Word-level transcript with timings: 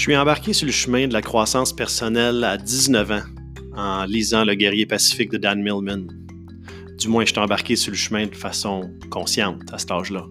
Je 0.00 0.04
suis 0.04 0.16
embarqué 0.16 0.54
sur 0.54 0.64
le 0.64 0.72
chemin 0.72 1.08
de 1.08 1.12
la 1.12 1.20
croissance 1.20 1.74
personnelle 1.76 2.42
à 2.42 2.56
19 2.56 3.10
ans 3.10 3.20
en 3.76 4.06
lisant 4.06 4.46
Le 4.46 4.54
guerrier 4.54 4.86
pacifique 4.86 5.30
de 5.30 5.36
Dan 5.36 5.62
Millman. 5.62 6.06
Du 6.96 7.08
moins, 7.08 7.26
je 7.26 7.32
suis 7.32 7.38
embarqué 7.38 7.76
sur 7.76 7.90
le 7.90 7.98
chemin 7.98 8.26
de 8.26 8.34
façon 8.34 8.90
consciente 9.10 9.60
à 9.70 9.76
cet 9.76 9.90
âge-là. 9.90 10.26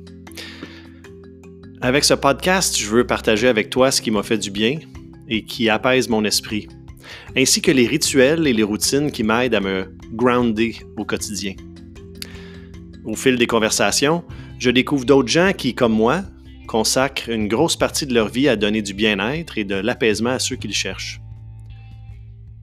Avec 1.82 2.04
ce 2.04 2.16
podcast, 2.16 2.80
je 2.80 2.88
veux 2.88 3.06
partager 3.06 3.48
avec 3.48 3.70
toi 3.70 3.92
ce 3.92 4.02
qui 4.02 4.10
m'a 4.10 4.24
fait 4.24 4.40
du 4.40 4.50
bien 4.50 4.80
et 5.28 5.46
qui 5.46 5.70
apaise 5.70 6.10
mon 6.10 6.26
esprit, 6.26 6.68
ainsi 7.38 7.62
que 7.62 7.70
les 7.70 7.86
rituels 7.86 8.48
et 8.48 8.54
les 8.54 8.64
routines 8.64 9.12
qui 9.12 9.22
m'aident 9.22 9.54
à 9.54 9.60
me 9.60 9.96
grounder 10.14 10.78
au 10.98 11.06
quotidien. 11.06 11.54
Au 13.06 13.16
fil 13.16 13.36
des 13.36 13.46
conversations, 13.46 14.24
je 14.58 14.72
découvre 14.72 15.06
d'autres 15.06 15.30
gens 15.30 15.52
qui, 15.56 15.76
comme 15.76 15.94
moi, 15.94 16.24
consacrent 16.70 17.30
une 17.30 17.48
grosse 17.48 17.76
partie 17.76 18.06
de 18.06 18.14
leur 18.14 18.28
vie 18.28 18.48
à 18.48 18.56
donner 18.56 18.84
du 18.84 18.94
bien-être 18.94 19.58
et 19.58 19.64
de 19.64 19.74
l'apaisement 19.74 20.30
à 20.30 20.40
ceux 20.40 20.56
qui 20.56 20.68
le 20.68 20.74
cherchent. 20.74 21.20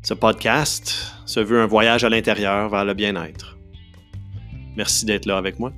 Ce 0.02 0.14
podcast 0.14 1.12
se 1.24 1.40
veut 1.40 1.60
un 1.60 1.66
voyage 1.66 2.04
à 2.04 2.08
l'intérieur 2.08 2.68
vers 2.68 2.84
le 2.84 2.94
bien-être. 2.94 3.58
Merci 4.76 5.06
d'être 5.06 5.26
là 5.26 5.36
avec 5.36 5.58
moi. 5.58 5.72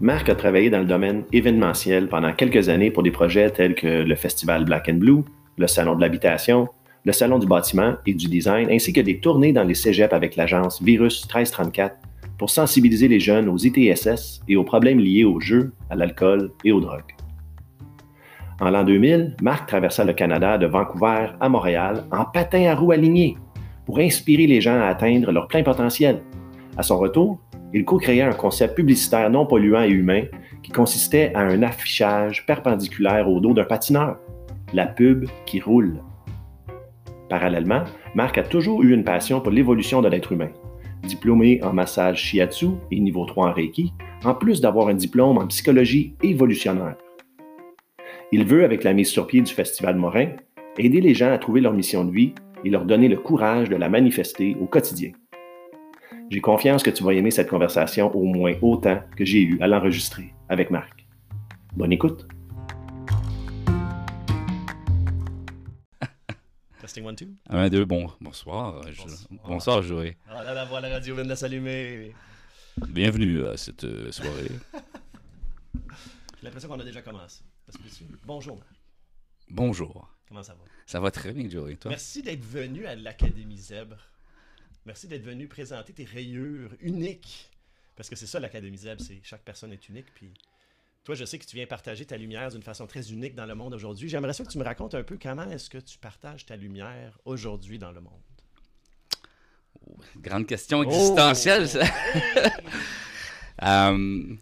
Marc 0.00 0.28
a 0.28 0.34
travaillé 0.34 0.68
dans 0.68 0.80
le 0.80 0.86
domaine 0.86 1.22
événementiel 1.32 2.08
pendant 2.08 2.32
quelques 2.32 2.68
années 2.68 2.90
pour 2.90 3.04
des 3.04 3.12
projets 3.12 3.50
tels 3.50 3.76
que 3.76 4.02
le 4.02 4.16
Festival 4.16 4.64
Black 4.64 4.88
and 4.88 4.94
Blue, 4.94 5.22
le 5.58 5.68
Salon 5.68 5.94
de 5.94 6.00
l'habitation, 6.00 6.68
le 7.04 7.12
Salon 7.12 7.38
du 7.38 7.46
bâtiment 7.46 7.94
et 8.06 8.14
du 8.14 8.28
design, 8.28 8.70
ainsi 8.70 8.92
que 8.92 9.00
des 9.00 9.18
tournées 9.18 9.52
dans 9.52 9.64
les 9.64 9.74
cégeps 9.74 10.12
avec 10.12 10.36
l'agence 10.36 10.80
Virus 10.82 11.22
1334 11.24 11.96
pour 12.38 12.50
sensibiliser 12.50 13.08
les 13.08 13.20
jeunes 13.20 13.48
aux 13.48 13.58
ITSS 13.58 14.40
et 14.48 14.56
aux 14.56 14.64
problèmes 14.64 15.00
liés 15.00 15.24
aux 15.24 15.40
jeux, 15.40 15.72
à 15.90 15.96
l'alcool 15.96 16.52
et 16.64 16.72
aux 16.72 16.80
drogues. 16.80 17.14
En 18.60 18.70
l'an 18.70 18.84
2000, 18.84 19.36
Marc 19.42 19.66
traversa 19.68 20.04
le 20.04 20.12
Canada 20.12 20.58
de 20.58 20.66
Vancouver 20.66 21.30
à 21.40 21.48
Montréal 21.48 22.04
en 22.12 22.24
patin 22.24 22.70
à 22.70 22.74
roues 22.74 22.92
alignées 22.92 23.36
pour 23.86 23.98
inspirer 23.98 24.46
les 24.46 24.60
gens 24.60 24.80
à 24.80 24.86
atteindre 24.86 25.32
leur 25.32 25.48
plein 25.48 25.64
potentiel. 25.64 26.22
À 26.76 26.82
son 26.84 26.98
retour, 26.98 27.40
il 27.74 27.84
co-créa 27.84 28.28
un 28.28 28.34
concept 28.34 28.76
publicitaire 28.76 29.30
non 29.30 29.46
polluant 29.46 29.82
et 29.82 29.90
humain 29.90 30.22
qui 30.62 30.70
consistait 30.70 31.32
à 31.34 31.40
un 31.40 31.62
affichage 31.62 32.46
perpendiculaire 32.46 33.28
au 33.28 33.40
dos 33.40 33.54
d'un 33.54 33.64
patineur, 33.64 34.18
la 34.72 34.86
pub 34.86 35.26
qui 35.46 35.60
roule. 35.60 36.00
Parallèlement, 37.32 37.84
Marc 38.14 38.36
a 38.36 38.42
toujours 38.42 38.82
eu 38.82 38.92
une 38.92 39.04
passion 39.04 39.40
pour 39.40 39.52
l'évolution 39.52 40.02
de 40.02 40.08
l'être 40.08 40.32
humain. 40.32 40.50
Diplômé 41.02 41.62
en 41.62 41.72
massage 41.72 42.22
shiatsu 42.22 42.66
et 42.90 43.00
niveau 43.00 43.24
3 43.24 43.48
en 43.48 43.52
Reiki, 43.54 43.94
en 44.22 44.34
plus 44.34 44.60
d'avoir 44.60 44.88
un 44.88 44.94
diplôme 44.94 45.38
en 45.38 45.46
psychologie 45.46 46.14
évolutionnaire. 46.22 46.96
Il 48.32 48.44
veut, 48.44 48.64
avec 48.64 48.84
la 48.84 48.92
mise 48.92 49.08
sur 49.08 49.26
pied 49.26 49.40
du 49.40 49.50
Festival 49.50 49.96
Morin, 49.96 50.28
aider 50.76 51.00
les 51.00 51.14
gens 51.14 51.32
à 51.32 51.38
trouver 51.38 51.62
leur 51.62 51.72
mission 51.72 52.04
de 52.04 52.12
vie 52.12 52.34
et 52.66 52.68
leur 52.68 52.84
donner 52.84 53.08
le 53.08 53.16
courage 53.16 53.70
de 53.70 53.76
la 53.76 53.88
manifester 53.88 54.54
au 54.60 54.66
quotidien. 54.66 55.12
J'ai 56.28 56.42
confiance 56.42 56.82
que 56.82 56.90
tu 56.90 57.02
vas 57.02 57.14
aimer 57.14 57.30
cette 57.30 57.48
conversation 57.48 58.14
au 58.14 58.24
moins 58.24 58.52
autant 58.60 58.98
que 59.16 59.24
j'ai 59.24 59.40
eu 59.40 59.58
à 59.62 59.68
l'enregistrer 59.68 60.34
avec 60.50 60.70
Marc. 60.70 61.06
Bonne 61.74 61.92
écoute! 61.92 62.28
Testing 66.82 67.04
one, 67.04 67.14
two. 67.16 67.28
Un, 67.48 67.68
deux, 67.70 67.84
bon, 67.84 68.10
bonsoir. 68.20 68.82
Je- 68.92 69.02
bonsoir, 69.44 69.82
Joël. 69.82 70.16
Ah 70.28 70.42
là 70.42 70.52
là, 70.52 70.64
voilà, 70.64 70.88
la 70.88 70.94
radio 70.96 71.14
vient 71.14 71.24
de 71.24 71.34
s'allumer. 71.34 72.12
Bienvenue 72.88 73.46
à 73.46 73.56
cette 73.56 73.84
euh, 73.84 74.10
soirée. 74.10 74.50
J'ai 75.74 76.42
l'impression 76.42 76.68
qu'on 76.68 76.80
a 76.80 76.84
déjà 76.84 77.00
commencé. 77.02 77.42
Parce 77.66 77.78
que 77.78 77.84
tu- 77.88 78.04
Bonjour. 78.24 78.60
Bonjour. 79.48 80.12
comment 80.26 80.42
ça 80.42 80.54
va? 80.54 80.60
Ça 80.86 80.98
va 80.98 81.10
très 81.12 81.32
bien, 81.32 81.48
Joël. 81.48 81.78
Toi? 81.78 81.90
Merci 81.90 82.20
d'être 82.22 82.44
venu 82.44 82.84
à 82.86 82.96
l'Académie 82.96 83.58
Zèbre. 83.58 83.98
Merci 84.84 85.06
d'être 85.06 85.22
venu 85.24 85.46
présenter 85.46 85.92
tes 85.92 86.04
rayures 86.04 86.70
uniques. 86.80 87.48
Parce 87.94 88.08
que 88.10 88.16
c'est 88.16 88.26
ça 88.26 88.40
l'Académie 88.40 88.78
Zèbre, 88.78 89.00
c'est 89.02 89.20
chaque 89.22 89.42
personne 89.42 89.72
est 89.72 89.88
unique. 89.88 90.12
Puis 90.14 90.32
toi, 91.04 91.14
je 91.14 91.24
sais 91.24 91.38
que 91.38 91.44
tu 91.44 91.56
viens 91.56 91.66
partager 91.66 92.04
ta 92.04 92.16
lumière 92.16 92.50
d'une 92.50 92.62
façon 92.62 92.86
très 92.86 93.10
unique 93.10 93.34
dans 93.34 93.46
le 93.46 93.54
monde 93.54 93.74
aujourd'hui. 93.74 94.08
J'aimerais 94.08 94.32
ça 94.32 94.44
que 94.44 94.50
tu 94.50 94.58
me 94.58 94.64
racontes 94.64 94.94
un 94.94 95.02
peu 95.02 95.18
comment 95.20 95.50
est-ce 95.50 95.68
que 95.68 95.78
tu 95.78 95.98
partages 95.98 96.46
ta 96.46 96.56
lumière 96.56 97.18
aujourd'hui 97.24 97.78
dans 97.78 97.90
le 97.92 98.00
monde. 98.00 98.20
Grande 100.18 100.46
question 100.46 100.82
existentielle, 100.84 101.68
ça. 101.68 101.80
Euh, 103.62 104.34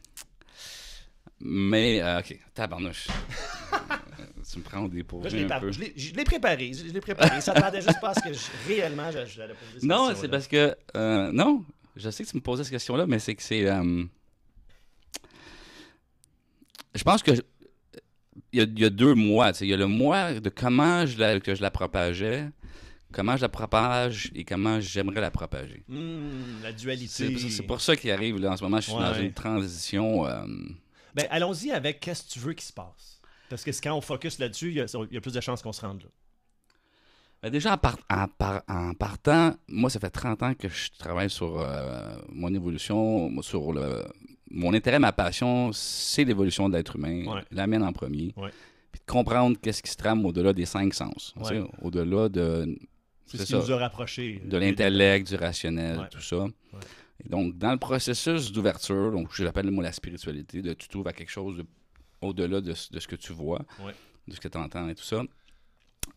mais, 1.41 2.01
euh, 2.01 2.21
ok, 2.21 2.39
tabarnouche. 2.55 3.09
Tu 4.51 4.59
me 4.59 4.63
prends 4.65 4.81
au 4.85 4.87
je 4.89 4.95
dépourvu 4.95 5.29
l'ai 5.37 5.47
par- 5.47 5.61
je 5.71 5.81
l'ai- 6.15 6.25
préparé. 6.25 6.73
Je 6.73 6.85
l'ai 6.85 7.01
préparé. 7.01 7.41
Ça 7.41 7.53
demandait 7.53 7.83
juste 7.83 8.01
pas 8.01 8.11
à 8.11 8.15
ce 8.15 8.21
que 8.21 8.33
je- 8.33 8.69
réellement 8.69 9.11
je- 9.11 9.27
j'allais 9.27 9.53
poser 9.55 9.73
cette 9.75 9.83
Non, 9.83 10.09
question-là. 10.09 10.15
c'est 10.21 10.29
parce 10.29 10.49
que. 10.49 10.75
euh, 10.97 11.31
non, 11.33 11.65
je 11.97 12.09
sais 12.11 12.25
que 12.25 12.31
tu 12.31 12.37
me 12.37 12.41
posais 12.41 12.65
cette 12.65 12.73
question-là, 12.73 13.07
mais 13.07 13.19
c'est 13.19 13.35
que 13.35 13.43
c'est. 13.43 13.69
Je 16.95 17.03
pense 17.05 17.23
que. 17.23 17.35
je- 17.35 17.43
Il 18.53 18.59
y, 18.59 18.63
a, 18.63 18.65
il 18.65 18.79
y 18.79 18.85
a 18.85 18.91
deux 18.91 19.15
mois. 19.15 19.53
Il 19.61 19.67
y 19.69 19.75
a 19.75 19.77
le 19.77 19.87
mois 19.87 20.35
de 20.41 20.49
comment 20.49 21.05
je 21.07 21.19
la, 21.19 21.39
que 21.41 21.55
je 21.55 21.63
la 21.63 21.71
propageais, 21.71 22.49
comment 23.13 23.37
je 23.37 23.43
la 23.43 23.49
propage 23.49 24.31
et 24.35 24.45
comment 24.45 24.81
j'aimerais 24.81 25.21
la 25.21 25.31
propager. 25.31 25.85
Hmm, 25.89 26.63
la 26.63 26.73
dualité. 26.73 27.37
c'est 27.39 27.63
pour 27.65 27.81
ça 27.81 27.97
qu'il 27.97 28.11
arrive 28.11 28.39
là, 28.39 28.53
en 28.53 28.57
ce 28.57 28.63
moment. 28.65 28.79
Je 28.81 28.91
suis 28.91 28.95
dans 28.99 29.15
une 29.15 29.33
transition. 29.33 30.27
euh, 30.27 30.45
Ben, 31.15 31.27
allons-y 31.31 31.71
avec 31.73 32.01
qu'est-ce 32.01 32.25
que 32.25 32.29
tu 32.31 32.39
veux 32.39 32.53
qu'il 32.55 32.65
se 32.65 32.73
passe? 32.73 33.21
Parce 33.49 33.65
que 33.65 33.71
quand 33.83 33.95
on 33.97 34.01
focus 34.01 34.39
là-dessus, 34.39 34.69
il 34.69 34.75
y, 34.77 34.81
a- 34.81 34.87
il 35.11 35.15
y 35.15 35.17
a 35.17 35.21
plus 35.21 35.33
de 35.35 35.41
chances 35.41 35.61
qu'on 35.63 35.73
se 35.73 35.81
rende 35.81 36.03
là. 36.03 36.09
Ben 37.43 37.51
déjà, 37.51 37.73
en, 37.75 37.79
par- 37.79 37.99
en 38.11 38.27
par- 38.29 38.63
en 38.69 38.93
partant, 38.95 39.55
moi, 39.67 39.89
ça 39.91 39.99
fait 39.99 40.11
30 40.11 40.43
ans 40.43 40.55
que 40.55 40.69
je 40.69 40.91
travaille 40.99 41.31
sur 41.31 41.59
euh, 41.61 42.15
mon 42.29 42.53
évolution, 42.55 43.31
sur 43.43 43.73
le, 43.73 44.05
mon 44.51 44.75
intérêt, 44.75 44.99
ma 44.99 45.13
passion, 45.13 45.71
c'est 45.73 46.25
l'évolution 46.25 46.69
de 46.69 46.77
l'être 46.77 46.97
humain, 46.97 47.25
Ouais. 47.27 47.43
la 47.51 47.67
mienne 47.67 47.83
en 47.83 47.93
premier. 47.93 48.33
Ouais. 48.37 48.51
Puis 48.93 49.01
de 49.07 49.11
comprendre 49.13 49.57
qu'est-ce 49.61 49.83
qui 49.83 49.91
se 49.91 49.97
trame 49.97 50.25
au-delà 50.27 50.53
des 50.53 50.67
cinq 50.67 50.93
sens, 50.95 51.35
Ouais. 51.37 51.63
au-delà 51.83 52.29
de, 52.29 52.77
C'est 53.27 53.39
ce 53.39 53.45
qui 53.45 53.55
nous 53.55 53.71
a 53.73 53.77
rapprochés. 53.79 54.43
de 54.45 54.57
l'intellect, 54.57 55.29
du 55.29 55.37
rationnel, 55.37 56.09
tout 56.11 56.21
ça. 56.21 56.47
Et 57.25 57.29
donc, 57.29 57.57
dans 57.59 57.71
le 57.73 57.79
processus 57.79 58.51
d'ouverture, 58.51 59.13
donc 59.13 59.29
je 59.33 59.45
l'appelle 59.45 59.71
moi 59.71 59.85
la 59.85 59.93
spiritualité, 59.93 60.63
de 60.63 60.73
tu 60.73 60.89
t'ouvres 60.89 61.09
à 61.09 61.13
quelque 61.13 61.31
chose 61.31 61.57
de- 61.59 61.67
au-delà 62.23 62.61
de, 62.61 62.73
ce- 62.75 62.91
de 62.93 62.99
ce 62.99 63.07
que 63.07 63.17
tu 63.17 63.33
vois, 63.33 63.61
de 64.27 64.35
ce 64.35 64.41
que 64.41 64.49
tu 64.49 64.59
entends 64.59 64.89
et 64.89 64.95
tout 64.95 65.05
ça, 65.05 65.23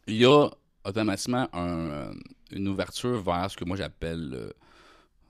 il 0.07 0.15
y 0.15 0.25
a 0.25 0.49
automatiquement 0.85 1.47
un, 1.53 1.67
euh, 1.89 2.13
une 2.51 2.67
ouverture 2.69 3.21
vers 3.21 3.51
ce 3.51 3.57
que 3.57 3.65
moi 3.65 3.77
j'appelle 3.77 4.31
euh, 4.33 4.49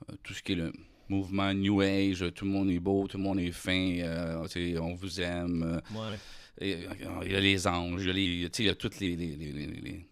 euh, 0.09 0.15
tout 0.23 0.33
ce 0.33 0.41
qui 0.43 0.53
est 0.53 0.55
le 0.55 0.71
mouvement 1.13 1.53
New 1.53 1.81
Age, 1.81 2.25
tout 2.35 2.45
le 2.45 2.51
monde 2.51 2.69
est 2.69 2.79
beau, 2.79 3.07
tout 3.07 3.17
le 3.17 3.23
monde 3.23 3.39
est 3.39 3.51
fin, 3.51 3.97
euh, 3.99 4.45
on 4.81 4.93
vous 4.95 5.21
aime, 5.21 5.81
euh, 5.93 5.97
Ouais. 5.97 6.17
et, 6.59 6.73
euh, 6.85 6.89
il 7.25 7.31
y 7.31 7.35
a 7.35 7.39
les 7.39 7.67
anges, 7.67 8.01
il 8.03 8.07
y 8.07 8.09
a, 8.09 8.13
les, 8.13 8.49
il 8.59 8.65
y 8.65 8.69
a 8.69 8.75
toutes 8.75 8.99
les, 8.99 9.15
les- 9.15 9.35
les- 9.35 9.51
les- 9.51 9.67
les- 9.67 10.05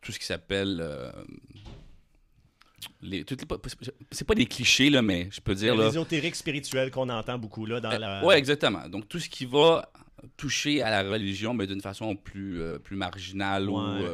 tout 0.00 0.12
ce 0.12 0.18
qui 0.18 0.26
s'appelle 0.26 0.78
euh, 0.80 1.10
les, 3.02 3.24
toutes 3.24 3.42
les- 3.42 3.46
c'est 4.10 4.26
pas 4.26 4.34
des 4.34 4.46
clichés 4.46 4.90
là, 4.90 5.02
mais 5.02 5.28
je 5.30 5.40
peux 5.40 5.54
dire 5.54 5.74
là, 5.74 5.86
L'ésotérique 5.86 6.34
spirituel 6.36 6.90
qu'on 6.90 7.08
entend 7.08 7.38
beaucoup 7.38 7.66
là 7.66 7.80
dans 7.80 7.90
la. 7.98 8.22
euh, 8.22 8.26
ouais, 8.26 8.38
exactement. 8.38 8.88
Donc, 8.88 9.08
tout 9.08 9.18
ce 9.18 9.28
qui 9.28 9.44
va 9.46 9.90
toucher 10.36 10.82
à 10.82 10.90
la 10.90 11.10
religion, 11.10 11.54
mais 11.54 11.66
d'une 11.66 11.80
façon 11.80 12.14
plus, 12.16 12.60
euh, 12.60 12.78
plus 12.78 12.96
marginale 12.96 13.68
ou 13.70 13.78
Ouais. 13.78 14.04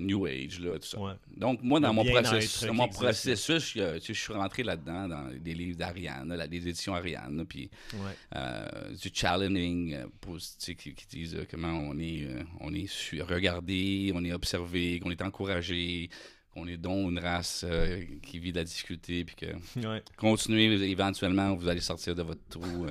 New 0.00 0.26
Age, 0.26 0.60
là, 0.60 0.78
tout 0.78 0.86
ça. 0.86 1.00
Ouais. 1.00 1.12
Donc, 1.36 1.60
moi, 1.62 1.78
dans 1.80 1.88
Le 1.88 1.94
mon, 1.94 2.04
processus, 2.04 2.64
dans 2.64 2.74
mon 2.74 2.88
processus, 2.88 3.74
je 3.76 4.12
suis 4.12 4.32
rentré 4.32 4.62
là-dedans, 4.62 5.08
dans 5.08 5.30
des 5.38 5.54
livres 5.54 5.76
d'Ariane, 5.78 6.36
des 6.50 6.68
éditions 6.68 6.94
Ariane, 6.94 7.44
puis 7.48 7.70
Ouais. 7.94 7.98
euh, 8.36 8.66
du 8.94 9.10
challenging, 9.12 9.94
euh, 9.94 10.06
pour, 10.20 10.36
tu 10.38 10.44
sais, 10.58 10.74
qui, 10.74 10.94
qui 10.94 11.06
disent 11.06 11.34
euh, 11.36 11.46
comment 11.50 11.68
on 11.72 11.98
est, 11.98 12.24
euh, 12.24 12.42
on 12.60 12.74
est 12.74 12.88
regardé, 13.22 14.12
on 14.14 14.24
est 14.24 14.32
observé, 14.32 15.00
qu'on 15.00 15.10
est 15.10 15.22
encouragé, 15.22 16.10
qu'on 16.52 16.66
est 16.66 16.76
donc 16.76 17.10
une 17.12 17.18
race 17.20 17.64
euh, 17.68 18.02
qui 18.22 18.38
vit 18.40 18.50
de 18.52 18.56
la 18.58 18.64
difficulté, 18.64 19.24
puis 19.24 19.36
que 19.36 19.86
Ouais. 19.86 20.02
continuez, 20.16 20.72
éventuellement, 20.90 21.54
vous 21.54 21.68
allez 21.68 21.80
sortir 21.80 22.14
de 22.16 22.22
votre 22.22 22.40
trou. 22.48 22.86
euh. 22.86 22.90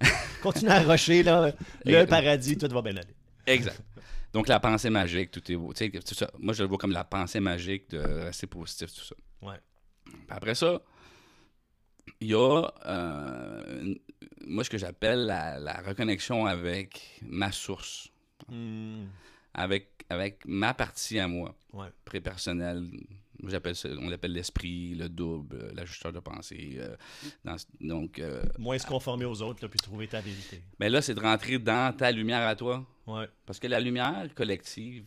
Continue 0.42 0.70
à 0.70 0.82
rocher, 0.82 1.22
là. 1.22 1.52
Le 1.84 2.04
paradis, 2.06 2.56
tout 2.56 2.68
va 2.68 2.82
bien 2.82 2.96
aller. 2.96 3.14
Exact. 3.46 3.80
Donc, 4.32 4.48
la 4.48 4.60
pensée 4.60 4.90
magique, 4.90 5.30
tout 5.30 5.50
est 5.50 5.56
beau. 5.56 5.72
Tout 5.72 6.14
ça, 6.14 6.30
moi, 6.38 6.52
je 6.54 6.62
le 6.62 6.68
vois 6.68 6.78
comme 6.78 6.92
la 6.92 7.04
pensée 7.04 7.40
magique 7.40 7.90
de 7.90 7.98
rester 7.98 8.46
positif, 8.46 8.92
tout 8.92 9.04
ça. 9.04 9.14
Ouais. 9.42 9.56
Après 10.28 10.54
ça, 10.54 10.80
il 12.20 12.28
y 12.28 12.34
a, 12.34 12.72
euh, 12.86 13.94
moi, 14.46 14.64
ce 14.64 14.70
que 14.70 14.78
j'appelle 14.78 15.26
la, 15.26 15.58
la 15.58 15.74
reconnexion 15.80 16.46
avec 16.46 17.20
ma 17.22 17.52
source, 17.52 18.08
Hmm. 18.48 19.06
avec, 19.54 20.04
avec 20.08 20.44
ma 20.46 20.72
partie 20.72 21.18
à 21.18 21.26
moi, 21.28 21.54
Ouais. 21.72 21.88
pré-personnelle, 22.04 22.88
j'appelle 23.46 23.76
ça, 23.76 23.88
on 24.00 24.08
l'appelle 24.08 24.32
l'esprit, 24.32 24.94
le 24.94 25.08
double, 25.08 25.70
l'ajusteur 25.74 26.12
de 26.12 26.20
pensée. 26.20 26.76
euh, 26.78 26.96
dans- 27.44 27.56
donc, 27.80 28.18
euh, 28.18 28.42
Moins 28.58 28.78
se 28.78 28.86
conformer 28.86 29.24
aux 29.24 29.40
autres, 29.42 29.62
là, 29.64 29.68
puis 29.68 29.78
trouver 29.78 30.08
ta 30.08 30.20
vérité. 30.20 30.62
mais 30.80 30.90
là, 30.90 31.00
c'est 31.02 31.14
de 31.14 31.20
rentrer 31.20 31.58
dans 31.58 31.96
ta 31.96 32.10
lumière 32.10 32.46
à 32.46 32.56
toi. 32.56 32.86
Ouais. 33.06 33.28
Parce 33.46 33.58
que 33.58 33.66
la 33.68 33.80
lumière 33.80 34.28
collective, 34.34 35.06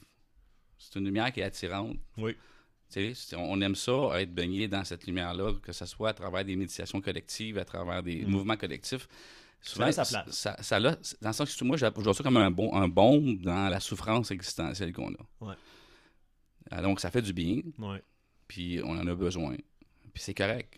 c'est 0.77 0.97
une 0.99 1.05
lumière 1.05 1.31
qui 1.31 1.39
est 1.41 1.43
attirante. 1.43 1.97
Oui. 2.17 2.35
On 3.37 3.61
aime 3.61 3.75
ça, 3.75 4.19
être 4.21 4.33
baigné 4.33 4.67
dans 4.67 4.83
cette 4.83 5.05
lumière-là, 5.07 5.53
que 5.63 5.71
ce 5.71 5.85
soit 5.85 6.09
à 6.09 6.13
travers 6.13 6.43
des 6.43 6.55
méditations 6.57 6.99
collectives, 6.99 7.57
à 7.57 7.63
travers 7.63 8.03
des 8.03 8.25
mouvements 8.25 8.57
collectifs. 8.57 9.07
Souvent, 9.61 9.85
a 9.85 9.91
sa 9.91 10.03
place. 10.05 10.35
Ça, 10.35 10.57
ça 10.61 10.79
l'a- 10.79 10.97
dans 11.21 11.29
le 11.29 11.33
sens 11.33 11.55
que 11.55 11.63
moi, 11.63 11.77
je 11.77 11.85
vois 11.85 12.13
ça 12.13 12.23
comme 12.23 12.35
un, 12.37 12.49
bon, 12.51 12.73
un 12.75 12.87
baume 12.89 13.37
dans 13.37 13.69
la 13.69 13.79
souffrance 13.79 14.31
existentielle 14.31 14.91
qu'on 14.91 15.13
a. 15.13 15.25
Ouais. 15.45 15.53
Ah, 16.69 16.81
donc, 16.81 16.99
ça 16.99 17.11
fait 17.11 17.21
du 17.21 17.31
bien, 17.31 17.61
Ouais. 17.77 18.01
Puis 18.51 18.81
on 18.83 18.97
en 18.97 19.07
a 19.07 19.15
besoin. 19.15 19.55
Puis 20.13 20.23
c'est 20.23 20.33
correct. 20.33 20.77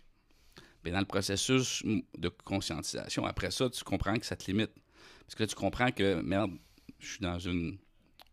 Mais 0.84 0.92
dans 0.92 1.00
le 1.00 1.06
processus 1.06 1.82
de 1.84 2.28
conscientisation, 2.28 3.26
après 3.26 3.50
ça, 3.50 3.68
tu 3.68 3.82
comprends 3.82 4.14
que 4.14 4.24
ça 4.24 4.36
te 4.36 4.48
limite. 4.48 4.70
Parce 5.26 5.34
que 5.34 5.42
là, 5.42 5.46
tu 5.48 5.56
comprends 5.56 5.90
que, 5.90 6.20
merde, 6.22 6.52
je 7.00 7.06
suis 7.08 7.18
dans 7.20 7.40
une, 7.40 7.78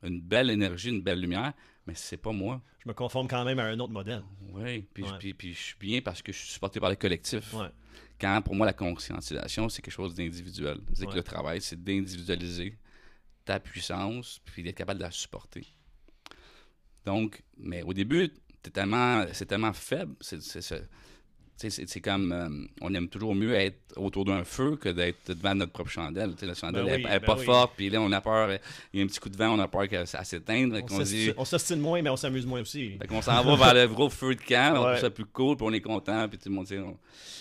une 0.03 0.21
belle 0.21 0.51
énergie, 0.51 0.89
une 0.89 1.01
belle 1.01 1.19
lumière, 1.21 1.53
mais 1.87 1.95
c'est 1.95 2.17
pas 2.17 2.31
moi. 2.31 2.61
Je 2.83 2.87
me 2.87 2.93
conforme 2.93 3.27
quand 3.27 3.43
même 3.43 3.57
à 3.57 3.63
un 3.63 3.79
autre 3.79 3.93
modèle. 3.93 4.21
Oui, 4.53 4.85
puis, 4.93 5.03
Ouais. 5.05 5.09
puis, 5.17 5.33
puis 5.33 5.53
je 5.55 5.59
suis 5.59 5.75
bien 5.79 6.01
parce 6.01 6.21
que 6.21 6.31
je 6.31 6.37
suis 6.37 6.49
supporté 6.49 6.79
par 6.79 6.91
le 6.91 6.95
collectif. 6.95 7.51
Ouais. 7.55 7.69
Quand 8.19 8.43
pour 8.43 8.53
moi, 8.53 8.67
la 8.67 8.73
conscientisation, 8.73 9.69
c'est 9.69 9.81
quelque 9.81 9.91
chose 9.95 10.13
d'individuel. 10.13 10.81
C'est 10.93 11.07
que 11.07 11.15
le 11.15 11.23
travail, 11.23 11.61
c'est 11.61 11.83
d'individualiser 11.83 12.77
ta 13.43 13.59
puissance, 13.59 14.39
puis 14.45 14.61
d'être 14.61 14.77
capable 14.77 14.99
de 14.99 15.05
la 15.05 15.09
supporter. 15.09 15.65
Donc, 17.05 17.41
mais 17.57 17.81
au 17.81 17.93
début, 17.93 18.31
tellement, 18.69 19.25
c'est 19.33 19.47
tellement 19.47 19.73
faible. 19.73 20.13
C'est, 20.21 22.01
comme, 22.01 22.31
euh, 22.31 22.49
on 22.81 22.91
aime 22.95 23.07
toujours 23.07 23.35
mieux 23.35 23.53
être 23.53 23.77
autour 23.95 24.25
d'un 24.25 24.43
feu 24.43 24.77
que 24.77 24.89
d'être 24.89 25.31
devant 25.33 25.53
notre 25.53 25.71
propre 25.71 25.91
chandelle. 25.91 26.33
La 26.41 26.55
chandelle 26.55 26.85
Ben 26.85 26.93
elle- 26.93 26.99
oui, 27.01 27.05
elle 27.07 27.15
est 27.17 27.19
ben 27.19 27.25
pas 27.27 27.37
oui. 27.37 27.45
forte, 27.45 27.73
puis 27.77 27.89
là, 27.91 28.01
on 28.01 28.11
a 28.11 28.19
peur, 28.19 28.49
il 28.93 28.99
y 28.99 29.01
a 29.01 29.05
un 29.05 29.07
petit 29.07 29.19
coup 29.19 29.29
de 29.29 29.37
vent, 29.37 29.49
on 29.55 29.59
a 29.59 29.67
peur 29.67 29.87
que 29.87 30.05
ça 30.05 30.23
s'éteigne. 30.23 30.73
On 30.73 30.87
s'ostine- 30.87 31.05
dit, 31.75 31.77
on 31.77 31.77
moins, 31.77 32.01
mais 32.01 32.09
on 32.09 32.15
s'amuse 32.17 32.47
moins 32.47 32.61
aussi. 32.61 32.97
fait 32.97 33.07
qu'on 33.07 33.21
s'en 33.21 33.43
va 33.43 33.55
vers 33.55 33.73
le 33.87 33.93
gros 33.93 34.09
feu 34.09 34.33
de 34.33 34.41
camp, 34.41 34.73
on 34.75 34.79
Ouais. 34.85 34.89
trouve 34.93 35.01
ça 35.01 35.09
plus 35.11 35.25
cool, 35.25 35.55
puis 35.55 35.65
on 35.69 35.73
est 35.73 35.81
content, 35.81 36.27
puis 36.27 36.39
tout 36.39 36.49
le 36.49 36.55
monde 36.55 36.65
dit. 36.65 36.77
on- 36.79 36.97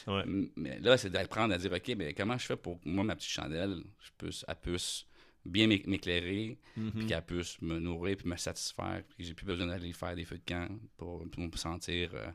Ouais. 0.07 0.25
Mais 0.57 0.79
là, 0.81 0.97
c'est 0.99 1.11
d'apprendre 1.11 1.55
à 1.55 1.59
dire, 1.59 1.73
OK, 1.73 1.95
mais 1.97 2.13
comment 2.13 2.37
je 2.37 2.45
fais 2.47 2.57
pour 2.57 2.79
que 2.81 2.89
moi, 2.89 3.05
ma 3.05 3.15
petite 3.17 3.31
chandelle, 3.31 3.83
je 4.03 4.11
puisse 4.59 5.07
bien 5.45 5.67
m'é- 5.67 5.83
m'éclairer, 5.87 6.59
Mhm. 6.77 6.91
puis 6.93 7.07
qu'elle 7.07 7.25
puisse 7.25 7.61
me 7.63 7.79
nourrir, 7.79 8.17
puis 8.17 8.29
me 8.29 8.37
satisfaire, 8.37 9.03
puis 9.09 9.19
que 9.19 9.25
j'ai 9.25 9.35
plus 9.35 9.47
besoin 9.47 9.67
d'aller 9.67 9.93
faire 9.93 10.15
des 10.15 10.25
feux 10.25 10.39
de 10.39 10.45
camp 10.45 10.69
pour, 10.97 11.29
pour 11.31 11.43
me 11.43 11.57
sentir 11.57 12.11
euh, 12.15 12.31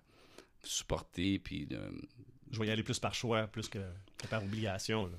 supporté, 0.64 1.40
puis 1.40 1.66
de- 1.66 1.80
Je 2.52 2.60
vais 2.60 2.68
y 2.68 2.72
aller 2.72 2.84
plus 2.84 3.00
par 3.00 3.14
choix, 3.14 3.48
plus 3.48 3.68
que, 3.68 3.80
que 4.18 4.28
par 4.28 4.44
obligation. 4.44 5.08
là. 5.08 5.18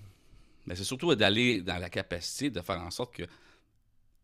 Mais 0.67 0.75
c'est 0.75 0.85
surtout 0.85 1.15
d'aller 1.15 1.61
dans 1.62 1.79
la 1.79 1.88
capacité 1.91 2.50
de 2.50 2.61
faire 2.61 2.81
en 2.81 2.91
sorte 2.91 3.15
que 3.15 3.23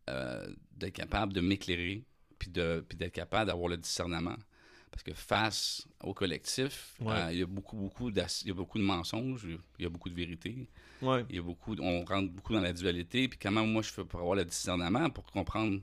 euh, 0.09 0.53
d'être 0.75 0.93
capable 0.93 1.31
de 1.31 1.39
m'éclairer, 1.41 2.03
puis 2.37 2.49
de 2.49 2.83
puis 2.87 2.97
d'être 2.97 3.13
capable 3.13 3.47
d'avoir 3.47 3.69
le 3.69 3.77
discernement. 3.77 4.35
Parce 4.93 5.01
que 5.01 5.13
face 5.15 5.87
au 6.03 6.13
collectif, 6.13 6.93
Ouais. 6.99 7.13
euh, 7.15 7.31
il 7.31 7.39
y 7.39 7.41
a 7.41 7.47
beaucoup, 7.47 7.75
beaucoup, 7.75 8.11
d'ass- 8.11 8.43
il 8.43 8.49
y 8.49 8.51
a 8.51 8.53
beaucoup 8.53 8.77
de 8.77 8.83
mensonges, 8.83 9.47
il 9.79 9.83
y 9.83 9.85
a 9.87 9.89
beaucoup 9.89 10.07
de 10.07 10.13
vérités, 10.13 10.67
Ouais. 11.01 11.25
il 11.31 11.35
y 11.37 11.39
a 11.39 11.41
beaucoup, 11.41 11.75
on 11.79 12.05
rentre 12.05 12.31
beaucoup 12.31 12.53
dans 12.53 12.61
la 12.61 12.73
dualité. 12.73 13.27
Puis 13.27 13.39
comment 13.41 13.65
moi 13.65 13.81
je 13.81 13.89
fais 13.89 14.03
pour 14.05 14.19
avoir 14.19 14.35
le 14.35 14.45
discernement, 14.45 15.09
pour 15.09 15.25
comprendre, 15.25 15.81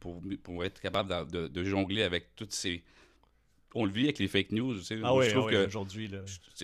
pour, 0.00 0.20
pour 0.42 0.62
être 0.66 0.80
capable 0.82 1.30
de, 1.30 1.38
de- 1.44 1.48
de 1.48 1.64
jongler 1.64 2.02
avec 2.02 2.36
toutes 2.36 2.52
ces. 2.52 2.82
On 3.74 3.86
le 3.86 3.90
vit 3.90 4.04
avec 4.04 4.18
les 4.18 4.28
fake 4.28 4.52
news. 4.52 4.76
tu 4.76 4.84
sais. 4.84 5.00
Ah 5.02 5.14
oui, 5.14 5.24
je 5.24 5.30
trouve 5.30 5.44
ah 5.44 5.46
oui, 5.46 5.52
que 5.54 5.66
aujourd'hui. 5.68 6.08
là. 6.08 6.18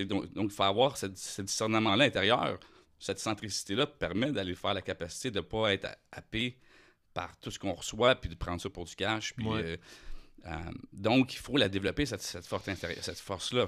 donc, 0.04 0.26
il 0.36 0.50
faut 0.50 0.62
avoir 0.64 0.98
ce, 0.98 1.06
ce 1.14 1.40
discernement-là 1.40 2.04
intérieur. 2.04 2.60
Cette 2.98 3.18
centricité-là 3.18 3.86
permet 3.86 4.30
d'aller 4.30 4.54
faire 4.54 4.74
la 4.74 4.82
capacité 4.82 5.30
de 5.30 5.36
ne 5.38 5.40
pas 5.42 5.72
être 5.72 5.88
happé 6.12 6.58
par 7.14 7.34
tout 7.38 7.50
ce 7.50 7.58
qu'on 7.58 7.72
reçoit, 7.72 8.14
puis 8.14 8.28
de 8.28 8.34
prendre 8.34 8.60
ça 8.60 8.68
pour 8.68 8.84
du 8.84 8.94
cash. 8.94 9.32
Puis, 9.34 9.46
Ouais. 9.46 9.62
euh, 9.64 9.76
donc, 10.92 11.34
il 11.34 11.38
faut 11.38 11.56
la 11.56 11.68
développer, 11.68 12.06
cette, 12.06 12.22
cette, 12.22 12.46
force 12.46 12.68
cette 13.00 13.18
force-là, 13.18 13.66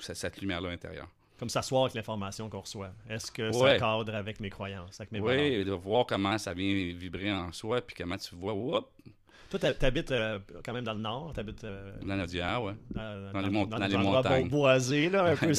cette, 0.00 0.16
cette 0.16 0.40
lumière-là 0.40 0.70
intérieure. 0.70 1.08
Comme 1.38 1.48
s'asseoir 1.48 1.84
avec 1.84 1.94
l'information 1.94 2.50
qu'on 2.50 2.60
reçoit. 2.60 2.90
Est-ce 3.08 3.32
que 3.32 3.50
ça 3.50 3.78
cadre 3.78 4.14
avec 4.14 4.40
mes 4.40 4.50
croyances, 4.50 5.00
avec 5.00 5.10
mes? 5.10 5.20
Oui, 5.20 5.64
de 5.64 5.72
voir 5.72 6.04
comment 6.06 6.36
ça 6.36 6.52
vient 6.52 6.92
vibrer 6.94 7.32
en 7.32 7.50
soi, 7.52 7.80
puis 7.80 7.96
comment 7.96 8.18
tu 8.18 8.34
vois, 8.34 8.52
Toi, 9.48 9.58
t'hab- 9.58 9.78
t'habites 9.78 10.12
euh, 10.12 10.38
quand 10.62 10.72
même 10.74 10.84
dans 10.84 10.92
le 10.92 11.00
nord, 11.00 11.32
t'habites 11.32 11.64
euh, 11.64 11.92
dans 12.02 12.14
la 12.14 12.26
dière, 12.26 12.62
ouais. 12.62 12.74
dans, 12.90 13.32
Dans 13.32 13.40
les 13.40 13.50
dans 13.66 13.78
les 13.88 13.96
montagnes. 13.96 14.48
boisés, 14.48 15.08
là, 15.08 15.24
un 15.24 15.36
peu 15.36 15.54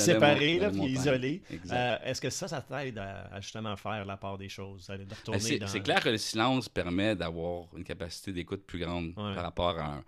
là, 0.59 0.69
les 0.69 1.39
puis. 1.39 1.59
Euh, 1.71 1.97
Est-ce 2.05 2.21
que 2.21 2.29
ça, 2.29 2.47
ça 2.47 2.61
t'aide 2.61 2.99
à, 2.99 3.25
à 3.33 3.41
justement 3.41 3.75
faire 3.75 4.05
la 4.05 4.15
part 4.17 4.37
des 4.37 4.47
choses, 4.49 4.87
à- 4.89 4.97
de 4.97 5.03
Ben, 5.03 5.15
retourner 5.15 5.39
c'est 5.67 5.81
clair 5.81 5.99
que 6.01 6.09
le 6.09 6.17
silence 6.19 6.69
permet 6.69 7.15
d'avoir 7.17 7.65
une 7.75 7.83
capacité 7.83 8.31
d'écoute 8.31 8.63
plus 8.65 8.79
grande 8.79 9.07
Ouais. 9.17 9.33
par 9.35 9.43
rapport 9.43 9.77
à, 9.79 9.95
un- 9.95 10.03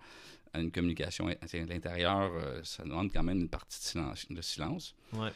à 0.54 0.60
une 0.60 0.70
communication 0.70 1.28
à 1.28 1.34
l'intérieur. 1.66 2.32
euh, 2.32 2.60
ça 2.64 2.84
demande 2.84 3.12
quand 3.12 3.22
même 3.22 3.40
une 3.40 3.48
partie 3.48 3.78
de 3.78 3.84
silence. 3.84 4.26
De 4.30 4.40
silence. 4.40 4.94
Ouais. 5.12 5.30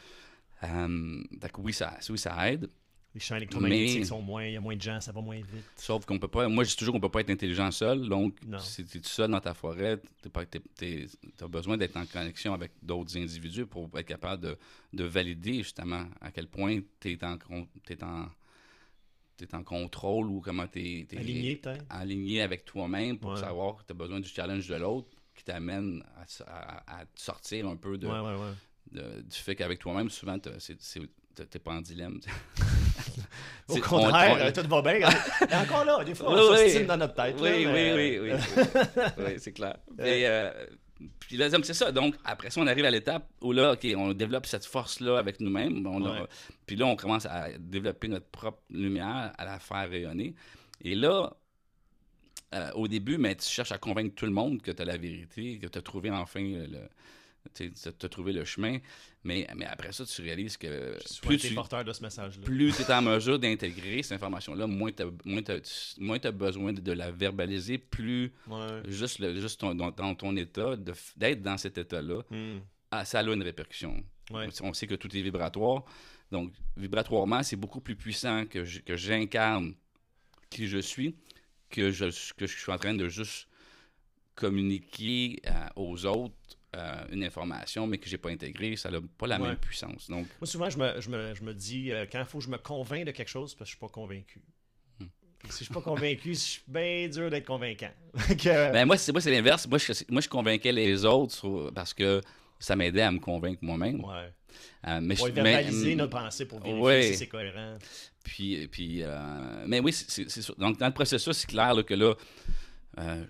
Euh, 0.63 1.23
donc 1.31 1.51
oui, 1.59 1.73
ça, 1.73 1.97
oui, 2.09 2.17
ça 2.17 2.51
aide. 2.51 2.69
Les 3.15 3.19
champs 3.19 3.35
électromagnétiques 3.37 3.99
Mais- 3.99 4.05
sont 4.05 4.21
moins... 4.21 4.45
Il 4.45 4.53
y 4.53 4.55
a 4.55 4.61
moins 4.61 4.75
de 4.75 4.81
gens, 4.81 5.01
ça 5.01 5.11
va 5.11 5.19
moins 5.19 5.37
vite. 5.37 5.63
Sauf 5.75 6.05
qu'on 6.05 6.19
peut 6.19 6.27
pas. 6.27 6.47
Moi, 6.47 6.63
je 6.63 6.69
dis 6.69 6.75
toujours 6.75 6.93
qu'on 6.93 6.99
peut 6.99 7.09
pas 7.09 7.21
être 7.21 7.31
intelligent 7.31 7.71
seul. 7.71 8.07
Donc, 8.07 8.35
Non. 8.45 8.59
si 8.59 8.85
tu 8.85 8.97
es 8.97 9.01
tout 9.01 9.09
seul 9.09 9.31
dans 9.31 9.39
ta 9.41 9.55
forêt, 9.55 9.99
tu 10.21 11.07
as 11.41 11.47
besoin 11.47 11.75
d'être 11.75 11.97
en 11.97 12.05
connexion 12.05 12.53
avec 12.53 12.71
d'autres 12.83 13.17
individus 13.17 13.65
pour 13.65 13.89
être 13.97 14.05
capable 14.05 14.43
de, 14.43 14.57
de 14.93 15.03
valider 15.05 15.55
justement 15.63 16.05
à 16.21 16.31
quel 16.31 16.47
point 16.47 16.81
tu 16.99 17.11
es 17.11 17.23
en, 17.23 17.37
t'es 17.83 18.03
en, 18.03 18.27
t'es 19.45 19.55
en 19.55 19.63
contrôle 19.63 20.27
ou 20.27 20.41
comment 20.41 20.67
tu 20.67 20.79
es, 20.79 21.07
Aligné, 21.89 22.41
avec 22.41 22.65
toi-même 22.65 23.17
pour 23.17 23.31
Ouais. 23.31 23.39
savoir 23.39 23.77
que 23.77 23.83
tu 23.87 23.91
as 23.91 23.95
besoin 23.95 24.19
du 24.19 24.27
challenge 24.29 24.67
de 24.67 24.75
l'autre 24.75 25.07
qui 25.35 25.43
t'amène 25.43 26.03
à, 26.17 26.43
à- 26.51 26.99
à 27.01 27.05
te 27.05 27.21
sortir 27.21 27.67
un 27.67 27.75
peu 27.77 27.97
de, 27.97 28.07
Ouais, 28.07 28.19
ouais, 28.19 28.35
ouais. 28.35 28.53
de- 28.91 29.21
du 29.21 29.37
fait 29.37 29.55
qu'avec 29.55 29.79
toi-même, 29.79 30.09
souvent, 30.09 30.37
t'es 30.39 31.59
pas 31.59 31.71
en 31.71 31.81
dilemme. 31.81 32.19
Au 33.69 33.75
contraire, 33.77 34.31
on- 34.31 34.35
on- 34.35 34.39
euh, 34.39 34.51
tout 34.51 34.67
va 34.67 34.81
bien. 34.81 35.09
Et 35.49 35.55
encore 35.55 35.85
là, 35.85 36.03
des 36.03 36.15
fois, 36.15 36.31
on 36.31 36.51
Oui, 36.55 36.85
dans 36.85 36.97
notre 36.97 37.13
tête. 37.13 37.35
Oui, 37.39 37.49
là, 37.49 37.55
oui, 37.57 37.65
mais- 37.67 37.93
oui, 37.93 38.19
oui, 38.19 38.31
oui, 38.33 38.63
oui, 39.25 39.33
c'est 39.37 39.51
clair. 39.53 39.77
Mais, 39.97 40.25
euh, 40.25 40.51
puis 41.19 41.37
là, 41.37 41.49
c'est 41.49 41.73
ça. 41.73 41.91
Donc, 41.91 42.15
après 42.25 42.49
ça, 42.49 42.59
on 42.61 42.67
arrive 42.67 42.85
à 42.85 42.91
l'étape 42.91 43.29
où 43.41 43.51
là, 43.51 43.73
OK, 43.73 43.87
on 43.95 44.13
développe 44.13 44.45
cette 44.45 44.65
force-là 44.65 45.17
avec 45.17 45.39
nous-mêmes. 45.39 45.85
Ouais. 45.85 46.23
Puis 46.65 46.75
là, 46.75 46.85
on 46.85 46.95
commence 46.95 47.25
à 47.25 47.49
développer 47.57 48.07
notre 48.07 48.27
propre 48.27 48.61
lumière, 48.69 49.31
à 49.37 49.45
la 49.45 49.59
faire 49.59 49.89
rayonner. 49.89 50.35
Et 50.81 50.95
là, 50.95 51.31
euh, 52.55 52.71
au 52.73 52.87
début, 52.87 53.17
mais 53.17 53.35
tu 53.35 53.47
cherches 53.47 53.71
à 53.71 53.77
convaincre 53.77 54.15
tout 54.15 54.25
le 54.25 54.31
monde 54.31 54.61
que 54.61 54.71
tu 54.71 54.81
as 54.81 54.85
la 54.85 54.97
vérité, 54.97 55.59
que 55.59 55.67
tu 55.67 55.77
as 55.77 55.81
trouvé 55.81 56.09
enfin 56.11 56.41
le. 56.41 56.89
Tu 57.53 57.71
as 57.85 58.09
trouvé 58.09 58.33
le 58.33 58.45
chemin. 58.45 58.77
Mais, 59.23 59.47
mais 59.55 59.65
après 59.65 59.91
ça, 59.91 60.05
tu 60.05 60.21
réalises 60.21 60.55
que 60.57 60.97
plus 61.21 61.37
tu, 61.37 61.53
porteur 61.53 61.83
de 61.83 61.91
ce 61.91 62.01
message-là. 62.01 62.43
plus 62.45 62.73
tu 62.73 62.81
es 62.83 62.91
en 62.93 63.01
mesure 63.13 63.37
d'intégrer 63.39 64.01
cette 64.03 64.13
information-là, 64.13 64.65
moins 64.67 64.91
tu 64.91 65.01
as, 65.03 66.31
besoin 66.31 66.73
de, 66.73 66.79
de 66.81 66.91
la 66.93 67.11
verbaliser, 67.11 67.77
plus 67.77 68.31
Ouais. 68.47 68.81
juste, 68.87 69.19
le, 69.19 69.39
juste 69.39 69.59
ton- 69.59 69.75
dans, 69.75 69.91
dans 69.91 70.15
ton 70.15 70.35
état, 70.37 70.75
d'être 71.17 71.41
dans 71.41 71.57
cet 71.57 71.77
état-là, 71.77 72.21
Hmm. 72.29 72.59
ah, 72.91 73.03
ça 73.05 73.19
a 73.19 73.23
une 73.23 73.43
répercussion. 73.43 74.03
Ouais. 74.31 74.47
On 74.61 74.73
sait 74.73 74.87
que 74.87 74.95
tout 74.95 75.15
est 75.17 75.21
vibratoire. 75.21 75.83
Donc, 76.31 76.53
vibratoirement, 76.77 77.41
c'est 77.43 77.55
beaucoup 77.55 77.81
plus 77.81 77.95
puissant 77.95 78.45
que 78.45 78.63
j'incarne 78.95 79.73
qui 80.49 80.67
je 80.67 80.77
suis 80.77 81.15
que 81.69 81.91
je, 81.91 82.05
que 82.35 82.47
je 82.47 82.57
suis 82.57 82.71
en 82.71 82.77
train 82.77 82.93
de 82.93 83.07
juste 83.09 83.47
communiquer 84.35 85.41
euh, 85.47 85.51
aux 85.75 86.05
autres 86.05 86.33
euh, 86.75 87.03
une 87.11 87.23
information, 87.23 87.87
mais 87.87 87.97
que 87.97 88.07
j'ai 88.07 88.17
pas 88.17 88.29
intégrée. 88.29 88.75
Ça 88.75 88.91
n'a 88.91 88.99
pas 89.17 89.27
la 89.27 89.39
Ouais. 89.39 89.47
même 89.49 89.57
puissance. 89.57 90.09
Donc, 90.09 90.27
Moi, 90.39 90.47
souvent, 90.47 90.69
je 90.69 90.77
me, 90.77 91.01
je 91.01 91.09
me, 91.09 91.33
je 91.33 91.43
me 91.43 91.53
dis, 91.53 91.91
euh, 91.91 92.05
quand 92.11 92.19
il 92.19 92.25
faut 92.25 92.37
que 92.39 92.43
je 92.45 92.49
me 92.49 92.57
convainc 92.57 93.05
de 93.05 93.11
quelque 93.11 93.27
chose, 93.29 93.55
parce 93.55 93.69
que 93.69 93.73
je 93.73 93.77
suis 93.77 93.79
pas 93.79 93.89
convaincu. 93.91 94.41
Hmm. 94.99 95.05
Si 95.49 95.59
je 95.59 95.63
suis 95.65 95.73
pas 95.73 95.81
convaincu, 95.81 96.29
je 96.33 96.39
suis 96.39 96.61
bien 96.67 97.07
dur 97.07 97.29
d'être 97.29 97.45
convaincant. 97.47 97.89
Que- 98.37 98.71
Ben 98.71 98.85
moi, 98.85 98.97
c'est 98.97 99.11
moi 99.11 99.21
c'est 99.21 99.31
l'inverse. 99.31 99.67
Moi 99.67 99.77
je, 99.79 99.93
moi, 100.09 100.21
je 100.21 100.29
convainquais 100.29 100.71
les 100.71 101.05
autres 101.05 101.33
sur- 101.33 101.71
parce 101.73 101.93
que 101.93 102.21
ça 102.59 102.75
m'aidait 102.75 103.01
à 103.03 103.11
me 103.11 103.19
convaincre 103.19 103.59
moi-même. 103.63 104.03
ouais. 104.03 104.31
Euh, 104.87 104.99
mais 105.01 105.15
je- 105.15 105.25
verbaliser 105.25 105.89
mais, 105.89 105.95
notre 105.95 106.17
pensée 106.19 106.45
pour 106.45 106.59
vérifier 106.59 106.81
ouais. 106.83 107.03
si 107.11 107.17
c'est 107.17 107.27
cohérent. 107.27 107.77
Puis, 108.23 108.67
puis 108.67 109.01
euh, 109.03 109.63
mais 109.67 109.79
oui, 109.79 109.91
c'est- 109.93 110.29
c'est. 110.29 110.57
Donc, 110.59 110.77
dans 110.77 110.87
le 110.87 110.93
processus, 110.93 111.35
c'est 111.37 111.47
clair 111.47 111.73
là, 111.73 111.83
que 111.83 111.93
là, 111.93 112.13
euh, 112.99 113.25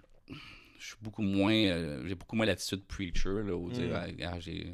je 0.79 0.85
suis 0.87 0.95
beaucoup 1.01 1.21
moins, 1.21 1.53
euh, 1.53 2.07
j'ai 2.07 2.15
beaucoup 2.15 2.35
moins 2.35 2.45
l'attitude 2.45 2.83
preacher, 2.85 3.43
là, 3.45 3.55
où 3.55 3.69
dire, 3.69 3.89
Mm. 3.89 4.23
ah, 4.23 4.39
j'ai... 4.39 4.73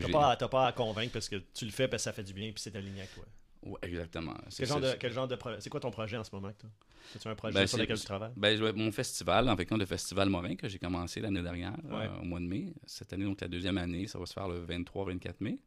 T'as 0.00 0.08
pas, 0.10 0.30
à- 0.32 0.36
t'as 0.36 0.48
pas 0.48 0.66
à 0.68 0.72
convaincre 0.72 1.12
parce 1.12 1.28
que 1.28 1.36
tu 1.54 1.64
le 1.64 1.70
fais 1.70 1.88
parce 1.88 2.02
que 2.02 2.04
ça 2.04 2.12
fait 2.12 2.22
du 2.22 2.32
bien 2.32 2.50
puis 2.52 2.60
c'est 2.62 2.74
aligné 2.76 3.00
avec 3.00 3.14
toi. 3.14 3.24
Ouais, 3.62 3.78
exactement. 3.82 4.34
C'est 4.48 4.58
Quel 4.64 4.68
genre 4.68 4.80
de, 4.80 4.92
quel 4.98 5.12
genre 5.12 5.26
de 5.28 5.34
pro- 5.36 5.58
C'est 5.58 5.70
quoi 5.70 5.80
ton 5.80 5.90
projet 5.90 6.16
en 6.16 6.22
ce 6.24 6.30
moment, 6.32 6.52
toi? 6.58 6.70
C'est-tu 7.12 7.26
un 7.28 7.34
projet 7.34 7.54
Ben, 7.54 7.66
sur 7.66 7.78
lequel 7.78 7.98
tu 7.98 8.04
travailles? 8.04 8.32
Ben, 8.36 8.72
mon 8.76 8.92
festival, 8.92 9.48
en 9.48 9.56
fait, 9.56 9.68
le 9.70 9.86
Festival 9.86 10.28
Morin, 10.28 10.54
que 10.56 10.68
j'ai 10.68 10.78
commencé 10.78 11.20
l'année 11.20 11.42
dernière, 11.42 11.72
Ouais. 11.84 12.06
euh, 12.06 12.20
au 12.20 12.24
mois 12.24 12.38
de 12.40 12.44
mai. 12.46 12.74
Cette 12.84 13.12
année, 13.12 13.24
donc 13.24 13.40
la 13.40 13.48
deuxième 13.48 13.78
année, 13.78 14.06
ça 14.06 14.18
va 14.18 14.26
se 14.26 14.32
faire 14.34 14.46
le 14.48 14.64
23-24 14.64 15.40
mai. 15.40 15.58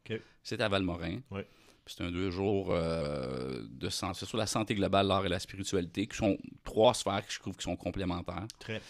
C'est 0.42 0.60
à 0.60 0.68
Valmorin. 0.68 1.20
Ouais. 1.30 1.46
C'est 1.86 2.02
un 2.04 2.10
deux 2.12 2.30
jours 2.30 2.68
euh, 2.70 3.62
de 3.68 3.88
santé, 3.88 4.18
c'est 4.20 4.26
sur 4.26 4.38
la 4.38 4.46
santé 4.46 4.74
globale, 4.76 5.06
l'art 5.08 5.26
et 5.26 5.28
la 5.28 5.40
spiritualité, 5.40 6.06
qui 6.06 6.16
sont 6.16 6.38
trois 6.62 6.94
sphères 6.94 7.26
que 7.26 7.32
je 7.32 7.38
trouve 7.40 7.56
qui 7.56 7.64
sont 7.64 7.74
complémentaires. 7.76 8.46
Très. 8.60 8.80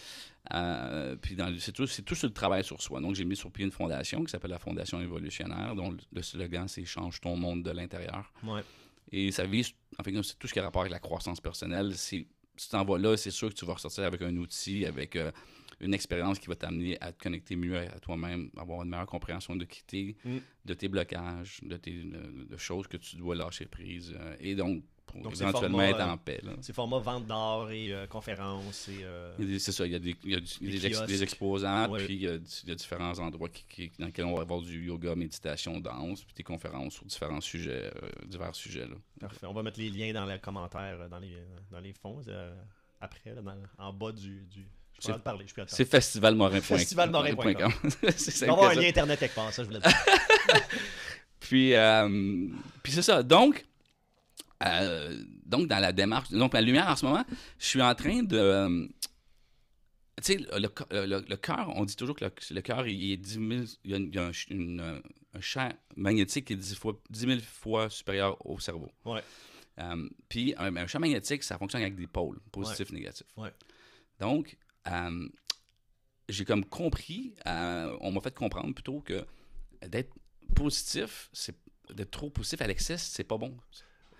Euh, 0.53 1.15
puis 1.15 1.37
c'est 1.59 1.71
tout, 1.71 1.85
c'est 1.87 2.01
tout 2.01 2.15
sur 2.15 2.27
le 2.27 2.33
travail 2.33 2.63
sur 2.63 2.81
soi. 2.81 2.99
Donc 2.99 3.15
j'ai 3.15 3.25
mis 3.25 3.35
sur 3.35 3.51
pied 3.51 3.63
une 3.63 3.71
fondation 3.71 4.23
qui 4.23 4.31
s'appelle 4.31 4.51
la 4.51 4.59
Fondation 4.59 4.99
Évolutionnaire, 5.01 5.75
dont 5.75 5.95
le, 6.11 6.21
slogan 6.21 6.67
c'est 6.67 6.83
Change 6.85 7.21
ton 7.21 7.35
monde 7.37 7.63
de 7.63 7.71
l'intérieur. 7.71 8.31
Ouais. 8.43 8.61
Et 9.11 9.31
ça 9.31 9.45
vise, 9.45 9.73
en 9.99 10.03
fait, 10.03 10.13
c'est 10.23 10.37
tout 10.39 10.47
ce 10.47 10.53
qui 10.53 10.59
a 10.59 10.63
rapport 10.63 10.81
avec 10.81 10.91
la 10.91 10.99
croissance 10.99 11.39
personnelle. 11.41 11.95
Si 11.95 12.27
tu 12.57 12.67
t'en 12.69 12.83
vas 12.83 12.97
là, 12.97 13.17
c'est 13.17 13.31
sûr 13.31 13.49
que 13.49 13.53
tu 13.55 13.65
vas 13.65 13.73
ressortir 13.73 14.03
avec 14.05 14.21
un 14.21 14.35
outil, 14.37 14.85
avec 14.85 15.15
euh, 15.15 15.31
une 15.79 15.93
expérience 15.93 16.39
qui 16.39 16.47
va 16.47 16.55
t'amener 16.55 16.97
à 17.01 17.11
te 17.11 17.21
connecter 17.21 17.55
mieux 17.55 17.77
à, 17.77 17.81
à 17.81 17.99
toi-même, 17.99 18.49
avoir 18.57 18.83
une 18.83 18.89
meilleure 18.89 19.05
compréhension 19.07 19.55
de 19.55 19.65
qui 19.65 19.83
t'es, 19.83 20.15
Mm. 20.23 20.37
de 20.65 20.73
tes 20.73 20.87
blocages, 20.87 21.59
de, 21.63 21.77
tes, 21.77 21.91
de, 22.03 22.45
de 22.45 22.57
choses 22.57 22.87
que 22.87 22.97
tu 22.97 23.15
dois 23.15 23.35
lâcher 23.35 23.65
prise. 23.65 24.13
euh, 24.17 24.35
et 24.39 24.55
donc, 24.55 24.83
pour 25.11 25.21
Donc, 25.21 25.33
éventuellement 25.33 25.77
format, 25.79 25.89
être 25.89 25.99
euh, 25.99 26.11
en 26.11 26.17
paix. 26.17 26.39
là. 26.43 26.51
C'est 26.61 26.73
format 26.73 26.99
vente 26.99 27.25
d'art 27.27 27.69
et 27.71 27.91
euh, 27.93 28.07
conférences 28.07 28.87
et. 28.89 29.03
euh, 29.03 29.57
C'est 29.59 29.71
ça, 29.71 29.85
il 29.85 29.91
y 29.91 29.95
a 29.95 29.99
des, 29.99 30.15
il 30.23 30.31
y 30.31 30.35
a 30.35 30.39
du- 30.39 30.47
Des 30.61 30.71
des, 30.79 30.85
ex- 30.87 30.97
kiosques. 30.97 31.07
des 31.09 31.23
exposants, 31.23 31.89
Ouais. 31.89 32.05
puis 32.05 32.15
il 32.15 32.21
y, 32.21 32.27
a, 32.27 32.35
il 32.35 32.69
y 32.69 32.71
a 32.71 32.75
différents 32.75 33.17
endroits 33.19 33.49
qui, 33.49 33.63
qui- 33.69 33.91
dans 33.99 34.05
lesquels 34.07 34.25
on 34.25 34.35
va 34.35 34.41
avoir 34.41 34.61
du 34.61 34.85
yoga, 34.85 35.15
méditation, 35.15 35.79
danse, 35.79 36.23
puis 36.23 36.33
des 36.35 36.43
conférences 36.43 36.93
sur 36.93 37.05
différents 37.05 37.41
sujets, 37.41 37.91
euh, 38.03 38.09
divers 38.25 38.55
sujets. 38.55 38.87
Là. 38.87 38.95
Parfait. 39.19 39.45
On 39.47 39.53
va 39.53 39.63
mettre 39.63 39.79
les 39.79 39.89
liens 39.89 40.13
dans 40.13 40.25
les 40.25 40.39
commentaires, 40.39 40.97
euh, 41.01 41.07
dans 41.07 41.19
les, 41.19 41.35
dans 41.71 41.79
les 41.79 41.93
fonds, 41.93 42.21
euh, 42.27 42.53
après, 42.99 43.33
là, 43.35 43.41
dans- 43.41 43.55
en 43.85 43.93
bas 43.93 44.11
du. 44.11 44.41
du... 44.45 44.67
Je 45.03 45.11
parler. 45.13 45.45
Je 45.47 45.63
C'est 45.65 45.85
festivalmorin.com. 45.89 46.61
Festivalmorin.com. 46.77 47.71
c'est 48.15 48.47
avoir 48.47 48.69
un 48.69 48.75
lien 48.75 48.87
Internet 48.89 49.17
quelque 49.19 49.33
part, 49.33 49.51
ça, 49.51 49.63
je 49.63 49.67
voulais 49.67 49.79
dire. 49.79 49.91
Puis, 51.39 51.73
euh, 51.73 52.47
puis 52.83 52.93
c'est 52.93 53.01
ça. 53.01 53.23
Donc, 53.23 53.65
euh, 54.65 55.23
donc, 55.45 55.67
dans 55.67 55.79
la 55.79 55.91
démarche, 55.91 56.31
donc 56.31 56.53
la 56.53 56.61
lumière 56.61 56.87
en 56.87 56.95
ce 56.95 57.05
moment, 57.05 57.25
je 57.59 57.65
suis 57.65 57.81
en 57.81 57.95
train 57.95 58.23
de. 58.23 58.37
euh, 58.37 58.87
tu 60.21 60.33
sais, 60.33 60.37
le, 60.37 61.35
cœur, 61.35 61.71
on 61.75 61.85
dit 61.85 61.95
toujours 61.95 62.15
que 62.15 62.25
le, 62.25 62.31
le 62.51 62.61
cœur, 62.61 62.87
il, 62.87 63.13
est 63.13 63.17
10 63.17 63.33
000, 63.33 63.43
il 63.85 63.91
y 63.91 63.93
a, 64.19 64.31
une, 64.49 64.79
euh, 64.79 64.99
un 65.33 65.41
champ 65.41 65.69
magnétique 65.95 66.45
qui 66.45 66.53
est 66.53 66.57
10, 66.57 66.75
fois, 66.75 66.99
10 67.09 67.19
000 67.19 67.39
fois 67.39 67.89
supérieur 67.89 68.45
au 68.45 68.59
cerveau. 68.59 68.91
Ouais. 69.05 69.23
Euh, 69.79 70.09
puis 70.29 70.53
un, 70.57 70.75
un 70.75 70.87
champ 70.87 70.99
magnétique, 70.99 71.43
ça 71.43 71.57
fonctionne 71.57 71.81
avec 71.81 71.95
des 71.95 72.07
pôles, 72.07 72.39
positifs, 72.51 72.91
négatifs. 72.91 73.27
Ouais. 73.35 73.51
Donc, 74.19 74.57
euh, 74.87 75.27
j'ai 76.29 76.45
comme 76.45 76.65
compris, 76.65 77.33
on 77.45 78.11
m'a 78.11 78.21
fait 78.21 78.35
comprendre 78.35 78.73
plutôt 78.73 79.01
que 79.01 79.25
d'être 79.87 80.13
positif, 80.53 81.29
c'est 81.33 81.55
d'être 81.93 82.11
trop 82.11 82.29
positif 82.29 82.61
à 82.61 82.67
l'excès, 82.67 82.97
c'est 82.97 83.23
pas 83.23 83.37
bon. 83.37 83.57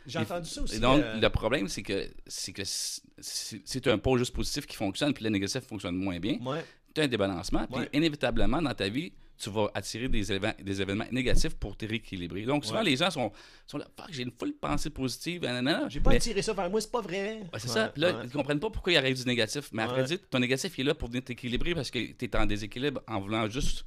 J'ai 0.07 0.19
entendu 0.19 0.49
ça 0.49 0.61
aussi. 0.61 0.75
Et 0.75 0.79
donc, 0.79 1.01
euh, 1.01 1.19
le 1.19 1.29
problème, 1.29 1.67
c'est 1.67 1.83
que 1.83 2.09
c'est 2.27 2.53
que 2.53 3.89
un 3.89 3.97
pôle 3.97 4.19
juste 4.19 4.33
positif 4.33 4.65
qui 4.65 4.75
fonctionne, 4.75 5.13
puis 5.13 5.23
le 5.23 5.29
négatif 5.29 5.61
fonctionne 5.61 5.95
moins 5.95 6.19
bien, 6.19 6.37
ouais. 6.41 6.63
tu 6.93 7.01
as 7.01 7.05
un 7.05 7.07
débalancement, 7.07 7.65
puis 7.67 7.81
Ouais. 7.81 7.89
inévitablement, 7.93 8.61
dans 8.61 8.73
ta 8.73 8.89
vie, 8.89 9.11
tu 9.37 9.49
vas 9.49 9.71
attirer 9.73 10.07
des, 10.07 10.31
événements, 10.31 10.53
des 10.61 10.81
événements 10.81 11.05
négatifs 11.11 11.55
pour 11.55 11.75
te 11.75 11.85
rééquilibrer. 11.85 12.43
Donc, 12.43 12.63
souvent, 12.63 12.79
Ouais. 12.79 12.91
les 12.91 12.97
gens 12.97 13.09
sont, 13.09 13.31
sont 13.65 13.79
là, 13.79 13.87
fuck, 13.97 14.07
j'ai 14.11 14.21
une 14.21 14.31
foule 14.31 14.53
pensée 14.53 14.91
positive. 14.91 15.41
J'ai 15.89 15.99
pas 15.99 16.11
Mais- 16.11 16.19
tiré 16.19 16.41
ça 16.43 16.53
vers 16.53 16.69
moi, 16.69 16.79
c'est 16.79 16.91
pas 16.91 17.01
vrai. 17.01 17.39
Ouais, 17.51 17.59
c'est 17.59 17.67
ça. 17.67 17.87
Puis 17.87 18.01
là, 18.03 18.21
ils 18.23 18.29
comprennent 18.29 18.59
pas 18.59 18.69
pourquoi 18.69 18.93
il 18.93 18.97
arrive 18.97 19.17
du 19.17 19.25
négatif. 19.25 19.69
Mais 19.71 19.83
après, 19.83 20.05
ton 20.29 20.39
négatif 20.39 20.77
il 20.77 20.81
est 20.81 20.83
là 20.85 20.93
pour 20.95 21.07
venir 21.09 21.23
t'équilibrer 21.23 21.73
parce 21.73 21.89
que 21.89 21.99
tu 22.11 22.25
es 22.25 22.35
en 22.35 22.45
déséquilibre 22.45 23.01
en 23.07 23.19
voulant 23.19 23.49
juste. 23.49 23.83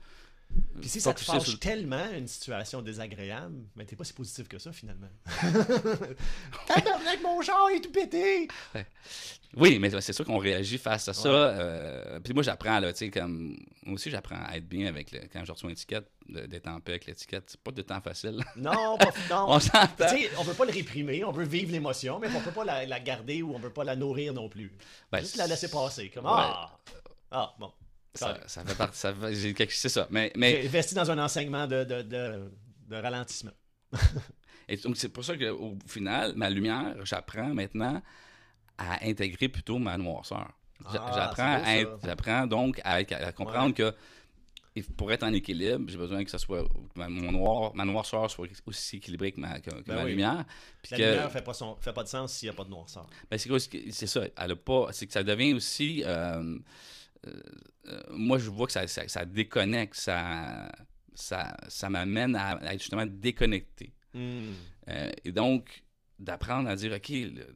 Puis 0.80 0.88
si 0.90 1.00
ça 1.00 1.14
te 1.14 1.20
fâche 1.20 1.44
sur- 1.48 1.58
tellement 1.58 2.10
une 2.12 2.26
situation 2.28 2.82
désagréable, 2.82 3.54
mais 3.76 3.84
t'es 3.84 3.96
pas 3.96 4.04
si 4.04 4.12
positif 4.12 4.48
que 4.48 4.58
ça 4.58 4.72
finalement. 4.72 5.08
Tabarnak, 6.66 7.22
mon 7.22 7.40
genre 7.42 7.70
est 7.74 7.80
tout 7.80 7.90
pété! 7.92 8.48
Oui, 9.56 9.78
mais 9.78 9.88
c'est 10.00 10.12
sûr 10.12 10.24
qu'on 10.24 10.38
réagit 10.38 10.78
face 10.78 11.06
à 11.08 11.12
ça. 11.14 11.28
Ouais. 11.30 11.36
euh, 11.36 12.18
Puis 12.20 12.34
moi, 12.34 12.42
j'apprends, 12.42 12.80
là, 12.80 12.92
tu 12.92 12.98
sais, 12.98 13.10
comme. 13.10 13.56
Moi 13.86 13.94
aussi, 13.94 14.10
j'apprends 14.10 14.42
à 14.44 14.56
être 14.56 14.68
bien 14.68 14.88
avec. 14.88 15.12
Le... 15.12 15.20
Quand 15.32 15.44
je 15.44 15.52
reçois 15.52 15.68
une 15.68 15.74
étiquette, 15.74 16.08
d'être 16.28 16.66
en 16.66 16.80
paix 16.80 16.92
avec 16.92 17.06
l'étiquette. 17.06 17.44
C'est 17.46 17.60
pas 17.60 17.70
de 17.70 17.82
temps 17.82 18.00
facile. 18.00 18.42
Non, 18.56 18.98
pas, 18.98 19.12
non. 19.30 19.44
On 19.48 19.60
s'entend. 19.60 19.86
Tu 19.96 20.08
sais, 20.08 20.30
on 20.38 20.42
veut 20.42 20.54
pas 20.54 20.64
le 20.64 20.72
réprimer, 20.72 21.22
on 21.24 21.30
veut 21.30 21.44
vivre 21.44 21.70
l'émotion, 21.70 22.18
mais 22.18 22.26
on 22.34 22.40
peut 22.40 22.50
pas 22.50 22.64
la, 22.64 22.84
la 22.84 22.98
garder 22.98 23.42
ou 23.42 23.54
on 23.54 23.58
veut 23.58 23.70
pas 23.70 23.84
la 23.84 23.94
nourrir 23.94 24.32
non 24.34 24.48
plus. 24.48 24.72
Ben, 25.12 25.20
Juste 25.20 25.36
la 25.36 25.46
laisser 25.46 25.70
passer. 25.70 26.10
Comme, 26.10 26.24
Ouais. 26.24 26.32
ah! 26.34 26.76
Ah, 27.30 27.54
bon. 27.60 27.70
Ça, 28.14 28.38
ça 28.46 28.64
fait 28.64 28.74
partie. 28.76 28.98
Ça 28.98 29.12
fait- 29.14 29.70
C'est 29.70 29.88
ça. 29.88 30.06
Mais, 30.10 30.32
mais 30.36 30.62
J'ai 30.62 30.68
investi 30.68 30.94
dans 30.94 31.10
un 31.10 31.18
enseignement 31.18 31.66
de, 31.66 31.84
de, 31.84 32.02
de, 32.02 32.50
de 32.88 32.96
ralentissement. 32.96 33.52
Et 34.68 34.76
donc, 34.78 34.96
c'est 34.96 35.08
pour 35.10 35.24
ça 35.24 35.36
qu'au 35.36 35.76
final, 35.86 36.32
ma 36.36 36.48
lumière, 36.48 36.94
j'apprends 37.04 37.52
maintenant 37.52 38.00
à 38.78 39.04
intégrer 39.06 39.48
plutôt 39.48 39.78
ma 39.78 39.96
noirceur. 39.98 40.50
Ah, 40.86 41.12
j'apprends, 41.14 41.62
à 41.64 41.76
être- 41.76 41.98
j'apprends 42.04 42.46
donc 42.46 42.80
à, 42.84 43.02
comprendre 43.32 43.74
que 43.74 43.94
pour 44.96 45.12
être 45.12 45.22
en 45.22 45.32
équilibre, 45.32 45.84
j'ai 45.88 45.96
besoin 45.96 46.24
que 46.24 46.30
ça 46.30 46.38
soit 46.38 46.64
que 46.64 46.98
ma, 46.98 47.08
mon 47.08 47.30
noir, 47.30 47.72
ma 47.76 47.84
noirceur 47.84 48.28
soit 48.30 48.48
aussi 48.66 48.96
équilibrée 48.96 49.30
que 49.30 49.40
ma, 49.40 49.60
que, 49.60 49.70
que 49.70 49.82
Ben 49.86 49.94
ma 49.96 50.04
oui. 50.04 50.10
lumière. 50.10 50.44
Puis 50.82 50.92
La 50.92 50.96
que- 50.98 51.02
lumière 51.02 51.30
fait 51.32 51.42
pas, 51.42 51.54
son, 51.54 51.76
fait 51.76 51.92
pas 51.92 52.02
de 52.02 52.08
sens 52.08 52.32
s'il 52.32 52.48
n'y 52.48 52.54
a 52.54 52.56
pas 52.56 52.64
de 52.64 52.70
noirceur. 52.70 53.06
ben, 53.30 53.38
c'est, 53.38 53.48
quoi, 53.48 53.58
c'est 53.60 54.06
ça, 54.08 54.22
elle 54.36 54.50
a 54.50 54.56
pas, 54.56 54.88
c'est 54.92 55.06
que 55.06 55.12
ça 55.12 55.22
devient 55.22 55.54
aussi, 55.54 56.02
euh, 56.04 56.58
moi 58.10 58.38
je 58.38 58.50
vois 58.50 58.66
que 58.66 58.72
ça, 58.72 58.86
ça, 58.86 59.06
ça 59.08 59.24
déconnecte, 59.24 59.94
ça, 59.94 60.70
ça, 61.14 61.56
ça 61.68 61.90
m'amène 61.90 62.36
à, 62.36 62.50
à 62.56 62.74
être 62.74 62.80
justement 62.80 63.06
déconnecté. 63.06 63.92
Hmm. 64.14 64.52
Euh, 64.88 65.10
et 65.24 65.32
donc, 65.32 65.82
d'apprendre 66.18 66.68
à 66.68 66.76
dire, 66.76 66.92
OK, 66.92 67.08
le- 67.10 67.46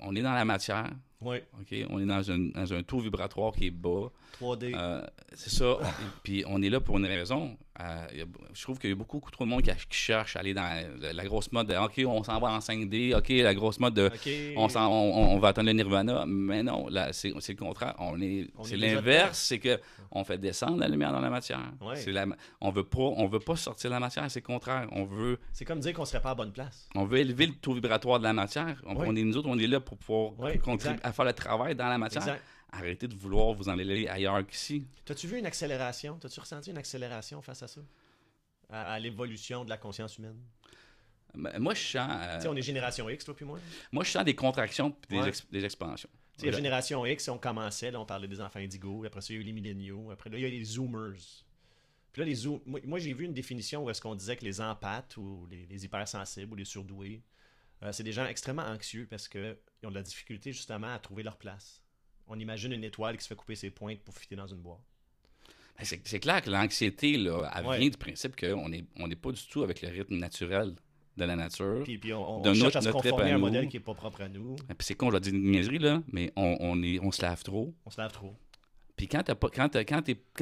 on 0.00 0.14
est 0.16 0.22
dans 0.22 0.32
la 0.34 0.44
matière, 0.44 0.90
Oui, 1.24 1.38
OK, 1.60 1.74
on 1.90 2.00
est 2.00 2.06
dans 2.06 2.30
un, 2.30 2.38
dans 2.38 2.72
un 2.74 2.82
taux 2.82 3.00
vibratoire 3.00 3.52
qui 3.52 3.66
est 3.66 3.70
bas. 3.70 4.10
3D. 4.40 4.72
Euh, 4.74 5.02
c'est 5.34 5.50
ça. 5.50 5.78
puis 6.22 6.44
on 6.48 6.62
est 6.62 6.70
là 6.70 6.80
pour 6.80 6.98
une 6.98 7.06
raison. 7.06 7.56
Euh, 7.80 8.06
je 8.52 8.62
trouve 8.62 8.78
qu'il 8.78 8.90
y 8.90 8.92
a 8.92 8.96
beaucoup 8.96 9.18
trop 9.30 9.44
de 9.44 9.48
monde 9.48 9.62
qui, 9.62 9.70
qui 9.70 9.96
cherche 9.96 10.36
à 10.36 10.40
aller 10.40 10.52
dans 10.52 10.62
la, 11.00 11.12
la 11.14 11.24
grosse 11.24 11.50
mode 11.52 11.68
de 11.68 11.74
OK, 11.74 12.02
on 12.06 12.22
s'en 12.22 12.38
va 12.38 12.48
en 12.52 12.58
5D, 12.58 13.16
OK, 13.16 13.28
la 13.30 13.54
grosse 13.54 13.80
mode 13.80 13.94
de 13.94 14.10
on, 14.56 14.68
on, 14.76 14.80
on 15.34 15.38
va 15.38 15.48
attendre 15.48 15.68
le 15.68 15.72
nirvana. 15.72 16.24
Mais 16.26 16.62
non, 16.62 16.86
c'est, 17.12 17.32
c'est 17.40 17.52
le 17.54 17.58
contraire. 17.58 17.94
On 17.98 18.20
est, 18.20 18.48
On 18.58 18.64
c'est 18.64 18.76
l'inverse, 18.76 19.38
c'est 19.38 19.58
que 19.58 19.80
on 20.10 20.22
fait 20.22 20.36
descendre 20.36 20.78
la 20.80 20.88
lumière 20.88 21.12
dans 21.12 21.20
la 21.20 21.30
matière. 21.30 21.72
Ouais. 21.80 21.96
C'est 21.96 22.12
la, 22.12 22.26
on 22.60 22.70
veut 22.70 22.84
pas, 22.84 22.98
on 23.00 23.26
veut 23.26 23.40
pas 23.40 23.56
sortir 23.56 23.88
de 23.90 23.94
la 23.94 24.00
matière, 24.00 24.30
c'est 24.30 24.40
le 24.40 24.46
contraire. 24.46 24.86
On 24.92 25.04
veut 25.04 25.38
C'est 25.54 25.64
comme 25.64 25.80
dire 25.80 25.94
qu'on 25.94 26.04
serait 26.04 26.20
pas 26.20 26.30
à 26.32 26.34
bonne 26.34 26.52
place. 26.52 26.88
on 26.94 27.04
veut 27.06 27.18
élever 27.18 27.46
le 27.46 27.54
taux 27.54 27.72
vibratoire 27.72 28.18
de 28.18 28.24
la 28.24 28.34
matière. 28.34 28.80
On, 28.86 28.94
Oui. 28.96 29.18
est, 29.18 29.24
nous 29.24 29.36
autres, 29.38 29.48
on 29.48 29.58
est 29.58 29.66
là 29.66 29.80
pour 29.80 29.96
pouvoir 29.96 30.32
Oui, 30.38 30.58
contribuer. 30.58 30.98
À 31.12 31.14
faire 31.14 31.24
le 31.24 31.32
travail 31.32 31.74
dans 31.74 31.88
la 31.88 31.98
matière. 31.98 32.22
Exact. 32.22 32.42
Arrêtez 32.74 33.06
de 33.06 33.14
vouloir 33.14 33.52
vous 33.52 33.68
en 33.68 33.78
aller 33.78 34.08
ailleurs 34.08 34.46
qu'ici. 34.46 34.86
T'as-tu 35.04 35.26
vu 35.26 35.38
une 35.38 35.46
accélération? 35.46 36.18
T'as-tu 36.18 36.40
ressenti 36.40 36.70
une 36.70 36.78
accélération 36.78 37.42
face 37.42 37.62
à 37.62 37.68
ça? 37.68 37.80
À, 38.70 38.94
à 38.94 38.98
l'évolution 38.98 39.64
de 39.64 39.70
la 39.70 39.76
conscience 39.76 40.16
humaine? 40.18 40.38
Moi, 41.34 41.74
je 41.74 41.80
sens, 41.80 42.08
euh, 42.10 42.36
Tu 42.36 42.42
sais, 42.42 42.48
on 42.48 42.56
est 42.56 42.62
génération 42.62 43.08
X, 43.08 43.24
toi 43.24 43.34
puis 43.34 43.44
moi. 43.46 43.58
moi, 43.90 44.04
je 44.04 44.10
sens 44.10 44.24
des 44.24 44.34
contractions 44.34 44.94
et 45.08 45.14
des, 45.14 45.20
Ouais. 45.20 45.28
ex- 45.28 45.46
des 45.50 45.64
expansions. 45.64 46.10
La 46.42 46.50
génération 46.52 47.04
X, 47.06 47.28
on 47.28 47.38
commençait, 47.38 47.90
là, 47.90 48.00
on 48.00 48.04
parlait 48.06 48.26
des 48.28 48.40
enfants 48.40 48.58
indigos, 48.58 49.04
après 49.04 49.20
ça, 49.20 49.32
il 49.32 49.36
y 49.36 49.38
a 49.38 49.42
eu 49.42 49.44
les 49.44 49.52
milléniaux, 49.52 50.10
après 50.10 50.28
là, 50.28 50.38
il 50.38 50.42
y 50.42 50.46
a 50.46 50.48
les 50.48 50.64
zoomers. 50.64 51.14
Puis 52.12 52.20
là, 52.20 52.26
les 52.26 52.34
zoom... 52.34 52.60
moi, 52.66 52.80
moi, 52.84 52.98
j'ai 52.98 53.12
vu 53.14 53.24
une 53.24 53.32
définition 53.32 53.84
où 53.84 53.90
est-ce 53.90 54.00
qu'on 54.00 54.14
disait 54.14 54.36
que 54.36 54.44
les 54.44 54.60
empathes 54.60 55.16
ou 55.16 55.46
les, 55.50 55.66
les 55.66 55.84
hypersensibles 55.84 56.52
ou 56.52 56.56
les 56.56 56.64
surdoués, 56.64 57.22
euh, 57.82 57.92
c'est 57.92 58.02
des 58.02 58.12
gens 58.12 58.26
extrêmement 58.26 58.64
anxieux 58.66 59.06
parce 59.08 59.28
qu'ils 59.82 59.88
ont 59.88 59.90
de 59.90 59.96
la 59.96 60.02
difficulté 60.04 60.52
justement 60.52 60.94
à 60.94 60.98
trouver 61.00 61.24
leur 61.24 61.36
place. 61.36 61.82
On 62.28 62.38
imagine 62.38 62.72
une 62.72 62.84
étoile 62.84 63.16
qui 63.16 63.24
se 63.24 63.28
fait 63.28 63.34
couper 63.34 63.56
ses 63.56 63.70
pointes 63.70 63.98
pour 64.00 64.14
fitter 64.16 64.36
dans 64.36 64.46
une 64.46 64.60
boîte. 64.60 64.78
Ben, 65.76 65.84
C'est 66.04 66.20
clair 66.20 66.40
que 66.40 66.50
l'anxiété, 66.50 67.16
là, 67.16 67.50
elle 67.56 67.66
Ouais. 67.66 67.78
vient 67.80 67.88
du 67.88 67.96
principe 67.96 68.36
qu'on 68.36 68.68
n'est 68.68 68.84
on 68.96 69.08
pas 69.10 69.32
du 69.32 69.44
tout 69.48 69.64
avec 69.64 69.82
le 69.82 69.88
rythme 69.88 70.16
naturel 70.18 70.74
de 71.16 71.24
la 71.24 71.34
nature. 71.34 71.82
Puis, 71.82 71.98
puis 71.98 72.12
on, 72.12 72.40
on 72.40 72.44
cherche 72.54 72.58
notre- 72.62 72.76
à 72.76 72.80
se 72.82 72.90
conformer 72.90 73.32
à 73.32 73.34
un 73.34 73.38
modèle 73.38 73.68
qui 73.68 73.76
n'est 73.76 73.82
pas 73.82 73.94
propre 73.94 74.22
à 74.22 74.28
nous. 74.28 74.54
Et 74.70 74.74
Puis 74.74 74.86
c'est 74.86 74.94
con, 74.94 75.10
je 75.10 75.18
dire 75.18 75.34
une 75.34 75.50
niaiserie, 75.50 75.78
là, 75.80 76.00
mais 76.12 76.32
on, 76.36 76.56
on, 76.60 76.80
est, 76.82 77.00
on 77.00 77.10
se 77.10 77.20
lave 77.22 77.42
trop. 77.42 77.74
On 77.84 77.90
se 77.90 78.00
lave 78.00 78.12
trop. 78.12 78.34
Puis 79.02 79.08
quand 79.08 79.24
pas, 79.24 79.48
quand 79.50 79.68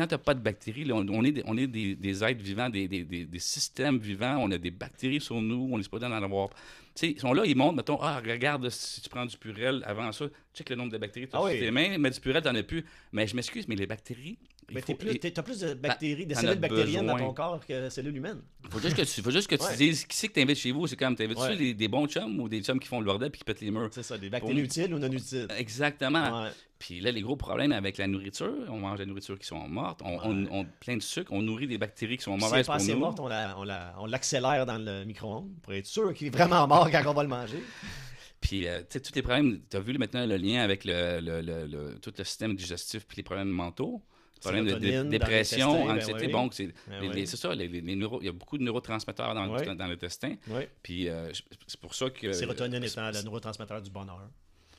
t'as 0.06 0.18
pas 0.18 0.34
de 0.34 0.40
bactéries, 0.40 0.84
là, 0.84 0.94
on, 0.94 1.08
on 1.08 1.24
est, 1.24 1.32
des, 1.32 1.42
on 1.46 1.56
est 1.56 1.66
des, 1.66 1.94
des 1.94 2.22
êtres 2.22 2.42
vivants, 2.42 2.68
des, 2.68 2.86
des, 2.88 3.38
systèmes 3.38 3.96
vivants, 3.96 4.36
on 4.38 4.50
a 4.50 4.58
des 4.58 4.70
bactéries 4.70 5.22
sur 5.22 5.40
nous, 5.40 5.70
on 5.72 5.78
est 5.80 5.82
supposé 5.82 6.04
en 6.04 6.12
avoir. 6.12 6.50
Tu 6.94 7.06
ils 7.06 7.18
sont 7.18 7.32
là, 7.32 7.44
ils 7.46 7.56
montrent, 7.56 7.76
mettons, 7.76 7.98
ah, 8.02 8.20
regarde 8.20 8.68
si 8.68 9.00
tu 9.00 9.08
prends 9.08 9.24
du 9.24 9.38
purel 9.38 9.82
avant 9.86 10.12
ça, 10.12 10.26
check 10.52 10.68
le 10.68 10.76
nombre 10.76 10.92
de 10.92 10.98
bactéries 10.98 11.24
que 11.24 11.30
tu 11.30 11.36
as 11.38 11.40
Ah 11.40 11.48
sur 11.48 11.52
oui. 11.54 11.58
tes 11.58 11.70
mains, 11.70 11.96
mais 11.96 12.10
du 12.10 12.20
purel, 12.20 12.42
t'en 12.42 12.54
as 12.54 12.62
plus. 12.62 12.84
Mais 13.12 13.26
je 13.26 13.34
m'excuse, 13.34 13.66
mais 13.66 13.76
les 13.76 13.86
bactéries 13.86 14.36
Mais 14.72 14.82
t'es 14.82 14.94
plus, 14.94 15.18
t'as 15.18 15.42
plus 15.42 15.60
de 15.60 15.74
bactéries, 15.74 16.26
de 16.26 16.34
cellules 16.34 16.58
bactériennes 16.58 17.06
dans 17.06 17.14
besoin. 17.14 17.28
ton 17.28 17.34
corps 17.34 17.66
que 17.66 17.84
de 17.84 17.88
cellules 17.90 18.16
humaines. 18.16 18.40
faut 18.70 18.78
juste 18.78 18.96
que 18.96 19.02
tu, 19.02 19.22
faut 19.22 19.30
juste 19.30 19.48
que 19.48 19.56
tu 19.56 19.62
Ouais. 19.70 19.76
dises 19.76 20.04
qui 20.04 20.16
c'est 20.16 20.28
que 20.28 20.34
t'invites 20.34 20.58
chez 20.58 20.72
vous? 20.72 20.86
C'est 20.86 20.96
comme, 20.96 21.16
t'invites-tu 21.16 21.42
Ouais. 21.42 21.56
des, 21.56 21.74
des 21.74 21.88
bons 21.88 22.06
chums 22.06 22.38
ou 22.40 22.48
des 22.48 22.62
chums 22.62 22.78
qui 22.80 22.88
font 22.88 23.00
le 23.00 23.06
bordel 23.06 23.30
puis 23.30 23.38
qui 23.40 23.44
pètent 23.44 23.60
les 23.60 23.70
murs? 23.70 23.88
C'est 23.92 24.02
ça, 24.02 24.16
des 24.18 24.30
bactéries 24.30 24.60
utiles 24.60 24.94
ou 24.94 24.98
non 24.98 25.10
utiles. 25.10 25.48
Exactement. 25.58 26.42
Ouais. 26.44 26.50
Puis 26.78 27.00
là, 27.00 27.10
les 27.10 27.20
gros 27.20 27.36
problèmes 27.36 27.72
avec 27.72 27.98
la 27.98 28.06
nourriture, 28.06 28.54
on 28.68 28.78
mange 28.78 28.98
de 28.98 29.02
la 29.04 29.06
nourriture 29.08 29.38
qui 29.38 29.46
sont 29.46 29.68
mortes, 29.68 30.00
on, 30.02 30.18
on- 30.24 30.46
on- 30.50 30.66
plein 30.80 30.96
de 30.96 31.02
sucre, 31.02 31.30
on 31.32 31.42
nourrit 31.42 31.66
des 31.66 31.76
bactéries 31.76 32.16
qui 32.16 32.22
sont 32.24 32.38
Si 32.38 32.44
est 32.44 32.48
mauvaises 32.48 32.66
pas 32.66 32.72
pour 32.74 32.82
assez 32.82 32.92
nous. 32.94 33.00
morte, 33.00 33.20
on 33.20 33.28
la- 33.28 33.54
on 33.58 33.64
la- 33.64 33.94
l'accélère 34.08 34.64
dans 34.64 34.78
le 34.78 35.04
micro-ondes 35.04 35.50
pour 35.62 35.74
être 35.74 35.86
sûr 35.86 36.14
qu'il 36.14 36.28
est 36.28 36.30
vraiment 36.30 36.66
mort 36.66 36.90
quand 36.90 37.02
on 37.06 37.12
va 37.12 37.22
le 37.22 37.28
manger. 37.28 37.62
Puis, 38.40 38.66
euh, 38.66 38.78
tu 38.80 38.86
sais, 38.90 39.00
tous 39.00 39.14
les 39.14 39.20
problèmes, 39.20 39.60
tu 39.70 39.76
as 39.76 39.80
vu 39.80 39.98
maintenant 39.98 40.24
le 40.24 40.36
lien 40.38 40.62
avec 40.62 40.86
le, 40.86 41.20
le- 41.20 41.42
le- 41.42 41.66
le- 41.66 41.98
tout 42.00 42.12
le 42.16 42.24
système 42.24 42.56
digestif 42.56 43.06
puis 43.06 43.18
les 43.18 43.22
problèmes 43.22 43.48
mentaux? 43.50 44.00
Problèmes 44.40 44.66
de, 44.66 45.02
dépression, 45.08 45.86
ben 45.86 45.96
anxiété. 45.96 46.26
oui. 46.26 46.32
Bon, 46.32 46.50
c'est 46.50 46.66
Ben 46.88 47.10
oui. 47.12 47.26
ça, 47.26 47.54
les- 47.54 47.68
les- 47.68 47.80
les 47.80 47.96
neuro- 47.96 48.20
il 48.22 48.26
y 48.26 48.28
a 48.28 48.32
beaucoup 48.32 48.56
de 48.58 48.62
neurotransmetteurs 48.62 49.34
dans, 49.34 49.44
le- 49.46 49.74
dans 49.74 49.86
l'intestin. 49.86 50.34
Oui. 50.48 50.62
Puis, 50.82 51.08
euh, 51.08 51.30
c'est 51.66 51.80
pour 51.80 51.94
ça 51.94 52.08
que. 52.10 52.32
Sérotonine 52.32 52.82
étant 52.82 53.10
le 53.10 53.22
neurotransmetteur 53.22 53.82
du 53.82 53.90
bonheur, 53.90 54.28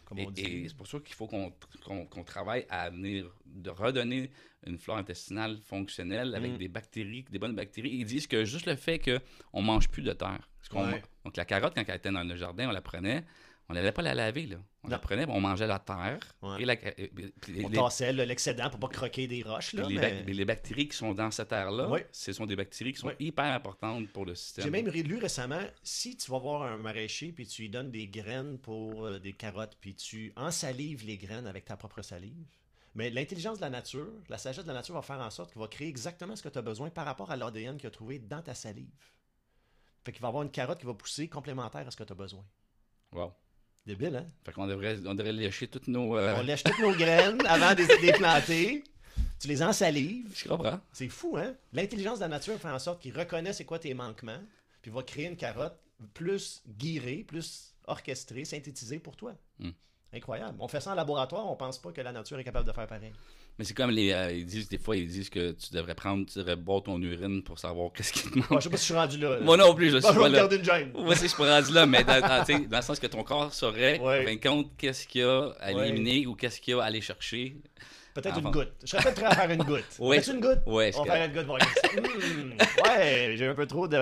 comme 0.06 0.18
Et, 0.20 0.26
on 0.28 0.32
dit. 0.32 0.42
et 0.42 0.68
c'est 0.68 0.76
pour 0.78 0.88
ça 0.88 1.00
qu'il 1.00 1.16
faut 1.16 1.28
qu'on 1.28 1.54
qu'on 2.10 2.24
travaille 2.24 2.66
à 2.70 2.90
venir 2.90 3.26
de 3.46 3.70
redonner 3.70 4.30
une 4.68 4.78
flore 4.78 4.98
intestinale 4.98 5.58
fonctionnelle 5.66 6.36
avec 6.36 6.52
Mm. 6.54 6.58
des 6.58 6.68
bactéries, 6.68 7.26
des 7.32 7.40
bonnes 7.40 7.56
bactéries. 7.56 7.90
Ils 7.92 8.06
disent 8.06 8.28
que 8.28 8.46
juste 8.46 8.66
le 8.68 8.76
fait 8.76 9.00
qu'on 9.00 9.62
mange 9.62 9.90
plus 9.90 10.04
de 10.04 10.14
terre. 10.14 10.48
Parce 10.60 10.70
qu'on- 10.70 10.92
Ouais. 10.92 11.02
Donc 11.26 11.38
la 11.38 11.46
carotte, 11.46 11.74
quand 11.76 11.84
elle 11.88 11.96
était 11.96 12.12
dans 12.12 12.24
le 12.24 12.36
jardin, 12.36 12.68
on 12.70 12.72
la 12.72 12.82
prenait, 12.82 13.24
on 13.72 13.74
n'allait 13.74 13.92
pas 13.92 14.02
la 14.02 14.14
laver. 14.14 14.46
Là. 14.46 14.58
On 14.84 14.88
la 14.90 14.98
Non. 14.98 15.02
prenait, 15.02 15.26
on 15.30 15.40
mangeait 15.40 15.68
la 15.68 15.80
terre. 15.80 16.20
Ouais. 16.42 16.62
Et 16.62 16.66
la- 16.66 16.74
et- 17.00 17.08
puis 17.10 17.54
les, 17.54 17.66
On 17.66 17.70
les- 17.70 17.78
tassait 17.78 18.12
l'excédent 18.14 18.70
pour 18.70 18.80
pas 18.80 18.88
croquer 18.88 19.28
des 19.28 19.44
roches. 19.44 19.74
Là, 19.74 19.88
les 19.88 19.96
mais 19.96 20.34
les 20.34 20.46
bactéries 20.46 20.88
qui 20.88 20.98
sont 20.98 21.14
dans 21.14 21.30
cette 21.32 21.50
terre-là, 21.50 21.90
ce 22.12 22.34
sont 22.34 22.46
des 22.46 22.56
bactéries 22.56 22.94
qui 22.94 23.00
sont 23.00 23.14
hyper 23.20 23.46
importantes 23.46 24.08
pour 24.10 24.26
le 24.26 24.36
système. 24.36 24.64
J'ai 24.66 24.70
même 24.72 24.88
lu 24.90 25.18
récemment, 25.18 25.62
si 25.84 26.16
tu 26.18 26.30
vas 26.32 26.40
voir 26.40 26.64
un 26.64 26.78
maraîcher 26.78 27.32
puis 27.32 27.46
tu 27.48 27.64
lui 27.64 27.70
donnes 27.70 27.92
des 27.92 28.08
graines 28.08 28.58
pour 28.60 29.06
euh, 29.06 29.20
des 29.20 29.34
carottes 29.34 29.78
puis 29.80 29.96
tu 29.96 30.34
ensalives 30.36 31.06
les 31.06 31.18
graines 31.18 31.48
avec 31.48 31.66
ta 31.66 31.78
propre 31.78 32.02
salive, 32.02 32.48
mais 32.96 33.10
l'intelligence 33.10 33.58
de 33.58 33.62
la 33.62 33.70
nature, 33.70 34.08
la 34.30 34.38
sagesse 34.38 34.64
de 34.64 34.68
la 34.70 34.74
nature 34.76 34.96
va 34.96 35.02
faire 35.02 35.20
en 35.20 35.30
sorte 35.30 35.52
qu'il 35.54 35.62
va 35.62 35.68
créer 35.68 35.88
exactement 35.88 36.36
ce 36.36 36.42
que 36.44 36.50
tu 36.50 36.58
as 36.58 36.62
besoin 36.64 36.90
par 36.90 37.06
rapport 37.06 37.32
à 37.32 37.36
l'ADN 37.38 37.78
qu'il 37.78 37.88
a 37.88 37.92
trouvé 37.92 38.20
dans 38.20 38.42
ta 38.42 38.54
salive. 38.56 38.90
Fait 40.04 40.12
qu'il 40.12 40.22
va 40.24 40.30
avoir 40.30 40.42
une 40.44 40.50
carotte 40.52 40.80
qui 40.80 40.86
va 40.88 40.96
pousser 40.96 41.28
complémentaire 41.30 41.88
à 41.88 41.92
ce 41.92 41.96
que 41.96 42.04
tu 42.04 42.12
as 42.12 42.16
besoin. 42.16 42.44
Wow. 43.14 43.32
Débile, 43.86 44.16
hein? 44.16 44.26
Fait 44.46 44.52
qu'on 44.52 44.68
devrait, 44.68 44.98
on 45.06 45.16
devrait 45.16 45.34
lécher 45.34 45.68
toutes 45.68 45.88
nos... 45.88 46.18
euh, 46.18 46.36
On 46.38 46.44
lèche 46.44 46.64
toutes 46.64 46.80
nos 46.80 46.94
graines 46.94 47.42
avant 47.48 47.74
de 47.74 48.02
les 48.02 48.14
planter. 48.14 48.84
Tu 49.40 49.48
les 49.48 49.64
ensalives. 49.64 50.32
Je 50.36 50.48
comprends. 50.48 50.80
C'est 50.94 51.10
fou, 51.10 51.36
hein? 51.38 51.56
L'intelligence 51.74 52.20
de 52.20 52.24
la 52.26 52.28
nature 52.30 52.60
fait 52.60 52.70
en 52.70 52.78
sorte 52.80 53.02
qu'il 53.02 53.18
reconnaît 53.18 53.54
c'est 53.54 53.66
quoi 53.66 53.80
tes 53.80 53.94
manquements, 53.96 54.42
puis 54.82 54.92
va 54.92 55.02
créer 55.02 55.26
une 55.26 55.36
carotte 55.36 55.80
plus 56.14 56.62
guirée, 56.68 57.24
plus 57.28 57.74
orchestrée, 57.88 58.46
synthétisée 58.46 59.00
pour 59.00 59.16
toi. 59.16 59.34
Hmm. 59.60 59.72
Incroyable. 60.14 60.58
On 60.60 60.68
fait 60.68 60.82
ça 60.82 60.92
en 60.92 60.96
laboratoire, 60.96 61.50
on 61.50 61.56
pense 61.56 61.80
pas 61.82 61.92
que 61.92 62.02
la 62.02 62.12
nature 62.12 62.38
est 62.38 62.44
capable 62.44 62.68
de 62.68 62.74
faire 62.74 62.88
pareil. 62.88 63.14
Mais 63.60 63.66
c'est 63.66 63.74
comme 63.76 63.92
les. 63.92 64.12
euh, 64.12 64.32
ils 64.32 64.46
disent 64.46 64.70
des 64.70 64.78
fois, 64.80 64.96
ils 64.96 65.08
disent 65.08 65.30
que 65.30 65.52
tu 65.52 65.74
devrais 65.74 65.94
prendre, 65.94 66.26
tu 66.26 66.40
devrais 66.40 66.56
boire 66.56 66.82
ton 66.82 67.00
urine 67.02 67.44
pour 67.44 67.60
savoir 67.60 67.92
qu'est-ce 67.96 68.12
qui 68.14 68.30
te 68.30 68.38
manque. 68.40 68.50
Moi, 68.50 68.60
je 68.60 68.64
sais 68.64 68.70
pas 68.70 68.78
si 68.78 68.82
je 68.84 68.86
suis 68.86 68.94
rendu 68.96 69.18
là. 69.20 69.30
là. 69.32 69.40
Moi 69.42 69.58
non 69.58 69.76
plus, 69.76 69.92
je 69.92 69.98
suis 69.98 70.08
je 70.08 70.14
vais 70.14 70.20
pas 70.20 70.30
là. 70.30 70.48
une 70.52 70.64
gêne. 70.66 70.92
Moi 70.94 71.10
aussi, 71.10 71.24
je 71.24 71.28
suis 71.28 71.38
pas 71.38 71.60
rendu 71.60 71.74
là, 71.74 71.86
mais 71.86 72.04
dans, 72.04 72.20
dans- 72.22 72.78
le 72.78 72.82
sens 72.82 73.00
que 73.00 73.08
ton 73.08 73.24
corps 73.24 73.54
saurait, 73.54 74.00
Ouais. 74.00 74.22
en 74.22 74.26
fin 74.26 74.36
de 74.36 74.42
compte, 74.42 74.72
qu'est-ce 74.78 75.06
qu'il 75.08 75.22
y 75.22 75.24
a 75.24 75.50
à 75.60 75.74
Ouais. 75.74 75.90
éliminer 75.90 76.26
ou 76.26 76.34
qu'est-ce 76.36 76.60
qu'il 76.60 76.74
y 76.74 76.78
a 76.78 76.82
à 76.82 76.86
aller 76.86 77.02
chercher. 77.02 77.58
Peut-être 78.14 78.40
une 78.40 78.52
goutte. 78.52 78.74
Je 78.84 78.88
serais 78.88 79.04
peut-être 79.04 79.16
prêt 79.16 79.26
à 79.26 79.36
faire 79.36 79.52
une 79.52 79.64
goutte. 79.64 79.86
Ouais. 80.00 80.18
Fais-tu 80.20 80.32
une 80.36 80.42
goutte? 80.42 80.60
Ouais, 80.66 80.92
On 80.98 81.04
va 81.06 81.14
faire 81.14 81.26
une 81.28 81.34
goutte. 81.34 81.46
pour. 81.46 81.58
Hmm, 82.02 82.52
ouais, 82.88 83.36
j'ai 83.38 83.48
un 83.48 83.54
peu 83.54 83.66
trop 83.68 83.88
de. 83.88 83.98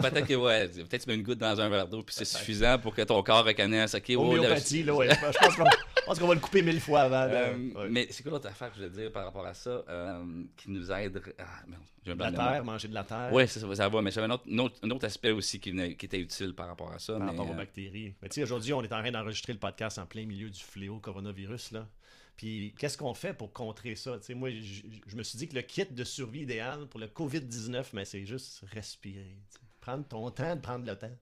peut-être 0.00 0.26
que, 0.26 0.34
ouais, 0.34 0.68
peut-être 0.68 0.88
que 0.90 0.96
tu 0.96 1.08
mets 1.08 1.14
une 1.14 1.22
goutte 1.22 1.38
dans 1.38 1.58
un 1.60 1.68
verre 1.68 1.86
d'eau, 1.88 2.02
puis 2.02 2.14
c'est 2.16 2.24
suffisant 2.26 2.78
pour 2.78 2.94
que 2.94 3.02
ton 3.02 3.22
corps 3.22 3.44
reconnaisse, 3.44 3.94
OK, 3.94 4.04
oh, 4.16 4.34
là, 4.34 4.40
Homéopathie, 4.40 4.82
là, 4.82 4.94
ouais. 4.94 5.08
Je 5.10 5.20
pense 5.38 5.56
pense 6.06 6.18
qu'on 6.18 6.26
va 6.26 6.34
le 6.34 6.40
couper 6.40 6.62
mille 6.62 6.80
fois 6.80 7.02
avant. 7.02 7.26
de- 7.26 7.34
Euh, 7.34 7.72
ouais. 7.74 7.88
Mais 7.90 8.06
c'est 8.10 8.22
quoi 8.22 8.32
l'autre 8.32 8.48
affaire 8.48 8.70
que 8.72 8.78
je 8.78 8.84
veux 8.84 8.90
dire 8.90 9.12
par 9.12 9.24
rapport 9.24 9.46
à 9.46 9.54
ça 9.54 9.82
euh, 9.88 10.44
qui 10.56 10.70
nous 10.70 10.90
aide 10.90 11.22
ah, 11.38 11.44
merde, 11.66 12.18
la 12.18 12.32
terre, 12.32 12.64
manger 12.64 12.88
de 12.88 12.94
la 12.94 13.04
terre. 13.04 13.30
Oui, 13.32 13.48
ça, 13.48 13.60
ça 13.74 13.88
va, 13.88 14.02
mais 14.02 14.10
j'avais 14.10 14.26
un 14.26 14.58
autre, 14.58 14.76
un 14.82 14.90
aspect 15.06 15.30
aussi 15.30 15.60
qui, 15.60 15.70
était 15.70 16.20
utile 16.20 16.54
par 16.54 16.68
rapport 16.68 16.92
à 16.92 16.98
ça. 16.98 17.14
par 17.14 17.22
mais, 17.22 17.30
rapport 17.30 17.48
aux 17.48 17.52
euh, 17.52 17.56
bactéries. 17.56 18.14
Mais 18.22 18.28
tu 18.28 18.34
sais, 18.34 18.42
aujourd'hui, 18.42 18.72
on 18.72 18.82
est 18.82 18.92
en 18.92 19.00
train 19.00 19.10
d'enregistrer 19.10 19.52
le 19.52 19.58
podcast 19.58 19.98
en 19.98 20.06
plein 20.06 20.26
milieu 20.26 20.50
du 20.50 20.60
fléau 20.60 20.98
coronavirus, 20.98 21.72
là. 21.72 21.88
Puis, 22.36 22.74
qu'est-ce 22.78 22.98
qu'on 22.98 23.14
fait 23.14 23.32
pour 23.32 23.52
contrer 23.52 23.94
ça? 23.94 24.18
Moi, 24.30 24.50
je, 24.50 24.82
je 25.06 25.16
me 25.16 25.22
suis 25.22 25.38
dit 25.38 25.46
que 25.46 25.54
le 25.54 25.62
kit 25.62 25.86
de 25.86 26.02
survie 26.02 26.40
idéal 26.40 26.88
pour 26.88 26.98
le 26.98 27.06
COVID-19, 27.06 27.90
mais 27.92 28.04
c'est 28.04 28.26
juste 28.26 28.64
respirer. 28.72 29.36
Prendre 29.80 30.04
ton 30.04 30.28
temps 30.30 30.56
de 30.56 30.60
prendre 30.60 30.84
le 30.84 30.96
temps. 30.96 31.16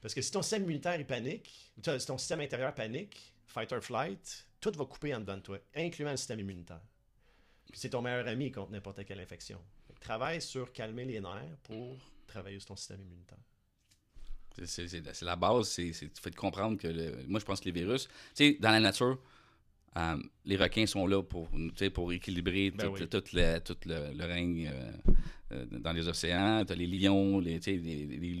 Parce 0.00 0.14
que 0.14 0.22
si 0.22 0.30
ton 0.30 0.42
système 0.42 0.62
immunitaire 0.62 0.94
il 0.96 1.06
panique, 1.06 1.72
si 1.82 2.06
ton 2.06 2.18
système 2.18 2.40
intérieur 2.40 2.72
panique, 2.72 3.34
fight 3.48 3.72
or 3.72 3.82
flight, 3.82 4.46
tout 4.60 4.72
va 4.76 4.84
couper 4.84 5.14
en 5.14 5.20
dedans 5.20 5.36
de 5.36 5.42
toi, 5.42 5.58
incluant 5.74 6.10
le 6.12 6.16
système 6.16 6.40
immunitaire. 6.40 6.80
Puis 7.70 7.80
c'est 7.80 7.90
ton 7.90 8.00
meilleur 8.02 8.26
ami 8.28 8.50
contre 8.50 8.70
n'importe 8.72 9.04
quelle 9.04 9.20
infection. 9.20 9.58
Que 9.88 9.98
travaille 10.00 10.40
sur 10.40 10.72
calmer 10.72 11.04
les 11.04 11.20
nerfs 11.20 11.56
pour 11.64 11.96
travailler 12.26 12.58
sur 12.60 12.68
ton 12.68 12.76
système 12.76 13.02
immunitaire. 13.02 13.38
C'est- 14.64 15.22
la- 15.22 15.36
base, 15.36 15.68
c'est 15.68 15.90
tu 15.92 16.10
fais 16.20 16.30
de 16.30 16.34
comprendre 16.36 16.78
que 16.78 16.88
le- 16.88 17.24
moi 17.28 17.38
je 17.38 17.44
pense 17.44 17.60
que 17.60 17.66
les 17.66 17.72
virus, 17.72 18.06
tu 18.06 18.12
sais, 18.34 18.56
dans 18.58 18.70
la 18.72 18.80
nature, 18.80 19.18
euh, 19.96 20.16
les 20.44 20.56
requins 20.56 20.86
sont 20.86 21.06
là 21.06 21.22
pour, 21.22 21.48
pour 21.94 22.12
équilibrer 22.12 22.70
Ben 22.72 22.86
tout, 22.86 22.92
oui. 22.94 23.08
tout 23.08 23.22
le, 23.34 23.58
tout 23.60 23.76
le, 23.86 24.12
le 24.12 24.24
règne 24.24 24.68
euh, 24.72 24.92
dans 25.50 25.92
les 25.92 26.06
océans. 26.08 26.64
Tu 26.66 26.72
as 26.72 26.76
les 26.76 26.86
lions, 26.86 27.40
les, 27.40 27.58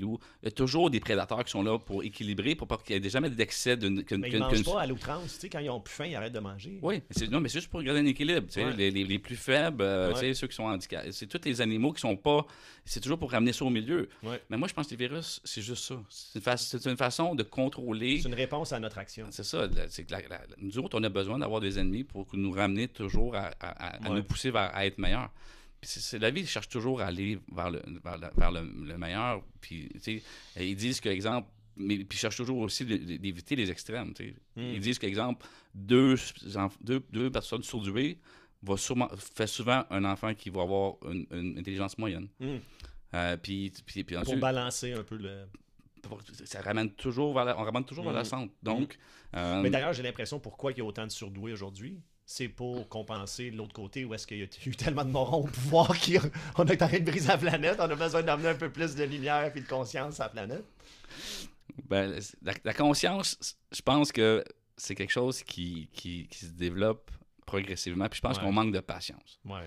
loups. 0.00 0.18
Il 0.42 0.46
y 0.46 0.48
a 0.48 0.50
toujours 0.50 0.90
des 0.90 1.00
prédateurs 1.00 1.44
qui 1.44 1.50
sont 1.50 1.62
là 1.62 1.78
pour 1.78 2.02
équilibrer, 2.02 2.54
pour 2.54 2.66
pas 2.68 2.76
qu'il 2.78 3.02
y 3.02 3.06
ait 3.06 3.10
jamais 3.10 3.30
d'excès 3.30 3.76
d'une. 3.76 4.04
Mais 4.18 4.30
ils 4.30 4.38
mangent 4.38 4.64
pas 4.64 4.82
à 4.82 4.86
l'outrance. 4.86 5.38
Quand 5.50 5.58
ils 5.60 5.70
ont 5.70 5.80
plus 5.80 5.94
faim, 5.94 6.06
ils 6.06 6.14
arrêtent 6.16 6.32
de 6.32 6.38
manger. 6.40 6.78
Oui, 6.82 6.96
mais 6.96 7.02
c'est, 7.10 7.30
non, 7.30 7.40
mais 7.40 7.48
c'est 7.48 7.58
juste 7.60 7.70
pour 7.70 7.82
garder 7.82 8.00
un 8.00 8.06
équilibre. 8.06 8.46
Ouais. 8.56 8.72
Les, 8.76 8.90
les- 8.90 9.04
les 9.04 9.18
plus 9.18 9.36
faibles, 9.36 9.82
euh, 9.82 10.12
Ouais. 10.14 10.34
ceux 10.34 10.46
qui 10.46 10.54
sont 10.54 10.64
handicapés. 10.64 11.12
C'est 11.12 11.26
tous 11.26 11.40
les 11.44 11.60
animaux 11.60 11.92
qui 11.92 12.00
sont 12.00 12.16
pas. 12.16 12.46
C'est 12.84 13.00
toujours 13.00 13.18
pour 13.18 13.30
ramener 13.30 13.52
ça 13.52 13.64
au 13.64 13.70
milieu. 13.70 14.08
Ouais. 14.22 14.40
Mais 14.50 14.56
moi, 14.56 14.68
je 14.68 14.74
pense 14.74 14.86
que 14.86 14.90
les 14.92 14.96
virus, 14.96 15.40
c'est 15.44 15.62
juste 15.62 15.84
ça. 15.84 16.00
C'est 16.08 16.38
une, 16.38 16.42
fa- 16.42 16.56
c'est 16.56 16.84
une 16.86 16.96
façon 16.96 17.34
de 17.34 17.42
contrôler. 17.42 18.20
C'est 18.22 18.28
une 18.28 18.34
réponse 18.34 18.72
à 18.72 18.80
notre 18.80 18.98
action. 18.98 19.26
C'est 19.30 19.44
ça. 19.44 19.66
la- 19.66 19.86
que 19.88 20.10
la- 20.12 20.20
la- 20.28 20.40
nous 20.58 20.78
autres, 20.78 20.98
on 20.98 21.02
a 21.02 21.08
besoin 21.08 21.38
d'avoir 21.38 21.60
des 21.60 21.78
ennemis 21.78 22.04
pour 22.04 22.26
nous 22.34 22.50
ramener 22.52 22.88
toujours 22.88 23.34
à, 23.34 23.50
à- 23.60 23.68
à- 23.68 24.06
à 24.06 24.10
Ouais. 24.10 24.16
nous 24.16 24.22
pousser 24.24 24.50
vers 24.50 24.70
à 24.74 24.86
être 24.86 24.98
meilleurs. 24.98 25.30
C'est, 25.82 26.18
la 26.18 26.30
vie 26.30 26.44
cherche 26.46 26.68
toujours 26.68 27.00
à 27.00 27.06
aller 27.06 27.38
vers 27.52 27.70
le, 27.70 27.82
vers 28.04 28.18
le, 28.18 28.28
vers 28.36 28.50
le- 28.50 28.84
le 28.84 28.98
meilleur. 28.98 29.42
Puis, 29.60 29.88
sais, 30.00 30.22
ils 30.58 30.74
disent 30.76 31.00
que, 31.00 31.08
exemple, 31.08 31.48
mais 31.76 31.96
puis 31.98 32.16
ils 32.16 32.18
cherchent 32.18 32.36
toujours 32.36 32.58
aussi 32.58 32.84
d'éviter 32.84 33.54
les 33.54 33.70
extrêmes. 33.70 34.12
tu 34.12 34.24
sais. 34.30 34.34
Mm. 34.56 34.74
Ils 34.74 34.80
disent 34.80 34.98
qu'exemple, 34.98 35.46
deux, 35.74 36.16
deux, 36.80 37.00
deux 37.12 37.30
personnes 37.30 37.62
surdouées 37.62 38.18
va 38.62 38.76
sûrement, 38.76 39.08
fait 39.16 39.46
souvent 39.46 39.84
un 39.90 40.04
enfant 40.04 40.34
qui 40.34 40.50
va 40.50 40.62
avoir 40.62 40.94
une, 41.08 41.26
une 41.30 41.58
intelligence 41.58 41.96
moyenne. 41.96 42.26
Mm. 42.40 42.56
Euh, 43.14 43.36
puis, 43.36 43.72
puis, 43.86 44.02
puis 44.02 44.14
Pour 44.16 44.22
ensuite, 44.24 44.40
balancer 44.40 44.92
un 44.92 45.04
peu 45.04 45.16
le. 45.16 45.46
pour- 46.02 46.20
ça 46.44 46.60
ramène 46.60 46.90
toujours 46.90 47.32
vers 47.34 47.44
la- 47.44 47.56
on 47.58 47.62
ramène 47.62 47.84
toujours 47.84 48.04
vers 48.04 48.12
la 48.12 48.20
Mhm. 48.20 48.24
centre. 48.26 48.52
Donc, 48.62 48.98
euh, 49.36 49.62
Mais 49.62 49.70
d'ailleurs, 49.70 49.92
j'ai 49.92 50.02
l'impression 50.02 50.40
pourquoi 50.40 50.72
il 50.72 50.78
y 50.78 50.80
a 50.80 50.84
autant 50.84 51.06
de 51.06 51.12
surdoués 51.12 51.52
aujourd'hui? 51.52 52.00
C'est 52.30 52.48
pour 52.48 52.86
compenser 52.90 53.50
l'autre 53.50 53.72
côté 53.72 54.04
où 54.04 54.12
est-ce 54.12 54.26
qu'il 54.26 54.36
y 54.36 54.42
a 54.42 54.46
eu 54.66 54.76
tellement 54.76 55.02
de 55.06 55.10
morons 55.10 55.44
au 55.44 55.46
pouvoir 55.46 55.88
qu'on 55.98 56.66
est 56.66 56.82
en 56.82 56.86
train 56.88 56.98
de 56.98 57.10
briser 57.10 57.28
la 57.28 57.38
planète. 57.38 57.76
On 57.80 57.84
a 57.84 57.94
besoin 57.96 58.22
d'amener 58.22 58.48
un 58.50 58.54
peu 58.54 58.68
plus 58.70 58.94
de 58.94 59.04
lumière 59.04 59.50
et 59.56 59.60
de 59.62 59.66
conscience 59.66 60.20
à 60.20 60.24
la 60.24 60.28
planète. 60.28 60.64
Ben, 61.88 62.20
la, 62.42 62.52
la 62.64 62.74
conscience, 62.74 63.56
je 63.72 63.80
pense 63.80 64.12
que 64.12 64.44
c'est 64.76 64.94
quelque 64.94 65.10
chose 65.10 65.42
qui, 65.42 65.88
qui, 65.94 66.28
qui 66.28 66.38
se 66.44 66.50
développe 66.52 67.10
progressivement. 67.46 68.08
Puis 68.10 68.18
je 68.18 68.20
pense 68.22 68.36
Ouais. 68.36 68.42
qu'on 68.44 68.52
manque 68.52 68.72
de 68.74 68.80
patience. 68.80 69.40
Ouais. 69.46 69.62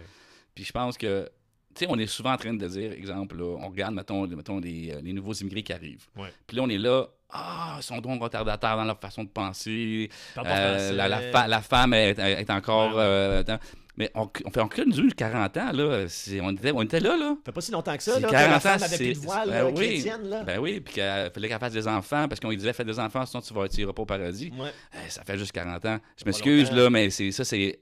Puis 0.54 0.64
je 0.64 0.72
pense 0.72 1.00
que, 1.00 1.32
tu 1.74 1.86
sais, 1.86 1.88
on 1.90 1.98
est 1.98 2.06
souvent 2.06 2.34
en 2.34 2.38
train 2.38 2.54
de 2.54 2.68
dire, 2.68 2.92
exemple, 2.92 3.38
là, 3.38 3.58
on 3.60 3.70
regarde, 3.70 3.96
mettons, 3.96 4.28
mettons 4.28 4.60
les, 4.60 4.92
euh, 4.92 5.02
les 5.02 5.14
nouveaux 5.14 5.34
immigrés 5.34 5.64
qui 5.64 5.74
arrivent. 5.74 6.06
Ouais. 6.16 6.32
Puis 6.46 6.58
là, 6.58 6.64
on 6.64 6.70
est 6.70 6.78
là, 6.78 7.08
ah, 7.34 7.76
ils 7.78 7.84
sont 7.84 8.00
donc 8.00 8.22
retardataires 8.22 8.78
dans 8.78 8.86
leur 8.86 9.00
façon 9.00 9.24
de 9.24 9.30
penser. 9.30 10.10
Euh, 10.38 10.92
la, 10.92 11.08
la, 11.08 11.20
fa- 11.32 11.48
la 11.48 11.62
femme 11.62 11.94
est, 11.94 12.18
est 12.20 12.50
encore. 12.50 12.92
Ouais, 12.96 13.02
euh, 13.04 13.44
dans- 13.44 13.60
mais 13.98 14.10
on, 14.16 14.30
on 14.46 14.50
fait 14.52 14.62
encore 14.62 14.86
une 14.86 15.14
40 15.14 15.58
ans, 15.58 15.72
là. 15.74 16.06
On 16.42 16.52
était, 16.54 16.72
on 16.74 16.82
était 16.82 17.02
là, 17.02 17.18
là. 17.18 17.36
Ça 17.40 17.42
fait 17.48 17.52
pas 17.52 17.62
si 17.62 17.72
longtemps 17.72 17.96
que 17.98 18.02
ça, 18.02 18.20
là, 18.20 18.28
que 18.28 18.32
40 18.32 18.64
la 18.64 18.76
ans, 18.76 18.78
c'est- 18.80 19.14
de 19.14 19.18
voile 19.20 19.50
ben 19.50 19.64
là, 19.66 19.70
oui. 19.70 20.06
Là. 20.30 20.44
Ben 20.44 20.60
oui, 20.60 20.80
puis 20.80 20.94
qu'il 20.96 21.04
fallait 21.04 21.50
qu'elle 21.50 21.60
fasse 21.60 21.74
des 21.74 21.88
enfants 21.90 22.28
parce 22.30 22.40
qu'on 22.40 22.50
lui 22.50 22.58
disait 22.58 22.72
fais 22.74 22.86
des 22.86 23.00
enfants, 23.00 23.26
sinon 23.26 23.42
tu 23.42 23.54
vas 23.54 23.68
tu 23.68 23.82
iras 23.82 23.92
pas 23.92 24.02
au 24.02 24.06
paradis. 24.06 24.52
Ouais. 24.58 24.72
Ça 25.10 25.24
fait 25.24 25.38
juste 25.38 25.52
40 25.52 25.86
ans. 25.86 26.00
Je 26.18 26.24
m'excuse, 26.26 26.72
là, 26.72 26.90
mais 26.90 27.10
c'est, 27.10 27.32
ça, 27.34 27.44
c'est, 27.44 27.80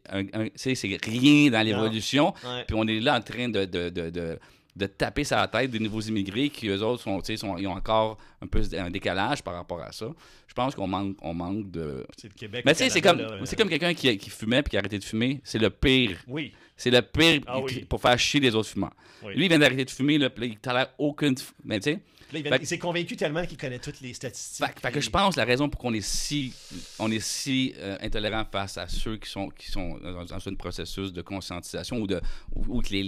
rien 1.06 1.52
dans 1.52 1.62
l'évolution. 1.62 2.34
Puis 2.68 2.76
on 2.76 2.88
est 2.88 3.00
là 3.00 3.16
en 3.16 3.22
train 3.22 3.48
de, 3.48 3.66
de, 3.66 3.90
de, 3.90 4.10
de, 4.10 4.40
de 4.80 4.88
taper 4.88 5.24
sur 5.24 5.36
la 5.38 5.48
tête 5.48 5.70
des 5.70 5.80
nouveaux 5.80 6.02
immigrés 6.02 6.50
qui, 6.50 6.68
eux 6.68 6.82
autres, 6.84 7.04
sont, 7.04 7.22
sont- 7.24 7.58
ils 7.58 7.68
ont 7.68 7.74
encore 7.74 8.18
un 8.42 8.48
peu 8.48 8.62
un 8.78 8.90
décalage 8.90 9.44
par 9.44 9.54
rapport 9.54 9.82
à 9.82 9.92
ça. 9.92 10.08
Je 10.48 10.54
pense 10.56 10.74
qu'on 10.74 10.88
manque, 10.88 11.16
on 11.22 11.34
manque 11.36 11.70
de... 11.70 12.08
C'est 12.18 12.30
le 12.30 12.34
Québec. 12.34 12.64
Mais 12.66 12.74
tu 12.74 12.80
sais, 12.80 12.90
c'est 12.90 13.02
comme, 13.02 13.20
c'est 13.46 13.54
euh, 13.54 13.58
comme 13.58 13.70
quelqu'un 13.70 13.94
qui, 13.94 14.18
qui 14.18 14.30
fumait 14.30 14.64
puis 14.64 14.72
qui 14.72 14.78
a 14.78 14.80
arrêté 14.80 14.98
de 14.98 15.04
fumer. 15.04 15.42
C'est 15.44 15.60
le 15.60 15.70
pire. 15.70 16.18
Oui. 16.28 16.54
C'est 16.76 16.90
le 16.90 17.02
pire 17.02 17.42
Ah 17.46 17.60
oui. 17.60 17.86
pour 17.88 18.02
faire 18.02 18.18
chier 18.18 18.40
les 18.40 18.56
autres 18.56 18.70
fumeurs. 18.70 18.94
oui. 19.24 19.36
Lui, 19.36 19.46
il 19.46 19.50
vient 19.50 19.60
d'arrêter 19.60 19.86
de 19.86 19.92
fumer, 19.92 20.18
là, 20.18 20.30
puis 20.30 20.48
il 20.48 20.58
tolère 20.58 20.90
aucune... 20.98 21.36
Mais 21.66 21.80
tu 21.80 21.92
sais... 21.92 22.00
Là, 22.32 22.38
il, 22.40 22.44
vient- 22.44 22.64
s'est 22.64 22.78
convaincu 22.78 23.16
tellement 23.16 23.44
qu'il 23.44 23.58
connaît 23.58 23.80
toutes 23.80 24.02
les 24.02 24.14
statistiques. 24.14 24.64
Fait, 24.64 24.80
fait 24.80 24.92
que 24.92 25.02
je 25.02 25.10
pense 25.10 25.36
la 25.36 25.46
raison 25.46 25.68
pour 25.68 25.82
qu'on 25.82 25.94
est 25.96 26.06
si 26.06 26.54
on 27.00 27.10
est 27.12 27.20
si 27.20 27.74
euh, 27.80 27.98
intolérant 28.02 28.46
face 28.52 28.78
à 28.78 28.88
ceux 28.88 29.18
qui 29.18 29.28
sont 29.28 29.50
qui 29.50 29.72
sont 29.72 29.98
dans, 29.98 30.24
dans 30.24 30.48
un 30.48 30.54
processus 30.54 31.12
de 31.12 31.24
conscientisation 31.24 31.98
ou 31.98 32.06
de 32.06 32.22
ou, 32.56 32.78
ou 32.78 32.82
que 32.84 32.90
les, 32.92 33.04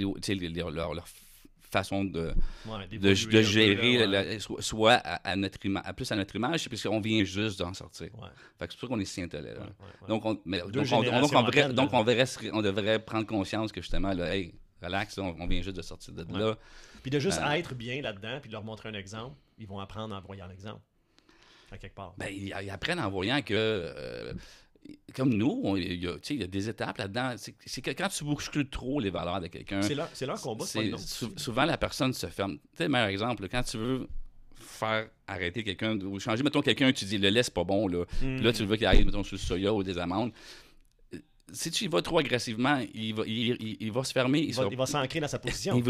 leur- 0.50 0.72
leur 0.72 1.06
façon 1.72 2.04
de, 2.04 2.34
Ouais, 2.66 2.88
de, 2.98 3.14
gérer 3.14 4.06
la- 4.06 4.22
ouais. 4.24 4.40
soit- 4.40 4.94
à, 5.04 5.16
à 5.32 5.36
notre 5.36 5.66
image, 5.66 5.84
à 5.86 5.94
plus 5.94 6.12
à 6.12 6.16
notre 6.16 6.36
image, 6.36 6.68
puisqu'on 6.70 7.00
vient 7.02 7.24
juste 7.24 7.60
d'en 7.60 7.74
sortir. 7.74 8.08
Ouais, 8.18 8.28
Fait 8.60 8.68
que 8.68 8.74
c'est 8.74 8.80
pour 8.80 8.90
ça 8.90 8.94
qu'on 8.96 9.00
est 9.00 9.06
si 9.06 9.22
intolérant. 9.22 9.66
Donc, 10.08 10.26
on, 10.26 10.40
mais, 10.46 10.60
donc, 10.60 10.68
on, 10.68 10.72
donc, 10.72 10.82
devrait, 10.82 11.70
donc 11.74 11.90
on, 11.94 11.98
on 12.00 13.00
prendre 13.00 13.26
conscience 13.26 13.72
que 13.72 13.82
justement, 13.82 14.14
là, 14.14 14.36
hey, 14.36 14.54
relax, 14.82 15.18
on, 15.18 15.36
on 15.40 15.48
vient 15.48 15.62
juste 15.62 15.78
de 15.78 15.82
sortir 15.82 16.14
de 16.14 16.26
là. 16.38 16.56
Puis 17.02 17.12
de 17.12 17.20
juste 17.20 17.40
Euh, 17.44 17.52
être 17.52 17.74
bien 17.76 18.02
là-dedans, 18.02 18.40
puis 18.42 18.50
de 18.50 18.54
leur 18.54 18.64
montrer 18.64 18.90
un 18.90 18.94
exemple, 18.94 19.36
ils 19.58 19.68
vont 19.68 19.80
apprendre 19.80 20.14
en 20.16 20.22
voyant 20.22 20.48
l'exemple. 20.48 20.82
À 21.72 21.78
quelque 21.78 21.96
part. 21.96 22.14
Ben, 22.18 22.28
ils, 22.30 22.54
ils 22.64 22.70
apprennent 22.70 23.00
en 23.00 23.10
voyant 23.10 23.42
que, 23.42 23.54
euh, 23.54 24.34
comme 25.16 25.34
nous, 25.34 25.78
il 25.78 26.04
y, 26.04 26.08
a, 26.08 26.14
y 26.30 26.48
des 26.48 26.70
étapes 26.70 26.98
là-dedans. 26.98 27.36
C'est 27.38 27.82
que 27.82 27.92
quand 27.92 28.08
tu 28.10 28.24
bouscules 28.24 28.70
trop 28.70 29.00
les 29.00 29.10
valeurs 29.10 29.40
de 29.42 29.48
quelqu'un, 29.48 29.82
c'est 29.82 29.96
leur, 29.96 30.42
combat, 30.42 30.66
c'est 30.66 30.98
sou- 30.98 31.34
souvent 31.38 31.66
la 31.66 31.78
personne 31.78 32.14
se 32.14 32.28
ferme. 32.28 32.58
Tu 32.58 32.78
sais, 32.78 32.88
meilleur 32.90 33.08
exemple, 33.10 33.48
quand 33.50 33.64
tu 33.64 33.78
veux 33.78 34.08
faire 34.58 35.08
arrêter 35.28 35.64
quelqu'un 35.64 36.00
ou 36.00 36.20
changer, 36.20 36.44
mettons 36.44 36.62
quelqu'un, 36.62 36.92
tu 36.92 37.06
dis 37.06 37.18
le 37.18 37.30
lait, 37.30 37.44
c'est 37.44 37.54
pas 37.54 37.64
bon, 37.64 37.88
là. 37.88 38.06
Hmm. 38.22 38.36
Puis 38.38 38.42
là, 38.46 38.54
tu 38.54 38.66
veux 38.66 38.76
qu'il 38.78 38.86
aille, 38.88 39.06
mettons, 39.06 39.24
sur 39.24 39.36
le 39.36 39.40
soya 39.42 39.74
ou 39.74 39.84
des 39.84 39.98
amandes. 39.98 40.32
Si 41.54 41.70
tu 41.70 41.84
y 41.84 41.88
vas 41.88 42.02
trop 42.02 42.18
agressivement, 42.20 42.82
il 42.94 43.14
va, 43.14 43.24
il, 43.28 43.58
il- 43.60 43.78
il 43.82 43.92
va 43.92 44.04
se 44.06 44.14
fermer. 44.14 44.40
Il, 44.40 44.56
va, 44.78 44.86
s'ancrer 44.86 45.20
dans 45.20 45.28
sa 45.28 45.38
position. 45.40 45.82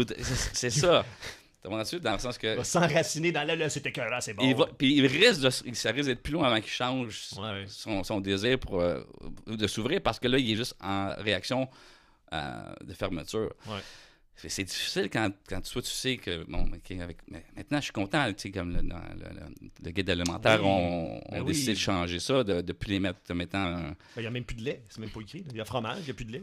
c'est 0.52 0.70
ça. 0.70 1.04
T'as? 1.62 1.98
Dans 2.00 2.12
le 2.12 2.18
sens 2.18 2.38
que. 2.38 2.46
Il 2.48 2.56
va 2.56 2.64
s'enraciner 2.64 3.30
dans 3.32 3.44
là, 3.46 3.54
là 3.54 3.68
c'était 3.70 3.90
écœurant, 3.90 4.20
c'est 4.20 4.34
bon. 4.34 4.42
Il 4.48 4.54
va, 4.56 4.66
puis 4.76 4.94
il 4.94 5.06
risque 5.06 5.40
de, 5.42 5.50
ça 5.74 5.90
risque 5.92 6.08
d'être 6.08 6.22
plus 6.22 6.32
long 6.32 6.42
avant 6.42 6.60
qu'il 6.60 6.70
change 6.70 7.28
Ouais, 7.38 7.64
son, 7.68 8.02
son 8.02 8.20
désir 8.20 8.58
pour, 8.58 8.80
euh, 8.80 9.02
de 9.46 9.66
s'ouvrir 9.66 10.00
parce 10.02 10.18
que 10.18 10.26
là, 10.28 10.38
il 10.38 10.50
est 10.50 10.56
juste 10.56 10.74
en 10.82 11.14
réaction 11.18 11.68
euh, 12.32 12.74
de 12.84 12.92
fermeture. 12.94 13.52
Ouais. 13.66 13.78
C'est- 14.34 14.48
C'est 14.48 14.64
difficile 14.64 15.08
quand, 15.12 15.30
quand 15.48 15.60
toi, 15.60 15.82
tu 15.82 15.90
sais 15.90 16.16
que. 16.16 16.42
Bon, 16.50 16.64
avec, 17.00 17.18
mais 17.28 17.44
maintenant, 17.54 17.78
je 17.78 17.84
suis 17.84 17.92
content, 17.92 18.26
tu 18.32 18.34
sais, 18.38 18.50
comme 18.50 18.72
le, 18.74 18.80
le, 18.80 18.88
le- 18.88 19.70
le 19.84 19.90
guide 19.92 20.08
alimentaire, 20.10 20.60
Oui. 20.62 20.68
on, 20.68 21.20
on 21.26 21.32
Ben 21.32 21.42
a 21.42 21.44
décidé 21.44 21.72
oui. 21.72 21.74
de 21.76 21.80
changer 21.80 22.18
ça, 22.18 22.42
de 22.42 22.54
ne 22.54 22.72
plus 22.72 22.90
les 22.90 22.98
mettre, 22.98 23.20
de 23.28 23.34
mettre 23.34 23.54
en. 23.56 23.72
Ben, 23.82 23.94
il 24.16 24.20
n'y 24.22 24.26
a 24.26 24.30
même 24.30 24.44
plus 24.44 24.56
de 24.56 24.62
lait, 24.64 24.82
c'est 24.88 24.98
même 25.00 25.10
pas 25.10 25.20
écrit. 25.20 25.44
Il 25.50 25.56
y 25.56 25.60
a 25.60 25.64
fromage, 25.64 25.98
il 26.00 26.04
n'y 26.06 26.10
a 26.10 26.14
plus 26.14 26.24
de 26.24 26.32
lait. 26.32 26.42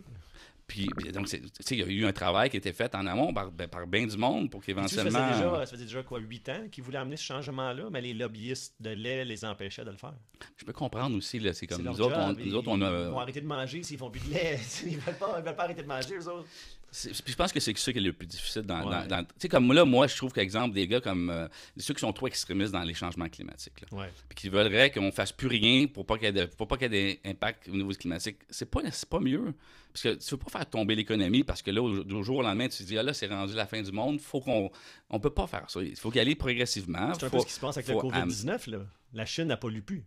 Puis, 0.70 0.86
puis 0.96 1.12
donc, 1.12 1.28
il 1.34 1.80
y 1.80 1.84
a 1.84 1.86
eu 1.88 2.06
un 2.06 2.14
travail 2.14 2.52
qui 2.52 2.58
a 2.58 2.60
été 2.60 2.72
fait 2.74 2.94
en 2.94 3.08
amont 3.08 3.34
par, 3.34 3.52
ben, 3.52 3.68
par 3.68 3.88
bien 3.88 4.06
du 4.06 4.16
monde 4.16 4.52
pour 4.52 4.64
sais, 4.64 4.72
Ça 4.72 4.76
qu'éventuellement. 4.76 5.28
faisait, 5.28 5.44
déjà, 5.44 5.60
ça 5.66 5.66
faisait 5.66 5.86
déjà 5.86 6.04
quoi, 6.04 6.20
8 6.20 6.50
ans 6.50 6.68
qu'ils 6.72 6.84
voulaient 6.84 7.00
amener 7.00 7.18
ce 7.18 7.24
changement-là, 7.24 7.90
mais 7.92 8.02
les 8.02 8.14
lobbyistes 8.14 8.76
de 8.80 8.92
lait 8.92 9.26
les 9.26 9.44
empêchaient 9.44 9.84
de 9.84 9.90
le 9.90 9.98
faire. 9.98 10.14
Je 10.58 10.66
peux 10.66 10.72
comprendre 10.72 11.18
aussi, 11.18 11.40
là, 11.40 11.54
c'est 11.54 11.66
comme 11.66 11.82
nous 11.82 12.00
autres, 12.00 12.16
on, 12.16 12.34
nous 12.34 12.54
autres, 12.54 12.70
on 12.70 12.80
a. 12.82 12.90
ils 12.90 13.10
vont 13.10 13.20
arrêter 13.20 13.42
de 13.42 13.48
manger 13.48 13.82
s'ils 13.82 13.98
font 13.98 14.12
plus 14.12 14.22
de 14.22 14.32
lait. 14.32 14.60
ils 14.86 15.00
veulent 15.00 15.16
pas, 15.16 15.36
ils 15.40 15.44
veulent 15.44 15.56
pas 15.56 15.64
arrêter 15.64 15.82
de 15.82 15.88
manger, 15.88 16.16
eux 16.16 16.28
autres. 16.28 16.48
Puis 16.92 17.14
je 17.28 17.36
pense 17.36 17.52
que 17.54 17.60
c'est 17.60 17.78
ça 17.78 17.92
qui 17.92 17.98
est 18.00 18.02
le 18.02 18.14
plus 18.14 18.26
difficile 18.28 18.64
dans. 18.64 18.80
Ouais. 18.88 19.08
dans- 19.08 19.18
dans- 19.18 19.24
tu 19.24 19.30
sais, 19.40 19.48
comme 19.50 19.72
là, 19.74 19.86
moi, 19.86 20.08
je 20.08 20.16
trouve 20.18 20.32
qu'exemple, 20.34 20.74
des 20.74 20.88
gars 20.88 21.02
comme 21.02 21.30
euh, 21.30 21.48
ceux 21.78 21.94
qui 21.94 22.00
sont 22.02 22.14
trop 22.14 22.28
extrémistes 22.28 22.72
dans 22.74 22.84
les 22.84 22.94
changements 22.94 23.30
climatiques, 23.30 23.82
là, 23.82 23.98
Ouais. 23.98 24.10
puis 24.28 24.36
qui 24.36 24.50
voudraient 24.50 24.92
qu'on 24.92 25.12
fasse 25.12 25.32
plus 25.32 25.48
rien 25.48 25.88
pour 25.88 26.06
pas 26.06 26.18
qu'il 26.18 26.26
y 26.26 26.30
ait 26.30 26.34
de- 26.34 26.46
pour 26.46 26.68
pas 26.68 26.78
qu'il 26.78 26.92
y 26.94 26.98
ait 26.98 27.20
d'impact 27.24 27.68
au 27.70 27.76
niveau 27.76 27.92
climatique, 27.92 28.38
c'est 28.50 28.70
pas, 28.70 28.82
pas 29.10 29.20
mieux. 29.20 29.54
Parce 29.92 30.04
que 30.04 30.14
tu 30.24 30.30
veux 30.32 30.38
pas 30.38 30.50
faire 30.52 30.70
tomber 30.70 30.94
l'économie 30.96 31.44
parce 31.44 31.62
que 31.64 31.72
là, 31.72 31.82
au, 31.82 32.04
du 32.04 32.24
jour 32.24 32.38
au 32.38 32.42
lendemain, 32.44 32.68
tu 32.70 32.78
te 32.78 32.84
dis, 32.84 32.98
ah 32.98 33.04
là, 33.04 33.14
c'est 33.14 33.26
rendu 33.28 33.54
la 33.56 33.66
fin 33.66 33.82
du 33.82 33.92
monde, 33.92 34.20
faut 34.22 34.40
qu'on. 34.40 34.70
On 35.10 35.20
peut 35.20 35.32
pas 35.32 35.48
faire 35.48 35.70
ça. 35.70 35.82
Il 35.82 35.96
faut 35.96 36.14
y 36.14 36.20
aller 36.20 36.36
progressivement. 36.36 37.14
C'est 37.16 37.26
un 37.26 37.30
faut- 37.30 37.38
peu 37.38 37.42
ce 37.42 37.48
qui 37.48 37.54
se 37.54 37.60
passe 37.60 37.78
avec 37.78 37.88
le 37.90 37.96
am- 37.96 38.02
COVID-19. 38.30 38.68
là. 38.70 38.80
La 39.14 39.26
Chine 39.26 39.46
n'a 39.46 39.58
pas 39.58 39.70
lu 39.70 39.82
plus. 39.82 40.04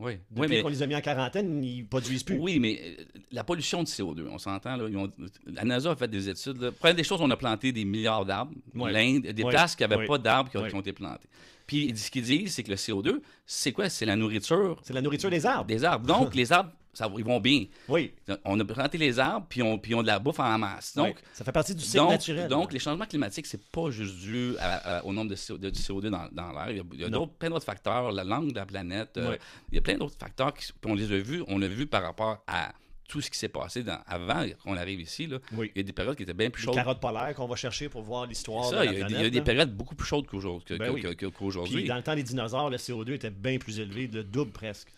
Oui, 0.00 0.14
Depuis 0.30 0.40
oui, 0.40 0.46
mais. 0.48 0.62
qu'on 0.62 0.68
les 0.68 0.82
a 0.82 0.86
mis 0.88 0.96
en 0.96 1.00
quarantaine, 1.00 1.62
ils 1.62 1.86
produisent 1.86 2.24
plus. 2.24 2.36
Oui, 2.36 2.58
mais 2.58 2.80
euh, 2.82 3.04
la 3.30 3.44
pollution 3.44 3.82
de 3.82 3.88
CO2, 3.88 4.26
on 4.28 4.38
s'entend. 4.38 4.74
Là, 4.76 4.86
ils 4.88 4.96
ont- 4.96 5.10
la 5.46 5.64
NASA 5.64 5.92
a 5.92 5.96
fait 5.96 6.08
des 6.08 6.28
études. 6.28 6.60
Là. 6.60 6.72
Première 6.72 6.96
des 6.96 7.04
choses, 7.04 7.20
on 7.20 7.30
a 7.30 7.36
planté 7.36 7.70
des 7.70 7.84
milliards 7.84 8.24
d'arbres. 8.24 8.52
L'Inde, 8.74 9.22
des 9.22 9.42
Ouais. 9.44 9.50
places 9.50 9.76
qui 9.76 9.82
n'avaient 9.86 10.04
pas 10.06 10.18
d'arbres 10.18 10.50
qui, 10.50 10.56
ont- 10.58 10.62
Ouais. 10.62 10.68
qui 10.68 10.74
ont 10.74 10.80
été 10.80 10.92
plantés. 10.92 11.28
Puis 11.66 11.96
ce 11.96 12.10
qu'ils 12.10 12.24
disent, 12.24 12.54
c'est 12.54 12.62
que 12.64 12.70
le 12.70 12.76
CO2, 12.76 13.22
c'est 13.46 13.70
quoi? 13.72 13.88
C'est 13.88 14.04
la 14.04 14.16
nourriture 14.16 14.80
C'est 14.82 14.92
la 14.92 15.00
nourriture 15.00 15.30
des 15.30 15.46
arbres. 15.46 15.64
des 15.66 15.84
arbres. 15.84 16.06
Donc, 16.06 16.34
les 16.34 16.52
arbres, 16.52 16.70
ça, 16.94 17.10
ils 17.18 17.24
vont 17.24 17.40
bien. 17.40 17.66
Oui. 17.88 18.12
On 18.44 18.58
a 18.60 18.64
planté 18.64 18.98
les 18.98 19.18
arbres, 19.18 19.46
puis 19.48 19.62
on, 19.62 19.78
puis 19.78 19.94
on 19.94 20.02
de 20.02 20.06
la 20.06 20.18
bouffe 20.18 20.40
en 20.40 20.58
masse. 20.58 20.94
Donc, 20.96 21.16
ça 21.32 21.44
fait 21.44 21.52
partie 21.52 21.74
du 21.74 21.82
cycle 21.84 21.98
donc, 21.98 22.10
naturel. 22.10 22.48
donc, 22.48 22.72
les 22.72 22.78
changements 22.78 23.06
climatiques, 23.06 23.46
c'est 23.46 23.64
pas 23.70 23.90
juste 23.90 24.16
dû 24.18 24.54
à- 24.58 24.98
à- 24.98 25.04
au 25.04 25.12
nombre 25.12 25.30
de, 25.30 25.36
CO, 25.36 25.58
de- 25.58 25.70
du 25.70 25.80
CO2 25.80 26.08
dans, 26.10 26.28
dans 26.32 26.52
l'air. 26.52 26.70
Il 26.70 26.76
y 26.76 26.80
a, 26.80 26.84
il 26.92 27.00
y 27.00 27.04
a 27.04 27.08
Non. 27.08 27.20
d'autres- 27.20 27.32
plein 27.34 27.50
d'autres 27.50 27.64
facteurs, 27.66 28.12
la 28.12 28.24
langue 28.24 28.50
de 28.50 28.56
la 28.56 28.66
planète. 28.66 29.16
euh. 29.18 29.36
Il 29.70 29.74
y 29.74 29.78
a 29.78 29.82
plein 29.82 29.96
d'autres 29.96 30.16
facteurs 30.18 30.54
qui, 30.54 30.66
puis 30.80 30.90
on 30.90 30.94
les 30.94 31.12
a 31.12 31.18
vus. 31.18 31.42
On 31.48 31.58
l'a 31.58 31.68
vu 31.68 31.86
par 31.86 32.02
rapport 32.02 32.42
à 32.46 32.72
tout 33.06 33.20
ce 33.20 33.30
qui 33.30 33.38
s'est 33.38 33.50
passé 33.50 33.82
dans- 33.82 33.98
avant 34.06 34.46
qu'on 34.62 34.76
arrive 34.78 34.98
ici. 35.00 35.26
Là. 35.26 35.36
Oui. 35.52 35.70
Il 35.74 35.78
y 35.78 35.80
a 35.80 35.82
des 35.84 35.92
périodes 35.92 36.16
qui 36.16 36.22
étaient 36.22 36.32
bien 36.32 36.48
plus 36.48 36.62
Les 36.62 36.66
chaudes. 36.66 36.74
carottes 36.74 37.00
polaires 37.00 37.34
qu'on 37.34 37.46
va 37.46 37.54
chercher 37.54 37.90
pour 37.90 38.00
voir 38.02 38.24
l'histoire 38.26 38.70
de 38.70 38.76
la 38.76 38.84
il 38.86 38.86
y 38.86 38.88
a, 38.88 38.92
planète. 39.04 39.18
il 39.20 39.24
y 39.24 39.26
a 39.26 39.30
des 39.30 39.40
périodes 39.42 39.76
beaucoup 39.76 39.94
plus 39.94 40.06
chaudes 40.06 40.26
qu'aujourd'hui. 40.26 40.78
Ben 40.78 40.86
que- 40.88 40.90
oui. 40.94 41.02
que- 41.02 41.08
que- 41.08 41.26
Puis 41.26 41.30
qu'aujourd'hui. 41.38 41.84
dans 41.84 41.96
le 41.96 42.02
temps 42.02 42.14
des 42.14 42.22
dinosaures, 42.22 42.70
le 42.70 42.78
CO2 42.78 43.12
était 43.12 43.28
bien 43.30 43.58
plus 43.58 43.78
élevé, 43.78 44.06
le 44.10 44.24
double 44.24 44.52
presque. 44.52 44.88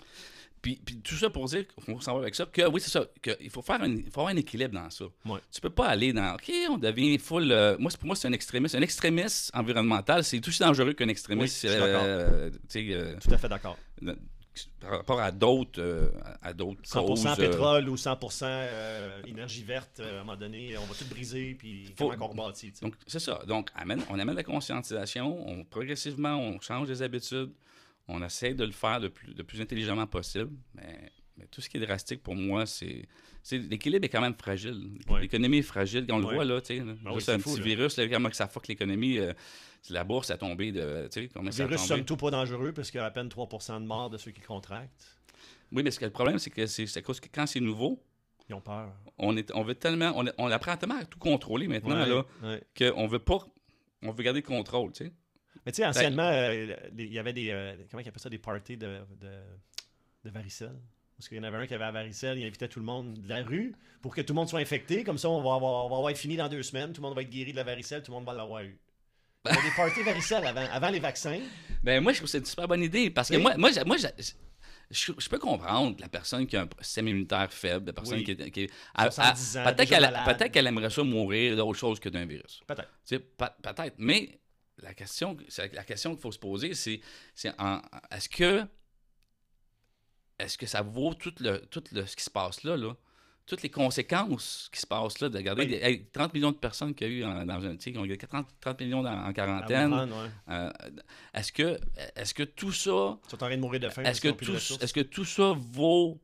Puis, 0.67 0.81
puis 0.85 0.97
tout 1.01 1.15
ça 1.15 1.31
pour 1.31 1.45
dire 1.45 1.65
qu'on 1.87 2.01
s'en 2.01 2.15
va 2.15 2.23
avec 2.23 2.35
ça, 2.35 2.45
que 2.45 2.67
oui, 2.69 2.81
c'est 2.81 2.91
ça, 2.91 3.07
qu'il 3.23 3.51
faut 3.51 3.63
faire 3.63 3.81
un, 3.81 3.87
il 3.89 4.11
faut 4.11 4.19
avoir 4.23 4.35
un 4.35 4.37
équilibre 4.37 4.75
dans 4.75 4.91
ça. 4.91 5.05
Ouais. 5.25 5.39
Tu 5.53 5.61
peux 5.61 5.71
pas 5.71 5.87
aller 5.87 6.13
dans 6.13 6.35
OK, 6.35 6.51
on 6.71 6.77
devient 6.77 7.17
full. 7.19 7.53
euh, 7.53 7.77
moi, 7.79 7.89
pour 7.97 8.07
moi, 8.09 8.17
c'est 8.17 8.27
un 8.27 8.33
extrémiste. 8.33 8.75
Un 8.75 8.83
extrémiste 8.83 9.53
environnemental, 9.55 10.25
c'est 10.25 10.41
tout 10.41 10.49
aussi 10.49 10.59
dangereux 10.59 10.93
qu'un 10.95 11.07
extrémiste. 11.07 11.63
Oui, 11.63 11.71
je 11.71 11.75
suis 11.77 11.81
euh, 11.81 12.51
euh, 12.97 13.15
Tout 13.23 13.33
à 13.33 13.39
fait 13.39 13.49
d'accord. 13.49 13.79
par 14.81 14.91
rapport 14.91 15.21
à 15.21 15.31
d'autres 15.31 15.81
euh, 15.81 16.09
à 16.43 16.53
d'autres 16.53 16.83
100% 16.83 17.07
causes, 17.07 17.27
euh, 17.27 17.37
pétrole 17.37 17.89
ou 17.89 17.95
100% 17.95 18.41
euh, 18.45 19.23
énergie 19.25 19.63
verte, 19.63 20.01
à 20.01 20.17
un 20.17 20.19
moment 20.25 20.37
donné, 20.37 20.77
on 20.79 20.85
va 20.85 20.95
tout 20.99 21.05
briser, 21.09 21.55
puis 21.57 21.95
Faut- 21.97 22.09
comment 22.11 22.27
rebâtit. 22.27 22.73
Donc, 22.83 22.95
c'est 23.07 23.21
ça. 23.21 23.41
Donc, 23.47 23.71
amène, 23.77 24.03
on 24.11 24.19
amène 24.19 24.35
la 24.35 24.43
conscientisation, 24.43 25.49
on, 25.49 25.63
progressivement, 25.65 26.37
on 26.41 26.59
change 26.61 26.89
les 26.89 27.03
habitudes, 27.03 27.53
on 28.09 28.23
essaie 28.23 28.55
de 28.55 28.65
le 28.65 28.73
faire 28.73 29.01
le 29.01 29.11
plus, 29.11 29.33
le 29.35 29.43
plus 29.45 29.61
intelligemment 29.61 30.07
possible, 30.07 30.51
mais, 30.75 31.11
mais 31.37 31.47
tout 31.51 31.61
ce 31.61 31.69
qui 31.69 31.77
est 31.77 31.81
drastique, 31.81 32.23
pour 32.23 32.35
moi, 32.35 32.67
c'est... 32.67 33.07
L'équilibre 33.53 34.05
est 34.05 34.09
quand 34.09 34.21
même 34.21 34.35
fragile. 34.35 34.91
Ouais. 35.09 35.21
L'économie 35.23 35.59
est 35.59 35.63
fragile, 35.63 36.05
on 36.11 36.19
le 36.19 36.25
voit 36.27 36.45
là, 36.45 36.61
tu 36.61 36.79
sais. 36.79 36.81
Ben 36.81 36.97
oui, 37.13 37.23
un 37.29 37.39
fou, 37.39 37.51
petit 37.51 37.59
là. 37.59 37.65
virus, 37.65 37.97
là, 37.97 38.09
comment 38.09 38.29
que 38.29 38.37
ça 38.37 38.49
fuck 38.49 38.67
l'économie, 38.67 39.19
euh, 39.19 39.33
la 39.91 40.03
bourse 40.05 40.31
a 40.31 40.37
tombé 40.37 40.73
de... 40.73 41.09
Le 41.15 41.51
virus, 41.51 41.81
somme 41.81 42.05
tout, 42.05 42.17
pas 42.17 42.31
dangereux, 42.31 42.73
parce 42.73 42.91
qu'il 42.91 42.99
y 42.99 43.03
a 43.03 43.07
à 43.07 43.11
peine 43.11 43.29
3% 43.29 43.81
de 43.81 43.87
morts 43.87 44.11
de 44.11 44.19
ceux 44.19 44.33
qui 44.33 44.41
contractent. 44.41 45.17
Oui, 45.73 45.83
mais 45.85 45.91
ce 45.91 45.99
que 46.01 46.05
le 46.05 46.11
problème, 46.11 46.39
c'est 46.39 46.51
que 46.51 46.67
c'est 46.67 46.87
c'est 46.87 46.99
à 47.01 47.03
cause 47.03 47.21
que 47.21 47.29
quand 47.33 47.47
c'est 47.47 47.61
nouveau, 47.61 48.03
Ils 48.49 48.55
ont 48.55 48.61
peur. 48.61 48.93
on, 49.19 49.37
est, 49.37 49.51
on 49.55 49.63
veut 49.63 49.75
tellement... 49.75 50.13
On, 50.17 50.25
on 50.39 50.51
apprend 50.51 50.77
tellement 50.77 50.99
à 50.99 51.05
tout 51.05 51.19
contrôler 51.19 51.67
maintenant, 51.69 52.01
Ouais, 52.03 52.09
là, 52.09 52.25
ouais. 52.43 52.63
qu'on 52.93 53.07
veut 53.07 53.19
pas... 53.21 53.39
On 54.03 54.11
veut 54.13 54.23
garder 54.25 54.41
le 54.41 54.47
contrôle, 54.47 54.93
tu 54.93 55.05
sais. 55.07 55.13
Mais 55.67 55.73
tu 55.73 55.77
sais, 55.83 55.87
anciennement, 55.87 56.29
euh, 56.31 56.75
il 56.97 57.13
y 57.13 57.19
avait 57.19 57.33
des. 57.33 57.51
euh, 57.51 57.75
comment 57.91 58.01
ils 58.01 58.09
appellent 58.09 58.21
ça 58.23 58.31
Des 58.31 58.39
parties 58.39 58.77
de, 58.77 59.01
de, 59.21 59.31
de 60.25 60.31
varicelle? 60.31 60.77
Parce 61.17 61.29
qu'il 61.29 61.39
y 61.39 61.41
en 61.41 61.45
avait 61.45 61.57
un 61.57 61.67
qui 61.67 61.75
avait 61.75 61.85
la 61.85 61.91
varicelle, 61.93 62.39
il 62.39 62.47
invitait 62.47 62.69
tout 62.69 62.79
le 62.79 62.85
monde 62.85 63.15
de 63.21 63.29
la 63.29 63.43
rue 63.43 63.75
pour 64.03 64.15
que 64.15 64.21
tout 64.21 64.33
le 64.33 64.37
monde 64.37 64.49
soit 64.49 64.61
infecté. 64.61 65.03
Comme 65.03 65.19
ça, 65.19 65.29
on 65.29 65.43
va 65.43 65.55
avoir, 65.55 65.87
on 65.87 65.89
va 65.91 65.97
avoir 65.97 66.15
fini 66.17 66.37
dans 66.37 66.49
deux 66.49 66.63
semaines. 66.63 66.93
Tout 66.93 67.01
le 67.01 67.09
monde 67.09 67.17
va 67.17 67.23
être 67.23 67.31
guéri 67.31 67.53
de 67.53 67.57
la 67.57 67.65
varicelle, 67.65 68.03
tout 68.03 68.13
le 68.13 68.17
monde 68.17 68.27
va 68.27 68.35
l'avoir 68.35 68.63
eu. 68.63 68.79
Il 69.47 69.55
y 69.55 69.59
avait 69.59 69.69
des 69.69 69.75
parties 69.77 70.03
varicelle 70.03 70.47
avant, 70.47 70.67
avant 70.71 70.91
les 70.91 71.01
vaccins. 71.01 71.41
Ben 71.83 72.03
moi, 72.03 72.13
je 72.13 72.19
trouve 72.19 72.27
que 72.27 72.31
c'est 72.33 72.39
une 72.39 72.45
super 72.45 72.69
bonne 72.69 72.83
idée. 72.83 73.11
Parce 73.11 73.29
que 73.31 73.37
Oui. 73.37 73.43
moi, 73.43 73.57
moi, 73.57 73.97
je, 73.97 75.13
je 75.19 75.29
peux 75.29 75.39
comprendre 75.39 75.97
la 76.01 76.09
personne 76.09 76.47
qui 76.47 76.57
a 76.57 76.63
un 76.63 76.69
système 76.83 77.09
immunitaire 77.09 77.51
faible, 77.53 77.87
la 77.87 77.93
personne 77.93 78.19
Oui. 78.19 78.25
qui 78.25 78.51
qui 78.51 78.63
est- 78.65 78.71
à- 78.95 79.11
70 79.11 79.57
à- 79.57 79.61
ans, 79.63 79.65
peut-être 79.75 79.89
qu'elle 79.89 80.01
malade. 80.03 80.25
peut-être 80.37 80.53
qu'elle 80.53 80.67
aimerait 80.67 80.91
ça 80.91 81.03
mourir 81.03 81.57
d'autre 81.57 81.79
chose 81.79 81.99
que 81.99 82.09
d'un 82.09 82.25
virus. 82.27 82.61
Peut-être. 82.67 82.89
Tu 83.07 83.17
sais, 83.17 83.19
pe- 83.21 83.45
peut-être. 83.63 83.95
Mais 83.99 84.39
la 84.83 84.95
question, 84.95 85.37
la 85.73 85.85
question 85.85 86.13
qu'il 86.13 86.21
faut 86.21 86.33
se 86.33 86.39
poser, 86.39 86.75
c'est 86.75 87.01
est-ce 88.11 88.29
que 88.29 88.65
est-ce 90.39 90.59
que 90.59 90.67
ça 90.67 90.83
vaut 90.83 91.15
tout 91.15 91.33
le 91.41 91.59
tout 91.67 91.83
le, 91.93 92.05
ce 92.07 92.15
qui 92.17 92.25
se 92.25 92.31
passe 92.31 92.63
là, 92.65 92.77
là? 92.77 92.95
Toutes 93.47 93.63
les 93.63 93.71
conséquences 93.71 94.69
qui 94.73 94.81
se 94.81 94.87
passent 94.89 95.21
là, 95.21 95.29
de 95.29 95.37
regarder 95.37 95.63
Oui. 95.63 95.69
des- 95.69 95.77
hey, 95.77 96.07
30 96.13 96.35
millions 96.35 96.51
de 96.51 96.57
personnes 96.57 96.93
qu'il 96.97 97.07
y 97.07 97.11
a 97.11 97.13
eu 97.15 97.25
en- 97.25 97.47
dans 97.47 97.65
un. 97.65 97.77
qui 97.77 97.97
ont 97.97 98.05
eu 98.05 98.19
30, 98.19 98.49
30 98.61 98.81
millions 98.81 99.03
dans- 99.05 99.25
en 99.25 99.33
quarantaine. 99.33 99.93
Ouais. 99.95 100.31
Euh, 100.49 100.73
est-ce 101.33 101.53
que, 101.53 101.79
est 102.17 102.33
que 102.35 102.43
tout 102.43 102.73
ça, 102.73 102.91
Ils 103.25 103.31
sont 103.31 103.35
en 103.35 103.47
train 103.47 103.51
de 103.57 103.61
mourir 103.61 103.79
de 103.81 103.89
faim. 103.89 104.03
est-ce 104.03 104.21
que, 104.21 104.31
tout, 104.31 104.53
est-ce 104.55 104.93
que 104.93 105.01
tout 105.01 105.25
ça 105.25 105.53
vaut 105.57 106.21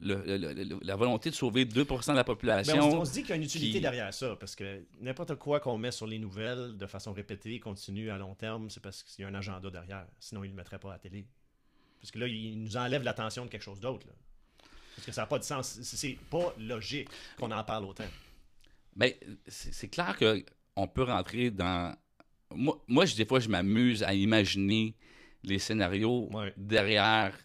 le- 0.00 0.22
le- 0.24 0.52
le- 0.52 0.78
la 0.82 0.96
volonté 0.96 1.30
de 1.30 1.34
sauver 1.34 1.64
2% 1.64 2.12
de 2.12 2.16
la 2.16 2.22
Ben, 2.22 2.26
population. 2.26 2.76
on, 2.78 2.90
se- 2.90 2.96
on 2.96 3.04
se 3.04 3.12
dit 3.12 3.20
qu'il 3.20 3.30
y 3.30 3.32
a 3.32 3.36
une 3.36 3.42
utilité 3.42 3.72
qui- 3.78 3.80
derrière 3.80 4.12
ça, 4.12 4.36
parce 4.36 4.54
que 4.56 4.82
n'importe 5.00 5.34
quoi 5.36 5.60
qu'on 5.60 5.78
met 5.78 5.90
sur 5.90 6.06
les 6.06 6.18
nouvelles 6.18 6.76
de 6.76 6.86
façon 6.86 7.12
répétée, 7.12 7.58
continue 7.60 8.10
à 8.10 8.18
long 8.18 8.34
terme, 8.34 8.68
c'est 8.70 8.82
parce 8.82 9.02
qu'il 9.02 9.22
y 9.22 9.24
a 9.24 9.28
un 9.28 9.34
agenda 9.34 9.70
derrière. 9.70 10.06
Sinon, 10.20 10.44
ils 10.44 10.48
ne 10.48 10.52
le 10.52 10.56
mettraient 10.56 10.78
pas 10.78 10.90
à 10.90 10.92
la 10.92 10.98
télé. 10.98 11.26
Parce 12.00 12.10
que 12.10 12.18
là, 12.18 12.26
ils 12.26 12.62
nous 12.62 12.76
enlèvent 12.76 13.02
l'attention 13.02 13.44
de 13.44 13.50
quelque 13.50 13.62
chose 13.62 13.80
d'autre. 13.80 14.06
Parce 14.94 15.06
que 15.06 15.12
ça 15.12 15.22
n'a 15.22 15.26
pas 15.26 15.38
de 15.38 15.44
sens. 15.44 15.78
C'est 15.82 16.16
pas 16.30 16.54
logique 16.58 17.08
qu'on 17.38 17.50
en 17.50 17.64
parle 17.64 17.84
autant. 17.84 18.04
Ben, 18.94 19.12
c'est 19.46 19.88
clair 19.88 20.16
qu'on 20.18 20.88
peut 20.88 21.02
rentrer 21.02 21.50
dans. 21.50 21.94
Moi, 22.54 22.82
moi 22.88 23.04
des 23.06 23.26
fois, 23.26 23.40
je 23.40 23.48
m'amuse 23.48 24.02
à 24.02 24.14
imaginer 24.14 24.94
les 25.42 25.58
scénarios 25.58 26.28
Ouais. 26.32 26.54
derrière. 26.56 27.36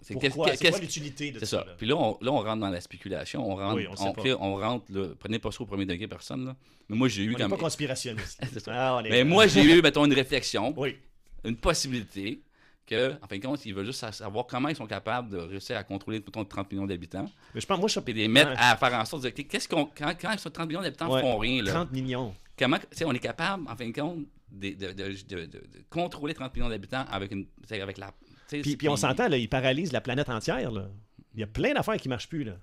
C'est 0.00 0.14
Pourquoi? 0.14 0.30
Quoi 0.30 0.78
l'utilité 0.80 1.32
de 1.32 1.38
C'est 1.40 1.46
ça? 1.46 1.64
là? 1.64 1.74
Puis 1.76 1.86
là 1.86 1.96
on, 1.96 2.16
là, 2.20 2.30
on 2.32 2.38
rentre 2.40 2.60
dans 2.60 2.70
la 2.70 2.80
spéculation. 2.80 3.44
On 3.50 3.56
rentre, 3.56 3.76
Oui, 3.76 3.86
on 3.88 3.94
on, 4.08 4.12
pas. 4.12 4.22
fait- 4.22 4.34
on 4.34 4.56
rentre 4.56 4.84
là, 4.90 5.08
prenez 5.18 5.38
pas 5.38 5.50
ça 5.50 5.60
au 5.62 5.66
premier 5.66 5.86
degré, 5.86 6.06
personne. 6.06 6.46
Là. 6.46 6.56
Mais 6.88 6.96
moi, 6.96 7.08
j'ai 7.08 7.24
eu 7.24 7.30
n'est 7.30 7.34
comme. 7.36 7.50
pas 7.50 7.56
conspirationniste. 7.56 8.40
Ah, 8.68 9.00
est- 9.04 9.10
Mais 9.10 9.24
moi, 9.24 9.46
j'ai 9.48 9.62
eu, 9.62 9.82
mettons, 9.82 10.04
une 10.04 10.12
réflexion, 10.14 10.72
Oui. 10.76 10.96
une 11.44 11.56
possibilité 11.56 12.40
que, 12.86 13.12
en 13.22 13.26
fin 13.26 13.36
de 13.36 13.42
compte, 13.44 13.66
ils 13.66 13.74
veulent 13.74 13.84
juste 13.84 14.08
savoir 14.12 14.46
comment 14.46 14.68
ils 14.68 14.76
sont 14.76 14.86
capables 14.86 15.28
de 15.30 15.36
réussir 15.38 15.76
à 15.76 15.84
contrôler 15.84 16.20
mettons, 16.20 16.44
30 16.44 16.70
millions 16.72 16.86
d'habitants. 16.86 17.30
Mais 17.54 17.60
je 17.60 17.66
pense, 17.66 17.78
moi, 17.78 17.88
je 17.88 18.00
Puis 18.00 18.12
les 18.14 18.28
mettre 18.28 18.52
à 18.56 18.76
faire 18.76 18.94
en 18.94 19.04
sorte 19.04 19.24
de 19.24 19.30
dire, 19.30 19.46
qu'est-ce 19.48 19.68
qu'on. 19.68 19.84
Quand, 19.86 20.14
quand 20.18 20.32
ils 20.32 20.38
sont 20.38 20.48
30 20.50 20.68
millions 20.68 20.80
d'habitants 20.82 21.12
Ouais. 21.12 21.20
font 21.20 21.36
rien, 21.38 21.62
là? 21.62 21.72
30 21.72 21.92
millions. 21.92 22.34
comment 22.58 22.78
tu 22.78 22.86
sais, 22.92 23.04
on 23.04 23.12
est 23.12 23.18
capable, 23.18 23.64
en 23.68 23.76
fin 23.76 23.88
de 23.88 23.92
compte, 23.94 24.20
de, 24.50 24.70
de- 24.70 24.92
de- 24.92 25.08
de- 25.28 25.40
de- 25.46 25.46
de 25.46 25.62
contrôler 25.90 26.32
30 26.32 26.54
millions 26.54 26.68
d'habitants 26.70 27.04
avec, 27.10 27.30
une, 27.32 27.46
avec 27.70 27.98
la. 27.98 28.12
Puis, 28.48 28.76
puis 28.76 28.88
on 28.88 28.96
s'entend, 28.96 29.28
là, 29.28 29.36
ils 29.36 29.48
paralysent 29.48 29.92
la 29.92 30.00
planète 30.00 30.28
entière. 30.28 30.70
Là. 30.70 30.88
Il 31.34 31.40
y 31.40 31.42
a 31.42 31.46
plein 31.46 31.74
d'affaires 31.74 31.96
qui 31.98 32.08
ne 32.08 32.14
marchent 32.14 32.28
plus. 32.28 32.44
Là. 32.44 32.56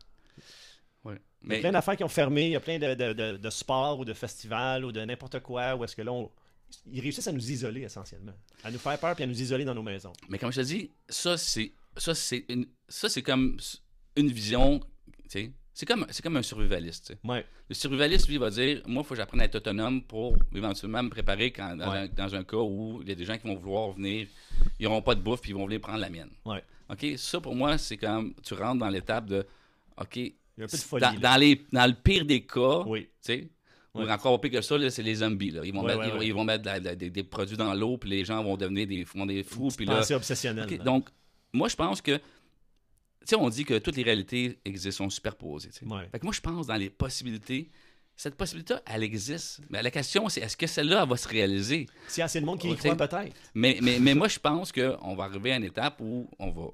Ouais. 1.04 1.16
Il 1.44 1.50
y 1.50 1.52
a 1.52 1.56
Mais, 1.56 1.60
plein 1.60 1.72
d'affaires 1.72 1.96
qui 1.96 2.04
ont 2.04 2.08
fermé, 2.10 2.46
il 2.48 2.52
y 2.52 2.56
a 2.56 2.60
plein 2.60 2.80
de, 2.80 2.94
de, 2.96 3.14
de- 3.14 3.38
de 3.38 3.50
sports 3.50 4.00
ou 4.00 4.06
de 4.06 4.14
festivals 4.14 4.84
ou 4.84 4.92
de 4.92 5.02
n'importe 5.02 5.40
quoi 5.42 5.76
où 5.76 5.84
est-ce 5.84 5.96
que 5.96 6.02
là, 6.02 6.12
on- 6.12 6.32
ils 6.92 7.00
réussissent 7.00 7.28
à 7.28 7.32
nous 7.32 7.52
isoler 7.52 7.82
essentiellement. 7.82 8.34
À 8.64 8.72
nous 8.72 8.80
faire 8.80 8.98
peur 9.00 9.14
puis 9.16 9.24
à 9.24 9.28
nous 9.28 9.40
isoler 9.42 9.64
dans 9.66 9.76
nos 9.76 9.84
maisons. 9.84 10.14
mais 10.30 10.40
comme 10.40 10.52
je 10.52 10.62
te 10.62 10.66
dis, 10.66 10.90
ça, 11.08 11.38
c'est 11.38 11.72
ça 11.98 12.16
c'est 12.16 12.44
une, 12.50 12.66
ça, 12.90 13.08
c'est 13.08 13.22
comme 13.22 13.58
une 14.16 14.32
vision. 14.32 14.80
tu 14.80 14.86
sais, 15.30 15.52
C'est 15.78 15.86
comme, 15.86 16.06
c'est 16.10 16.24
comme 16.24 16.38
un 16.38 16.42
survivaliste. 16.42 17.08
tu 17.08 17.14
sais. 17.14 17.20
Ouais. 17.30 17.46
Le 17.68 17.76
survivaliste, 17.76 18.30
lui, 18.30 18.38
va 18.38 18.50
dire 18.50 18.82
Moi, 18.88 19.04
il 19.04 19.06
faut 19.06 19.14
que 19.14 19.18
j'apprenne 19.20 19.42
à 19.42 19.44
être 19.44 19.56
autonome 19.56 20.02
pour 20.04 20.38
éventuellement 20.56 21.04
me 21.04 21.10
préparer 21.10 21.52
quand, 21.52 21.76
dans, 21.76 21.92
Ouais. 21.92 21.98
un, 21.98 22.08
dans 22.08 22.34
un 22.34 22.44
cas 22.46 22.58
où 22.58 23.02
il 23.04 23.10
y 23.10 23.12
a 23.12 23.16
des 23.16 23.26
gens 23.26 23.38
qui 23.38 23.46
vont 23.46 23.56
vouloir 23.58 23.92
venir, 23.92 24.26
ils 24.80 24.84
n'auront 24.86 25.02
pas 25.02 25.16
de 25.16 25.20
bouffe, 25.22 25.42
puis 25.42 25.52
ils 25.52 25.56
vont 25.56 25.66
venir 25.66 25.82
prendre 25.82 26.00
la 26.00 26.10
mienne. 26.10 26.30
Ouais. 26.46 26.64
OK? 26.90 27.06
Ça, 27.18 27.42
pour 27.42 27.56
moi, 27.56 27.78
c'est 27.78 27.98
comme 27.98 28.34
tu 28.42 28.54
rentres 28.54 28.80
dans 28.80 28.90
l'étape 28.90 29.26
de 29.26 29.46
OK. 30.00 30.16
Il 30.16 30.24
y 30.58 30.62
a 30.62 30.64
un 30.64 30.68
peu 30.68 30.78
de 30.78 30.82
folie. 30.82 31.20
Dans, 31.20 31.36
les, 31.38 31.66
dans 31.74 31.86
le 31.88 31.94
pire 31.94 32.24
des 32.26 32.42
cas, 32.46 32.84
Oui. 32.88 33.02
tu 33.04 33.10
sais, 33.22 33.50
ou 33.94 34.00
Ouais. 34.02 34.12
encore 34.12 34.40
pire 34.40 34.52
que 34.52 34.62
ça, 34.62 34.78
c'est 34.90 35.04
les 35.04 35.16
zombies. 35.16 35.52
Là. 35.52 35.62
Ils, 35.66 35.74
vont 35.74 35.84
mettre, 35.84 36.04
ils, 36.06 36.12
vont- 36.12 36.22
ils 36.22 36.34
vont 36.34 36.44
mettre 36.46 36.66
la- 36.66 36.80
la- 36.80 36.96
des, 36.96 37.10
des 37.10 37.24
produits 37.24 37.58
dans 37.58 37.74
l'eau, 37.74 37.98
puis 37.98 38.10
les 38.10 38.24
gens 38.24 38.42
vont 38.44 38.56
devenir 38.56 38.88
des, 38.88 39.04
font 39.04 39.26
des 39.26 39.44
fous. 39.44 39.70
Puis 39.76 39.86
là, 39.86 40.00
obsessionnelle. 40.16 40.78
Donc, 40.86 41.10
moi, 41.52 41.68
je 41.68 41.76
pense 41.76 42.02
que, 42.02 42.18
sais, 43.30 43.36
on 43.36 43.50
dit 43.50 43.66
que 43.66 43.78
toutes 43.78 43.96
les 43.96 44.04
réalités 44.04 44.60
existent, 44.66 45.06
sont 45.06 45.10
superposées. 45.10 45.70
Ouais. 45.86 46.08
Fait 46.12 46.20
que 46.20 46.26
moi, 46.26 46.34
je 46.34 46.42
pense 46.42 46.68
dans 46.68 46.76
les 46.76 46.90
possibilités. 46.90 47.70
Cette 48.18 48.36
possibilité, 48.36 48.76
elle 48.86 49.04
existe. 49.04 49.60
Mais 49.70 49.84
la 49.84 49.92
question, 49.92 50.30
c'est 50.30 50.40
est-ce 50.42 50.56
que 50.56 50.68
celle-là, 50.68 51.02
elle 51.04 51.10
va 51.10 51.18
se 51.18 51.28
réaliser? 51.28 51.88
S'il 52.08 52.20
y 52.20 52.22
a 52.22 52.26
assez 52.26 52.40
de 52.40 52.46
monde 52.46 52.60
qui 52.60 52.70
y 52.70 52.76
croit, 52.76 52.96
peut-être. 52.96 53.36
Mais, 53.54 53.78
mais, 53.82 54.00
mais 54.00 54.14
moi, 54.16 54.30
je 54.30 54.40
pense 54.40 54.72
qu'on 54.72 55.16
va 55.16 55.26
arriver 55.26 55.52
à 55.52 55.58
une 55.58 55.66
étape 55.66 56.00
où 56.00 56.30
on 56.40 56.50
va, 56.52 56.68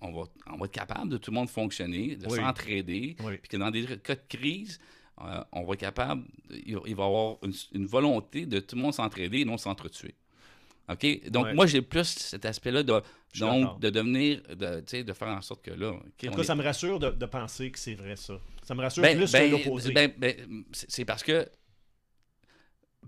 on, 0.00 0.12
va, 0.12 0.22
on 0.46 0.56
va 0.56 0.64
être 0.64 0.72
capable 0.72 1.10
de 1.10 1.18
tout 1.18 1.30
le 1.30 1.34
monde 1.34 1.50
fonctionner, 1.50 2.16
de 2.16 2.26
Oui. 2.26 2.38
s'entraider, 2.38 3.16
Oui. 3.22 3.36
puis 3.36 3.48
que 3.50 3.56
dans 3.58 3.70
des 3.70 3.84
cas 3.98 4.14
de 4.14 4.22
crise, 4.28 4.78
euh, 5.20 5.44
on 5.52 5.64
va 5.64 5.74
être 5.74 5.80
capable, 5.80 6.24
il, 6.50 6.78
il 6.86 6.94
va 6.96 7.04
y 7.04 7.06
avoir 7.06 7.36
une, 7.42 7.52
une 7.74 7.86
volonté 7.86 8.46
de 8.46 8.58
tout 8.58 8.74
le 8.76 8.80
monde 8.82 8.94
s'entraider 8.94 9.40
et 9.40 9.44
non 9.44 9.58
s'entretuer. 9.58 10.14
OK? 10.92 11.30
Donc, 11.30 11.46
Ouais. 11.46 11.54
moi, 11.54 11.66
j'ai 11.66 11.82
plus 11.82 12.04
cet 12.04 12.44
aspect-là 12.44 12.82
de, 12.82 13.02
donc, 13.38 13.80
de 13.80 13.90
devenir, 13.90 14.40
de, 14.54 15.12
faire 15.12 15.28
en 15.28 15.40
sorte 15.40 15.62
que 15.62 15.70
là, 15.70 15.88
En 15.92 15.98
tout 15.98 16.30
cas, 16.30 16.40
est- 16.42 16.44
ça 16.44 16.54
me 16.54 16.62
rassure 16.62 16.98
de, 16.98 17.10
de 17.10 17.26
penser 17.26 17.70
que 17.70 17.78
c'est 17.78 17.94
vrai, 17.94 18.16
ça. 18.16 18.34
Ça 18.62 18.74
me 18.74 18.80
rassure 18.82 19.02
ben, 19.02 19.16
plus 19.16 19.32
ben, 19.32 19.50
que 19.50 19.56
l'opposé. 19.56 19.92
ben, 19.92 20.12
ben, 20.16 20.64
c'est 20.72 21.04
parce 21.04 21.22
que. 21.22 21.48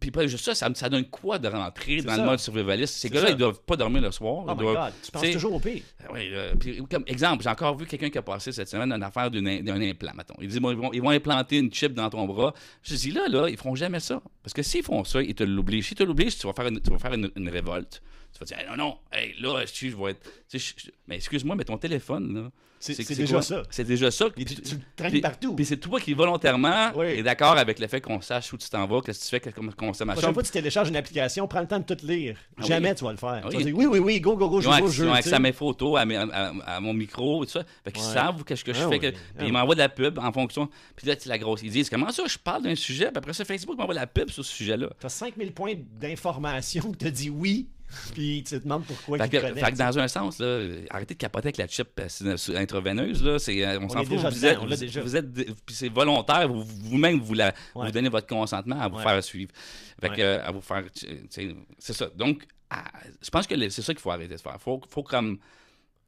Puis 0.00 0.11
pas 0.11 0.26
juste 0.26 0.44
ça, 0.52 0.54
ça, 0.74 0.88
donne 0.88 1.04
quoi 1.07 1.38
de 1.38 1.48
rentrer 1.48 2.02
dans 2.02 2.14
ça. 2.14 2.18
le 2.18 2.24
mode 2.24 2.38
survivaliste? 2.38 2.94
Ces 2.94 3.09
C'est 3.09 3.14
gars-là, 3.14 3.30
ils 3.30 3.37
doivent 3.37 3.61
pas 3.62 3.76
dormir 3.76 4.02
le 4.02 4.11
soir. 4.11 4.38
oh 4.38 4.44
ils 4.48 4.52
my 4.54 4.59
doivent- 4.59 4.74
God, 4.87 4.92
tu 5.02 5.11
penses 5.12 5.30
toujours 5.30 5.54
au 5.54 5.61
pire. 5.61 5.83
oui, 6.12 6.28
euh, 6.33 6.54
puis, 6.59 6.83
comme 6.90 7.04
exemple, 7.07 7.42
j'ai 7.42 7.48
encore 7.48 7.76
vu 7.76 7.87
quelqu'un 7.87 8.11
qui 8.11 8.18
a 8.18 8.22
passé 8.22 8.52
cette 8.52 8.68
semaine 8.68 8.92
une 8.92 9.02
affaire 9.02 9.30
d'un 9.30 9.46
implant, 9.80 10.12
mettons. 10.14 10.35
Il 10.40 10.48
dit, 10.48 10.61
bon, 10.61 10.72
ils, 10.72 10.76
vont, 10.76 10.92
ils 10.92 11.00
vont 11.00 11.11
implanter 11.11 11.59
une 11.59 11.72
chip 11.72 11.94
dans 11.94 12.11
ton 12.11 12.26
bras. 12.26 12.52
Je 12.83 12.94
dis, 12.96 13.12
là, 13.12 13.28
là, 13.28 13.48
ils 13.48 13.57
feront 13.57 13.74
jamais 13.76 14.00
ça. 14.00 14.20
Parce 14.42 14.52
que 14.52 14.62
s'ils 14.62 14.83
font 14.83 15.04
ça, 15.04 15.22
ils 15.22 15.35
te 15.35 15.44
l'obligent. 15.44 15.87
Si 15.88 15.94
tu 15.94 16.04
l'obliges, 16.04 16.37
tu 16.38 16.46
vas 16.46 16.52
faire 16.52 16.66
une, 16.66 16.80
tu 16.80 16.90
vas 16.90 16.98
faire 16.98 17.14
une, 17.14 17.30
une 17.37 17.48
révolte. 17.48 18.02
Tu 18.33 18.40
vas 18.40 18.46
dire, 18.46 18.59
Hey, 18.59 18.66
non, 18.68 18.76
non, 18.76 18.98
hey, 19.12 19.35
là, 19.40 19.64
je, 19.64 19.88
je 19.88 19.96
vais 19.96 20.11
être. 20.11 20.28
je- 20.52 20.59
je- 20.59 20.90
mais 21.07 21.14
excuse-moi, 21.16 21.54
mais 21.57 21.64
ton 21.64 21.78
téléphone, 21.78 22.35
là. 22.35 22.50
C'est 22.92 23.14
déjà 23.16 23.35
quoi? 23.35 23.42
ça. 23.42 23.62
C'est 23.70 23.85
déjà 23.85 24.11
ça. 24.11 24.27
Et 24.37 24.44
tu, 24.44 24.55
tu 24.57 24.75
le 24.75 24.81
traînes 24.97 25.20
partout. 25.20 25.55
Puis 25.55 25.64
c'est 25.64 25.77
toi 25.79 25.99
qui, 26.01 26.12
volontairement, 26.14 26.90
Oui. 26.97 27.07
est 27.07 27.23
d'accord 27.23 27.57
avec 27.57 27.79
le 27.79 27.87
fait 27.87 28.01
qu'on 28.01 28.20
sache 28.20 28.53
où 28.53 28.57
tu 28.59 28.68
t'en 28.68 28.87
vas, 28.87 29.01
qu'est-ce 29.01 29.18
que 29.31 29.37
tu 29.37 29.42
fais 29.44 29.53
comme 29.53 29.73
consommation. 29.75 30.20
prochaine 30.20 30.35
fois 30.35 30.42
que 30.42 30.49
tu 30.49 30.53
télécharges 30.53 30.88
une 30.88 30.97
application, 30.97 31.47
prends 31.49 31.61
le 31.61 31.66
temps 31.66 31.79
de 31.81 31.85
tout 31.94 32.07
lire. 32.07 32.37
Ah 32.59 32.62
Jamais 32.66 32.90
oui. 32.90 32.94
tu 32.97 33.05
vas 33.05 33.12
le 33.12 33.16
faire. 33.16 33.40
Ah 33.44 33.49
Tu 33.51 33.57
oui. 33.57 33.62
vas 33.62 33.62
dire 33.70 33.77
oui, 33.79 33.87
oui, 33.87 33.99
oui, 33.99 34.20
go, 34.20 34.37
go, 34.37 34.49
go, 34.49 34.61
je 34.61 34.68
joue 34.70 34.88
jeu. 34.88 35.05
ils 35.05 35.09
ont 35.09 35.12
tu 35.12 35.18
accès 35.18 35.31
sais. 35.31 35.37
à 35.37 35.38
mes 35.38 35.53
photos, 35.53 35.99
à, 35.99 36.03
à- 36.03 36.53
à- 36.77 36.81
mon 36.81 36.92
micro, 36.92 37.44
tout 37.44 37.51
ça. 37.51 37.62
Fait 37.85 37.92
qu'ils 37.92 38.05
Ouais. 38.05 38.12
savent 38.12 38.44
qu'est-ce 38.44 38.64
que 38.64 38.73
je 38.73 38.83
Ah 38.83 38.88
fais. 38.88 38.99
oui. 38.99 39.07
Ah 39.07 39.11
puis 39.11 39.18
ils 39.40 39.44
oui. 39.47 39.53
m'envoient 39.53 39.75
de 39.75 39.81
la 39.81 39.88
pub 39.88 40.18
en 40.18 40.33
fonction. 40.33 40.68
Puis 40.97 41.07
là, 41.07 41.14
c'est 41.18 41.29
la 41.29 41.38
grosse. 41.38 41.62
Ils 41.62 41.70
disent 41.70 41.88
Comment 41.90 42.11
ça, 42.11 42.25
je 42.27 42.38
parle 42.38 42.62
d'un 42.62 42.75
sujet, 42.75 43.07
puis 43.07 43.16
après 43.18 43.33
ça, 43.33 43.44
Facebook 43.44 43.77
m'envoie 43.79 43.94
de 43.94 44.01
la 44.01 44.07
pub 44.07 44.31
sur 44.31 44.44
ce 44.44 44.53
sujet-là. 44.53 44.88
Tu 45.01 45.07
as 45.07 45.11
5000 45.11 45.53
points 45.53 45.75
d'information 46.01 46.92
que 46.92 46.99
tu 46.99 47.11
dit 47.11 47.31
oui, 47.31 47.68
puis 48.12 48.42
tu 48.46 48.59
te 48.59 48.62
demandes 48.62 48.85
pourquoi 48.85 49.18
Fait 49.18 49.26
ils 49.26 49.30
que, 49.30 49.40
fait 49.61 49.72
que 49.72 49.76
dans 49.76 49.98
un 49.98 50.09
sens, 50.09 50.38
là, 50.38 50.61
arrêtez 50.90 51.14
de 51.14 51.18
capoter 51.18 51.46
avec 51.48 51.57
la 51.59 51.66
chip 51.68 51.88
euh, 52.00 52.37
intraveineuse. 52.57 53.22
Là, 53.22 53.38
c'est, 53.38 53.64
euh, 53.64 53.78
on, 53.80 53.88
s'en 53.88 54.00
est 54.00 54.04
fout. 54.04 54.18
Vous 54.18 54.30
dedans, 54.30 54.46
êtes, 54.48 54.59
on 54.59 54.66
vous- 54.66 54.76
déjà. 54.76 55.02
vous 55.02 55.16
êtes, 55.16 55.26
c'est 55.68 55.88
volontaire. 55.88 56.48
Vous- 56.48 56.64
Vous-même, 56.64 57.20
vous, 57.20 57.35
la- 57.35 57.54
Ouais. 57.74 57.87
vous 57.87 57.92
donnez 57.92 58.09
votre 58.09 58.26
consentement 58.26 58.80
à 58.80 58.88
vous 58.88 58.96
Ouais. 58.96 59.02
faire 59.02 59.22
suivre. 59.22 59.52
Fait 60.00 60.09
que, 60.11 60.14
Ouais. 60.14 60.22
euh, 60.22 60.46
à 60.46 60.50
vous 60.50 60.61
faire. 60.61 60.85
C'est 61.28 61.92
ça. 61.92 62.07
Donc, 62.14 62.46
à- 62.70 62.85
je 63.22 63.30
pense 63.30 63.46
que 63.46 63.68
c'est 63.68 63.83
ça 63.83 63.92
qu'il 63.94 64.00
faut 64.00 64.11
arrêter 64.11 64.35
de 64.35 64.40
faire. 64.40 64.61
Faut, 64.61 64.80
faut 64.88 65.02
comme. 65.02 65.38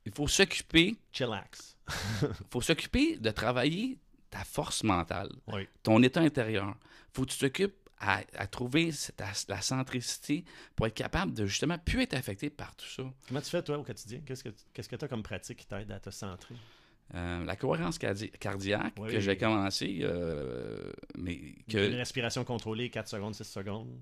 Il 0.05 0.13
faut 0.13 0.29
s'occuper 0.29 0.97
Chillax. 1.13 1.77
faut 2.51 2.61
s'occuper 2.61 3.17
de 3.17 3.31
travailler 3.31 3.99
ta 4.31 4.45
force 4.45 4.83
mentale, 4.85 5.31
Oui. 5.53 5.67
ton 5.83 6.03
état 6.03 6.21
intérieur. 6.21 6.75
faut 7.13 7.25
que 7.25 7.31
tu 7.31 7.39
t'occupes 7.39 7.75
à, 7.99 8.23
à 8.37 8.47
trouver 8.47 8.93
cette- 8.93 9.23
la 9.49 9.61
centricité 9.63 10.45
pour 10.75 10.87
être 10.87 10.95
capable 10.95 11.33
de 11.33 11.47
justement 11.47 11.79
plus 11.79 12.03
être 12.03 12.15
affecté 12.15 12.51
par 12.51 12.75
tout 12.77 12.87
ça. 12.87 13.03
Comment 13.29 13.41
tu 13.41 13.51
fais, 13.51 13.63
toi, 13.63 13.79
au 13.79 13.83
quotidien? 13.85 14.21
Qu'est-ce 14.27 14.45
que 14.45 14.51
qu'est-ce 14.73 14.89
que 14.89 14.97
tu 14.97 15.05
as 15.05 15.09
comme 15.09 15.23
pratique 15.23 15.59
qui 15.59 15.67
t'aide 15.67 15.91
à 15.91 16.01
te 16.01 16.11
centrer? 16.11 16.55
Euh, 17.15 17.45
la 17.45 17.55
cohérence 17.57 17.99
cardi- 17.99 18.31
cardiaque 18.33 18.95
Oui. 18.99 19.13
que 19.13 19.21
j'ai 19.21 19.37
commencé, 19.37 20.01
euh, 20.03 20.91
mais 21.17 21.35
Une 21.35 21.55
que 21.69 21.97
respiration 21.97 22.45
contrôlée, 22.45 22.91
4 22.91 23.09
secondes, 23.09 23.33
6 23.35 23.45
secondes, 23.45 23.97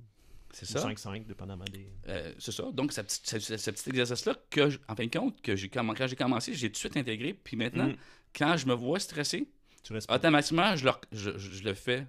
c'est 0.53 0.65
ça. 0.65 0.81
5-5, 0.81 1.27
dépendamment 1.27 1.67
des... 1.67 1.87
Euh, 2.09 2.33
c'est 2.39 2.53
ça. 2.53 2.65
Donc, 2.73 2.93
ce 2.93 3.03
petit, 3.03 3.21
ce- 3.23 3.39
ce- 3.39 3.57
ce 3.59 3.71
petit 3.71 3.91
exercice-là, 3.91 4.35
que, 4.49 4.71
je- 4.71 4.79
en 4.89 4.97
fin 4.97 5.05
de 5.05 5.11
compte, 5.19 5.41
que 5.43 5.55
j'ai 5.55 5.69
quand 5.69 5.85
j'ai 6.07 6.17
commencé, 6.17 6.55
j'ai 6.55 6.69
tout 6.69 6.73
de 6.75 6.79
suite 6.79 6.97
intégré. 6.97 7.35
Puis 7.35 7.57
maintenant, 7.59 7.89
Mm. 7.89 7.97
quand 8.35 8.57
je 8.57 8.67
me 8.67 8.73
vois 8.75 8.99
stressé, 9.01 9.49
Tu 9.83 9.93
automatiquement, 10.09 10.75
je 10.77 10.87
le, 10.87 10.93
je, 11.13 11.37
je- 11.37 11.51
je 11.59 11.63
le 11.63 11.75
fais. 11.75 12.07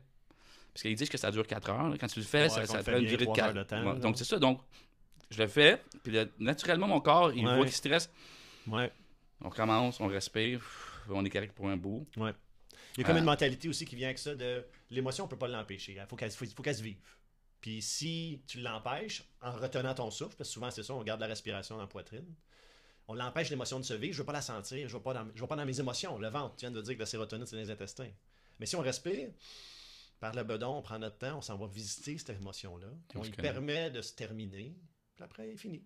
Parce 0.76 0.82
qu'ils 0.82 0.96
disent 0.96 1.08
que 1.08 1.18
ça 1.18 1.32
dure 1.32 1.48
4 1.48 1.70
heures. 1.70 1.88
là. 1.88 1.96
Quand 1.98 2.08
tu 2.08 2.20
le 2.20 2.26
fais, 2.26 2.44
Ouais, 2.54 2.66
ça, 2.66 2.84
fait 2.84 3.00
une 3.00 3.06
durée 3.06 3.16
de 3.16 3.24
trois 3.24 3.36
4 3.36 3.48
heures 3.48 3.54
de 3.54 3.64
temps. 3.64 3.94
Donc, 3.96 4.18
c'est 4.18 4.26
ça. 4.26 4.38
Donc, 4.40 4.60
je 5.30 5.42
le 5.42 5.48
fais. 5.48 5.82
Puis 6.04 6.12
là, 6.12 6.26
naturellement, 6.38 6.88
mon 6.88 7.00
corps, 7.00 7.32
il 7.32 7.48
Ouais. 7.48 7.56
voit 7.56 7.64
qu'il 7.64 7.74
stresse. 7.74 8.10
Ouais. 8.68 8.92
On 9.40 9.50
commence, 9.50 10.02
on 10.02 10.08
respire. 10.08 10.62
On 11.10 11.24
est 11.24 11.30
correct 11.30 11.54
pour 11.56 11.70
un 11.70 11.78
bout. 11.78 12.06
Ouais. 12.18 12.34
Il 12.98 13.02
y 13.02 13.04
a 13.04 13.08
comme 13.08 13.16
Euh, 13.16 13.20
une 13.20 13.26
mentalité 13.26 13.70
aussi 13.70 13.86
qui 13.86 13.96
vient 13.96 14.08
avec 14.10 14.20
ça 14.20 14.36
de 14.36 14.66
l'émotion, 14.90 15.24
on 15.24 15.28
peut 15.30 15.38
pas 15.38 15.48
l'empêcher. 15.48 15.94
Il 15.98 16.06
faut 16.10 16.18
qu'elle 16.18 16.30
faut, 16.32 16.46
se 16.46 16.84
vive. 16.84 16.98
Puis 17.62 17.82
si 17.82 18.42
tu 18.46 18.60
l'empêches 18.60 19.24
en 19.42 19.54
retenant 19.54 19.94
ton 19.94 20.12
souffle, 20.12 20.36
parce 20.36 20.50
que 20.50 20.54
souvent 20.54 20.72
c'est 20.72 20.84
ça, 20.84 20.94
on 20.94 21.04
garde 21.04 21.22
la 21.22 21.28
respiration 21.28 21.76
dans 21.76 21.82
la 21.84 21.88
poitrine, 21.88 22.26
on 23.08 23.14
l'empêche 23.14 23.50
l'émotion 23.50 23.80
de 23.80 23.86
se 23.86 23.94
vivre, 23.94 24.14
je 24.14 24.20
veux 24.20 24.26
pas 24.26 24.34
la 24.34 24.42
sentir, 24.42 24.88
je 24.90 24.94
veux 24.94 25.02
pas 25.02 25.14
dans, 25.14 25.26
je 25.34 25.40
veux 25.42 25.48
pas 25.48 25.56
dans 25.56 25.66
mes 25.66 25.80
émotions. 25.80 26.18
Le 26.20 26.28
ventre, 26.30 26.56
tu 26.58 26.62
viens 26.66 26.72
de 26.72 26.82
dire 26.82 26.96
que 26.96 27.00
la 27.00 27.06
sérotonine 27.06 27.46
c'est 27.46 27.56
dans 27.56 27.62
les 27.62 27.72
intestins. 27.72 28.10
Mais 28.60 28.66
si 28.66 28.76
on 28.76 28.82
respire, 28.82 29.30
par 30.20 30.34
le 30.34 30.44
bedon, 30.44 30.78
on 30.78 30.82
prend 30.82 31.00
notre 31.00 31.18
temps, 31.18 31.38
on 31.38 31.42
s'en 31.42 31.58
va 31.58 31.68
visiter 31.68 32.18
cette 32.18 32.32
émotion-là, 32.32 32.88
On 33.16 33.24
lui 33.24 33.32
permet 33.32 33.92
de 33.92 34.02
se 34.02 34.14
terminer, 34.14 34.76
puis 35.16 35.24
après 35.24 35.50
il 35.50 35.54
est 35.54 35.58
fini. 35.58 35.84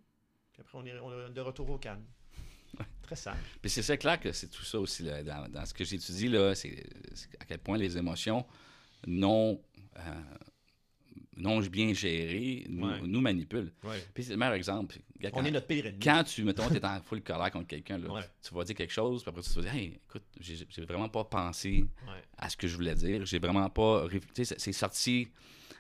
Puis 0.54 0.62
après 0.62 0.78
on 0.78 0.86
est, 0.86 0.98
on 1.00 1.28
est 1.28 1.32
de 1.32 1.42
retour 1.42 1.70
au 1.70 1.78
calme. 1.78 2.06
Très 3.02 3.16
simple. 3.16 3.40
Puis 3.62 3.72
c'est 3.72 3.82
ça 3.82 3.98
clair 3.98 4.20
que 4.20 4.32
c'est 4.32 4.50
tout 4.50 4.64
ça 4.64 4.80
aussi 4.80 5.04
là, 5.04 5.24
dans, 5.24 5.50
dans 5.50 5.66
ce 5.66 5.74
que 5.74 5.84
j'étudie 5.84 6.28
là, 6.28 6.54
c'est 6.54 6.86
à 7.40 7.46
quel 7.46 7.60
point 7.60 7.78
les 7.78 7.98
émotions 7.98 8.46
non 9.08 9.62
euh, 9.98 10.02
non 11.40 11.60
bien 11.62 11.94
gérés 11.94 12.66
nous, 12.70 12.88
Ouais. 12.88 13.02
nous 13.02 13.22
manipulent. 13.22 13.72
Ouais. 13.84 14.04
Puis 14.14 14.24
c'est 14.26 14.32
le 14.32 14.38
meilleur 14.38 14.54
exemple. 14.56 14.98
Regarde, 15.18 15.34
On 15.36 15.40
quand- 15.42 15.46
est 15.48 15.52
notre 15.52 15.68
pire 15.68 15.86
ennemi. 15.88 16.00
quand 16.00 16.24
tu, 16.24 16.44
mettons, 16.44 16.70
t'es 16.70 16.84
en 16.86 17.02
full 17.02 17.22
colère 17.22 17.50
contre 17.52 17.68
quelqu'un, 17.68 18.00
Ouais. 18.04 18.22
tu 18.42 18.54
vas 18.54 18.64
dire 18.64 18.76
quelque 18.76 18.94
chose, 18.94 19.24
puis 19.24 19.30
après 19.30 19.42
tu 19.42 19.50
vas 19.50 19.62
dire, 19.62 19.74
hey, 19.74 20.00
écoute, 20.08 20.24
j'ai 20.40 20.66
vraiment 20.86 21.10
pas 21.10 21.24
pensé 21.24 21.86
à 22.38 22.50
ce 22.50 22.56
que 22.58 22.68
je 22.68 22.76
voulais 22.76 22.96
dire, 22.96 23.26
j'ai 23.26 23.40
vraiment 23.40 23.70
pas. 23.70 24.06
réf- 24.08 24.22
Tu 24.34 24.46
sais, 24.46 24.56
c'est- 24.58 24.72
sorti. 24.74 25.28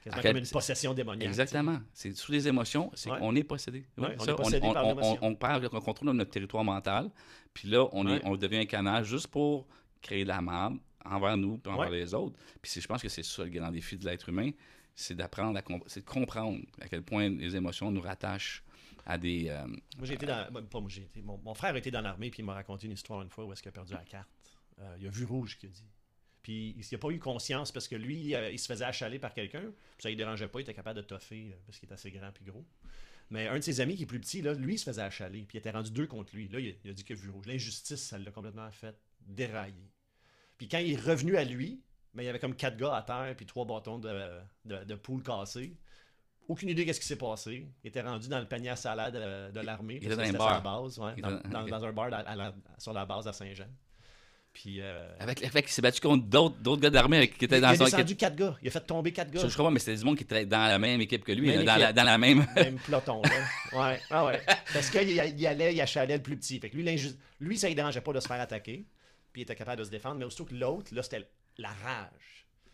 Quasiment 0.03 0.21
comme 0.23 0.37
une 0.37 0.47
possession 0.47 0.93
démoniaque. 0.93 1.27
Exactement. 1.27 1.79
C'est 1.93 2.15
sous 2.15 2.31
les 2.31 2.47
émotions, 2.47 2.89
c'est 2.95 3.09
qu'on 3.09 3.35
est 3.35 3.43
possédé. 3.43 3.83
On 3.97 4.07
est 4.07 4.15
possédé 4.35 4.59
on, 4.65 4.73
on- 4.75 5.17
on- 5.21 5.35
perd 5.35 5.61
le 5.61 5.69
contrôle 5.69 6.07
de 6.07 6.13
notre 6.13 6.31
territoire 6.31 6.63
mental, 6.63 7.11
puis 7.53 7.67
là, 7.69 7.85
on, 7.91 8.07
est, 8.07 8.21
on 8.23 8.35
devient 8.37 8.59
un 8.59 8.65
canal 8.65 9.03
juste 9.03 9.27
pour 9.27 9.67
créer 10.01 10.23
de 10.23 10.29
la 10.29 10.41
merde 10.41 10.77
envers 11.03 11.35
nous 11.35 11.57
puis 11.57 11.71
envers 11.71 11.89
les 11.89 12.13
autres. 12.13 12.37
Puis 12.61 12.71
je 12.79 12.87
pense 12.87 13.01
que 13.01 13.09
c'est 13.09 13.23
ça 13.23 13.43
le 13.43 13.49
grand 13.49 13.71
défi 13.71 13.97
de 13.97 14.05
l'être 14.05 14.29
humain, 14.29 14.51
c'est 14.99 15.15
d'apprendre 15.15 15.57
à 15.57 15.61
de 15.61 15.99
comprendre 16.01 16.59
à 16.81 16.87
quel 16.87 17.03
point 17.03 17.29
les 17.29 17.55
émotions 17.55 17.91
nous 17.91 18.01
rattachent 18.01 18.63
à 19.05 19.17
des. 19.17 19.49
euh, 19.49 19.65
Moi, 19.65 20.03
j'ai 20.03 20.13
été 20.13 20.25
dans. 20.25 20.47
Mon, 21.23 21.53
frère 21.53 21.75
était 21.75 21.91
dans 21.91 22.01
l'armée, 22.01 22.29
puis 22.29 22.41
il 22.41 22.45
m'a 22.45 22.53
raconté 22.53 22.87
une 22.87 22.93
histoire 22.93 23.21
une 23.21 23.29
fois 23.29 23.45
où 23.45 23.53
est-ce 23.53 23.61
qu'il 23.61 23.69
a 23.69 23.73
perdu 23.73 23.93
la 23.93 24.03
carte. 24.03 24.29
Euh, 24.79 24.97
il 24.99 25.07
a 25.07 25.09
vu 25.09 25.25
rouge, 25.25 25.57
qu'il 25.57 25.69
a 25.69 25.71
dit. 25.71 25.89
Puis 26.41 26.75
il 26.77 26.85
n'a 26.91 26.97
pas 26.97 27.09
eu 27.09 27.19
conscience 27.19 27.71
parce 27.71 27.87
que 27.87 27.95
lui, 27.95 28.33
euh, 28.35 28.51
il 28.51 28.59
se 28.59 28.67
faisait 28.67 28.85
achaler 28.85 29.19
par 29.19 29.33
quelqu'un. 29.33 29.71
Ça 29.97 30.09
ne 30.09 30.15
dérangeait 30.15 30.47
pas, 30.47 30.59
il 30.59 30.63
était 30.63 30.73
capable 30.73 30.97
de 30.97 31.05
toffer 31.05 31.51
euh, 31.51 31.57
parce 31.65 31.79
qu'il 31.79 31.89
est 31.89 31.93
assez 31.93 32.11
grand 32.11 32.31
puis 32.31 32.45
gros. 32.45 32.65
Mais 33.29 33.47
un 33.47 33.57
de 33.57 33.61
ses 33.61 33.81
amis 33.81 33.95
qui 33.95 34.03
est 34.03 34.07
plus 34.07 34.19
petit, 34.19 34.41
là, 34.41 34.53
lui, 34.53 34.75
il 34.75 34.77
se 34.79 34.85
faisait 34.85 35.01
achaler. 35.01 35.43
Puis 35.43 35.57
il 35.57 35.59
était 35.59 35.71
rendu 35.71 35.91
deux 35.91 36.07
contre 36.07 36.35
lui. 36.35 36.47
Là, 36.47 36.59
il 36.59 36.69
a, 36.69 36.73
il 36.83 36.89
a 36.91 36.93
dit 36.93 37.05
a 37.09 37.13
vu 37.13 37.29
rouge. 37.29 37.45
L'injustice, 37.45 38.01
ça 38.01 38.17
l'a 38.17 38.31
complètement 38.31 38.71
fait 38.71 38.95
dérailler. 39.21 39.91
Puis 40.57 40.67
quand 40.67 40.79
il 40.79 40.93
est 40.93 40.99
revenu 40.99 41.37
à 41.37 41.43
lui, 41.43 41.81
ben, 42.13 42.23
il 42.23 42.25
y 42.25 42.29
avait 42.29 42.39
comme 42.39 42.55
quatre 42.55 42.77
gars 42.77 42.95
à 42.95 43.01
terre, 43.03 43.33
puis 43.37 43.45
trois 43.45 43.65
bâtons 43.65 43.99
de, 43.99 44.09
de, 44.65 44.83
de 44.83 44.95
poule 44.95 45.21
cassés. 45.23 45.75
Aucune 46.47 46.69
idée 46.69 46.83
qu'est-ce 46.85 46.99
qui 46.99 47.05
s'est 47.05 47.15
passé. 47.17 47.67
Il 47.83 47.87
était 47.89 48.01
rendu 48.01 48.27
dans 48.27 48.39
le 48.39 48.47
panier 48.47 48.69
à 48.69 48.75
salade 48.75 49.15
euh, 49.15 49.51
de 49.51 49.59
l'armée. 49.59 49.99
Il 50.01 50.05
était 50.11 50.15
dans 50.15 50.23
un 50.23 50.31
bar. 50.33 50.55
sa 50.55 50.59
base, 50.61 50.97
ouais, 50.99 51.11
Il 51.17 51.21
dans, 51.21 51.37
était- 51.37 51.49
dans- 51.49 51.61
ok. 51.63 51.69
dans 51.69 51.85
un 51.85 51.91
bar 51.91 52.05
à- 52.11 52.17
à 52.17 52.35
la- 52.35 52.53
sur 52.79 52.91
la 52.93 53.05
base 53.05 53.27
à 53.27 53.33
Saint-Jean. 53.33 53.67
Puis 54.51 54.81
euh, 54.81 55.07
Avec 55.19 55.41
le 55.41 55.47
fait 55.49 55.61
qu'il 55.61 55.71
s'est 55.71 55.81
battu 55.83 56.01
contre 56.01 56.25
d'autres 56.25 56.57
d'autres 56.57 56.81
gars 56.81 56.89
d'armée 56.89 57.29
qui 57.29 57.35
il, 57.39 57.43
étaient 57.45 57.59
il 57.59 57.61
dans 57.61 57.67
a 57.69 57.75
son 57.75 57.83
descendu 57.85 58.01
équipe. 58.03 58.17
quatre 58.17 58.35
gars. 58.35 58.57
Il 58.63 58.67
a 58.67 58.71
fait 58.71 58.79
tomber 58.81 59.11
quatre 59.11 59.29
gars. 59.29 59.41
Je, 59.41 59.47
je 59.47 59.53
crois 59.53 59.65
pas, 59.65 59.71
mais 59.71 59.77
c'était 59.79 59.95
du 59.97 60.03
monde 60.03 60.17
qui 60.17 60.23
était 60.23 60.43
dans 60.47 60.67
la 60.67 60.79
même 60.79 60.99
équipe 61.01 61.23
que 61.23 61.31
lui, 61.31 61.47
là, 61.53 61.57
dans, 61.63 61.75
la, 61.77 61.83
équipe. 61.85 61.95
dans 61.97 62.03
la 62.03 62.17
même. 62.17 62.47
Même 62.55 62.79
peloton, 62.79 63.21
là. 63.21 63.29
Ouais, 63.91 63.99
ah 64.09 64.25
ouais. 64.25 64.41
Parce 64.73 64.89
qu'il 64.89 65.07
y- 65.07 65.13
il 65.37 65.47
allait, 65.47 65.75
il 65.75 65.79
achalait 65.81 66.17
le 66.17 66.23
plus 66.23 66.35
petit. 66.35 66.59
Fait 66.59 66.71
que 66.71 66.75
lui, 66.75 66.97
lui, 67.39 67.57
ça 67.59 67.69
ne 67.69 67.75
dérangeait 67.75 68.01
pas 68.01 68.11
de 68.11 68.19
se 68.19 68.27
faire 68.27 68.41
attaquer. 68.41 68.87
Puis 69.31 69.41
il 69.41 69.43
était 69.43 69.55
capable 69.55 69.77
de 69.81 69.83
se 69.85 69.91
défendre. 69.91 70.15
Mais 70.15 70.25
aussitôt 70.25 70.45
que 70.45 70.55
l'autre, 70.55 70.95
là, 70.95 71.03
c'était 71.03 71.29
la 71.61 71.69
rage. 71.69 72.09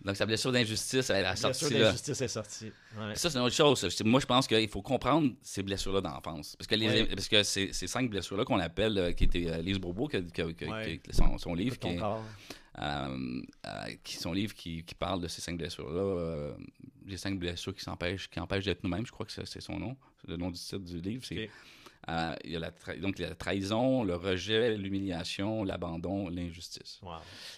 Donc 0.04 0.16
sa 0.16 0.26
blessure 0.28 0.52
d'injustice, 0.52 1.10
elle 1.10 1.26
a 1.26 1.34
Bien 1.34 1.36
sûr, 1.36 1.56
sorti 1.56 1.74
là. 1.74 1.80
l'injustice 1.86 2.22
est 2.22 2.28
sortie. 2.28 2.72
Ouais. 2.98 3.16
Ça, 3.16 3.30
c'est 3.32 3.38
une 3.40 3.44
autre 3.46 3.56
chose. 3.56 4.02
Moi, 4.06 4.20
je 4.20 4.26
pense 4.28 4.46
qu'il 4.48 4.70
faut 4.70 4.84
comprendre 4.84 5.32
ces 5.42 5.64
blessures-là 5.64 6.02
d'enfance. 6.02 6.56
Parce 6.56 6.68
que, 6.68 6.76
les, 6.76 6.88
Ouais. 6.88 7.06
parce 7.08 7.28
que 7.28 7.42
ces, 7.42 7.74
ces 7.74 7.88
cinq 7.88 8.10
blessures-là 8.12 8.46
qu'on 8.46 8.60
appelle, 8.60 8.98
euh, 9.00 9.12
qui 9.14 9.24
étaient 9.24 9.50
euh, 9.50 9.62
Lise 9.64 9.80
Bourbeau, 9.80 10.08
Ouais. 10.14 11.00
qui- 11.04 11.14
son, 11.16 11.38
son 11.40 11.56
livre, 11.56 11.80
qui, 11.80 11.88
est- 11.88 12.00
euh, 12.80 13.18
qui 14.04 14.18
son 14.18 14.34
livre 14.34 14.54
qui, 14.54 14.84
qui 14.84 14.94
parle 14.96 15.22
de 15.22 15.28
ces 15.28 15.42
cinq 15.42 15.58
blessures-là, 15.58 16.54
les 17.08 17.18
cinq 17.18 17.40
blessures 17.40 17.74
qui 17.74 17.84
s'empêchent, 17.84 18.30
qui 18.30 18.40
empêchent 18.40 18.66
d'être 18.66 18.84
nous-mêmes, 18.84 19.06
je 19.06 19.12
crois 19.12 19.26
que 19.26 19.32
c'est 19.32 19.62
son 19.62 19.80
nom, 19.80 19.96
c'est 20.22 20.30
le 20.30 20.38
nom 20.38 20.52
du 20.52 20.60
titre 20.60 20.78
du 20.80 21.00
livre. 21.00 21.24
C'est. 21.26 21.50
Euh, 22.10 22.36
il 22.44 22.52
y 22.52 22.56
a 22.56 22.60
la 22.60 22.72
tra- 22.72 23.00
donc 23.00 23.18
la 23.20 23.34
trahison, 23.36 24.04
le 24.04 24.16
rejet, 24.16 24.78
l'humiliation, 24.78 25.64
l'abandon, 25.64 26.30
l'injustice. 26.30 27.00
Wow. 27.02 27.14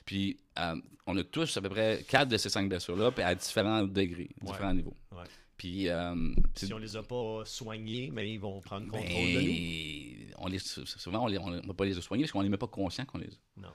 Puis, 0.06 0.38
euh, 0.60 0.76
on 1.06 1.18
a 1.18 1.24
tous 1.24 1.58
à 1.58 1.62
peu 1.62 1.70
près 1.70 2.04
quatre 2.08 2.30
de 2.30 2.38
ces 2.38 2.50
cinq 2.50 2.70
blessures-là, 2.70 3.12
puis 3.12 3.24
à 3.24 3.36
différents 3.36 3.84
degrés, 3.84 4.30
Ouais. 4.42 4.48
différents 4.52 4.74
niveaux. 4.74 4.96
Ouais. 5.12 5.24
Puis, 5.58 5.90
euh, 5.90 6.34
Si 6.56 6.72
on 6.72 6.78
les 6.78 6.96
a 6.96 7.02
pas 7.04 7.42
soignés, 7.46 8.12
mais 8.14 8.32
ils 8.32 8.38
vont 8.40 8.62
prendre 8.62 8.86
contrôle 8.92 9.10
de 9.10 9.42
nous. 9.42 9.48
ben, 9.48 10.34
on 10.38 10.48
les, 10.48 10.60
souvent, 10.60 11.26
on 11.26 11.50
ne 11.50 11.66
va 11.66 11.74
pas 11.74 11.86
les 11.86 11.94
soigner 12.00 12.24
parce 12.26 12.32
qu'on 12.32 12.44
n'est 12.44 12.50
même 12.50 12.60
pas 12.60 12.68
conscient 12.68 13.06
qu'on 13.06 13.18
les 13.18 13.26
a. 13.28 13.62
Non. 13.62 13.70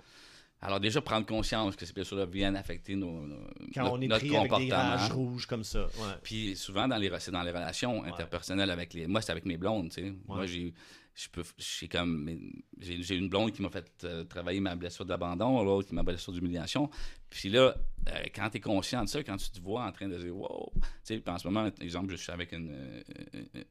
Alors, 0.62 0.78
déjà, 0.80 1.00
prendre 1.00 1.26
conscience 1.26 1.74
que 1.76 1.84
ces 1.84 1.92
blessures-là 1.92 2.24
viennent 2.26 2.54
affecter 2.56 2.94
nos, 2.94 3.26
nos- 3.26 3.36
Quand 3.74 3.82
notre, 3.82 3.94
on 3.96 4.00
est 4.00 4.06
notre 4.06 4.24
pris 4.26 4.36
avec 4.36 4.42
des 4.44 4.48
comportement. 4.68 4.76
rages 4.96 5.10
rouges 5.10 5.46
comme 5.46 5.64
ça. 5.64 5.84
Ouais. 5.86 6.14
Puis 6.22 6.54
souvent, 6.56 6.86
dans 6.86 6.96
les, 6.96 7.10
c'est 7.18 7.32
dans 7.32 7.42
les 7.42 7.50
relations 7.50 8.04
interpersonnelles 8.04 8.70
avec 8.70 8.94
les. 8.94 9.06
Moi, 9.08 9.20
c'est 9.20 9.32
avec 9.32 9.44
mes 9.44 9.56
blondes, 9.56 9.90
tu 9.90 10.02
sais. 10.02 10.14
Moi, 10.26 10.46
j'ai. 10.46 10.72
Je 11.14 11.28
peux. 11.28 11.42
J'ai 11.58 11.88
comme. 11.88 12.30
J'ai 12.78 13.02
j'ai 13.02 13.16
une 13.16 13.28
blonde 13.28 13.52
qui 13.52 13.60
m'a 13.60 13.68
fait 13.68 13.90
euh, 14.04 14.24
travailler 14.24 14.60
ma 14.60 14.74
blessure 14.76 15.04
d'abandon, 15.04 15.62
l'autre 15.62 15.88
qui 15.88 15.94
m'a 15.94 16.02
blessure 16.02 16.32
d'humiliation. 16.32 16.88
Puis 17.28 17.50
là, 17.50 17.74
euh, 18.08 18.12
quand 18.34 18.48
tu 18.48 18.56
es 18.56 18.60
conscient 18.60 19.02
de 19.04 19.08
ça, 19.10 19.22
quand 19.22 19.36
tu 19.36 19.50
te 19.50 19.60
vois 19.60 19.84
en 19.84 19.92
train 19.92 20.08
de 20.08 20.16
dire 20.16 20.34
wow, 20.34 20.72
tu 21.04 21.16
sais, 21.16 21.22
en 21.28 21.36
ce 21.38 21.48
moment, 21.48 21.68
exemple, 21.80 22.12
je 22.12 22.16
suis 22.16 22.32
avec 22.32 22.52
une, 22.52 23.02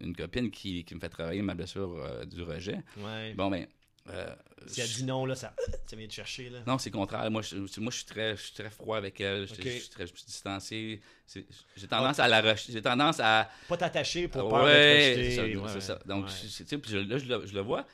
une 0.01 0.15
copine 0.15 0.51
qui, 0.51 0.84
qui 0.84 0.93
me 0.93 0.99
fait 0.99 1.10
travailler 1.10 1.41
ma 1.41 1.56
blessure 1.56 1.95
euh, 1.97 2.25
du 2.25 2.43
rejet. 2.43 2.84
Ouais. 2.97 3.34
Bon, 3.34 3.49
ben. 3.49 3.65
Euh, 4.10 4.36
Si 4.68 4.82
elle 4.82 4.88
dit 4.90 5.04
non, 5.04 5.26
là, 5.26 5.36
ça, 5.36 5.54
ça 5.86 5.96
vient 5.96 6.08
te 6.08 6.14
chercher. 6.14 6.50
Là. 6.50 6.60
non, 6.66 6.78
c'est 6.78 6.90
le 6.90 6.98
contraire. 6.98 7.30
Moi, 7.32 7.42
je, 7.42 7.56
moi, 7.80 7.92
je 7.92 7.98
suis 7.98 8.06
très, 8.06 8.36
je 8.36 8.42
suis 8.42 8.54
très 8.54 8.70
froid 8.70 8.98
avec 8.98 9.20
elle. 9.22 9.48
Je, 9.48 9.54
Ok. 9.54 9.60
je 9.64 9.70
suis 9.70 9.90
très 9.90 10.08
je 10.08 10.14
suis 10.16 10.26
distancé. 10.26 11.02
C'est- 11.26 11.46
J'ai 11.78 11.88
tendance 11.88 12.20
à 12.20 12.28
la 12.28 12.42
rejeter. 12.42 12.74
J'ai 12.74 12.82
tendance 12.82 13.20
à. 13.20 13.50
Pas 13.68 13.78
t'attacher 13.78 14.28
pour 14.28 14.50
peur 14.50 14.64
Ouais, 14.64 14.74
d'être 14.74 15.16
c'est 15.36 15.42
rejeté. 15.42 15.56
ça, 15.56 15.62
Ouais, 15.62 15.70
c'est 15.74 15.82
ça. 15.82 16.00
Donc, 16.06 16.26
ouais. 16.26 16.32
je- 16.44 16.48
c'est- 16.48 16.88
je- 16.90 16.98
là, 16.98 17.18
je 17.18 17.26
le, 17.26 17.46
je 17.46 17.60
vois. 17.60 17.86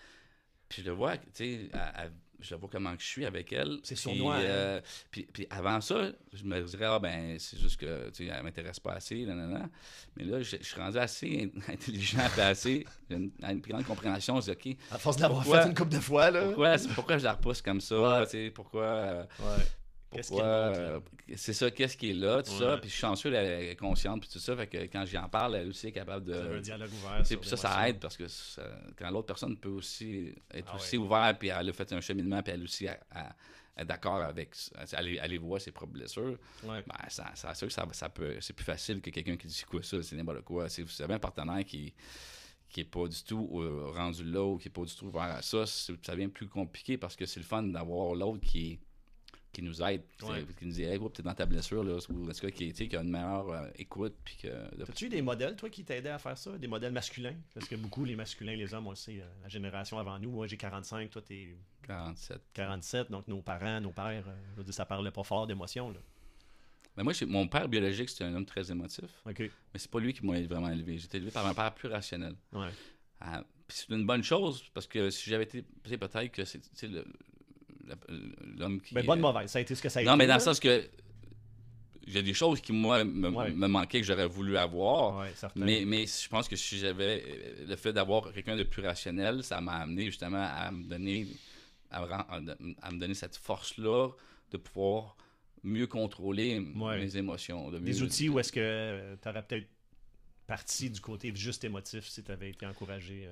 Puis 0.70 0.82
je 0.82 0.88
le 0.88 0.94
vois, 0.94 1.16
tu 1.18 1.24
sais, 1.34 1.70
je 2.40 2.56
vois 2.56 2.70
comment 2.72 2.96
que 2.96 3.02
je 3.02 3.08
suis 3.08 3.26
avec 3.26 3.52
elle. 3.54 3.80
C'est 3.84 3.96
sournois, 3.96 4.36
hein? 4.36 4.42
euh, 4.42 4.82
puis, 5.12 5.28
puis 5.32 5.48
avant 5.50 5.82
ça, 5.82 6.12
je 6.34 6.44
me 6.44 6.62
dirais, 6.62 6.86
ah 6.86 7.00
ben, 7.00 7.38
c'est 7.40 7.60
juste 7.60 7.78
que, 7.80 8.10
tu 8.10 8.26
sais, 8.28 8.34
elle 8.36 8.44
m'intéresse 8.44 8.80
pas 8.80 8.94
assez, 8.94 9.26
nanana. 9.26 9.70
Mais 10.16 10.24
là, 10.24 10.42
je, 10.42 10.58
je 10.60 10.64
suis 10.64 10.80
rendu 10.80 10.98
assez 10.98 11.52
intelligent, 11.68 12.20
assez, 12.38 12.86
j'ai 13.10 13.16
une, 13.16 13.32
grande 13.62 13.86
compréhension. 13.86 14.40
Je 14.42 14.52
dis, 14.52 14.72
OK, 14.72 14.78
À 14.92 14.98
force 14.98 15.18
de 15.18 15.22
l'avoir 15.24 15.44
fait 15.46 15.68
une 15.68 15.74
couple 15.76 15.92
de 15.94 16.00
fois, 16.00 16.30
là. 16.32 16.46
pourquoi, 16.46 16.76
pourquoi 16.96 17.18
je 17.18 17.24
la 17.24 17.34
repousse 17.34 17.62
comme 17.62 17.82
ça? 17.82 18.00
Ouais. 18.00 18.26
Tu 18.26 18.32
sais, 18.32 18.52
pourquoi. 18.52 18.84
euh, 18.84 19.24
Ouais. 19.40 19.64
Qu'est-ce 20.18 20.34
a 20.34 20.44
euh, 20.44 21.00
c'est 21.36 21.54
ça, 21.54 21.72
qu'est-ce 21.72 21.96
qui 21.98 22.12
est 22.12 22.14
là, 22.14 22.44
tout 22.44 22.52
Ouais. 22.52 22.58
ça. 22.60 22.78
Puis 22.78 22.90
je 22.90 22.94
suis 22.94 23.02
chanceux, 23.02 23.34
elle 23.34 23.70
est 23.70 23.76
consciente, 23.76 24.22
puis 24.22 24.30
tout 24.30 24.40
ça. 24.40 24.56
Fait 24.56 24.68
que 24.68 24.78
quand 24.88 25.06
j'y 25.06 25.18
en 25.18 25.30
parle, 25.30 25.56
elle 25.56 25.70
aussi 25.70 25.88
est 25.88 25.92
capable 25.92 26.26
de. 26.26 26.34
un 26.34 26.60
dialogue 26.60 26.92
ouvert. 26.94 27.22
Puis 27.24 27.50
ça, 27.50 27.58
ça 27.58 27.90
aide 27.90 28.00
parce 28.00 28.18
que 28.18 28.28
ça- 28.28 28.62
quand 28.98 29.10
l'autre 29.10 29.28
personne 29.28 29.56
peut 29.58 29.70
aussi 29.70 30.34
être 30.54 30.70
Ah 30.74 30.76
aussi 30.76 30.98
ouais. 30.98 31.04
ouverte, 31.06 31.40
puis 31.40 31.50
elle 31.50 31.70
a 31.70 31.74
fait 31.74 31.92
un 31.94 32.02
cheminement, 32.02 32.42
puis 32.44 32.54
elle 32.54 32.64
aussi 32.64 32.88
a- 32.88 33.00
a- 33.12 33.36
est 33.80 33.86
d'accord 33.86 34.22
avec. 34.24 34.56
Elle, 34.98 35.20
elle 35.22 35.38
voit 35.40 35.60
ses 35.60 35.72
propres 35.72 35.94
blessures. 35.94 36.38
Ouais. 36.64 36.84
Ben, 36.88 37.10
ça, 37.10 37.32
ça, 37.36 37.54
sûr 37.54 37.68
que 37.68 37.74
ça, 37.74 37.86
ça 37.92 38.10
peut, 38.10 38.38
c'est 38.42 38.54
plus 38.54 38.66
facile 38.66 39.02
que 39.02 39.10
quelqu'un 39.12 39.38
qui 39.38 39.48
dit 39.48 39.64
quoi 39.70 39.84
ça, 39.84 40.02
c'est 40.02 40.16
n'importe 40.16 40.42
quoi. 40.42 40.68
Si 40.70 40.82
vous 40.82 41.02
avez 41.02 41.14
un 41.16 41.20
partenaire 41.20 41.64
qui 41.66 41.94
qui 42.70 42.82
est 42.82 42.86
pas 42.86 43.08
du 43.08 43.24
tout 43.24 43.62
euh, 43.62 43.92
rendu 43.96 44.26
là 44.26 44.44
ou 44.44 44.58
qui 44.58 44.68
est 44.68 44.72
pas 44.72 44.84
du 44.84 44.94
tout 44.94 45.06
ouvert 45.06 45.22
à 45.22 45.42
ça, 45.42 45.66
ça 45.66 45.94
devient 46.14 46.28
plus 46.28 46.50
compliqué 46.50 46.98
parce 46.98 47.16
que 47.16 47.26
c'est 47.26 47.40
le 47.40 47.46
fun 47.46 47.64
d'avoir 47.64 48.14
l'autre 48.14 48.42
qui 48.46 48.78
qui 49.58 49.64
nous 49.64 49.82
aide, 49.82 50.04
Ouais. 50.22 50.46
qui 50.60 50.66
nous 50.68 50.72
dit 50.74 50.84
hey, 50.84 51.00
t'es 51.12 51.24
dans 51.24 51.34
ta 51.34 51.48
blessure 51.48 51.84
là, 51.84 51.98
ou 52.10 52.30
en 52.30 52.32
tout 52.32 52.40
cas 52.42 52.52
qui, 52.52 52.72
qui 52.72 52.96
a 52.96 53.02
une 53.02 53.10
meilleure 53.10 53.50
euh, 53.50 53.68
écoute 53.76 54.16
puis 54.24 54.38
que 54.44 54.48
de- 54.76 54.84
As-tu 54.84 55.06
eu 55.06 55.10
des 55.10 55.24
modèles, 55.24 55.56
toi, 55.56 55.68
qui 55.72 55.84
t'aidaient 55.84 56.10
à 56.12 56.20
faire 56.20 56.38
ça? 56.38 56.56
Des 56.60 56.68
modèles 56.68 56.94
masculins? 56.94 57.34
Parce 57.56 57.68
que 57.68 57.76
beaucoup, 57.76 58.06
les 58.06 58.16
masculins, 58.16 58.56
les 58.56 58.72
hommes, 58.76 58.96
sait, 58.96 59.20
euh, 59.20 59.26
la 59.42 59.50
génération 59.50 59.98
avant 59.98 60.20
nous, 60.20 60.30
moi 60.30 60.46
j'ai 60.46 60.58
45, 60.58 61.10
toi 61.10 61.24
t'es 61.24 61.58
47 61.88 62.40
47, 62.54 63.10
donc 63.10 63.28
nos 63.28 63.42
parents, 63.42 63.82
nos 63.82 63.92
pères, 63.92 64.24
euh, 64.28 64.36
je 64.52 64.58
veux 64.58 64.64
dire, 64.64 64.74
ça 64.76 64.86
parlait 64.86 65.10
pas 65.10 65.24
fort 65.24 65.48
d'émotion, 65.48 65.90
là. 65.90 66.00
Mais 66.96 67.04
moi, 67.04 67.14
mon 67.28 67.48
père 67.48 67.68
biologique, 67.68 68.10
c'était 68.10 68.26
un 68.26 68.34
homme 68.36 68.46
très 68.46 68.72
émotif. 68.72 69.06
OK. 69.26 69.40
Mais 69.40 69.50
c'est 69.76 69.90
pas 69.90 70.00
lui 70.00 70.14
qui 70.14 70.26
m'a 70.26 70.40
vraiment 70.42 70.70
élevé. 70.70 70.98
J'ai 70.98 71.06
été 71.06 71.18
élevé 71.18 71.32
par 71.32 71.46
un 71.46 71.54
père 71.54 71.74
plus 71.74 71.90
rationnel. 71.90 72.36
Ouais. 72.54 72.70
Ah, 73.22 73.44
c'est 73.68 73.90
une 73.90 74.06
bonne 74.06 74.24
chose, 74.24 74.64
parce 74.74 74.86
que 74.88 75.10
si 75.10 75.30
j'avais 75.30 75.44
été. 75.46 75.64
tu 75.84 75.90
sais, 75.90 75.98
Peut-être 75.98 76.32
que 76.32 76.44
c'est 76.46 76.60
le- 76.84 77.06
l'homme 78.58 78.82
qui. 78.82 78.94
Mais 78.96 79.04
bonne 79.04 79.20
euh, 79.20 79.22
mauvaise, 79.22 79.50
ça 79.50 79.60
a 79.60 79.62
été 79.62 79.76
ce 79.76 79.82
que 79.82 79.90
ça 79.90 80.00
a 80.00 80.02
été. 80.02 80.10
Non, 80.12 80.18
mais 80.18 80.26
dans 80.26 80.34
là. 80.34 80.38
le 80.38 80.44
sens 80.44 80.60
que. 80.60 80.88
A 82.16 82.22
des 82.22 82.34
choses 82.34 82.62
qui, 82.62 82.72
moi, 82.72 83.04
me, 83.04 83.28
Ouais. 83.30 83.52
me 83.52 83.68
manquaient 83.68 84.00
que 84.00 84.08
j'aurais 84.08 84.28
voulu 84.28 84.56
avoir. 84.58 85.18
Ouais. 85.20 85.32
Mais, 85.58 85.84
mais 85.86 86.06
je 86.06 86.30
pense 86.30 86.48
que 86.48 86.56
si 86.56 86.78
j'avais 86.78 87.22
euh, 87.28 87.66
le 87.68 87.76
fait 87.76 87.92
d'avoir 87.92 88.32
quelqu'un 88.32 88.56
de 88.56 88.64
plus 88.64 88.82
rationnel, 88.82 89.44
ça 89.44 89.60
m'a 89.60 89.74
amené 89.80 90.06
justement 90.06 90.48
à 90.50 90.72
me 90.72 90.86
donner 90.86 91.28
à, 91.92 92.00
me 92.02 92.06
ren- 92.06 92.26
à 92.82 92.92
me 92.92 92.98
donner 93.00 93.14
cette 93.14 93.36
force-là 93.36 94.10
de 94.52 94.58
pouvoir 94.58 95.18
mieux 95.64 95.88
contrôler 95.88 96.60
Ouais. 96.78 96.98
mes 96.98 97.18
émotions. 97.18 97.70
de 97.72 97.80
Des 97.80 98.02
outils 98.02 98.30
où 98.30 98.40
est-ce 98.40 98.54
que 98.54 99.16
tu 99.22 99.28
aurais 99.28 99.44
peut-être 99.46 99.68
parti 100.46 100.90
du 100.90 101.02
côté 101.02 101.34
juste 101.36 101.66
émotif 101.66 102.08
si 102.08 102.24
tu 102.24 102.32
avais 102.32 102.52
été 102.52 102.66
encouragé. 102.66 103.26
euh? 103.28 103.32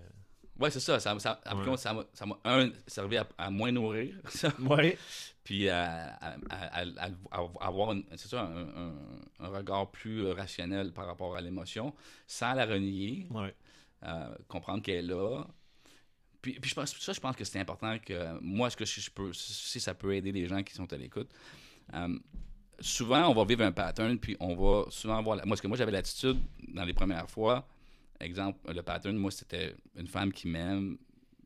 Ouais, 0.59 0.69
c'est 0.71 0.79
ça. 0.79 0.99
Ça, 0.99 1.17
ça, 1.19 1.39
Ouais. 1.53 1.77
ça 1.77 1.93
m'a, 1.93 2.03
ça 2.13 2.25
un, 2.45 2.69
servi 2.87 3.17
à, 3.17 3.27
à 3.37 3.49
moins 3.49 3.71
nourrir, 3.71 4.15
ça, 4.29 4.49
Ouais. 4.59 4.97
puis 5.43 5.67
à, 5.69 6.15
à- 6.15 6.37
à- 6.49 6.85
à- 7.31 7.67
avoir 7.67 7.91
une- 7.91 8.05
ça, 8.15 8.41
un, 8.41 8.67
un- 8.89 8.95
un 9.39 9.47
regard 9.49 9.91
plus 9.91 10.25
euh, 10.25 10.33
rationnel 10.33 10.93
par 10.93 11.07
rapport 11.07 11.35
à 11.35 11.41
l'émotion, 11.41 11.93
sans 12.25 12.53
la 12.53 12.65
renier, 12.65 13.27
Ouais. 13.31 13.53
euh, 14.03 14.33
comprendre 14.47 14.81
qu'elle 14.81 14.95
est 15.05 15.13
là. 15.13 15.43
Puis, 16.41 16.53
puis 16.59 16.69
je 16.69 16.75
pense, 16.75 16.95
ça, 16.99 17.11
je 17.11 17.19
pense 17.19 17.35
que 17.35 17.43
c'est 17.43 17.59
important 17.59 17.97
que 17.99 18.39
moi, 18.39 18.69
ce 18.69 18.77
que 18.77 18.85
je, 18.85 19.01
je 19.01 19.09
peux, 19.11 19.33
si 19.33 19.79
ça 19.79 19.93
peut 19.93 20.13
aider 20.15 20.31
les 20.31 20.47
gens 20.47 20.61
qui 20.63 20.73
sont 20.73 20.91
à 20.93 20.95
l'écoute, 20.97 21.29
euh, 21.93 22.17
souvent, 22.79 23.27
on 23.29 23.33
va 23.33 23.43
vivre 23.45 23.63
un 23.63 23.71
pattern, 23.71 24.17
puis 24.19 24.37
on 24.39 24.55
va 24.55 24.89
souvent 24.91 25.17
avoir. 25.17 25.35
la- 25.37 25.43
Moi, 25.43 25.49
parce 25.55 25.61
que 25.61 25.67
moi, 25.67 25.75
j'avais 25.77 25.91
l'attitude 25.91 26.37
dans 26.69 26.85
les 26.85 26.93
premières 26.93 27.29
fois. 27.29 27.67
Exemple, 28.25 28.59
le 28.73 28.81
pattern, 28.81 29.15
moi, 29.17 29.31
c'était 29.31 29.75
une 29.95 30.07
femme 30.07 30.31
qui 30.33 30.47
m'aime. 30.47 30.97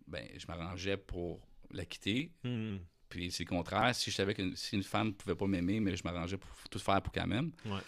Ben, 0.07 0.25
je 0.37 0.47
m'arrangeais 0.47 0.97
pour 0.97 1.39
la 1.71 1.85
quitter. 1.85 2.31
Hmm. 2.43 2.77
Puis 3.09 3.31
c'est 3.31 3.43
le 3.43 3.49
contraire. 3.49 3.93
Si 3.93 4.09
je 4.11 4.15
savais 4.15 4.33
que 4.33 4.55
si 4.55 4.75
une 4.75 4.83
femme 4.83 5.13
pouvait 5.13 5.35
pas 5.35 5.45
m'aimer, 5.47 5.79
mais 5.79 5.95
je 5.95 6.03
m'arrangeais 6.03 6.37
pour 6.37 6.49
tout 6.69 6.79
faire 6.79 7.01
pour 7.01 7.11
qu'elle 7.11 7.27
m'aime. 7.27 7.51
Ouais. 7.65 7.81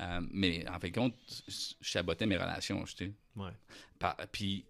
Euh, 0.00 0.20
mais 0.30 0.64
en 0.68 0.78
fin 0.78 0.88
de 0.88 0.94
compte, 0.94 1.14
je 1.48 1.88
sabotais 1.88 2.26
mes 2.26 2.36
relations, 2.36 2.82
tu 2.84 2.94
sais. 2.96 3.12
Ouais. 3.36 3.50
Par- 3.98 4.16
puis 4.32 4.64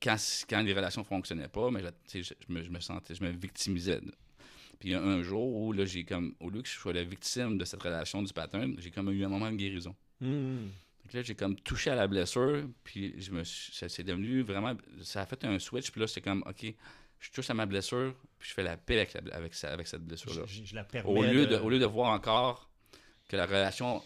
quand, 0.00 0.16
quand 0.48 0.62
les 0.62 0.72
relations 0.72 1.02
fonctionnaient 1.04 1.48
pas, 1.48 1.70
mais 1.72 1.82
je, 1.82 1.88
tu 1.88 1.94
sais, 2.06 2.22
je- 2.22 2.34
je 2.48 2.52
me, 2.52 2.62
je 2.62 2.70
me 2.70 2.78
sentais, 2.80 3.14
je 3.16 3.22
me 3.24 3.30
victimisais. 3.30 4.00
Puis 4.78 4.94
un, 4.94 5.02
un 5.02 5.22
jour 5.22 5.52
où 5.56 5.72
là, 5.72 5.84
j'ai 5.84 6.04
comme, 6.04 6.34
au 6.38 6.50
lieu 6.50 6.62
que 6.62 6.68
je 6.68 6.74
sois 6.78 6.92
la 6.92 7.02
victime 7.02 7.58
de 7.58 7.64
cette 7.64 7.82
relation 7.82 8.22
du 8.22 8.32
pattern, 8.32 8.76
j'ai 8.78 8.92
comme 8.92 9.10
eu 9.10 9.24
un 9.24 9.28
moment 9.28 9.50
de 9.50 9.56
guérison. 9.56 9.94
Hmm. 11.08 11.10
Donc 11.10 11.14
là, 11.14 11.22
j'ai 11.22 11.34
comme 11.34 11.56
touché 11.56 11.90
à 11.90 11.94
la 11.94 12.06
blessure, 12.06 12.64
puis 12.84 13.14
je 13.20 13.30
me 13.32 13.42
suis- 13.44 13.72
ça 13.74 13.88
c'est 13.88 14.02
devenu 14.02 14.42
vraiment, 14.42 14.74
ça 15.02 15.22
a 15.22 15.26
fait 15.26 15.42
un 15.44 15.58
switch, 15.58 15.90
puis 15.90 16.00
là, 16.00 16.06
c'est 16.06 16.20
comme, 16.20 16.42
ok, 16.46 16.74
je 17.20 17.30
touche 17.30 17.48
à 17.50 17.54
ma 17.54 17.66
blessure, 17.66 18.14
puis 18.38 18.48
je 18.50 18.54
fais 18.54 18.62
la 18.62 18.76
paix 18.76 18.96
avec, 18.96 19.14
la- 19.14 19.34
avec, 19.36 19.54
cette 19.54 20.02
blessure-là. 20.02 20.42
Je, 20.46 20.74
la 20.74 20.84
permets. 20.84 21.10
Au 21.10 21.22
lieu, 21.22 21.46
de, 21.46 21.56
au 21.56 21.70
lieu 21.70 21.78
de 21.78 21.86
voir 21.86 22.12
encore 22.12 22.68
que 23.28 23.36
la 23.36 23.46
relation 23.46 24.02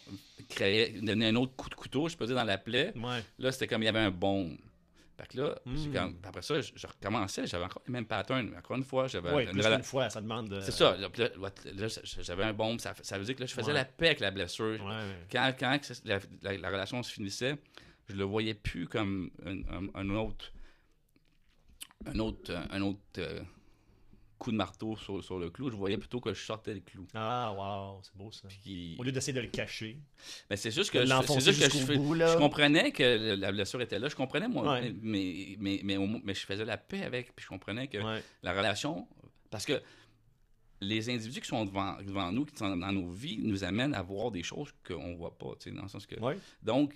créait, 0.48 0.90
devenait 1.00 1.28
un 1.28 1.36
autre 1.36 1.54
coup 1.54 1.68
de 1.68 1.74
couteau, 1.74 2.08
je 2.08 2.16
peux 2.16 2.26
dire, 2.26 2.34
dans 2.36 2.44
la 2.44 2.58
plaie, 2.58 2.92
Ouais. 2.96 3.22
là, 3.38 3.52
c'était 3.52 3.66
comme 3.66 3.82
il 3.82 3.86
y 3.86 3.88
avait 3.88 3.98
un 4.00 4.10
bon. 4.10 4.56
Fait 5.22 5.28
que 5.28 5.40
là, 5.40 5.54
j'ai 5.66 5.88
Mm. 5.88 5.92
comme- 5.92 6.18
après 6.24 6.42
ça, 6.42 6.60
je, 6.60 6.72
je 6.74 6.86
recommençais, 6.86 7.46
j'avais 7.46 7.64
encore 7.64 7.82
les 7.86 7.92
mêmes 7.92 8.06
patterns. 8.06 8.52
Encore 8.58 8.76
une 8.76 8.82
fois, 8.82 9.06
j'avais 9.06 9.30
Oui, 9.32 9.44
une 9.44 9.50
plus 9.52 9.62
qu'une 9.62 9.82
fois, 9.84 10.10
ça 10.10 10.20
demande 10.20 10.48
de. 10.48 10.60
C'est 10.60 10.72
ça. 10.72 10.96
Là, 10.96 11.08
j'avais 12.22 12.42
un 12.42 12.52
bon. 12.52 12.76
Ça, 12.78 12.92
ça 13.02 13.18
veut 13.18 13.24
dire 13.24 13.36
que 13.36 13.40
là, 13.42 13.46
je 13.46 13.54
faisais 13.54 13.68
Ouais. 13.68 13.72
la 13.74 13.84
paix 13.84 14.06
avec 14.06 14.18
la 14.20 14.32
blessure. 14.32 14.84
Ouais. 14.84 15.16
Quand, 15.30 15.52
quand 15.56 15.78
la, 16.04 16.18
la- 16.42 16.58
la 16.58 16.68
relation 16.70 17.00
se 17.04 17.12
finissait, 17.12 17.56
je 18.08 18.16
le 18.16 18.24
voyais 18.24 18.54
plus 18.54 18.88
comme 18.88 19.30
un, 19.46 19.58
un- 19.72 19.90
un 19.94 20.10
autre. 20.10 20.52
Un 22.04 22.18
autre, 22.18 22.52
un 22.70 22.80
autre 22.82 22.98
euh, 23.18 23.40
coup 24.42 24.50
de 24.50 24.56
marteau 24.56 24.96
sur, 24.96 25.22
sur 25.22 25.38
le 25.38 25.50
clou. 25.50 25.70
Je 25.70 25.76
voyais 25.76 25.96
plutôt 25.98 26.20
que 26.20 26.34
je 26.34 26.42
sortais 26.44 26.74
le 26.74 26.80
clou. 26.80 27.06
Ah, 27.14 27.52
wow, 27.56 28.00
c'est 28.02 28.16
beau 28.16 28.30
ça. 28.32 28.48
Puis- 28.48 28.96
Au 28.98 29.02
lieu 29.04 29.12
d'essayer 29.12 29.32
de 29.32 29.40
le 29.40 29.46
cacher, 29.46 29.98
Mais 30.50 30.56
c'est 30.56 30.70
juste 30.72 30.90
que, 30.90 30.98
je, 31.00 31.40
juste 31.40 31.62
que 31.62 31.70
je, 31.78 31.94
bout, 31.96 32.14
je 32.16 32.36
comprenais 32.36 32.90
que 32.92 33.34
la 33.36 33.52
blessure 33.52 33.80
était 33.80 33.98
là. 33.98 34.08
Je 34.08 34.16
comprenais, 34.16 34.48
moi. 34.48 34.72
Ouais. 34.72 34.94
Mais, 35.00 35.56
mais, 35.60 35.80
mais, 35.84 35.96
mais 36.24 36.34
je 36.34 36.44
faisais 36.44 36.64
la 36.64 36.76
paix 36.76 37.02
avec. 37.04 37.34
Puis 37.36 37.44
je 37.44 37.48
comprenais 37.48 37.86
que 37.88 37.98
Ouais. 37.98 38.22
la 38.42 38.52
relation. 38.52 39.06
Parce 39.50 39.64
que 39.64 39.80
les 40.80 41.08
individus 41.10 41.40
qui 41.40 41.48
sont 41.48 41.64
devant, 41.64 41.96
devant 42.02 42.32
nous, 42.32 42.44
qui 42.44 42.56
sont 42.56 42.76
dans 42.76 42.92
nos 42.92 43.10
vies, 43.10 43.38
nous 43.38 43.62
amènent 43.64 43.94
à 43.94 44.02
voir 44.02 44.30
des 44.32 44.42
choses 44.42 44.72
qu'on 44.86 45.08
ne 45.10 45.16
voit 45.16 45.38
pas. 45.38 45.52
tu 45.60 45.70
sais, 45.70 45.76
Dans 45.76 45.82
le 45.82 45.88
sens 45.88 46.06
que. 46.06 46.18
Ouais. 46.18 46.36
Donc, 46.62 46.94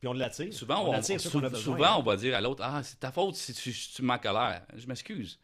Puis 0.00 0.08
on 0.08 0.14
l'attire. 0.14 0.52
souvent, 0.54 0.80
on, 0.82 0.84
qu'on 0.86 0.92
a 0.92 1.02
sou- 1.02 1.18
souvent, 1.56 1.98
on 1.98 2.02
va 2.02 2.16
dire 2.16 2.34
à 2.34 2.40
l'autre 2.40 2.62
Ah, 2.64 2.82
c'est 2.82 2.98
ta 2.98 3.12
faute 3.12 3.34
si 3.34 3.52
tu, 3.52 3.72
si 3.72 3.94
tu 3.94 4.02
m'en 4.02 4.18
colère. 4.18 4.64
Je 4.74 4.86
m'excuse. 4.86 5.38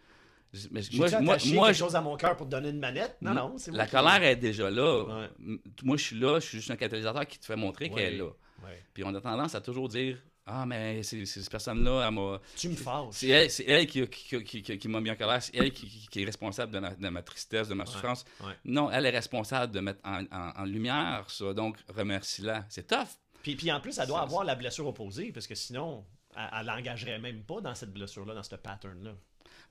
Mais 0.71 0.81
moi, 0.93 1.09
moi, 1.21 1.21
moi, 1.47 1.67
quelque 1.69 1.79
chose 1.79 1.97
à 1.97 2.01
mon 2.03 2.17
cœur 2.17 2.37
pour 2.37 2.47
te 2.47 2.51
donner 2.51 2.69
une 2.71 2.79
manette? 2.79 3.17
Non, 3.23 3.33
non, 3.35 3.57
la 3.73 3.87
colère 3.87 4.23
est 4.23 4.37
déjà 4.37 4.71
là. 4.71 5.03
Ouais. 5.05 5.59
Moi, 5.83 5.97
je 5.97 6.03
suis 6.05 6.19
là, 6.19 6.41
je 6.41 6.47
suis 6.47 6.59
juste 6.59 6.71
un 6.71 6.77
catalyseur 6.77 7.27
qui 7.27 7.39
te 7.39 7.47
fait 7.47 7.57
montrer 7.57 7.87
Ouais. 7.89 7.95
qu'elle 7.95 8.15
est 8.15 8.19
là. 8.19 8.27
Ouais. 8.65 8.83
Puis 8.93 9.03
on 9.05 9.15
a 9.15 9.21
tendance 9.21 9.55
à 9.55 9.61
toujours 9.61 9.89
dire 9.89 10.19
Ah, 10.45 10.67
mais 10.67 11.03
c'est 11.05 11.25
cette 11.25 11.49
personne-là, 11.49 12.05
elle 12.07 12.15
m'a. 12.15 12.41
Tu 12.57 12.69
me 12.69 12.75
fâches. 12.75 13.07
C'est 13.13 13.29
elle, 13.29 13.51
c'est 13.51 13.65
elle 13.65 13.87
qui, 13.87 14.07
qui, 14.09 14.63
qui, 14.63 14.89
m'a 14.89 15.01
mis 15.01 15.11
en 15.11 15.17
colère, 15.17 15.41
c'est 15.43 15.57
elle 15.57 15.73
qui, 15.73 16.09
est 16.21 16.25
responsable 16.25 16.73
de 16.73 16.81
ma, 16.81 16.91
de 16.95 17.09
ma 17.09 17.23
tristesse, 17.23 17.69
de 17.69 17.75
ma 17.75 17.87
souffrance. 17.87 18.25
Non, 18.65 18.91
elle 18.91 19.07
est 19.07 19.11
responsable 19.11 19.73
de 19.73 19.81
mettre 19.81 20.01
en, 20.05 20.25
en- 20.33 20.53
en 20.57 20.65
lumière 20.65 21.25
ça, 21.29 21.55
donc 21.55 21.79
remercie-la. 21.89 22.67
C'est 22.69 22.87
tough. 22.89 23.07
Puis, 23.43 23.57
puis 23.57 23.73
en 23.73 23.81
plus, 23.81 23.99
elle 23.99 24.07
doit 24.09 24.19
Ça- 24.19 24.25
avoir 24.25 24.45
la 24.45 24.55
blessure 24.55 24.87
opposée, 24.87 25.33
parce 25.33 25.47
que 25.47 25.55
sinon, 25.55 26.05
elle, 26.37 26.49
elle 26.61 26.67
l'engagerait 26.67 27.19
même 27.21 27.43
pas 27.45 27.61
dans 27.61 27.75
cette 27.75 27.93
blessure-là, 27.93 28.35
dans 28.35 28.43
ce 28.43 28.55
pattern-là. 28.57 29.13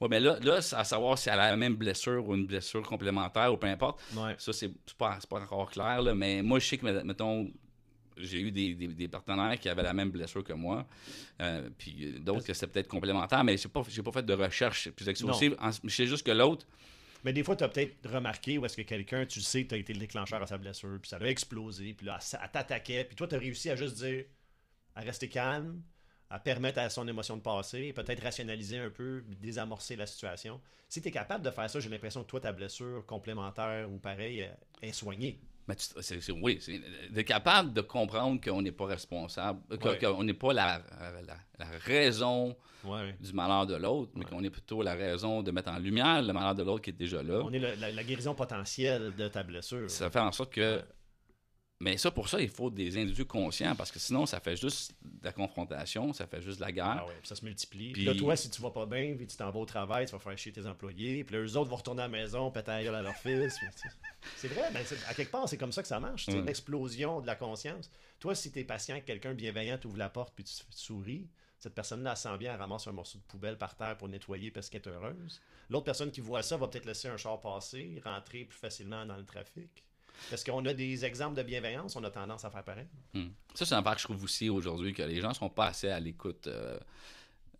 Ouais, 0.01 0.07
mais 0.09 0.19
là, 0.19 0.37
là 0.41 0.61
c'est 0.61 0.75
à 0.75 0.83
savoir 0.83 1.17
si 1.17 1.29
elle 1.29 1.39
a 1.39 1.51
la 1.51 1.55
même 1.57 1.75
blessure 1.75 2.27
ou 2.27 2.35
une 2.35 2.47
blessure 2.47 2.81
complémentaire 2.81 3.53
ou 3.53 3.57
peu 3.57 3.67
importe. 3.67 4.01
Ouais. 4.15 4.35
Ça, 4.37 4.51
c'est 4.51 4.71
pas, 4.97 5.19
pas 5.29 5.39
encore 5.41 5.69
clair, 5.71 6.01
là, 6.01 6.13
mais 6.15 6.41
moi, 6.41 6.59
je 6.59 6.67
sais 6.67 6.77
que, 6.77 7.03
mettons, 7.03 7.51
j'ai 8.17 8.41
eu 8.41 8.51
des, 8.51 8.73
des- 8.75 8.87
des 8.89 9.07
partenaires 9.07 9.57
qui 9.59 9.69
avaient 9.69 9.83
la 9.83 9.93
même 9.93 10.11
blessure 10.11 10.43
que 10.43 10.53
moi, 10.53 10.85
euh, 11.41 11.69
puis 11.77 12.19
d'autres 12.19 12.45
que 12.45 12.53
c'était 12.53 12.67
peut-être 12.67 12.87
complémentaire, 12.87 13.43
mais 13.43 13.57
j'ai 13.57 13.69
pas, 13.69 13.83
j'ai 13.87 14.03
pas 14.03 14.11
fait 14.11 14.25
de 14.25 14.33
recherche 14.33 14.89
plus 14.91 15.07
exhaustive. 15.07 15.55
Je 15.83 15.89
sais 15.95 16.05
juste 16.07 16.25
que 16.25 16.31
l'autre, 16.31 16.65
Mais 17.23 17.33
des 17.33 17.43
fois, 17.43 17.55
tu 17.55 17.63
as 17.63 17.69
peut-être 17.69 18.09
remarqué 18.09 18.57
où 18.57 18.65
est-ce 18.65 18.75
que 18.77 18.81
quelqu'un, 18.81 19.25
tu 19.25 19.41
sais 19.41 19.63
que 19.63 19.69
tu 19.69 19.75
as 19.75 19.77
été 19.77 19.93
le 19.93 19.99
déclencheur 19.99 20.41
à 20.41 20.47
sa 20.47 20.57
blessure, 20.57 20.97
puis 21.01 21.09
ça 21.09 21.17
a 21.17 21.25
explosé, 21.25 21.93
puis 21.93 22.05
là, 22.07 22.17
elle 22.33 22.51
t'attaquait, 22.51 23.05
puis 23.05 23.15
toi, 23.15 23.27
tu 23.27 23.35
as 23.35 23.39
réussi 23.39 23.69
à 23.69 23.75
juste 23.75 23.95
dire, 23.97 24.25
à 24.95 25.01
rester 25.01 25.29
calme, 25.29 25.81
à 26.31 26.39
permettre 26.39 26.79
à 26.79 26.89
son 26.89 27.07
émotion 27.07 27.35
de 27.37 27.41
passer, 27.41 27.91
peut-être 27.93 28.23
rationaliser 28.23 28.79
un 28.79 28.89
peu, 28.89 29.23
désamorcer 29.41 29.95
la 29.95 30.05
situation. 30.05 30.59
Si 30.87 31.01
tu 31.01 31.09
es 31.09 31.11
capable 31.11 31.43
de 31.43 31.51
faire 31.51 31.69
ça, 31.69 31.79
j'ai 31.79 31.89
l'impression 31.89 32.23
que 32.23 32.29
toi, 32.29 32.39
ta 32.39 32.51
blessure 32.53 33.05
complémentaire 33.05 33.89
ou 33.91 33.97
pareil 33.97 34.43
euh, 34.43 34.47
est 34.81 34.93
soignée. 34.93 35.39
Mais 35.67 35.75
tu- 35.75 35.85
c'est- 36.01 36.21
c'est- 36.21 36.31
oui, 36.31 36.59
d'être 37.11 37.27
capable 37.27 37.73
de 37.73 37.81
comprendre 37.81 38.41
qu'on 38.41 38.61
n'est 38.61 38.71
pas 38.71 38.85
responsable, 38.85 39.59
Ouais. 39.69 39.97
qu'on 39.99 40.23
n'est 40.23 40.33
pas 40.33 40.53
la, 40.53 40.81
la- 40.99 41.37
la 41.59 41.65
raison 41.85 42.55
Ouais. 42.83 43.15
du 43.19 43.31
malheur 43.33 43.67
de 43.67 43.75
l'autre, 43.75 44.11
mais 44.15 44.23
Ouais. 44.25 44.29
qu'on 44.31 44.43
est 44.43 44.49
plutôt 44.49 44.81
la 44.81 44.95
raison 44.95 45.43
de 45.43 45.51
mettre 45.51 45.69
en 45.71 45.77
lumière 45.79 46.21
le 46.23 46.33
malheur 46.33 46.55
de 46.55 46.63
l'autre 46.63 46.81
qui 46.81 46.89
est 46.89 46.93
déjà 46.93 47.21
là. 47.21 47.41
On 47.43 47.51
est 47.53 47.59
le- 47.59 47.75
la, 47.75 47.91
la 47.91 48.03
guérison 48.03 48.33
potentielle 48.33 49.13
de 49.15 49.27
ta 49.27 49.43
blessure. 49.43 49.89
Ça 49.89 50.09
fait 50.09 50.19
en 50.19 50.31
sorte 50.31 50.53
que. 50.53 50.81
Mais 51.81 51.97
ça, 51.97 52.11
pour 52.11 52.29
ça, 52.29 52.39
il 52.39 52.49
faut 52.49 52.69
des 52.69 52.95
individus 52.97 53.25
conscients 53.25 53.75
parce 53.75 53.91
que 53.91 53.97
sinon, 53.99 54.25
ça 54.25 54.39
fait 54.39 54.55
juste 54.55 54.93
de 55.03 55.25
la 55.25 55.31
confrontation, 55.33 56.13
ça 56.13 56.27
fait 56.27 56.41
juste 56.41 56.59
de 56.59 56.65
la 56.65 56.71
guerre. 56.71 56.97
Ah 56.99 57.05
ouais, 57.07 57.15
puis 57.19 57.27
ça 57.27 57.35
se 57.35 57.43
multiplie. 57.43 57.91
Puis- 57.91 58.03
Puis 58.03 58.13
là, 58.13 58.15
toi, 58.19 58.35
si 58.35 58.49
tu 58.49 58.61
vas 58.61 58.69
pas 58.69 58.85
bien, 58.85 59.15
puis 59.17 59.25
tu 59.25 59.35
t'en 59.35 59.49
vas 59.49 59.59
au 59.59 59.65
travail, 59.65 60.05
tu 60.05 60.11
vas 60.11 60.19
faire 60.19 60.37
chier 60.37 60.51
tes 60.51 60.65
employés, 60.67 61.23
puis 61.23 61.35
là, 61.35 61.41
eux 61.41 61.57
autres 61.57 61.69
vont 61.69 61.75
retourner 61.77 62.03
à 62.03 62.05
la 62.05 62.09
maison, 62.09 62.51
péter 62.51 62.71
la 62.71 62.83
gueule 62.83 62.95
à 62.95 63.01
leur 63.01 63.15
fils. 63.15 63.55
tu 63.59 63.89
c'est 64.37 64.47
vrai, 64.49 64.69
ben, 64.71 64.83
c'est- 64.85 65.03
à 65.07 65.13
quelque 65.15 65.31
part, 65.31 65.49
c'est 65.49 65.57
comme 65.57 65.71
ça 65.71 65.81
que 65.81 65.87
ça 65.87 65.99
marche. 65.99 66.25
C'est 66.25 66.33
une 66.33 66.49
explosion 66.49 67.19
de 67.21 67.27
la 67.27 67.35
conscience. 67.35 67.89
Toi, 68.19 68.35
si 68.35 68.51
t'es 68.51 68.63
patient 68.63 68.93
avec 68.93 69.05
quelqu'un 69.05 69.33
bienveillant, 69.33 69.77
tu 69.79 69.87
ouvres 69.87 69.97
la 69.97 70.09
porte, 70.09 70.33
puis 70.35 70.43
tu 70.43 70.53
tu 70.53 70.63
souris, 70.73 71.27
cette 71.57 71.73
personne-là, 71.73 72.15
sent 72.15 72.37
bien, 72.37 72.53
elle 72.53 72.59
ramasse 72.59 72.87
un 72.87 72.91
morceau 72.91 73.17
de 73.17 73.23
poubelle 73.23 73.57
par 73.57 73.75
terre 73.75 73.97
pour 73.97 74.07
nettoyer 74.07 74.51
parce 74.51 74.69
qu'elle 74.69 74.81
est 74.81 74.87
heureuse. 74.87 75.41
L'autre 75.69 75.85
personne 75.85 76.11
qui 76.11 76.21
voit 76.21 76.43
ça 76.43 76.57
va 76.57 76.67
peut-être 76.67 76.85
laisser 76.85 77.07
un 77.07 77.17
char 77.17 77.39
passer, 77.39 77.99
rentrer 78.05 78.45
plus 78.45 78.57
facilement 78.57 79.05
dans 79.05 79.17
le 79.17 79.25
trafic. 79.25 79.83
Parce 80.29 80.43
qu'on 80.43 80.65
a 80.65 80.73
des 80.73 81.03
exemples 81.03 81.35
de 81.35 81.43
bienveillance, 81.43 81.95
on 81.95 82.03
a 82.03 82.09
tendance 82.09 82.45
à 82.45 82.49
faire 82.49 82.63
pareil. 82.63 82.85
Hmm. 83.13 83.27
Ça, 83.53 83.65
c'est 83.65 83.75
un 83.75 83.83
part 83.83 83.95
que 83.95 84.01
je 84.01 84.05
trouve 84.05 84.23
aussi 84.23 84.49
aujourd'hui 84.49 84.93
que 84.93 85.01
les 85.03 85.19
gens 85.19 85.33
sont 85.33 85.49
pas 85.49 85.67
assez 85.67 85.89
à 85.89 85.99
l'écoute 85.99 86.47
euh, 86.47 86.77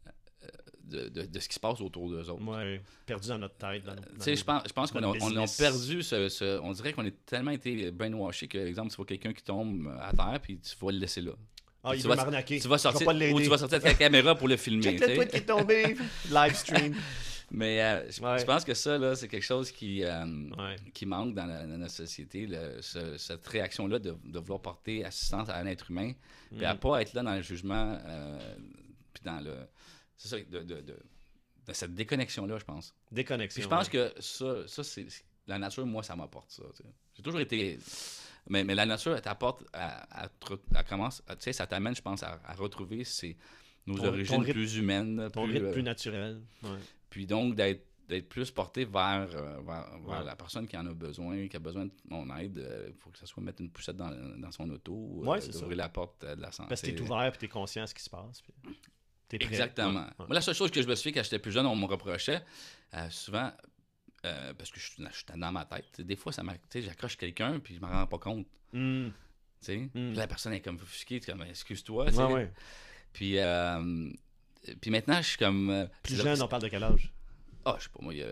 euh, 0.07 0.47
de, 0.83 1.09
de- 1.09 1.25
de 1.25 1.39
ce 1.39 1.47
qui 1.49 1.55
se 1.55 1.59
passe 1.59 1.81
autour 1.81 2.09
d'eux 2.09 2.29
autres. 2.29 2.43
Ouais, 2.43 2.81
perdu 3.05 3.27
dans 3.27 3.37
notre 3.39 3.55
tête. 3.55 3.83
Dans, 3.83 3.95
nos- 3.95 4.01
Tu 4.01 4.13
dans 4.17 4.23
sais, 4.23 4.31
nos- 4.31 4.37
je 4.37 4.43
pense, 4.43 4.63
je 4.67 4.73
pense 4.73 4.91
qu'on 4.91 5.03
a, 5.03 5.07
on 5.07 5.35
a 5.37 5.45
perdu 5.57 6.03
ce, 6.03 6.29
ce- 6.29 6.59
On 6.61 6.71
dirait 6.71 6.93
qu'on 6.93 7.05
est 7.05 7.25
tellement 7.25 7.51
été 7.51 7.91
brainwashé 7.91 8.47
que, 8.47 8.57
par 8.57 8.67
exemple, 8.67 8.89
tu 8.91 8.95
vois 8.97 9.05
quelqu'un 9.05 9.33
qui 9.33 9.43
tombe 9.43 9.93
à 10.01 10.11
terre, 10.13 10.39
puis 10.41 10.59
tu 10.59 10.75
vas 10.83 10.91
le 10.91 10.97
laisser 10.99 11.21
là. 11.21 11.31
Ah, 11.83 11.95
il 11.95 11.97
tu 12.01 12.03
veut 12.07 12.09
vas- 12.09 12.15
m'arnaquer. 12.17 12.59
Tu 12.59 12.67
vas 12.67 12.77
sortir, 12.77 13.07
ou 13.07 13.41
tu 13.41 13.47
vas 13.49 13.57
sortir 13.57 13.79
de 13.79 13.83
ta 13.83 13.93
caméra 13.95 14.35
pour 14.35 14.47
le 14.47 14.55
filmer. 14.55 14.83
Check 14.97 14.99
le 14.99 15.15
tweet 15.15 15.29
qui 15.31 15.37
est 15.37 15.45
tombé. 15.45 15.95
Live 16.29 16.55
stream. 16.55 16.95
Mais 17.53 17.81
euh, 17.83 18.09
je, 18.09 18.21
Ouais. 18.21 18.39
je 18.39 18.45
pense 18.45 18.63
que 18.63 18.73
ça, 18.73 18.97
là, 18.97 19.13
c'est 19.15 19.27
quelque 19.27 19.43
chose 19.43 19.71
qui, 19.71 20.03
euh, 20.05 20.25
Ouais. 20.57 20.77
qui 20.93 21.05
manque 21.05 21.35
dans, 21.35 21.45
la- 21.45 21.67
dans 21.67 21.77
notre 21.77 21.91
société, 21.93 22.47
le- 22.47 22.81
ce- 22.81 23.17
cette 23.17 23.45
réaction-là 23.45 23.99
de, 23.99 24.15
de 24.23 24.39
vouloir 24.39 24.61
porter 24.61 25.03
assistance 25.03 25.49
à 25.49 25.57
un 25.57 25.65
être 25.65 25.91
humain, 25.91 26.13
puis 26.55 26.63
à 26.65 26.73
Mm. 26.73 26.79
pas 26.79 27.01
être 27.01 27.13
là 27.13 27.23
dans 27.23 27.35
le 27.35 27.41
jugement, 27.41 27.97
euh, 28.05 28.55
puis 29.13 29.23
dans 29.25 29.41
le... 29.41 29.53
C'est 30.15 30.29
ça, 30.29 30.37
de, 30.39 30.59
de, 30.63 30.95
cette 31.73 31.93
déconnexion-là, 31.95 32.57
je 32.57 32.65
pense. 32.65 32.93
Déconnexion. 33.11 33.55
Puis 33.59 33.63
je 33.63 33.67
pense 33.69 33.87
ouais. 33.87 34.11
que 34.13 34.21
ça, 34.21 34.67
ça 34.67 34.83
c'est 34.83 35.07
la 35.47 35.57
nature, 35.59 35.85
moi, 35.85 36.03
ça 36.03 36.15
m'apporte 36.15 36.51
ça. 36.51 36.63
tu 36.75 36.83
sais. 36.83 36.89
J'ai 37.15 37.23
toujours 37.23 37.39
été. 37.41 37.77
Mais, 38.49 38.63
mais 38.63 38.75
la 38.75 38.85
nature, 38.85 39.13
elle 39.15 39.21
t'apporte 39.21 39.63
à, 39.73 40.23
à, 40.23 40.83
commence, 40.83 41.21
tu 41.27 41.35
sais, 41.39 41.53
ça 41.53 41.67
t'amène, 41.67 41.95
je 41.95 42.01
pense, 42.01 42.23
à, 42.23 42.39
à 42.45 42.53
retrouver 42.53 43.03
ses, 43.03 43.37
nos 43.87 43.95
Ton- 43.95 44.03
ton 44.03 44.07
origines 44.09 44.41
rythme- 44.41 44.51
plus 44.53 44.75
humaines. 44.77 45.29
Ton 45.33 45.43
plus, 45.45 45.53
rythme 45.53 45.65
euh, 45.67 45.71
plus 45.73 45.83
naturel. 45.83 46.41
Ouais. 46.63 46.69
Puis 47.11 47.27
donc, 47.27 47.53
d'être 47.55 47.85
d'être 48.07 48.27
plus 48.27 48.51
porté 48.51 48.83
vers, 48.83 49.29
euh, 49.35 49.61
vers, 49.61 49.89
vers 50.05 50.19
Ouais. 50.19 50.25
la 50.25 50.35
personne 50.35 50.67
qui 50.67 50.75
en 50.75 50.85
a 50.85 50.93
besoin, 50.93 51.47
qui 51.47 51.55
a 51.55 51.59
besoin 51.59 51.85
de 51.85 51.91
mon 52.09 52.35
aide. 52.37 52.57
Il 52.89 52.93
faut 52.95 53.09
que 53.09 53.17
ça 53.17 53.25
soit 53.25 53.41
mettre 53.41 53.61
une 53.61 53.69
poussette 53.69 53.95
dans, 53.95 54.09
dans 54.37 54.51
son 54.51 54.69
auto, 54.69 55.21
euh, 55.23 55.27
Ouais, 55.27 55.39
c'est 55.39 55.53
d'ouvrir 55.53 55.77
la 55.77 55.87
porte 55.87 56.21
euh, 56.25 56.35
de 56.35 56.41
la 56.41 56.51
santé. 56.51 56.67
Parce 56.67 56.81
que 56.81 56.87
t'es 56.87 56.99
ouvert 56.99 57.31
puis 57.31 57.39
t'es 57.39 57.47
conscient 57.47 57.83
de 57.83 57.87
ce 57.87 57.93
qui 57.95 58.03
se 58.03 58.09
passe. 58.09 58.41
puis 58.41 58.53
T'es 59.29 59.37
prêt. 59.37 59.47
Exactement. 59.47 60.01
Ouais. 60.01 60.13
Moi, 60.19 60.27
la 60.31 60.41
seule 60.41 60.55
chose 60.55 60.71
que 60.71 60.81
je 60.81 60.87
me 60.89 60.95
suis 60.95 61.09
fait 61.09 61.13
quand 61.13 61.23
j'étais 61.23 61.39
plus 61.39 61.53
jeune, 61.53 61.65
on 61.65 61.75
me 61.77 61.85
reprochait 61.85 62.43
euh, 62.95 63.09
souvent, 63.09 63.49
euh, 64.25 64.53
parce 64.55 64.71
que 64.71 64.79
je 64.81 64.87
suis 64.91 65.03
dans 65.37 65.51
ma 65.53 65.63
tête. 65.63 66.01
Des 66.01 66.17
fois, 66.17 66.33
ça 66.33 66.43
tu 66.69 66.81
j'accroche 66.81 67.15
quelqu'un 67.15 67.61
puis 67.61 67.75
je 67.75 67.79
m'en 67.79 67.87
rends 67.87 68.07
pas 68.07 68.19
compte. 68.19 68.45
Hmm. 68.73 69.07
tu 69.07 69.11
sais? 69.61 69.77
Mm. 69.77 69.89
Puis 69.93 70.15
la 70.15 70.27
personne 70.27 70.51
est 70.51 70.59
comme 70.59 70.75
offusquée, 70.75 71.21
tu 71.21 71.29
es 71.29 71.33
comme 71.33 71.43
excuse-toi. 71.43 72.11
tu. 72.11 72.17
Puis, 73.13 73.39
euh, 73.39 74.11
puis 74.81 74.91
maintenant, 74.91 75.17
je 75.21 75.27
suis 75.29 75.37
comme. 75.37 75.69
euh, 75.69 75.85
Plus 76.03 76.21
jeune, 76.21 76.41
on 76.41 76.47
parle 76.47 76.63
de 76.63 76.67
quel 76.67 76.83
âge? 76.83 77.11
Ah, 77.65 77.75
je 77.77 77.83
sais 77.83 77.89
pas, 77.93 78.03
moi, 78.03 78.13
il 78.13 78.19
y 78.19 78.23
a 78.23 78.27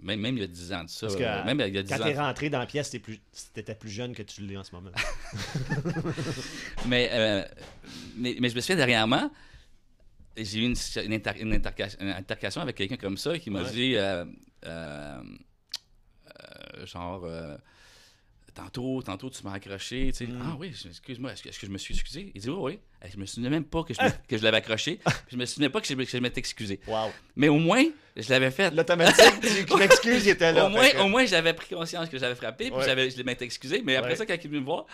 Même, 0.00 0.20
même 0.20 0.36
il 0.36 0.40
y 0.40 0.44
a 0.44 0.46
10 0.46 0.72
ans 0.72 0.84
de 0.84 0.88
ça. 0.88 1.06
Parce 1.06 1.16
que, 1.18 1.22
euh, 1.24 1.44
même 1.44 1.60
il 1.66 1.74
y 1.74 1.78
a 1.78 1.82
10 1.82 1.92
Quand 1.92 2.00
ans. 2.00 2.04
t'es 2.04 2.16
rentré 2.18 2.50
dans 2.50 2.58
la 2.60 2.66
pièce, 2.66 2.90
t'es 2.90 2.98
plus... 3.00 3.20
t'étais 3.52 3.74
plus 3.74 3.90
jeune 3.90 4.14
que 4.14 4.22
tu 4.22 4.42
l'es 4.42 4.56
en 4.56 4.62
ce 4.64 4.72
moment. 4.74 4.90
Mais, 6.86 7.08
euh, 7.12 7.44
mais, 8.16 8.36
mais 8.40 8.48
je 8.48 8.54
me 8.54 8.60
souviens 8.60 8.76
dernièrement, 8.76 9.30
j'ai 10.36 10.60
eu 10.60 10.62
une, 10.66 10.74
une, 11.04 11.12
inter- 11.12 11.40
une 11.40 11.52
interca- 11.54 11.96
une 12.00 12.08
altercation 12.10 12.60
avec 12.60 12.76
quelqu'un 12.76 12.96
comme 12.96 13.16
ça 13.16 13.38
qui 13.38 13.50
m'a 13.50 13.62
Ouais. 13.62 13.70
dit 13.72 13.96
euh, 13.96 14.24
euh, 14.64 15.20
euh, 16.80 16.86
genre 16.86 17.24
euh, 17.24 17.56
tantôt, 18.58 19.02
tantôt 19.02 19.30
tu 19.30 19.42
m'as 19.44 19.52
accroché, 19.52 20.10
tu 20.12 20.26
sais. 20.26 20.26
Mm. 20.26 20.42
Ah 20.44 20.56
oui, 20.58 20.72
excuse-moi, 20.88 21.32
est-ce 21.32 21.42
que, 21.42 21.48
que 21.48 21.66
je 21.66 21.70
me 21.70 21.78
suis 21.78 21.94
excusé? 21.94 22.32
Il 22.34 22.40
dit 22.40 22.50
oui, 22.50 22.56
oui. 23.02 23.10
Je 23.12 23.16
me 23.16 23.24
souvenais 23.26 23.50
même 23.50 23.64
pas 23.64 23.84
que 23.84 23.94
je, 23.94 24.02
me- 24.02 24.10
que 24.28 24.36
je 24.36 24.42
l'avais 24.42 24.56
accroché. 24.56 24.98
Je 25.30 25.36
me 25.36 25.44
souvenais 25.46 25.68
pas 25.68 25.80
que 25.80 25.86
je, 25.86 25.94
que 25.94 26.04
je 26.04 26.16
m'étais 26.18 26.40
excusé. 26.40 26.80
Wow. 26.86 27.10
Mais 27.36 27.48
au 27.48 27.58
moins, 27.58 27.84
je 28.16 28.28
l'avais 28.30 28.50
fait. 28.50 28.74
L'automatique, 28.74 29.40
tu- 29.40 29.48
je 29.68 29.74
m'excuse, 29.76 30.26
il 30.26 30.30
était 30.30 30.52
là. 30.52 30.66
Au 30.66 30.68
moins, 30.70 30.88
que- 30.88 30.98
au 30.98 31.08
moins 31.08 31.24
j'avais 31.24 31.54
pris 31.54 31.74
conscience 31.74 32.08
que 32.08 32.18
j'avais 32.18 32.34
frappé, 32.34 32.66
puis 32.70 32.74
Ouais. 32.74 32.84
j'avais, 32.84 33.10
je 33.10 33.22
m'étais 33.22 33.44
excusé. 33.44 33.82
Mais 33.84 33.96
après 33.96 34.10
Ouais. 34.10 34.16
ça, 34.16 34.26
quand 34.26 34.34
il 34.34 34.44
est 34.44 34.48
venu 34.48 34.60
me 34.60 34.64
voir, 34.66 34.86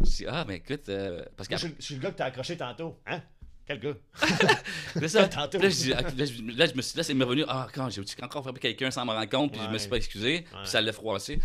je 0.00 0.10
dis 0.10 0.24
Ah, 0.28 0.44
mais 0.48 0.56
écoute, 0.56 0.88
euh, 0.88 1.24
parce 1.36 1.48
qu'après. 1.48 1.68
je, 1.68 1.72
je 1.78 1.84
suis 1.84 1.94
le 1.94 2.00
gars 2.00 2.10
que 2.10 2.16
t'as 2.18 2.26
accroché 2.26 2.56
tantôt. 2.56 2.98
Hein? 3.06 3.22
Quel 3.64 3.78
gars? 3.78 3.94
Ça. 5.08 5.28
Tantôt. 5.28 5.58
Là, 5.58 5.68
je, 5.68 5.74
dis- 5.76 5.88
là, 5.90 6.02
je, 6.10 6.58
là, 6.58 6.66
je 6.66 6.74
me 6.74 6.82
suis 6.82 6.96
là, 6.96 7.04
c'est 7.04 7.14
me 7.14 7.24
revenu. 7.24 7.44
Ah, 7.46 7.68
quand 7.72 7.88
j'ai 7.90 8.02
encore 8.22 8.42
frappé 8.42 8.58
quelqu'un 8.58 8.90
sans 8.90 9.04
me 9.06 9.12
rendre 9.12 9.28
compte, 9.28 9.52
puis 9.52 9.60
je 9.64 9.68
me 9.70 9.78
suis 9.78 9.86
Ouais. 9.86 9.90
pas 9.90 9.96
excusé, 9.98 10.32
Ouais. 10.32 10.44
puis 10.62 10.68
ça 10.68 10.80
l'a 10.80 10.92
froissé. 10.92 11.38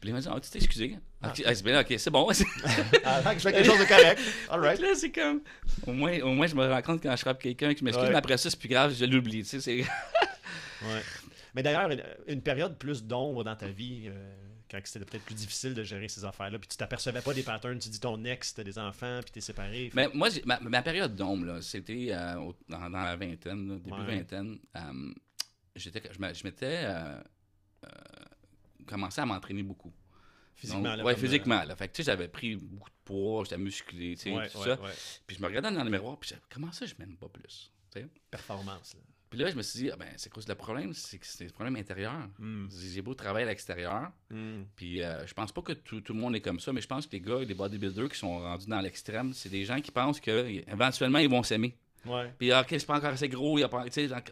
Puis 0.00 0.10
il 0.10 0.12
m'a 0.12 0.20
dit, 0.20 0.28
ah, 0.30 0.38
tu 0.40 0.50
t'es 0.50 0.58
excusé. 0.58 0.98
Ok, 1.24 1.42
ah, 1.46 1.54
c'est 1.54 1.62
bien, 1.64 1.80
ok, 1.80 1.94
c'est 1.98 2.10
bon. 2.10 2.28
Avant 3.04 3.30
que 3.32 3.38
je 3.38 3.42
fais 3.42 3.52
quelque 3.52 3.64
chose 3.64 3.78
de 3.78 3.84
correct. 3.86 4.20
All 4.50 4.60
right. 4.60 4.78
là, 4.80 4.94
c'est 4.94 5.10
comme. 5.10 5.40
Au 5.86 5.92
moins, 5.92 6.20
au 6.20 6.32
moins, 6.34 6.46
je 6.46 6.54
me 6.54 6.66
rends 6.70 6.82
compte 6.82 7.02
quand 7.02 7.16
je 7.16 7.20
frappe 7.22 7.40
quelqu'un 7.42 7.72
que 7.72 7.80
je 7.80 7.84
m'excuse, 7.84 8.04
Ouais. 8.04 8.10
mais 8.12 8.18
après 8.18 8.36
ça, 8.36 8.50
c'est 8.50 8.58
plus 8.58 8.68
grave, 8.68 8.94
je 8.94 9.04
l'oublie. 9.06 9.42
Tu 9.42 9.48
sais, 9.48 9.60
c'est. 9.60 9.76
Ouais. 9.80 11.00
Mais 11.54 11.62
d'ailleurs, 11.62 11.88
une, 12.28 12.42
période 12.42 12.76
plus 12.76 13.02
d'ombre 13.02 13.42
dans 13.42 13.56
ta 13.56 13.68
vie, 13.68 14.04
euh, 14.08 14.34
quand 14.70 14.78
c'était 14.84 15.06
peut-être 15.06 15.24
plus 15.24 15.34
difficile 15.34 15.72
de 15.72 15.82
gérer 15.82 16.06
ces 16.08 16.22
affaires-là, 16.26 16.58
puis 16.58 16.68
tu 16.68 16.76
t'apercevais 16.76 17.22
pas 17.22 17.32
des 17.32 17.42
patterns, 17.42 17.78
tu 17.78 17.88
dis 17.88 17.98
ton 17.98 18.22
ex, 18.26 18.52
t'as 18.52 18.62
des 18.62 18.78
enfants, 18.78 19.20
puis 19.22 19.30
t'es 19.32 19.40
séparé. 19.40 19.90
Mais 19.94 20.08
moi, 20.12 20.28
j'ai- 20.28 20.42
ma, 20.44 20.60
ma 20.60 20.82
période 20.82 21.16
d'ombre, 21.16 21.46
là, 21.46 21.62
c'était 21.62 22.08
euh, 22.10 22.36
au- 22.40 22.54
dans, 22.68 22.90
dans 22.90 23.02
la 23.02 23.16
vingtaine, 23.16 23.68
là, 23.70 23.74
début 23.76 23.96
Ouais. 23.96 24.16
vingtaine. 24.18 24.58
euh, 24.76 24.80
j'étais, 25.74 26.02
je 26.12 26.44
m'étais 26.44 26.82
euh, 26.84 27.18
commencé 28.86 29.20
à 29.20 29.26
m'entraîner 29.26 29.62
beaucoup. 29.62 29.92
physiquement, 30.54 30.82
Donc, 30.90 30.96
là. 30.98 31.04
ouais, 31.04 31.12
euh, 31.12 31.16
physiquement. 31.16 31.62
Là. 31.64 31.76
Fait 31.76 31.88
que, 31.88 31.92
tu 31.94 32.02
sais, 32.02 32.06
j'avais 32.10 32.28
pris 32.28 32.56
beaucoup 32.56 32.88
de 32.88 32.94
poids, 33.04 33.44
j'étais 33.44 33.58
musclé, 33.58 34.16
tu 34.16 34.22
sais, 34.22 34.32
ouais, 34.34 34.48
tout 34.48 34.58
ouais, 34.58 34.64
ça. 34.64 34.80
ouais. 34.80 34.90
Puis 35.26 35.36
je 35.36 35.42
me 35.42 35.46
regardais 35.48 35.70
dans 35.70 35.84
le 35.84 35.90
miroir, 35.90 36.18
puis 36.18 36.30
je 36.30 36.34
disais, 36.34 36.46
comment 36.50 36.72
ça, 36.72 36.86
je 36.86 36.94
m'aime 36.98 37.16
pas 37.16 37.28
plus? 37.28 37.70
Performance. 38.30 38.94
Là. 38.94 39.00
Puis 39.28 39.38
là, 39.40 39.50
je 39.50 39.56
me 39.56 39.62
suis 39.62 39.80
dit, 39.80 39.90
ah, 39.90 39.96
ben, 39.96 40.08
c'est 40.16 40.30
quoi 40.32 40.42
le 40.46 40.54
problème? 40.54 40.92
C'est 40.94 41.18
que 41.18 41.26
c'est 41.26 41.44
un 41.46 41.48
problème 41.48 41.76
intérieur. 41.76 42.28
Hmm. 42.38 42.68
J'ai 42.70 43.02
beau 43.02 43.14
travailler 43.14 43.44
à 43.46 43.48
l'extérieur, 43.50 44.10
Hmm. 44.30 44.62
puis 44.76 45.02
euh, 45.02 45.26
je 45.26 45.34
pense 45.34 45.50
pas 45.52 45.62
que 45.62 45.72
tout, 45.72 46.00
tout 46.00 46.12
le 46.14 46.20
monde 46.20 46.36
est 46.36 46.40
comme 46.40 46.60
ça, 46.60 46.72
mais 46.72 46.80
je 46.80 46.86
pense 46.86 47.06
que 47.06 47.12
les 47.12 47.20
gars, 47.20 47.38
les 47.40 47.54
bodybuilders 47.54 48.08
qui 48.08 48.18
sont 48.18 48.38
rendus 48.38 48.66
dans 48.66 48.80
l'extrême, 48.80 49.32
c'est 49.32 49.48
des 49.48 49.64
gens 49.64 49.80
qui 49.80 49.90
pensent 49.90 50.20
qu'éventuellement, 50.20 51.18
ils 51.18 51.28
vont 51.28 51.42
s'aimer. 51.42 51.76
Ouais. 52.06 52.32
Puis, 52.38 52.52
ah, 52.52 52.60
ok, 52.62 52.66
c'est 52.70 52.86
pas 52.86 52.96
encore 52.96 53.10
assez 53.10 53.28
gros, 53.28 53.58
il 53.58 53.64
a 53.64 53.68
pas, 53.68 53.84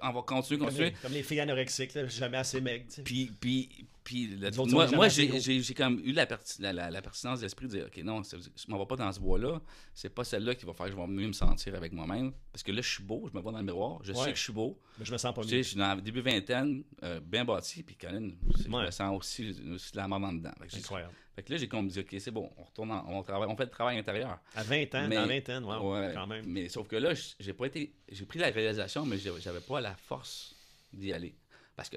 on 0.03 0.13
va 0.13 0.23
continuer, 0.23 0.59
Comme 0.59 0.69
les, 0.69 0.75
continuer. 0.75 0.93
comme 1.03 1.13
les 1.13 1.23
filles 1.23 1.41
anorexiques, 1.41 1.95
là, 1.95 2.07
jamais 2.09 2.37
assez 2.39 2.61
maigres. 2.61 2.87
Puis, 3.05 3.31
puis, 3.41 3.87
puis 4.03 4.27
le- 4.27 4.51
moi, 4.73 4.87
moi 4.93 5.09
j'ai, 5.09 5.29
comme 5.75 5.99
eu 6.05 6.13
la, 6.13 6.27
perti- 6.27 6.61
la, 6.61 6.73
la, 6.75 6.91
la 6.91 7.01
pertinence 7.03 7.41
d'esprit 7.41 7.67
de 7.67 7.71
dire, 7.73 7.87
OK, 7.87 7.97
non, 8.05 8.23
ça 8.23 8.37
je 8.39 8.71
m'en 8.71 8.79
vais 8.79 8.85
pas 8.87 8.97
dans 8.97 9.11
ce 9.13 9.19
bois-là. 9.21 9.61
C'est 9.95 10.11
pas 10.15 10.25
celle-là 10.25 10.55
qui 10.55 10.67
va 10.67 10.75
faire 10.75 10.87
que 10.87 10.93
je 10.93 10.97
vais 10.97 11.07
mieux 11.07 11.27
me 11.29 11.33
sentir 11.33 11.75
avec 11.75 11.93
moi-même. 11.93 12.33
Parce 12.53 12.63
que 12.63 12.71
là, 12.73 12.83
je 12.83 12.91
suis 12.91 13.03
beau, 13.03 13.27
je 13.33 13.37
me 13.37 13.43
vois 13.43 13.53
dans 13.53 13.59
le 13.59 13.65
miroir, 13.65 14.01
je 14.03 14.13
Ouais. 14.13 14.25
sais 14.25 14.31
que 14.33 14.39
je 14.39 14.43
suis 14.43 14.53
beau. 14.53 14.79
Mais 14.99 15.05
je 15.07 15.13
me 15.13 15.17
sens 15.19 15.35
pas 15.35 15.41
mieux. 15.43 15.49
je 15.49 15.63
suis 15.63 15.77
dans 15.79 15.95
le 15.95 16.03
début 16.03 16.21
vingtaine, 16.21 16.85
euh, 17.03 17.19
bien 17.21 17.45
bâti, 17.47 17.83
puis 17.83 17.97
Colin, 17.97 18.31
je 18.63 18.69
Ouais. 18.71 18.85
me 18.87 18.91
sens 18.91 19.17
aussi, 19.19 19.57
aussi 19.75 19.93
de 19.93 19.97
la 19.97 20.07
mort 20.09 20.23
en 20.23 20.33
dedans. 20.35 20.53
Incroyable. 20.77 21.13
Fait 21.35 21.43
que 21.43 21.53
là, 21.53 21.59
j'ai 21.59 21.69
comme 21.69 21.89
dit, 21.89 21.99
OK, 22.01 22.15
c'est 22.19 22.31
bon, 22.31 22.51
on 22.57 22.65
retourne, 22.65 22.91
en- 22.93 23.05
on, 23.09 23.23
travaille, 23.23 23.49
on 23.51 23.57
fait 23.57 23.65
le 23.65 23.71
travail 23.71 23.99
intérieur. 23.99 24.39
À 24.55 24.63
20 24.63 24.95
ans, 24.95 25.07
Mais- 25.09 25.17
dans 25.17 25.23
la 25.23 25.27
vingtaine, 25.27 25.65
wow, 25.65 25.93
Ouais, 25.95 26.13
quand 26.15 26.27
même. 26.27 26.45
Mais 26.47 26.69
sauf 26.69 26.87
que 26.89 26.97
là, 26.97 27.13
j'ai 27.41 27.53
pas 27.53 27.67
été. 27.67 27.93
J'ai 28.11 28.25
pris 28.25 28.39
la 28.39 28.51
réalisation, 28.51 29.05
mais 29.05 29.17
j'avais 29.19 29.61
pas 29.61 29.81
la 29.81 29.95
force 29.95 30.55
d'y 30.93 31.13
aller. 31.13 31.35
Parce 31.77 31.89
que. 31.89 31.97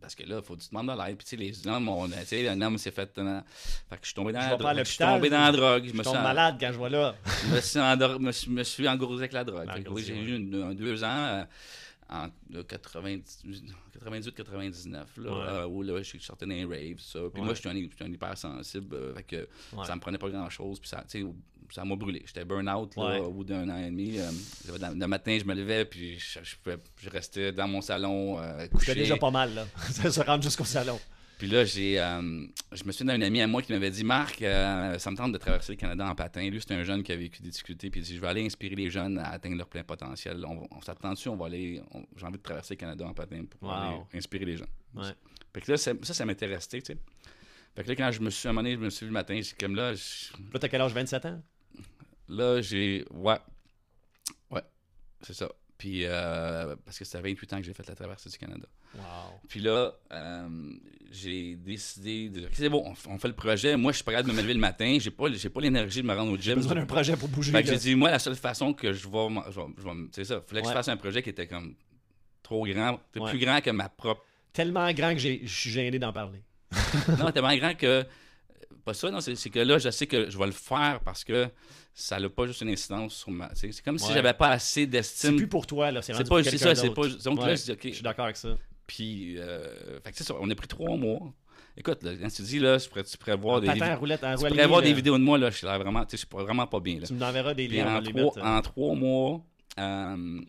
Parce 0.00 0.16
que 0.16 0.24
là, 0.24 0.42
faut 0.42 0.56
que 0.56 0.62
tu 0.62 0.68
demandes 0.70 0.88
de 0.88 1.00
l'aide. 1.00 1.16
Puis, 1.16 1.24
tu 1.24 1.30
sais, 1.30 1.36
les 1.36 1.64
hommes, 1.68 1.88
on, 1.88 2.08
tu 2.08 2.14
sais, 2.26 2.48
un 2.48 2.60
homme 2.60 2.76
s'est 2.76 2.90
fait. 2.90 3.16
euh, 3.18 3.40
fait 3.88 3.94
que 3.94 4.00
je 4.02 4.06
suis 4.06 4.14
tombé 4.16 4.32
dans 4.32 4.40
Je 4.40 4.46
la 4.48 4.52
à 4.54 4.56
drogue. 4.56 4.78
Je 4.78 4.82
suis 4.82 4.98
tombé 4.98 5.30
dans 5.30 5.40
la 5.40 5.52
drogue. 5.52 5.84
Je 5.84 5.90
Je 5.90 5.94
me 5.96 6.02
tombe 6.02 6.14
suis, 6.16 6.22
malade 6.24 6.56
quand 6.58 6.72
je 6.72 6.76
vois 6.78 6.90
là. 6.90 7.14
je 7.48 7.54
me 7.54 7.60
suis, 7.60 7.78
endor- 7.78 8.18
me 8.18 8.32
suis, 8.32 8.50
me 8.50 8.64
suis 8.64 8.88
engourdi 8.88 9.18
avec 9.18 9.32
la 9.32 9.44
drogue. 9.44 9.66
Ben, 9.66 9.84
oui, 9.90 10.02
j'ai 10.04 10.16
eu 10.18 10.34
une- 10.38 10.60
un 10.60 10.74
deux 10.74 11.04
ans 11.04 11.06
euh, 11.08 11.44
en 12.12 12.28
98-99, 13.90 15.16
là, 15.18 15.30
Ouais. 15.30 15.36
euh, 15.48 15.66
où 15.66 15.82
là, 15.82 16.02
je 16.02 16.18
sortais 16.18 16.46
dans 16.46 16.52
les 16.54 16.64
raves, 16.64 16.98
ça. 17.00 17.18
Puis 17.32 17.40
Ouais. 17.40 17.44
moi, 17.46 17.54
je 17.54 17.60
suis 17.60 17.68
un, 17.68 18.06
un 18.06 18.12
hypersensible. 18.12 18.94
euh, 18.94 19.14
fait 19.14 19.22
que 19.22 19.48
Ouais. 19.76 19.84
ça 19.86 19.94
me 19.94 20.00
prenait 20.00 20.18
pas 20.18 20.28
grand-chose. 20.30 20.78
Puis 20.80 20.88
ça, 20.88 21.04
ça 21.70 21.84
m'a 21.84 21.96
brûlé. 21.96 22.22
J'étais 22.26 22.44
burn-out 22.44 22.94
là, 22.96 23.22
au 23.22 23.30
bout 23.32 23.44
d'un 23.44 23.68
an 23.70 23.78
et 23.78 23.86
demi. 23.90 24.18
euh, 24.18 24.30
le, 24.68 24.98
le 24.98 25.06
matin, 25.06 25.38
je 25.40 25.44
me 25.44 25.54
levais, 25.54 25.84
puis 25.84 26.18
je, 26.18 26.40
je, 26.42 26.56
pouvais- 26.56 26.78
je 27.00 27.08
restais 27.08 27.52
dans 27.52 27.66
mon 27.68 27.80
salon 27.80 28.38
euh, 28.40 28.66
couché. 28.68 28.86
C'était 28.86 29.00
déjà 29.00 29.16
pas 29.16 29.30
mal, 29.30 29.54
là. 29.54 29.66
Ça 29.90 30.10
se 30.10 30.20
rendre 30.20 30.42
jusqu'au 30.42 30.64
salon. 30.64 30.98
Puis 31.42 31.50
là, 31.50 31.64
j'ai, 31.64 31.98
euh, 32.00 32.46
je 32.70 32.84
me 32.84 32.92
suis 32.92 33.04
d'un 33.04 33.20
ami 33.20 33.40
à 33.40 33.48
moi 33.48 33.62
qui 33.62 33.72
m'avait 33.72 33.90
dit 33.90 34.04
Marc, 34.04 34.40
euh, 34.42 34.96
ça 35.00 35.10
me 35.10 35.16
tente 35.16 35.32
de 35.32 35.38
traverser 35.38 35.72
le 35.72 35.76
Canada 35.76 36.08
en 36.08 36.14
patin. 36.14 36.48
Lui, 36.48 36.60
c'est 36.60 36.72
un 36.72 36.84
jeune 36.84 37.02
qui 37.02 37.10
a 37.10 37.16
vécu 37.16 37.42
des 37.42 37.48
difficultés. 37.48 37.90
Puis 37.90 37.98
il 38.00 38.04
dit 38.04 38.14
Je 38.14 38.20
vais 38.20 38.28
aller 38.28 38.46
inspirer 38.46 38.76
les 38.76 38.88
jeunes 38.90 39.18
à 39.18 39.30
atteindre 39.30 39.56
leur 39.56 39.66
plein 39.66 39.82
potentiel. 39.82 40.44
On, 40.46 40.68
on 40.70 40.80
s'attend 40.82 41.10
dessus, 41.14 41.28
on 41.28 41.34
va 41.34 41.46
aller. 41.46 41.82
on- 41.94 42.06
j'ai 42.16 42.26
envie 42.26 42.38
de 42.38 42.42
traverser 42.44 42.74
le 42.74 42.78
Canada 42.78 43.04
en 43.08 43.12
patin 43.12 43.42
pour 43.50 43.60
Wow. 43.68 43.70
aller 43.74 43.96
inspirer 44.14 44.44
les 44.44 44.56
jeunes. 44.56 44.68
Ouais. 44.94 45.02
Fait 45.52 45.60
que 45.62 45.72
là, 45.72 45.76
ça, 45.76 45.90
ça, 46.02 46.14
ça 46.14 46.24
m'était 46.24 46.46
resté, 46.46 46.80
tu 46.80 46.92
sais. 46.92 46.98
Fait 47.74 47.82
que 47.82 47.88
là, 47.88 47.96
quand 47.96 48.12
je 48.12 48.20
me 48.20 48.30
suis, 48.30 48.48
donné, 48.48 48.74
je 48.74 48.78
me 48.78 48.88
suis 48.90 49.04
levé 49.06 49.10
le 49.10 49.14
matin, 49.14 49.40
j'ai 49.42 49.56
comme 49.58 49.74
là, 49.74 49.94
je- 49.94 50.30
Là, 50.52 50.60
t'as 50.60 50.68
quel 50.68 50.80
âge? 50.80 50.92
27 50.94 51.26
ans? 51.26 51.42
là, 52.28 52.60
j'ai. 52.60 53.04
Ouais. 53.10 53.38
Ouais, 54.48 54.62
c'est 55.22 55.34
ça. 55.34 55.50
Puis, 55.82 56.04
euh, 56.04 56.76
parce 56.84 56.96
que 56.96 57.04
c'était 57.04 57.18
à 57.18 57.22
28 57.22 57.52
ans 57.54 57.56
que 57.56 57.64
j'ai 57.64 57.72
fait 57.74 57.84
la 57.88 57.96
traversée 57.96 58.30
du 58.30 58.38
Canada. 58.38 58.68
Wow. 58.94 59.02
Puis 59.48 59.58
là, 59.58 59.90
euh, 60.12 60.48
j'ai 61.10 61.56
décidé 61.56 62.28
de. 62.28 62.48
C'est 62.52 62.68
bon, 62.68 62.94
on, 63.08 63.18
fait 63.18 63.26
le 63.26 63.34
projet. 63.34 63.76
Moi, 63.76 63.90
je 63.90 63.96
suis 63.96 64.04
pas 64.04 64.12
capable 64.12 64.30
de 64.30 64.36
me 64.36 64.42
lever 64.42 64.54
le 64.54 64.60
matin. 64.60 64.96
J'ai 65.00 65.10
pas, 65.10 65.24
j'ai 65.32 65.48
pas 65.48 65.60
l'énergie 65.60 66.00
de 66.00 66.06
me 66.06 66.14
rendre 66.14 66.30
au 66.30 66.36
J'ai 66.36 66.42
gym. 66.52 66.54
besoin 66.54 66.76
d'un 66.76 66.86
projet 66.86 67.16
pour 67.16 67.28
bouger. 67.28 67.50
Fait 67.50 67.64
que 67.64 67.68
j'ai 67.68 67.78
dit, 67.78 67.96
moi, 67.96 68.12
la 68.12 68.20
seule 68.20 68.36
façon 68.36 68.72
que 68.72 68.92
je 68.92 69.08
vais. 69.08 69.28
m'en- 69.28 69.42
je 69.50 69.58
vais- 69.58 69.66
je 69.76 69.82
vais 69.82 69.94
me- 69.94 70.08
c'est 70.12 70.24
ça. 70.24 70.40
Fallait 70.46 70.60
que 70.62 70.66
Ouais. 70.68 70.72
je 70.72 70.76
fasse 70.76 70.86
un 70.88 70.96
projet 70.96 71.20
qui 71.20 71.30
était 71.30 71.48
comme 71.48 71.74
trop 72.44 72.64
grand. 72.64 73.00
Ouais. 73.16 73.30
plus 73.30 73.40
grand 73.40 73.60
que 73.60 73.70
ma 73.70 73.88
propre. 73.88 74.24
Tellement 74.52 74.88
grand 74.92 75.14
que 75.14 75.18
j'ai- 75.18 75.40
je 75.42 75.52
suis 75.52 75.70
gêné 75.70 75.98
d'en 75.98 76.12
parler. 76.12 76.44
non, 77.18 77.32
tellement 77.32 77.56
grand 77.56 77.74
que. 77.74 78.06
Pas 78.84 78.94
ça, 78.94 79.10
non, 79.10 79.20
c'est 79.20 79.34
c'est 79.36 79.50
que 79.50 79.60
là, 79.60 79.78
je 79.78 79.90
sais 79.90 80.06
que 80.06 80.28
je 80.28 80.36
vais 80.38 80.46
le 80.46 80.52
faire 80.52 81.00
parce 81.04 81.22
que 81.24 81.48
ça 81.94 82.18
n'a 82.18 82.28
pas 82.28 82.46
juste 82.46 82.62
une 82.62 82.70
incidence 82.70 83.14
sur 83.14 83.30
ma. 83.30 83.50
C'est 83.54 83.70
c'est 83.72 83.82
comme 83.84 83.98
si 83.98 84.08
Ouais. 84.08 84.14
j'avais 84.14 84.32
pas 84.34 84.48
assez 84.48 84.80
C'est 84.82 84.86
d'estime. 84.86 85.36
plus 85.36 85.46
pour 85.46 85.66
toi, 85.66 85.90
là. 85.90 86.02
C'est 86.02 86.14
C'est 86.14 86.28
pas 86.28 86.42
c'est 86.42 86.58
ça, 86.58 86.74
c'est 86.74 86.90
pas. 86.90 87.06
Donc 87.24 87.40
là, 87.40 87.54
je 87.54 87.62
dis, 87.62 87.72
OK. 87.72 87.80
Je 87.84 87.90
suis 87.90 88.02
d'accord 88.02 88.24
avec 88.24 88.36
ça. 88.36 88.56
Puis, 88.86 89.38
euh, 89.38 90.00
fait 90.04 90.10
que 90.10 90.16
c'est 90.18 90.24
ça, 90.24 90.34
on 90.40 90.50
a 90.50 90.54
pris 90.54 90.66
trois 90.68 90.96
mois. 90.96 91.32
Écoute, 91.76 92.02
là, 92.02 92.10
quand 92.20 92.28
tu 92.28 92.42
dis, 92.42 92.58
là, 92.58 92.76
je 92.76 92.88
pourrais, 92.88 93.04
tu 93.04 93.16
pourrais 93.16 93.36
voir 93.36 93.60
des, 93.60 93.70
vidéos- 93.72 93.96
roulette, 93.96 94.24
en 94.24 94.36
tu 94.36 94.46
pourrais 94.46 94.66
voir 94.66 94.82
des 94.82 94.92
vidéos 94.92 95.16
de 95.16 95.22
moi, 95.22 95.38
là, 95.38 95.48
je 95.50 95.56
suis 95.58 95.66
là 95.66 95.78
vraiment, 95.78 96.04
je 96.10 96.16
suis 96.16 96.26
vraiment 96.30 96.66
pas 96.66 96.80
bien, 96.80 96.98
là. 96.98 97.06
Tu 97.06 97.14
me 97.14 97.24
enverras 97.24 97.54
des 97.54 97.68
liens, 97.68 97.96
en, 97.96 98.02
trois, 98.02 98.12
mettre. 98.12 98.38
euh, 98.38 98.42
en 98.42 98.60
trois 98.62 98.94
mois, 98.94 99.40
euh, 99.78 100.40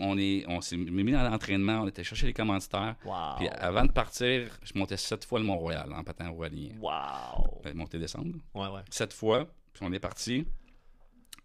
on 0.00 0.18
est, 0.18 0.44
on 0.48 0.60
s'est 0.60 0.76
mis 0.76 1.12
dans 1.12 1.22
l'entraînement, 1.22 1.82
on 1.82 1.88
était 1.88 2.04
chercher 2.04 2.26
les 2.26 2.32
commanditaires. 2.32 2.96
Wow. 3.04 3.36
Puis 3.38 3.48
avant 3.48 3.84
de 3.84 3.92
partir, 3.92 4.58
je 4.62 4.72
montais 4.78 4.96
sept 4.96 5.24
fois 5.24 5.38
le 5.38 5.44
Mont-Royal 5.44 5.92
en 5.92 6.02
patin 6.02 6.28
royalien. 6.28 6.70
Wow. 6.80 7.60
Euh, 7.66 7.74
Monter, 7.74 7.98
descendre. 7.98 8.34
Ouais, 8.54 8.68
ouais. 8.68 8.82
Sept 8.90 9.12
fois, 9.12 9.46
puis 9.72 9.84
on 9.84 9.92
est 9.92 10.00
parti 10.00 10.46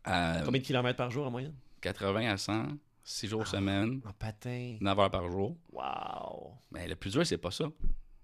à 0.03 0.41
Combien 0.43 0.59
de 0.59 0.65
kilomètres 0.65 0.97
par 0.97 1.11
jour 1.11 1.25
en 1.25 1.31
moyenne? 1.31 1.55
80 1.81 2.31
à 2.31 2.37
100, 2.37 2.67
6 3.03 3.27
jours 3.27 3.47
semaine, 3.47 4.01
En 4.05 4.13
patin. 4.13 4.77
9 4.81 4.99
heures 4.99 5.11
par 5.11 5.29
jour. 5.29 5.55
Wow. 5.71 6.53
Mais 6.71 6.87
le 6.87 6.95
plus 6.95 7.11
dur, 7.11 7.25
c'est 7.25 7.37
pas 7.37 7.51
ça. 7.51 7.65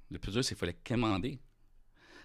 Le 0.09 0.19
plus 0.19 0.31
dur, 0.31 0.43
c'est 0.43 0.55
qu'il 0.55 0.59
fallait 0.59 0.77
commander. 0.85 1.39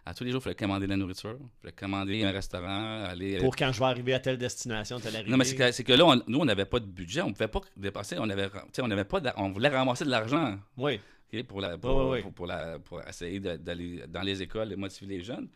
À 0.08 0.14
tous 0.14 0.22
les 0.22 0.30
jours, 0.30 0.40
il 0.40 0.44
fallait 0.44 0.54
commander 0.54 0.86
de 0.86 0.90
la 0.92 0.96
nourriture. 0.96 1.36
Il 1.40 1.60
fallait 1.62 1.72
commander 1.72 2.22
un 2.24 2.30
restaurant, 2.30 3.04
aller. 3.04 3.38
Pour 3.38 3.56
quand 3.56 3.72
je 3.72 3.80
vais 3.80 3.86
arriver 3.86 4.14
à 4.14 4.20
telle 4.20 4.38
destination, 4.38 5.00
telle 5.00 5.16
arrivée. 5.16 5.30
Non, 5.32 5.36
mais 5.36 5.44
c'est 5.44 5.56
que, 5.56 5.82
que 5.82 5.92
là, 5.92 6.06
on- 6.06 6.22
nous, 6.28 6.38
on 6.38 6.44
n'avait 6.44 6.64
pas 6.64 6.78
de 6.78 6.86
budget. 6.86 7.22
On 7.22 7.32
pouvait 7.32 7.48
pas 7.48 7.60
dépenser. 7.76 8.16
On 8.20 8.30
avait, 8.30 8.48
on 8.80 8.90
avait 8.92 9.04
pas. 9.04 9.18
de- 9.18 9.30
on 9.36 9.50
voulait 9.50 9.68
ramasser 9.68 10.04
de 10.04 10.10
l'argent 10.10 10.56
Oui. 10.76 11.00
pour, 11.48 11.60
la, 11.60 11.76
pour, 11.76 12.46
la, 12.46 12.78
pour 12.78 13.02
essayer 13.02 13.40
d'aller 13.40 14.04
dans 14.08 14.22
les 14.22 14.40
écoles 14.42 14.72
et 14.72 14.76
motiver 14.76 15.16
les 15.16 15.22
jeunes. 15.24 15.48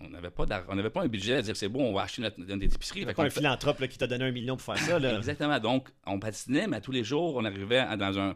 On 0.00 0.08
n'avait 0.08 0.30
pas, 0.30 0.44
pas 0.44 1.02
un 1.02 1.06
budget 1.06 1.34
à 1.36 1.42
dire 1.42 1.56
c'est 1.56 1.68
bon, 1.68 1.84
on 1.90 1.92
va 1.92 2.02
acheter 2.02 2.20
notre, 2.20 2.40
notre 2.40 2.64
épicerie. 2.64 3.04
Pas 3.06 3.12
un 3.12 3.30
fait- 3.30 3.38
philanthrope 3.38 3.78
là, 3.78 3.86
qui 3.86 3.96
t'a 3.96 4.08
donné 4.08 4.24
un 4.24 4.32
million 4.32 4.56
pour 4.56 4.74
faire 4.74 4.84
ça. 4.84 4.98
Là. 4.98 5.16
Exactement. 5.18 5.60
Donc, 5.60 5.88
on 6.04 6.18
patinait, 6.18 6.66
mais 6.66 6.78
à 6.78 6.80
tous 6.80 6.90
les 6.90 7.04
jours, 7.04 7.36
on 7.36 7.44
arrivait 7.44 7.78
à- 7.78 7.96
dans 7.96 8.18
un. 8.18 8.34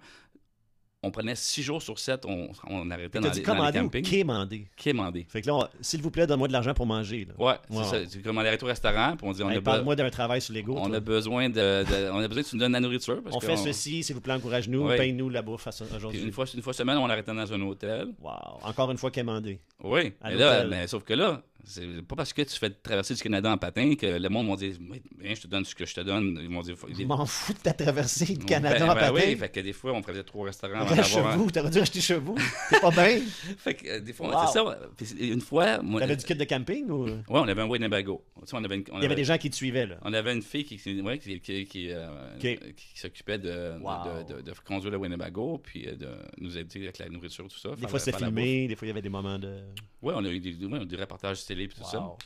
On 1.07 1.11
prenait 1.11 1.35
six 1.35 1.63
jours 1.63 1.81
sur 1.81 1.99
sept, 1.99 2.25
on, 2.27 2.49
on 2.69 2.91
arrêtait 2.91 3.21
dans 3.21 3.29
dit 3.31 3.39
les, 3.41 3.45
dans 3.45 3.65
les 3.67 3.73
campings. 3.73 4.03
quémander? 4.03 4.67
Quémander. 4.77 5.27
Fait 5.29 5.43
que 5.43 5.47
là, 5.47 5.71
s'il 5.81 6.03
vous 6.03 6.11
plaît, 6.11 6.27
donne-moi 6.27 6.49
de 6.49 6.53
l'argent 6.53 6.75
pour 6.75 6.87
manger. 6.87 7.27
Là. 7.27 7.35
Ouais, 7.45 7.55
Wow. 7.71 7.85
c'est 7.85 8.07
ça. 8.11 8.19
Comme 8.25 8.37
on 8.39 8.41
arrête 8.41 8.63
au 8.63 8.67
restaurant, 8.67 9.17
puis 9.17 9.27
on 9.27 9.33
dit 9.33 9.43
on, 9.43 9.51
Hey, 9.51 9.59
a, 9.59 9.61
Parle-moi 9.63 9.97
d'un 9.97 10.11
travail 10.11 10.41
sur 10.41 10.53
l'ego. 10.55 10.75
on 10.79 10.87
toi. 10.89 10.97
a 10.97 11.01
besoin 11.01 11.49
de, 11.49 11.55
de- 11.55 12.11
on 12.13 12.19
a 12.19 12.29
besoin 12.29 12.43
que 12.43 12.49
tu 12.49 12.57
nous 12.57 12.61
donnes 12.61 12.73
la 12.73 12.81
nourriture. 12.81 13.23
Parce 13.23 13.35
On 13.37 13.39
que 13.39 13.47
fait 13.47 13.57
ceci, 13.57 14.03
s'il 14.03 14.15
vous 14.15 14.21
plaît, 14.21 14.35
encourage-nous, 14.35 14.87
Ouais. 14.87 14.97
paye-nous 14.97 15.29
la 15.31 15.43
bouffe 15.43 15.69
aujourd'hui. 15.97 16.23
Une 16.23 16.33
fois, 16.33 16.45
une 16.55 16.63
fois 16.63 16.73
semaine, 16.73 16.99
on 16.99 17.09
arrêtait 17.09 17.33
dans 17.35 17.53
un 17.53 17.61
hôtel. 17.63 18.09
Wow. 18.21 18.33
Encore 18.63 18.91
une 18.91 18.99
fois, 18.99 19.11
quémander. 19.11 19.61
Oui, 19.83 20.13
À 20.21 20.31
mais, 20.31 20.37
là, 20.37 20.65
mais 20.65 20.87
sauf 20.87 21.05
que 21.05 21.15
là, 21.15 21.43
c'est 21.69 22.03
pas 22.07 22.14
parce 22.17 22.33
que 22.33 22.43
tu 22.43 22.57
fais 22.59 22.71
traverser 22.71 23.14
du 23.14 23.23
Canada 23.23 23.51
en 23.53 23.59
patin 23.59 23.95
que 23.97 24.07
le 24.07 24.29
monde 24.29 24.47
m'a 24.49 24.57
dit 24.57 24.73
Viens, 25.19 25.35
je 25.35 25.41
te 25.43 25.47
donne 25.49 25.64
ce 25.64 25.75
que 25.75 25.85
je 25.85 25.95
te 25.95 26.01
donne. 26.01 26.39
Ils 26.43 26.49
m'ont 26.49 26.62
dit 26.62 26.73
Je 26.97 27.05
m'en 27.05 27.27
fous 27.27 27.53
de 27.55 27.59
ta 27.59 27.73
traversée 27.73 28.35
du 28.37 28.45
Canada 28.45 28.79
Ben, 28.79 28.85
en 28.91 28.95
ben 28.95 29.01
patin. 29.01 29.12
oui, 29.14 29.37
fait 29.37 29.49
que 29.49 29.61
des 29.61 29.73
fois, 29.73 29.93
on 29.93 30.03
faisait 30.03 30.23
trois 30.23 30.47
restaurants 30.47 30.87
chez 30.89 30.95
d'avoir 30.97 31.29
un- 31.33 31.47
t'aurais 31.49 31.71
dû 31.71 31.79
rester 31.81 32.01
chez 32.01 32.19
vous. 32.19 32.37
T'es 32.71 32.81
pas 32.81 32.91
bien. 32.91 33.21
Fait 33.59 33.75
que 33.75 33.99
des 33.99 34.12
fois, 34.12 34.29
Wow. 34.29 34.47
c'est 34.47 34.53
ça. 34.59 34.79
Puis 34.97 35.29
une 35.33 35.41
fois, 35.41 35.83
moi, 35.83 36.01
T'avais 36.01 36.17
du 36.17 36.25
kit 36.25 36.35
de 36.35 36.45
camping 36.45 36.89
ou? 36.89 37.05
ouais, 37.07 37.21
on 37.29 37.49
avait 37.49 37.62
un 37.62 37.67
Winnebago. 37.69 38.25
Tu 38.41 38.47
sais, 38.47 38.57
on 38.57 38.64
avait 38.64 38.77
une, 38.77 38.85
on 38.91 38.93
Il 38.93 38.93
y 38.95 38.97
avait 38.99 39.07
avait- 39.07 39.14
des 39.17 39.25
gens 39.25 39.39
qui 39.39 39.51
te 39.51 39.57
suivaient, 39.57 39.87
là. 39.87 39.97
On 40.03 40.12
avait 40.12 40.33
une 40.33 40.43
fille 40.43 40.64
qui, 40.64 41.01
ouais, 41.03 41.19
qui, 41.19 41.41
qui, 41.41 41.64
qui, 41.67 41.91
euh, 41.91 42.07
qui 42.39 42.99
s'occupait 42.99 43.39
de, 43.39 43.79
Wow. 43.81 44.25
de, 44.29 44.35
de, 44.37 44.41
de 44.43 44.53
conduire 44.64 44.93
le 44.93 44.99
Winnebago, 44.99 45.59
puis 45.62 45.89
euh, 45.89 45.97
de 45.97 46.09
nous 46.39 46.57
aider 46.57 46.83
avec 46.83 46.99
la 46.99 47.09
nourriture, 47.09 47.47
tout 47.49 47.59
ça. 47.59 47.71
Des 47.77 47.89
fois, 47.89 47.99
c'était 47.99 48.19
filmé, 48.19 48.69
des 48.69 48.77
fois, 48.77 48.87
il 48.87 48.91
y 48.91 48.93
avait 48.93 49.03
des 49.03 49.09
moments 49.09 49.39
de. 49.39 49.59
Ouais, 50.03 50.12
on 50.17 50.25
a 50.25 50.29
eu 50.31 50.39
des, 50.39 50.51
ouais, 50.53 50.69
on 50.71 50.81
a 50.81 50.83
eu 50.83 50.87
des 50.87 50.97
reportages 50.97 51.39
télé, 51.57 51.65
et 51.65 51.69
tout 51.69 51.85
ça. 51.85 52.17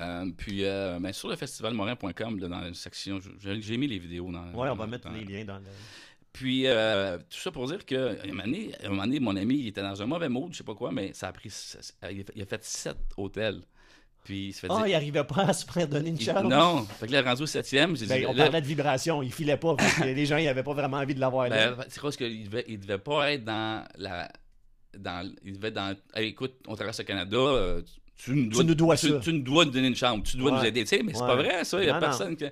Euh, 0.00 0.26
puis, 0.36 0.64
euh, 0.64 0.98
ben, 1.00 1.12
sur 1.12 1.28
le 1.28 1.36
festivalmorin.com, 1.36 2.40
dans 2.40 2.48
la 2.48 2.74
section, 2.74 3.20
j'ai 3.40 3.76
mis 3.76 3.86
les 3.86 3.98
vidéos. 3.98 4.30
Dans, 4.32 4.42
Ouais, 4.46 4.52
on 4.54 4.66
dans- 4.66 4.74
va 4.74 4.86
mettre 4.86 5.08
dans- 5.08 5.14
les 5.14 5.24
liens 5.24 5.44
dans 5.44 5.58
le. 5.58 5.64
Puis, 6.32 6.66
euh, 6.66 7.16
tout 7.18 7.38
ça 7.38 7.52
pour 7.52 7.66
dire 7.68 7.86
que, 7.86 8.18
un 8.24 8.26
moment, 8.26 8.42
donné, 8.42 8.72
un 8.82 8.88
moment 8.88 9.04
donné, 9.04 9.20
mon 9.20 9.36
ami, 9.36 9.56
il 9.56 9.66
était 9.68 9.82
dans 9.82 10.02
un 10.02 10.06
mauvais 10.06 10.28
mood, 10.28 10.52
je 10.52 10.58
sais 10.58 10.64
pas 10.64 10.74
quoi, 10.74 10.90
mais 10.90 11.12
ça 11.12 11.28
a 11.28 11.32
pris. 11.32 11.48
il 12.10 12.42
a 12.42 12.46
fait- 12.46 12.64
sept 12.64 12.96
hôtels. 13.16 13.60
Puis, 14.24 14.46
il 14.48 14.52
se 14.52 14.60
fait 14.60 14.66
Ah, 14.70 14.78
dire. 14.78 14.86
il 14.88 14.94
arrivait 14.94 15.22
pas 15.22 15.42
à 15.42 15.52
se 15.52 15.64
faire 15.70 15.86
donner 15.86 16.08
une 16.08 16.18
chance. 16.20 16.42
non, 16.42 16.82
fait 16.86 17.06
que 17.06 17.12
là, 17.12 17.22
rendu 17.22 17.42
au 17.42 17.46
septième, 17.46 17.94
j'ai 17.94 18.06
Ben, 18.06 18.20
dit. 18.20 18.26
on 18.26 18.32
là- 18.32 18.44
parlait 18.44 18.62
de 18.62 18.66
vibration, 18.66 19.22
il 19.22 19.32
filait 19.32 19.58
pas. 19.58 19.76
parce 19.76 19.94
que 19.94 20.04
les 20.04 20.26
gens, 20.26 20.38
ils 20.38 20.48
avaient 20.48 20.62
pas 20.64 20.72
vraiment 20.72 20.96
envie 20.96 21.14
de 21.14 21.20
l'avoir 21.20 21.48
là. 21.48 21.72
Ben, 21.72 21.84
c'est 21.88 22.00
parce 22.00 22.16
qu'il 22.16 22.44
devait, 22.48 22.64
il 22.66 22.80
devait 22.80 22.98
pas 22.98 23.32
être 23.32 23.44
dans 23.44 23.86
la. 23.96 24.28
Dans, 24.98 25.30
il 25.44 25.52
devait 25.52 25.68
être 25.68 25.74
dans. 25.74 25.94
Hey, 26.14 26.28
écoute, 26.30 26.54
on 26.66 26.74
traverse 26.74 26.98
le 26.98 27.04
Canada. 27.04 27.36
euh, 27.36 27.82
tu, 28.16 28.30
nous 28.32 28.46
dois, 28.48 28.64
nous 28.64 28.74
dois 28.74 28.96
tu, 28.96 29.08
ça. 29.08 29.18
tu 29.20 29.32
nous 29.32 29.42
dois 29.42 29.64
nous 29.64 29.70
donner 29.72 29.88
une 29.88 29.96
chambre. 29.96 30.22
Tu 30.24 30.36
dois 30.36 30.52
Ouais. 30.52 30.58
nous 30.58 30.64
aider. 30.64 30.82
Tu 30.84 30.88
sais, 30.96 31.02
mais 31.02 31.12
c'est 31.14 31.20
Ouais. 31.20 31.26
pas 31.26 31.36
vrai, 31.36 31.64
ça. 31.64 31.80
Il 31.82 31.86
y 31.86 31.90
a 31.90 31.94
Non, 31.94 32.00
non. 32.00 32.06
personne 32.06 32.36
qui. 32.36 32.44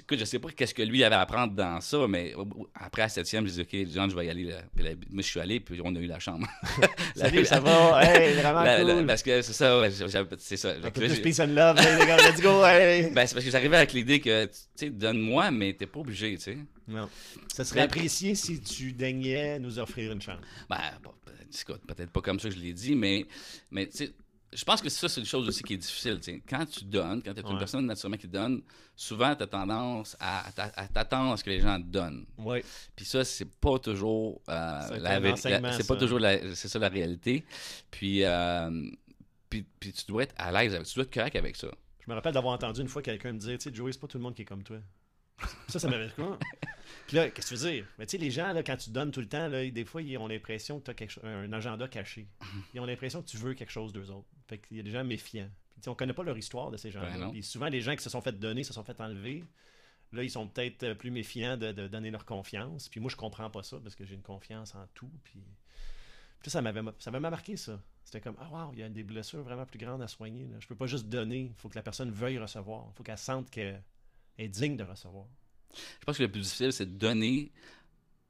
Écoute, 0.00 0.18
je 0.18 0.24
sais 0.24 0.40
pas 0.40 0.50
qu'est-ce 0.50 0.74
que 0.74 0.82
lui 0.82 1.04
avait 1.04 1.14
à 1.14 1.20
apprendre 1.20 1.54
dans 1.54 1.80
ça, 1.80 2.06
mais 2.08 2.34
après, 2.74 3.02
à 3.02 3.08
septième, 3.08 3.46
j'ai 3.46 3.62
dit, 3.64 3.84
OK, 3.84 3.88
John, 3.94 4.10
je 4.10 4.16
vais 4.16 4.26
y 4.26 4.30
aller. 4.30 4.42
là. 4.44 4.58
Puis 4.74 4.84
là, 4.84 4.90
moi, 5.10 5.22
je 5.22 5.26
suis 5.28 5.40
allé, 5.40 5.60
puis 5.60 5.80
on 5.82 5.94
a 5.94 5.98
eu 6.00 6.06
la 6.06 6.18
chambre. 6.18 6.46
Salut, 7.16 7.44
ça 7.46 7.60
va? 7.60 8.02
Hey, 8.04 8.34
vraiment 8.40 8.62
La- 8.62 8.82
la- 8.82 8.94
cool. 8.94 9.06
parce 9.06 9.22
que 9.22 9.40
c'est 9.42 9.52
ça, 9.52 9.80
ouais, 9.80 9.90
c'est 9.90 10.08
ça. 10.56 10.70
Un 10.70 10.74
Fait 10.82 10.90
que 10.90 10.90
peu 10.90 11.00
là, 11.02 11.06
plus 11.06 11.14
j'ai- 11.16 11.22
peace 11.22 11.40
and 11.40 11.46
love. 11.54 11.78
Hey, 11.78 11.98
les 12.00 12.06
gars, 12.06 12.16
let's 12.16 12.42
go. 12.42 12.64
Hey. 12.66 13.10
ben, 13.10 13.26
c'est 13.26 13.34
parce 13.34 13.44
que 13.44 13.50
j'arrivais 13.50 13.76
avec 13.76 13.92
l'idée 13.92 14.20
que, 14.20 14.46
tu 14.46 14.50
sais, 14.74 14.90
donne-moi, 14.90 15.50
mais 15.52 15.72
t'es 15.72 15.86
pas 15.86 16.00
obligé, 16.00 16.34
tu 16.36 16.42
sais. 16.42 16.58
Non. 16.88 17.08
Ça 17.54 17.64
serait 17.64 17.80
apprécié 17.82 18.34
si 18.34 18.60
tu 18.60 18.92
daignais 18.92 19.58
nous 19.60 19.78
offrir 19.78 20.12
une 20.12 20.20
chambre. 20.20 20.40
Ben, 20.68 20.78
écoute, 21.62 21.80
peut-être 21.86 22.10
pas 22.10 22.20
comme 22.20 22.40
ça 22.40 22.48
que 22.48 22.54
je 22.56 22.60
l'ai 22.60 22.72
dit, 22.72 22.96
mais, 22.96 23.24
mais 23.70 23.86
tu 23.86 23.96
sais, 23.98 24.12
je 24.52 24.64
pense 24.64 24.80
que 24.80 24.88
ça, 24.88 25.08
c'est 25.08 25.20
une 25.20 25.26
chose 25.26 25.46
aussi 25.48 25.62
qui 25.62 25.74
est 25.74 25.78
difficile. 25.78 26.20
Quand 26.48 26.64
tu 26.66 26.84
donnes, 26.84 27.22
quand 27.22 27.34
tu 27.34 27.40
es 27.40 27.50
une 27.50 27.58
personne 27.58 27.84
naturellement 27.86 28.16
qui 28.16 28.28
donne, 28.28 28.62
souvent, 28.94 29.34
tu 29.34 29.42
as 29.42 29.46
tendance 29.46 30.16
à, 30.20 30.48
à- 30.56 30.80
à 30.82 30.88
t'attendre 30.88 31.32
à 31.32 31.36
ce 31.36 31.44
que 31.44 31.50
les 31.50 31.60
gens 31.60 31.78
te 31.80 31.86
donnent. 31.86 32.24
Oui. 32.38 32.60
Puis 32.94 33.04
ça, 33.04 33.24
c'est 33.24 33.50
pas 33.58 33.78
toujours 33.78 34.40
euh, 34.48 34.80
C'est 34.88 34.98
la, 35.00 35.36
c'est 35.36 35.82
ça. 35.82 35.94
pas 35.94 35.96
toujours 36.00 36.20
c'est 36.54 36.68
ça 36.68 36.78
la 36.78 36.88
réalité. 36.88 37.44
Puis, 37.90 38.24
euh, 38.24 38.88
puis, 39.50 39.64
puis 39.80 39.92
tu 39.92 40.04
dois 40.06 40.22
être 40.24 40.34
à 40.38 40.50
l'aise 40.52 40.74
avec, 40.74 40.86
tu 40.86 40.94
dois 40.94 41.04
être 41.04 41.12
correct 41.14 41.36
avec 41.36 41.56
ça. 41.56 41.68
Je 42.04 42.10
me 42.10 42.14
rappelle 42.14 42.34
d'avoir 42.34 42.54
entendu 42.54 42.80
une 42.80 42.88
fois 42.88 43.02
quelqu'un 43.02 43.32
me 43.32 43.38
dire, 43.38 43.58
tu 43.58 43.68
sais, 43.68 43.74
Joey, 43.74 43.92
c'est 43.92 44.00
pas 44.00 44.06
tout 44.06 44.18
le 44.18 44.22
monde 44.22 44.34
qui 44.34 44.42
est 44.42 44.46
comme 44.46 44.62
toi. 44.62 44.78
Ça, 45.68 45.78
ça 45.80 45.88
m'avait 45.88 46.08
quoi? 46.16 46.38
Puis 47.06 47.16
là, 47.16 47.30
qu'est-ce 47.30 47.50
que 47.50 47.54
tu 47.54 47.60
veux 47.60 47.70
dire? 47.70 47.86
Mais 47.98 48.06
tu 48.06 48.12
sais, 48.12 48.18
les 48.18 48.30
gens, 48.30 48.52
là, 48.52 48.62
quand 48.62 48.76
tu 48.76 48.90
donnes 48.90 49.10
tout 49.10 49.20
le 49.20 49.28
temps, 49.28 49.48
là, 49.48 49.68
des 49.70 49.84
fois, 49.84 50.02
ils 50.02 50.18
ont 50.18 50.26
l'impression 50.26 50.80
que 50.80 50.90
tu 50.90 51.20
as 51.20 51.26
un 51.26 51.52
agenda 51.52 51.86
caché. 51.88 52.26
Ils 52.74 52.80
ont 52.80 52.86
l'impression 52.86 53.22
que 53.22 53.28
tu 53.28 53.36
veux 53.36 53.54
quelque 53.54 53.70
chose 53.70 53.92
d'eux 53.92 54.10
autres. 54.10 54.28
Fait 54.48 54.58
qu'il 54.58 54.76
y 54.76 54.80
a 54.80 54.82
des 54.82 54.90
gens 54.90 55.04
méfiants. 55.04 55.50
Puis, 55.80 55.88
on 55.88 55.94
connaît 55.94 56.14
pas 56.14 56.24
leur 56.24 56.36
histoire 56.36 56.70
de 56.70 56.76
ces 56.76 56.90
gens-là. 56.90 57.18
Ben. 57.18 57.30
Puis 57.30 57.42
souvent, 57.42 57.68
les 57.68 57.80
gens 57.80 57.94
qui 57.94 58.02
se 58.02 58.10
sont 58.10 58.20
fait 58.20 58.36
donner, 58.38 58.64
se 58.64 58.72
sont 58.72 58.82
fait 58.82 59.00
enlever. 59.00 59.44
Là, 60.12 60.22
ils 60.22 60.30
sont 60.30 60.48
peut-être 60.48 60.82
euh, 60.84 60.94
plus 60.94 61.10
méfiants 61.10 61.56
de, 61.56 61.72
de 61.72 61.86
donner 61.86 62.10
leur 62.10 62.24
confiance. 62.24 62.88
Puis 62.88 63.00
moi, 63.00 63.10
je 63.10 63.16
comprends 63.16 63.50
pas 63.50 63.62
ça 63.62 63.78
parce 63.82 63.94
que 63.94 64.04
j'ai 64.04 64.14
une 64.14 64.22
confiance 64.22 64.74
en 64.74 64.86
tout. 64.94 65.10
Puis, 65.24 65.42
puis 66.40 66.50
ça 66.50 66.62
m'avait 66.62 66.80
ça 66.98 67.10
m'avait 67.10 67.30
marqué 67.30 67.56
ça. 67.56 67.80
C'était 68.04 68.20
comme 68.20 68.36
ah 68.38 68.48
wow, 68.50 68.72
il 68.72 68.78
y 68.78 68.82
a 68.82 68.88
des 68.88 69.02
blessures 69.02 69.42
vraiment 69.42 69.66
plus 69.66 69.78
grandes 69.78 70.00
à 70.00 70.08
soigner. 70.08 70.46
Là. 70.46 70.56
Je 70.60 70.66
peux 70.68 70.76
pas 70.76 70.86
juste 70.86 71.08
donner. 71.08 71.50
Il 71.50 71.54
faut 71.54 71.68
que 71.68 71.74
la 71.74 71.82
personne 71.82 72.10
veuille 72.10 72.38
recevoir. 72.38 72.86
Il 72.92 72.96
faut 72.96 73.02
qu'elle 73.02 73.18
sente 73.18 73.50
qu'elle 73.50 73.82
est 74.38 74.48
digne 74.48 74.76
de 74.76 74.84
recevoir. 74.84 75.26
Je 75.74 76.04
pense 76.04 76.16
que 76.18 76.22
le 76.22 76.30
plus 76.30 76.40
difficile, 76.42 76.72
c'est 76.72 76.86
de 76.86 76.98
donner 76.98 77.50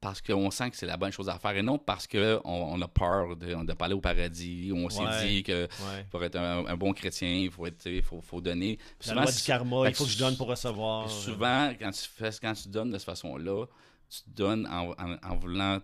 parce 0.01 0.21
qu'on 0.21 0.51
sent 0.51 0.71
que 0.71 0.77
c'est 0.77 0.87
la 0.87 0.97
bonne 0.97 1.11
chose 1.11 1.29
à 1.29 1.39
faire 1.39 1.57
et 1.57 1.63
non 1.63 1.79
parce 1.79 2.07
qu'on 2.07 2.41
on 2.45 2.81
a 2.83 2.87
peur 2.89 3.35
de 3.37 3.55
ne 3.55 3.73
pas 3.73 3.87
aller 3.87 3.95
au 3.95 4.01
paradis, 4.01 4.71
on 4.75 4.89
s'est 4.91 5.01
Ouais. 5.01 5.27
dit 5.27 5.43
que 5.43 5.65
Ouais. 5.65 6.07
pour 6.11 6.23
être 6.23 6.37
un, 6.37 6.67
un 6.67 6.77
bon 6.77 6.93
chrétien, 6.93 7.29
il 7.29 7.51
faut, 7.51 7.67
être, 7.67 7.89
faut, 8.03 8.21
faut 8.21 8.41
donner. 8.41 8.79
La 9.01 9.07
souvent, 9.07 9.23
loi 9.23 9.33
du 9.33 9.43
karma, 9.43 9.89
il 9.89 9.95
faut 9.95 10.05
que 10.05 10.11
je 10.11 10.19
donne 10.19 10.37
pour 10.37 10.49
recevoir. 10.49 11.11
Souvent, 11.11 11.73
quand 11.79 11.91
tu, 11.91 12.09
fais, 12.09 12.31
quand 12.41 12.53
tu 12.53 12.69
donnes 12.69 12.91
de 12.91 12.99
cette 12.99 13.07
façon-là, 13.07 13.67
tu 14.09 14.21
donnes 14.29 14.67
en, 14.67 14.91
en- 14.93 15.17
en 15.23 15.37
voulant. 15.37 15.81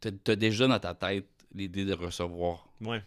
Tu 0.00 0.08
as 0.30 0.36
déjà 0.36 0.68
dans 0.68 0.78
ta 0.78 0.94
tête 0.94 1.26
l'idée 1.54 1.84
de 1.84 1.94
recevoir. 1.94 2.68
Ouais. 2.80 3.02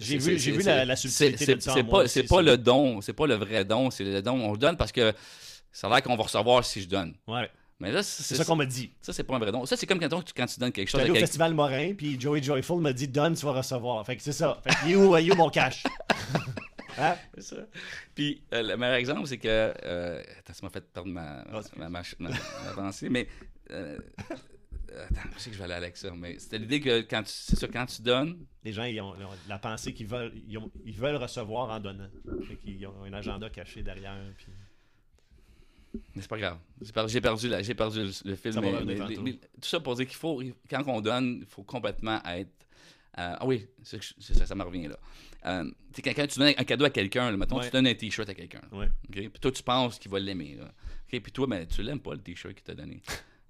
J'ai 0.00 0.18
vu- 0.18 0.62
la- 0.62 0.84
la 0.84 0.96
c'est- 0.96 1.08
subtilité 1.08 1.54
de 1.54 1.82
pas, 1.88 1.98
aussi, 2.04 2.22
le 2.22 2.56
don, 2.56 3.00
c'est 3.00 3.12
pas 3.12 3.26
le 3.26 3.34
vrai 3.34 3.64
don, 3.64 3.90
c'est 3.90 4.04
le 4.04 4.22
don. 4.22 4.34
On 4.40 4.52
le 4.52 4.58
donne 4.58 4.76
parce 4.76 4.92
que 4.92 5.12
ça 5.72 5.86
a 5.86 5.90
l'air 5.90 6.02
qu'on 6.02 6.16
va 6.16 6.22
recevoir 6.24 6.64
si 6.64 6.82
je 6.82 6.88
donne. 6.88 7.14
Ouais. 7.26 7.50
Mais 7.80 7.92
là, 7.92 8.02
C'est 8.02 8.34
ça 8.34 8.44
qu'on 8.44 8.56
m'a 8.56 8.66
dit. 8.66 8.90
ça, 9.00 9.12
c'est 9.12 9.22
pas 9.22 9.36
un 9.36 9.38
vrai 9.38 9.52
don. 9.52 9.64
Ça, 9.64 9.76
c'est 9.76 9.86
comme 9.86 10.00
quand, 10.00 10.08
quand 10.34 10.46
tu 10.46 10.58
donnes 10.58 10.72
quelque 10.72 10.88
chose 10.88 11.00
J'étais 11.00 11.12
au 11.12 11.14
festival 11.14 11.54
Morin, 11.54 11.94
puis 11.94 12.20
Joey 12.20 12.42
Joyful 12.42 12.80
m'a 12.80 12.92
dit 12.92 13.06
donne, 13.06 13.34
tu 13.36 13.46
vas 13.46 13.52
recevoir. 13.52 14.04
Fait 14.04 14.16
que 14.16 14.22
c'est 14.22 14.32
ça. 14.32 14.60
Fait 14.64 14.70
que 14.70 14.90
est 14.90 14.96
où 15.30 15.36
mon 15.36 15.48
cash? 15.48 15.84
Hein? 17.00 17.14
C'est 17.36 17.42
ça. 17.54 17.56
Puis 18.12 18.42
euh, 18.52 18.60
le 18.62 18.76
meilleur 18.76 18.96
exemple, 18.96 19.28
c'est 19.28 19.38
que. 19.38 19.46
euh, 19.84 20.20
attends, 20.40 20.52
ça 20.54 20.60
m'a 20.66 20.70
fait 20.70 20.80
perdre 20.92 21.08
ma, 21.10 21.44
c'est- 21.62 21.76
ma, 21.76 21.88
ma, 21.88 22.02
ma- 22.18 22.28
ma 22.30 22.72
pensée, 22.74 23.08
mais. 23.08 23.28
euh, 23.70 23.96
attends, 25.08 25.28
je 25.34 25.38
sais 25.40 25.50
que 25.50 25.54
je 25.56 25.58
vais 25.58 25.64
aller 25.64 25.74
avec 25.74 25.96
ça, 25.96 26.10
mais 26.16 26.38
c'était 26.38 26.58
l'idée 26.58 26.80
que 26.80 27.00
quand 27.02 27.22
tu, 27.22 27.30
c'est 27.32 27.56
ça, 27.56 27.68
quand 27.68 27.86
tu 27.86 28.02
donnes, 28.02 28.38
Les 28.64 28.72
gens, 28.72 28.84
ils 28.84 29.00
ont, 29.00 29.14
ils 29.18 29.24
ont 29.24 29.30
la 29.48 29.58
pensée 29.58 29.92
qu'ils 29.94 30.06
veulent, 30.06 30.32
ils, 30.48 30.58
ont- 30.58 30.70
ils 30.84 30.94
veulent 30.94 31.16
recevoir 31.16 31.70
en 31.70 31.80
donnant. 31.80 32.08
Qu'ils 32.62 32.86
ont 32.86 33.02
un 33.04 33.12
agenda 33.12 33.48
caché 33.50 33.82
derrière. 33.82 34.16
Puis... 34.36 34.46
mais 36.14 36.22
c'est 36.22 36.28
pas 36.28 36.38
grave. 36.38 36.58
J'ai 36.80 36.92
perdu, 36.92 37.12
j'ai 37.12 37.20
perdu, 37.20 37.48
la- 37.48 37.62
j'ai 37.62 37.74
perdu 37.74 37.98
le, 38.04 38.10
le 38.30 38.36
film. 38.36 38.54
Ça 38.54 38.60
mais- 38.60 39.32
tout 39.34 39.68
ça 39.68 39.80
pour 39.80 39.94
dire 39.94 40.06
qu'il 40.06 40.16
faut, 40.16 40.42
quand 40.68 40.82
on 40.86 41.00
donne, 41.00 41.38
il 41.40 41.46
faut 41.46 41.62
complètement 41.62 42.22
être. 42.24 42.50
euh, 43.18 43.36
ah 43.40 43.46
oui, 43.46 43.66
c'est, 43.82 44.00
c'est 44.18 44.34
ça, 44.34 44.46
ça 44.46 44.54
me 44.54 44.62
revient 44.64 44.88
là. 44.88 44.98
Euh, 45.46 45.70
quand, 46.04 46.10
quand 46.14 46.26
tu 46.26 46.38
donnes 46.38 46.54
un 46.56 46.64
cadeau 46.64 46.84
à 46.84 46.90
quelqu'un, 46.90 47.30
là, 47.30 47.36
mettons, 47.36 47.58
Ouais. 47.58 47.64
tu 47.66 47.70
donnes 47.70 47.86
un 47.86 47.94
t-shirt 47.94 48.28
à 48.28 48.34
quelqu'un. 48.34 48.62
Ouais. 48.72 48.88
Puis 49.10 49.30
toi, 49.40 49.50
tu 49.52 49.62
penses 49.62 49.98
qu'il 49.98 50.10
va 50.10 50.18
l'aimer. 50.18 50.56
Là. 50.56 50.72
Puis 51.06 51.20
toi, 51.32 51.46
ben, 51.46 51.66
tu 51.66 51.82
l'aimes 51.82 52.00
pas, 52.00 52.12
le 52.14 52.20
t-shirt 52.20 52.54
qu'il 52.54 52.64
t'a 52.64 52.74
donné. 52.74 53.00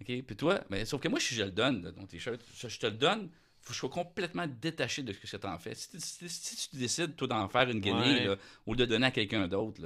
OK? 0.01 0.23
Puis 0.23 0.37
toi, 0.37 0.61
ben, 0.71 0.85
sauf 0.85 1.01
que 1.01 1.09
moi, 1.09 1.19
si 1.21 1.35
je 1.35 1.43
le 1.45 1.51
donne, 1.51 1.83
là, 1.83 1.93
ton 1.93 2.07
t-shirt, 2.07 2.41
je, 2.57 2.69
je 2.69 2.79
te 2.79 2.87
le 2.87 2.93
donne, 2.93 3.29
faut 3.61 3.69
que 3.71 3.75
je 3.75 3.79
sois 3.81 3.89
complètement 3.91 4.47
détaché 4.61 5.03
de 5.03 5.13
ce 5.13 5.19
que 5.19 5.37
tu 5.37 5.47
en 5.47 5.59
fais. 5.59 5.75
Si, 5.75 5.91
tu- 5.91 5.99
si- 6.01 6.29
si 6.29 6.71
tu 6.71 6.77
décides, 6.77 7.17
toi, 7.17 7.27
d'en 7.29 7.49
faire 7.49 7.69
une 7.69 7.81
guinée, 7.81 7.99
Ouais. 8.01 8.25
là, 8.27 8.37
ou 8.67 8.77
de 8.77 8.85
donner 8.85 9.07
à 9.07 9.11
quelqu'un 9.11 9.49
d'autre, 9.49 9.81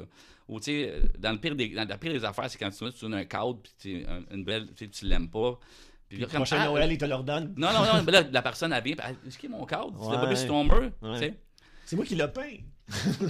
ou 0.48 0.60
tu 0.60 0.64
sais, 0.66 1.02
dans, 1.18 1.32
le 1.32 1.38
pire 1.38 1.54
des, 1.56 1.68
dans 1.70 1.88
la 1.88 1.98
pire 1.98 2.12
des 2.12 2.24
affaires, 2.24 2.50
c'est 2.50 2.58
quand 2.58 2.70
tu, 2.70 2.92
tu 2.92 3.00
donnes 3.00 3.14
un 3.14 3.24
cadre, 3.24 3.58
puis 3.78 4.04
un- 4.06 4.22
une 4.34 4.44
belle, 4.44 4.68
tu 4.76 4.84
sais, 4.84 4.90
tu 4.90 5.06
l'aimes 5.06 5.30
pas. 5.30 5.58
Puis 6.08 6.18
Puis 6.18 6.26
le 6.26 6.26
prochain 6.26 6.62
Noël, 6.66 6.92
ils 6.92 6.98
te 6.98 7.06
le 7.06 7.14
redonnent. 7.14 7.54
Non, 7.56 7.72
non, 7.72 7.84
non, 7.86 8.02
mais 8.04 8.12
là, 8.12 8.22
la 8.30 8.42
personne, 8.42 8.72
elle 8.74 8.84
vient, 8.84 8.96
est-ce 9.26 9.38
qu'il 9.38 9.50
est 9.50 9.56
mon 9.56 9.64
cadre? 9.64 9.92
Tu 9.98 10.12
l'as 10.12 10.18
pas 10.20 10.28
Ouais. 10.28 10.36
sur 10.36 10.48
ton 10.48 10.64
mur? 10.64 10.92
Ouais. 11.00 11.12
Tu 11.14 11.18
sais? 11.18 11.40
C'est 11.86 11.96
moi 11.96 12.04
qui 12.04 12.14
l'ai 12.14 12.28
peint. 12.28 12.58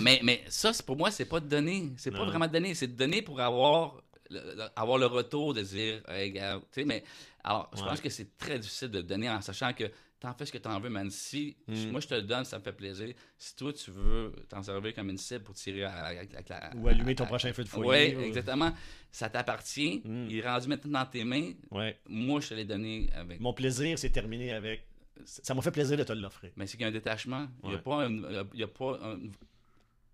mais, 0.00 0.20
mais 0.24 0.42
ça, 0.48 0.72
pour 0.84 0.96
moi, 0.96 1.10
c'est 1.12 1.24
pas 1.26 1.38
de 1.38 1.46
donner. 1.46 1.92
C'est 1.96 2.10
pas 2.10 2.24
vraiment 2.24 2.46
de 2.48 2.52
donner. 2.52 2.74
C'est 2.74 2.88
de 2.88 2.96
donner 2.96 3.22
pour 3.22 3.40
avoir 3.40 4.01
le, 4.32 4.54
le- 4.56 4.68
avoir 4.76 4.98
le 4.98 5.06
retour 5.06 5.54
de 5.54 5.62
dire, 5.62 6.02
Hey, 6.08 6.32
gars, 6.32 6.60
tu 6.72 6.80
sais, 6.80 6.84
mais 6.86 7.02
alors, 7.44 7.70
je 7.74 7.80
Ouais. 7.82 7.88
pense 7.88 8.00
que 8.00 8.08
c'est 8.10 8.36
très 8.38 8.58
difficile 8.58 8.88
de 8.88 9.00
donner 9.02 9.28
en 9.30 9.40
sachant 9.40 9.72
que 9.72 9.84
t'en 10.20 10.32
fais 10.34 10.46
ce 10.46 10.52
que 10.52 10.58
t'en 10.58 10.78
veux, 10.78 10.88
man. 10.90 11.10
Si 11.10 11.56
Mm. 11.66 11.90
moi 11.90 12.00
je 12.00 12.06
te 12.06 12.14
le 12.14 12.22
donne, 12.22 12.44
ça 12.44 12.58
me 12.58 12.62
fait 12.62 12.72
plaisir. 12.72 13.12
Si 13.36 13.56
toi 13.56 13.72
tu 13.72 13.90
veux 13.90 14.32
t'en 14.48 14.62
servir 14.62 14.94
comme 14.94 15.10
une 15.10 15.18
cible 15.18 15.42
pour 15.42 15.54
tirer 15.54 15.82
à- 15.84 16.04
avec 16.06 16.48
la. 16.48 16.70
Ou 16.76 16.86
allumer 16.88 17.14
ton 17.16 17.24
à- 17.24 17.26
prochain 17.26 17.52
feu 17.52 17.64
de 17.64 17.68
foyer. 17.68 18.14
Ouais, 18.14 18.16
ou- 18.16 18.20
exactement. 18.28 18.72
Ça 19.10 19.28
t'appartient. 19.28 20.00
Mm. 20.04 20.26
Il 20.30 20.38
est 20.38 20.48
rendu 20.48 20.68
maintenant 20.68 21.00
dans 21.00 21.06
tes 21.06 21.24
mains. 21.24 21.52
Ouais. 21.72 21.98
Moi, 22.08 22.40
je 22.40 22.48
te 22.50 22.54
l'ai 22.54 22.64
donné 22.64 23.10
avec. 23.14 23.40
Mon 23.40 23.52
plaisir, 23.52 23.98
c'est 23.98 24.10
terminé 24.10 24.52
avec. 24.52 24.84
Ça 25.24 25.54
m'a 25.54 25.62
fait 25.62 25.70
plaisir 25.72 25.96
de 25.96 26.04
te 26.04 26.12
l'offrir. 26.12 26.50
Mais 26.56 26.66
c'est 26.66 26.76
qu'il 26.76 26.82
y 26.82 26.84
a 26.84 26.88
un 26.88 26.92
détachement. 26.92 27.46
Il 27.64 27.68
n'y 27.70 27.74
a 27.74 27.78
Ouais. 27.78 27.82
pas 27.82 28.04
un, 28.06 28.44
il 28.54 28.60
y 28.60 28.62
a 28.62 28.68
pas 28.68 28.98
un 29.02 29.18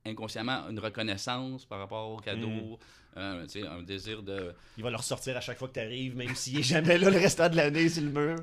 inconsciemment 0.09 0.69
une 0.69 0.79
reconnaissance 0.79 1.65
par 1.65 1.79
rapport 1.79 2.11
au 2.11 2.17
cadeau, 2.19 2.79
euh, 3.17 3.45
tu 3.47 3.61
sais, 3.61 3.67
un 3.67 3.83
désir 3.83 4.23
de. 4.23 4.55
Il 4.77 4.83
va 4.83 4.91
le 4.91 4.97
ressortir 4.97 5.37
à 5.37 5.41
chaque 5.41 5.59
fois 5.59 5.69
que 5.69 5.75
tu 5.75 5.81
arrives, 5.81 6.17
même 6.17 6.35
s'il 6.35 6.59
est 6.59 6.63
jamais 6.63 6.99
là 6.99 7.11
le 7.11 7.19
restant 7.19 7.49
de 7.49 7.57
l'année 7.57 7.89
sur 7.89 8.03
le 8.03 8.11
mur. 8.11 8.37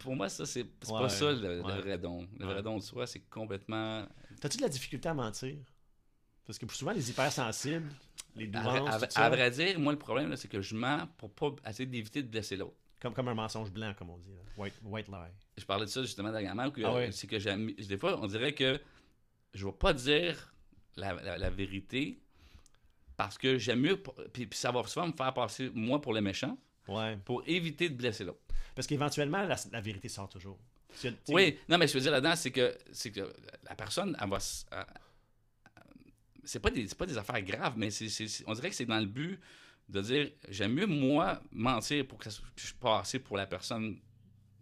Pour 0.00 0.14
moi, 0.16 0.28
ça, 0.28 0.44
c'est 0.46 0.62
Ouais, 0.62 0.68
pas 0.98 1.08
ça 1.08 1.32
le, 1.32 1.60
vrai 1.60 1.98
don. 1.98 2.26
Le 2.38 2.46
Ouais. 2.46 2.52
vrai 2.54 2.62
don 2.62 2.76
de 2.78 2.82
soi, 2.82 3.06
c'est 3.06 3.20
complètement. 3.30 4.06
T'as-tu 4.40 4.56
de 4.58 4.62
la 4.62 4.68
difficulté 4.68 5.08
à 5.08 5.14
mentir? 5.14 5.56
Parce 6.44 6.58
que 6.58 6.66
souvent, 6.72 6.92
les 6.92 7.08
hypersensibles, 7.10 7.88
les 8.34 8.46
À, 8.54 8.62
douances, 8.62 8.94
à- 8.94 8.98
tout 8.98 9.04
à 9.04 9.10
ça, 9.10 9.28
vrai 9.30 9.50
dire, 9.50 9.78
moi, 9.78 9.92
le 9.92 9.98
problème, 9.98 10.34
c'est 10.36 10.48
que 10.48 10.60
je 10.60 10.74
mens 10.74 11.06
pour 11.16 11.30
pas 11.32 11.70
essayer 11.70 11.86
d'éviter 11.86 12.22
de 12.22 12.28
blesser 12.28 12.56
l'autre. 12.56 12.74
comme, 13.00 13.14
comme 13.14 13.28
un 13.28 13.34
mensonge 13.34 13.70
blanc, 13.70 13.94
comme 13.98 14.10
on 14.10 14.18
dit. 14.18 14.30
là. 14.30 14.42
White, 14.56 14.74
white 14.84 15.08
lie. 15.08 15.32
Je 15.56 15.64
parlais 15.64 15.86
de 15.86 15.90
ça 15.90 16.02
justement 16.02 16.30
dernièrement, 16.30 16.70
Ah 16.84 17.12
c'est 17.12 17.26
que. 17.26 17.82
Des 17.86 17.96
fois, 17.98 18.18
on 18.20 18.26
dirait 18.26 18.52
que 18.54 18.80
je 19.54 19.66
vais 19.66 19.72
pas 19.72 19.92
dire 19.92 20.51
la, 20.96 21.14
la- 21.14 21.38
la 21.38 21.50
vérité 21.50 22.18
parce 23.16 23.38
que 23.38 23.58
j'aime 23.58 23.80
mieux. 23.80 24.02
Puis, 24.32 24.46
puis 24.46 24.58
ça 24.58 24.70
va 24.72 24.82
souvent 24.86 25.06
me 25.08 25.12
faire 25.12 25.32
passer 25.34 25.70
moi 25.74 26.00
pour 26.00 26.12
le 26.14 26.20
méchant 26.20 26.58
Ouais. 26.88 27.16
pour 27.24 27.42
éviter 27.46 27.88
de 27.88 27.94
blesser 27.94 28.24
l'autre. 28.24 28.40
Parce 28.74 28.86
qu'éventuellement, 28.88 29.42
la, 29.44 29.56
la 29.70 29.80
vérité 29.80 30.08
sort 30.08 30.28
toujours. 30.28 30.58
Tu- 31.00 31.10
tu- 31.12 31.32
Oui, 31.32 31.58
non, 31.68 31.78
mais 31.78 31.86
je 31.86 31.94
veux 31.94 32.00
dire 32.00 32.10
là-dedans, 32.12 32.34
c'est 32.36 32.50
que, 32.50 32.76
c'est 32.92 33.10
que 33.12 33.32
la 33.64 33.74
personne, 33.74 34.16
elle 34.20 34.28
va. 34.28 34.36
s- 34.38 34.66
elle- 34.72 34.84
c'est 36.44 36.58
pas, 36.60 36.70
des, 36.70 36.88
c'est 36.88 36.98
pas 36.98 37.06
des 37.06 37.16
affaires 37.16 37.40
graves, 37.42 37.74
mais 37.76 37.90
c'est, 37.90 38.08
c'est- 38.08 38.26
c'est- 38.28 38.44
on 38.46 38.52
dirait 38.54 38.70
que 38.70 38.74
c'est 38.74 38.84
dans 38.86 38.98
le 38.98 39.06
but 39.06 39.38
de 39.88 40.00
dire 40.00 40.30
j'aime 40.48 40.72
mieux 40.74 40.86
moi 40.86 41.40
mentir 41.52 42.06
pour 42.06 42.18
que, 42.18 42.30
ça 42.30 42.40
que 42.56 42.62
je 42.62 42.74
passe 42.74 43.16
pour 43.24 43.36
la 43.36 43.46
personne, 43.46 44.00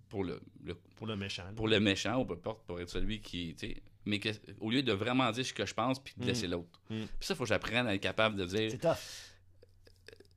pour 0.09 0.25
le, 0.25 0.41
le- 0.63 0.75
Pour 0.97 1.07
le 1.07 1.17
méchant. 1.17 1.45
pour 1.55 1.69
le 1.69 1.81
méchant, 1.81 2.21
ou 2.21 2.25
peu 2.27 2.35
importe, 2.35 2.67
pour 2.67 2.79
être 2.81 2.91
celui 2.91 3.21
qui. 3.21 3.55
tu 3.59 3.69
sais, 3.69 3.83
Mais 4.07 4.19
que, 4.19 4.29
au 4.61 4.71
lieu 4.71 4.83
de 4.83 4.93
vraiment 4.93 5.31
dire 5.31 5.45
ce 5.45 5.53
que 5.53 5.67
je 5.67 5.75
pense 5.75 5.99
puis 6.03 6.15
de 6.17 6.25
Mm. 6.25 6.27
laisser 6.27 6.47
l'autre. 6.49 6.81
Mm. 6.89 7.01
Puis 7.01 7.09
ça, 7.21 7.35
il 7.35 7.37
faut 7.37 7.45
que 7.45 7.49
j'apprenne 7.49 7.87
à 7.87 7.95
être 7.95 8.01
capable 8.01 8.37
de 8.37 8.45
dire 8.47 8.71
C'est 8.71 8.79
tough. 8.79 8.97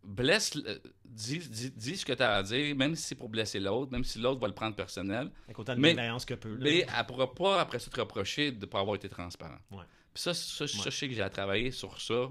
blesse, 0.03 0.55
le- 0.55 0.81
dis, 1.05 1.39
dis, 1.39 1.71
dis 1.71 1.97
ce 1.97 2.05
que 2.05 2.13
tu 2.13 2.23
as 2.23 2.35
à 2.35 2.43
dire, 2.43 2.75
même 2.75 2.95
si 2.95 3.03
c'est 3.03 3.15
pour 3.15 3.29
blesser 3.29 3.59
l'autre, 3.59 3.91
même 3.91 4.03
si 4.03 4.19
l'autre 4.19 4.41
va 4.41 4.47
le 4.47 4.53
prendre 4.53 4.75
personnel. 4.75 5.31
Avec 5.45 5.57
autant 5.59 5.75
de 5.75 5.79
Mais- 5.79 5.95
que 6.27 6.33
peu. 6.33 6.49
là. 6.49 6.57
Mais 6.59 6.79
elle 6.97 7.05
pourra 7.05 7.33
pas 7.33 7.61
après 7.61 7.79
ça 7.79 7.89
te 7.89 7.99
reprocher 7.99 8.51
de 8.51 8.59
ne 8.59 8.65
pas 8.65 8.79
avoir 8.79 8.95
été 8.95 9.07
transparent. 9.07 9.57
Ouais. 9.71 9.83
Puis 10.13 10.21
ça, 10.21 10.33
ça, 10.33 10.65
je 10.67 10.89
sais 10.91 11.07
que 11.07 11.13
j'ai 11.15 11.21
à 11.23 11.29
travailler 11.29 11.71
sur 11.71 11.99
ça. 11.99 12.29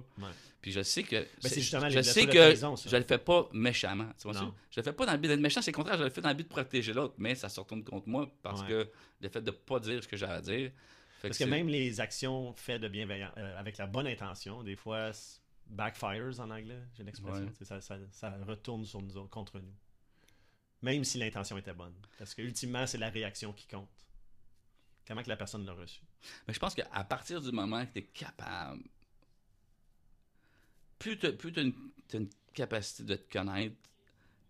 Puis 0.60 0.70
je 0.70 0.82
sais 0.82 1.02
que. 1.02 1.26
c'est 1.40 1.60
justement 1.60 1.88
je 1.90 2.00
sais 2.02 2.26
que 2.26 2.54
je 2.54 2.96
le 2.96 3.02
fais 3.02 3.18
pas 3.18 3.48
méchamment. 3.52 4.08
Tu 4.16 4.24
vois 4.24 4.34
ça? 4.34 4.52
Je 4.70 4.78
le 4.80 4.84
fais 4.84 4.92
pas 4.92 5.06
dans 5.06 5.12
le 5.12 5.18
but 5.18 5.26
d'être 5.28 5.40
méchant, 5.40 5.60
c'est 5.62 5.72
le 5.72 5.76
contraire, 5.76 5.98
je 5.98 6.04
le 6.04 6.10
fais 6.10 6.20
dans 6.20 6.28
le 6.28 6.34
but 6.36 6.44
de 6.44 6.48
protéger 6.48 6.92
l'autre, 6.92 7.14
mais 7.18 7.34
ça 7.34 7.48
se 7.48 7.58
retourne 7.58 7.82
contre 7.82 8.08
moi 8.08 8.30
parce 8.42 8.62
que 8.62 8.88
le 9.20 9.28
fait 9.28 9.40
de 9.40 9.50
pas 9.50 9.80
dire 9.80 10.02
ce 10.02 10.06
que 10.08 10.16
j'ai 10.16 10.26
à 10.26 10.40
dire. 10.40 10.70
Fait 11.22 11.28
Parce 11.28 11.38
que 11.38 11.44
même 11.44 11.68
les 11.68 12.00
actions 12.00 12.52
faites 12.54 12.82
de 12.82 12.88
bienveillance, 12.88 13.32
euh, 13.38 13.58
avec 13.58 13.78
la 13.78 13.86
bonne 13.86 14.06
intention, 14.06 14.62
des 14.62 14.76
fois, 14.76 15.12
backfires 15.66 16.40
en 16.40 16.50
anglais, 16.50 16.80
j'ai 16.96 17.04
l'expression. 17.04 17.46
Ouais. 17.46 17.64
Ça, 17.64 17.80
ça, 17.80 17.96
ça 18.10 18.36
retourne 18.46 18.84
sur 18.84 19.00
nous 19.00 19.16
autres, 19.16 19.30
contre 19.30 19.60
nous. 19.60 19.74
Même 20.82 21.04
si 21.04 21.18
l'intention 21.18 21.56
était 21.56 21.72
bonne. 21.72 21.94
Parce 22.18 22.34
que 22.34 22.42
ultimement, 22.42 22.86
c'est 22.86 22.98
la 22.98 23.08
réaction 23.08 23.52
qui 23.52 23.66
compte. 23.68 23.88
Comment 25.06 25.22
que 25.22 25.28
la 25.28 25.36
personne 25.36 25.64
l'a 25.64 25.72
reçu. 25.72 26.00
Mais 26.46 26.54
je 26.54 26.58
pense 26.58 26.74
qu'à 26.74 27.04
partir 27.04 27.40
du 27.40 27.52
moment 27.52 27.84
que 27.86 27.92
tu 27.92 27.98
es 28.00 28.02
capable, 28.02 28.82
plus 30.98 31.18
tu 31.18 31.26
as 31.26 31.60
une, 31.60 31.74
t'as 32.08 32.18
une 32.18 32.30
capacité 32.52 33.04
de 33.04 33.16
te 33.16 33.32
connaître, 33.32 33.76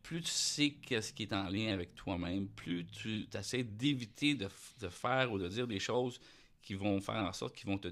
plus 0.03 0.21
tu 0.23 0.31
sais 0.31 0.71
qu'est-ce 0.73 1.13
qui 1.13 1.25
est 1.25 1.33
en 1.33 1.49
lien 1.49 1.73
avec 1.73 1.95
toi-même, 1.95 2.49
plus 2.49 2.87
tu 2.87 3.27
essaies 3.35 3.63
d'éviter 3.63 4.35
de, 4.35 4.49
de 4.81 4.89
faire 4.89 5.33
ou 5.33 5.39
de 5.39 5.49
dire 5.49 5.67
des 5.67 5.79
choses 5.79 6.19
qui 6.63 6.75
vont 6.75 7.01
faire 7.01 7.17
en 7.17 7.33
sorte 7.33 7.55
qu'ils 7.57 7.69
vont 7.69 7.79
te, 7.79 7.89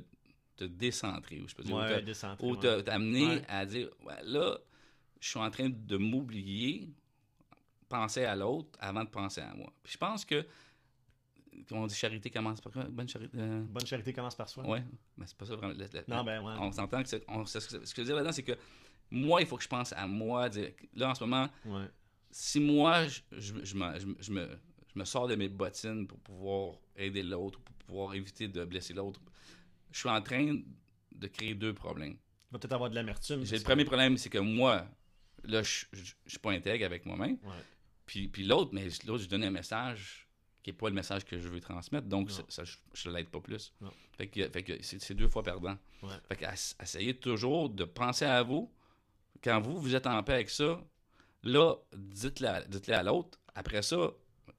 te 0.57 0.65
décentrer, 0.65 1.41
ou 1.41 1.49
je 1.49 1.55
peux 1.55 1.63
dire, 1.65 1.77
ou 2.41 2.57
t'amener 2.83 3.27
Ouais. 3.27 3.45
à 3.49 3.67
dire 3.67 3.89
là, 4.25 4.59
je 5.21 5.29
suis 5.29 5.39
en 5.39 5.51
train 5.51 5.69
de 5.69 5.97
m'oublier, 5.97 6.89
penser 7.89 8.25
à 8.25 8.37
l'autre 8.37 8.79
avant 8.81 9.05
de 9.05 9.09
penser 9.11 9.41
à 9.41 9.53
moi. 9.55 9.73
Puis 9.83 9.95
je 9.95 9.99
pense 9.99 10.25
que, 10.25 10.47
on 11.73 11.87
dit 11.87 11.95
charité 11.95 12.31
commence 12.31 12.61
par 12.61 12.73
quoi? 12.73 12.85
Bonne 12.85 13.09
charité. 13.09 13.37
euh, 13.39 13.63
Bonne 13.69 13.87
charité 13.87 14.13
commence 14.13 14.35
par 14.37 14.49
soi. 14.49 14.67
Ouais, 14.67 14.83
mais 15.17 15.27
c'est 15.27 15.37
pas 15.37 15.45
ça 15.47 15.57
vraiment. 15.57 15.73
le- 15.75 15.85
le- 15.93 16.05
Non, 16.09 16.25
ben 16.25 16.43
ouais. 16.43 16.55
On 16.59 16.73
s'entend 16.73 17.03
que 17.03 17.09
on- 17.29 17.45
ce 17.45 17.59
que 17.59 17.79
je 17.85 17.97
veux 18.01 18.05
dire 18.05 18.15
là-dedans, 18.17 18.33
c'est 18.33 18.43
que 18.45 18.57
moi, 19.11 19.41
il 19.41 19.47
faut 19.47 19.57
que 19.57 19.63
je 19.65 19.69
pense 19.69 19.93
à 19.93 20.07
moi. 20.07 20.49
dire- 20.49 20.73
là, 20.95 21.11
en 21.11 21.15
ce 21.15 21.25
moment, 21.25 21.49
Ouais. 21.67 21.87
si 22.31 22.61
moi, 22.61 23.07
je, 23.09 23.21
je, 23.33 23.55
je 23.65 23.75
me, 23.75 23.99
je, 24.21 24.33
me- 24.33 24.59
je 24.95 24.99
me, 24.99 25.05
sors 25.05 25.29
de 25.29 25.35
mes 25.37 25.49
bottines 25.49 26.07
pour 26.07 26.19
pouvoir 26.21 26.75
aider 26.97 27.23
l'autre, 27.23 27.61
pour 27.61 27.75
pouvoir 27.77 28.15
éviter 28.15 28.49
de 28.49 28.65
blesser 28.65 28.95
l'autre, 28.95 29.21
je 29.93 29.99
suis 29.99 30.09
en 30.09 30.21
train 30.23 30.61
de 31.15 31.27
créer 31.27 31.55
deux 31.55 31.75
problèmes. 31.75 32.17
Il 32.51 32.53
va 32.53 32.59
peut-être 32.59 32.73
avoir 32.73 32.91
de 32.91 32.95
l'amertume. 32.95 33.45
Le 33.45 33.63
premier 33.63 33.85
problème, 33.85 34.17
c'est 34.17 34.31
que 34.31 34.39
moi, 34.39 34.87
là, 35.45 35.63
je, 35.63 35.85
je 35.93 36.15
suis 36.27 36.39
pas 36.39 36.53
intègre 36.53 36.85
avec 36.85 37.07
moi-même. 37.07 37.39
Ouais. 37.43 37.65
Puis, 38.07 38.29
puis 38.29 38.45
l'autre, 38.45 38.71
mais 38.73 38.89
l'autre, 39.07 39.25
je 39.25 39.29
donne 39.29 39.45
un 39.45 39.51
message 39.51 40.27
qui 40.63 40.71
n'est 40.71 40.77
pas 40.77 40.89
le 40.89 40.95
message 40.95 41.25
que 41.25 41.39
je 41.39 41.49
veux 41.49 41.61
transmettre. 41.61 42.07
Donc, 42.09 42.31
ça, 42.31 42.43
ça, 42.49 42.65
je 42.65 43.09
ne 43.09 43.15
l'aide 43.15 43.29
pas 43.29 43.41
plus. 43.41 43.73
Non. 43.81 43.91
Fait 44.19 44.27
que, 44.27 44.49
fait 44.49 44.63
que 44.63 44.73
c'est 44.83 45.15
deux 45.15 45.29
fois 45.29 45.43
perdant. 45.43 45.77
Ouais. 46.03 46.11
Fait 46.29 46.37
que 46.37 46.45
ess- 46.45 46.75
essayez 46.83 47.15
toujours 47.15 47.71
de 47.71 47.85
penser 47.85 48.25
à 48.25 48.43
vous. 48.43 48.71
Quand 49.43 49.61
vous, 49.61 49.81
vous 49.81 49.95
êtes 49.95 50.07
en 50.07 50.23
paix 50.23 50.35
avec 50.35 50.51
ça, 50.51 50.85
là, 51.45 51.77
dites-le 51.97 52.49
à, 52.49 52.63
dites-le 52.65 52.95
à 52.95 53.03
l'autre. 53.03 53.39
Après 53.55 53.81
ça, 53.83 54.11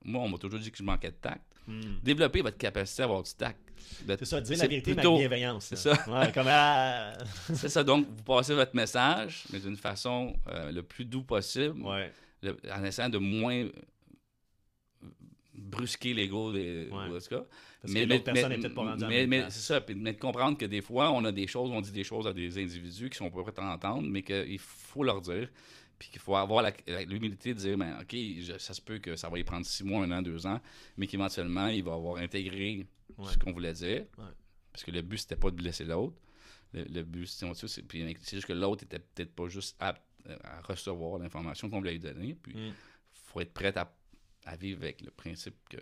moi, 0.03 0.21
on 0.23 0.29
m'a 0.29 0.37
toujours 0.37 0.59
dit 0.59 0.71
que 0.71 0.77
je 0.77 0.83
manquais 0.83 1.09
de 1.11 1.15
tact. 1.15 1.41
Hmm. 1.67 1.81
Développez 2.03 2.41
votre 2.41 2.57
capacité 2.57 3.03
à 3.03 3.05
avoir 3.05 3.23
du 3.23 3.31
tact. 3.33 3.59
C'est 4.07 4.25
ça, 4.25 4.41
dire 4.41 4.57
la 4.57 4.67
vérité, 4.67 4.93
plutôt- 4.93 5.11
mais 5.17 5.25
avec 5.25 5.29
bienveillance. 5.29 5.65
c'est 5.65 5.75
ça. 5.75 5.91
Ouais, 6.07 6.31
comme 6.31 6.47
ah, 6.49 7.13
C'est 7.53 7.69
ça, 7.69 7.83
donc, 7.83 8.07
vous 8.07 8.23
passez 8.23 8.53
votre 8.55 8.75
message, 8.75 9.43
mais 9.51 9.59
d'une 9.59 9.77
façon 9.77 10.35
euh, 10.47 10.71
le 10.71 10.81
plus 10.83 11.05
doux 11.05 11.23
possible. 11.23 11.81
Ouais. 11.81 12.11
le- 12.41 12.57
en 12.73 12.83
essayant 12.83 13.09
de 13.09 13.17
moins 13.19 13.55
euh, 13.65 13.71
brusquer 15.53 16.13
l'ego 16.13 16.51
des 16.51 16.87
Ouais. 16.91 16.97
en 16.97 17.19
tout 17.19 17.27
cas. 17.29 17.43
Parce 17.81 17.93
que 17.93 17.99
l'autre 17.99 18.23
personne 18.23 18.49
n'est 18.49 18.57
peut-être 18.59 18.75
pas 18.75 18.81
rendue 18.83 19.05
mais, 19.07 19.25
mais 19.27 19.43
c'est 19.49 19.59
ça, 19.73 19.81
puis 19.81 19.95
mais 19.95 20.13
de 20.13 20.19
comprendre 20.19 20.57
que 20.57 20.65
des 20.65 20.81
fois, 20.81 21.11
on 21.11 21.23
a 21.25 21.31
des 21.31 21.47
choses, 21.47 21.69
on 21.71 21.81
dit 21.81 21.91
des 21.91 22.03
choses 22.03 22.27
à 22.27 22.33
des 22.33 22.57
individus 22.61 23.09
qui 23.09 23.17
sont 23.17 23.29
pas 23.31 23.41
prêts 23.43 23.53
à 23.63 23.73
entendre, 23.73 24.07
mais 24.07 24.21
qu'il 24.21 24.59
faut 24.59 25.03
leur 25.03 25.19
dire, 25.21 25.49
puis 26.01 26.09
qu'il 26.09 26.19
faut 26.19 26.35
avoir 26.35 26.65
l'humilité 27.05 27.53
de 27.53 27.59
dire, 27.59 27.77
ben, 27.77 27.99
OK, 28.01 28.11
je- 28.15 28.57
ça 28.57 28.73
se 28.73 28.81
peut 28.81 28.97
que 28.97 29.15
ça 29.15 29.29
va 29.29 29.37
y 29.37 29.43
prendre 29.43 29.63
six 29.67 29.83
mois, 29.83 30.03
un 30.03 30.09
an, 30.11 30.23
deux 30.23 30.47
ans, 30.47 30.59
mais 30.97 31.05
qu'éventuellement, 31.05 31.67
il 31.67 31.83
va 31.83 31.93
avoir 31.93 32.17
intégré 32.17 32.87
Ouais. 33.19 33.31
ce 33.31 33.37
qu'on 33.37 33.51
voulait 33.51 33.73
dire. 33.73 34.05
Ouais. 34.17 34.25
Parce 34.73 34.83
que 34.83 34.89
le 34.89 35.03
but, 35.03 35.19
c'était 35.19 35.35
pas 35.35 35.51
de 35.51 35.57
blesser 35.57 35.83
l'autre. 35.85 36.15
Le, 36.73 36.85
le 36.85 37.03
but, 37.03 37.27
c'est 37.27 37.45
juste 38.35 38.45
que 38.47 38.53
l'autre 38.53 38.83
était 38.85 38.97
peut-être 38.97 39.35
pas 39.35 39.47
juste 39.47 39.75
apte 39.79 40.01
euh, 40.27 40.37
à 40.43 40.61
recevoir 40.61 41.19
l'information 41.19 41.69
qu'on 41.69 41.77
voulait 41.77 41.91
lui 41.91 41.99
donner. 41.99 42.33
Puis, 42.33 42.55
Mm. 42.55 42.73
faut 43.13 43.39
être 43.41 43.53
prêt 43.53 43.77
à, 43.77 43.93
à 44.45 44.55
vivre 44.55 44.81
avec 44.81 45.01
le 45.01 45.11
principe 45.11 45.55
qu'il 45.69 45.79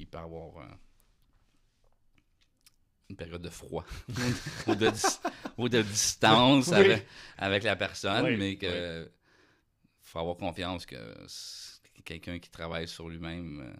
il 0.00 0.06
peut 0.06 0.16
avoir 0.18 0.56
euh, 0.58 0.66
une 3.10 3.16
période 3.16 3.42
de 3.42 3.50
froid 3.50 3.84
ou, 4.66 4.74
de, 4.74 4.90
ou 5.58 5.68
de 5.68 5.82
distance 5.82 6.68
Oui. 6.68 6.74
avec, 6.74 7.06
avec 7.36 7.62
la 7.64 7.76
personne, 7.76 8.24
Oui, 8.24 8.36
mais 8.38 8.56
que 8.56 9.10
faut 10.14 10.20
avoir 10.20 10.36
confiance 10.36 10.86
que 10.86 10.96
quelqu'un 12.04 12.38
qui 12.38 12.48
travaille 12.48 12.86
sur 12.86 13.08
lui-même 13.08 13.60
euh, 13.60 13.74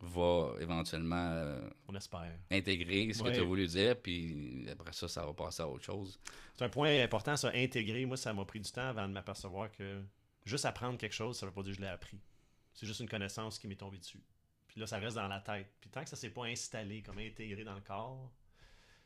va 0.00 0.54
éventuellement 0.58 1.32
euh, 1.32 1.68
On 1.86 1.94
espère. 1.94 2.32
intégrer 2.50 3.12
ce 3.12 3.22
que 3.22 3.28
tu 3.28 3.40
as 3.40 3.44
voulu 3.44 3.66
dire, 3.66 4.00
puis 4.00 4.66
après 4.70 4.94
ça, 4.94 5.06
ça 5.06 5.26
va 5.26 5.34
passer 5.34 5.62
à 5.62 5.68
autre 5.68 5.84
chose. 5.84 6.18
C'est 6.56 6.64
un 6.64 6.70
point 6.70 7.02
important, 7.02 7.36
ça, 7.36 7.50
intégrer. 7.54 8.06
Moi, 8.06 8.16
ça 8.16 8.32
m'a 8.32 8.46
pris 8.46 8.60
du 8.60 8.72
temps 8.72 8.88
avant 8.88 9.06
de 9.06 9.12
m'apercevoir 9.12 9.70
que 9.70 10.02
juste 10.46 10.64
apprendre 10.64 10.96
quelque 10.96 11.14
chose, 11.14 11.38
ça 11.38 11.44
veut 11.44 11.52
pas 11.52 11.62
dire 11.62 11.72
que 11.72 11.76
je 11.76 11.82
l'ai 11.82 11.90
appris. 11.90 12.18
C'est 12.72 12.86
juste 12.86 13.00
une 13.00 13.08
connaissance 13.08 13.58
qui 13.58 13.68
m'est 13.68 13.76
tombée 13.76 13.98
dessus. 13.98 14.22
Puis 14.68 14.80
là, 14.80 14.86
ça 14.86 14.98
reste 14.98 15.16
dans 15.16 15.28
la 15.28 15.40
tête. 15.40 15.70
Puis 15.78 15.90
tant 15.90 16.02
que 16.02 16.08
ça 16.08 16.16
s'est 16.16 16.30
pas 16.30 16.44
installé, 16.44 17.02
comme 17.02 17.18
intégré 17.18 17.64
dans 17.64 17.74
le 17.74 17.82
corps, 17.82 18.32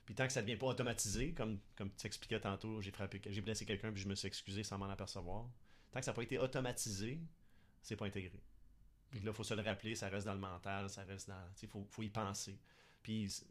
puis 0.07 0.15
tant 0.15 0.27
que 0.27 0.33
ça 0.33 0.43
devient 0.43 0.57
pas 0.57 0.67
automatisé, 0.67 1.33
comme, 1.33 1.59
comme 1.77 1.91
tu 1.95 2.07
expliquais 2.07 2.39
tantôt, 2.39 2.81
j'ai 2.81 2.93
frappé, 2.93 3.21
j'ai 3.27 3.41
blessé 3.41 3.65
quelqu'un 3.65 3.93
puis 3.93 4.03
je 4.03 4.09
me 4.09 4.15
suis 4.15 4.29
excusé 4.29 4.63
sans 4.63 4.79
m'en 4.79 4.89
apercevoir. 4.89 5.49
Tant 5.91 5.99
que 5.99 6.05
ça 6.05 6.13
n'a 6.13 6.15
pas 6.15 6.23
été 6.23 6.39
automatisé, 6.39 7.21
c'est 7.83 7.97
pas 7.97 8.07
intégré. 8.07 8.41
Là, 9.13 9.21
il 9.25 9.33
faut 9.33 9.43
se 9.43 9.55
le 9.55 9.63
rappeler, 9.63 9.97
ça 9.97 10.09
reste 10.09 10.27
dans 10.27 10.35
le 10.35 10.41
mental, 10.41 10.89
ça 10.89 11.03
reste 11.03 11.29
dans. 11.29 11.49
Il 11.61 11.69
faut, 11.69 11.85
faut 11.91 12.03
y 12.03 12.11
penser. 12.11 12.59
Puis 13.03 13.27
tu 13.29 13.43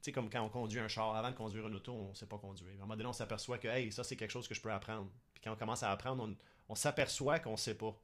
sais, 0.00 0.12
comme 0.12 0.28
quand 0.28 0.42
on 0.42 0.48
conduit 0.48 0.78
un 0.78 0.88
char, 0.88 1.14
avant 1.16 1.30
de 1.30 1.34
conduire 1.34 1.66
une 1.66 1.74
auto, 1.74 1.92
on 1.92 2.10
ne 2.10 2.14
sait 2.14 2.26
pas 2.26 2.38
conduire. 2.38 2.70
À 2.72 2.74
un 2.74 2.78
moment 2.80 2.96
donné, 2.96 3.08
on 3.08 3.12
s'aperçoit 3.12 3.58
que, 3.58 3.68
hey, 3.68 3.90
ça, 3.90 4.04
c'est 4.04 4.16
quelque 4.16 4.30
chose 4.30 4.46
que 4.46 4.54
je 4.54 4.60
peux 4.60 4.70
apprendre. 4.70 5.10
Puis 5.32 5.42
quand 5.42 5.52
on 5.52 5.56
commence 5.56 5.82
à 5.82 5.90
apprendre, 5.90 6.36
on, 6.68 6.74
s'aperçoit 6.74 7.40
qu'on 7.40 7.52
ne 7.52 7.56
sait 7.56 7.74
pas. 7.74 7.98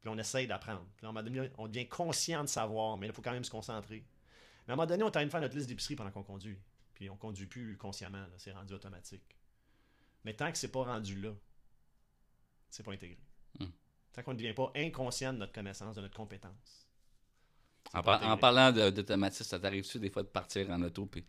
Puis 0.00 0.10
on 0.10 0.18
essaye 0.18 0.46
d'apprendre. 0.46 0.86
Puis 0.96 1.06
donné, 1.06 1.50
on 1.56 1.68
devient 1.68 1.88
conscient 1.88 2.42
de 2.42 2.48
savoir, 2.48 2.98
mais 2.98 3.06
il 3.06 3.12
faut 3.12 3.22
quand 3.22 3.32
même 3.32 3.44
se 3.44 3.50
concentrer. 3.50 4.04
Mais 4.66 4.72
à 4.72 4.74
un 4.74 4.76
moment 4.76 4.86
donné, 4.86 5.04
on 5.04 5.10
train 5.10 5.24
de 5.24 5.30
faire 5.30 5.40
notre 5.40 5.56
liste 5.56 5.68
d'épicerie 5.68 5.96
pendant 5.96 6.10
qu'on 6.10 6.24
conduit. 6.24 6.58
Puis 6.94 7.08
on 7.08 7.16
conduit 7.16 7.46
plus 7.46 7.76
consciemment, 7.76 8.26
c'est 8.36 8.52
rendu 8.52 8.74
automatique. 8.74 9.38
Mais 10.24 10.34
tant 10.34 10.50
que 10.50 10.58
c'est 10.58 10.72
pas 10.72 10.84
rendu 10.84 11.20
là, 11.20 11.32
c'est 12.74 12.82
pas 12.82 12.92
intégré. 12.92 13.18
Hmm. 13.60 13.66
Tant 14.12 14.22
qu'on 14.22 14.32
ne 14.32 14.38
devient 14.38 14.52
pas 14.52 14.72
inconscient 14.76 15.32
de 15.32 15.38
notre 15.38 15.52
connaissance, 15.52 15.94
de 15.96 16.00
notre 16.00 16.16
compétence. 16.16 16.88
En, 17.92 18.02
par- 18.02 18.26
en 18.26 18.36
parlant 18.36 18.72
de- 18.72 18.90
d'automatisme, 18.90 19.44
ça 19.44 19.58
t'arrive-tu 19.60 19.98
des 20.00 20.10
fois 20.10 20.22
de 20.22 20.28
partir 20.28 20.68
en 20.70 20.82
auto 20.82 21.06
puis 21.06 21.24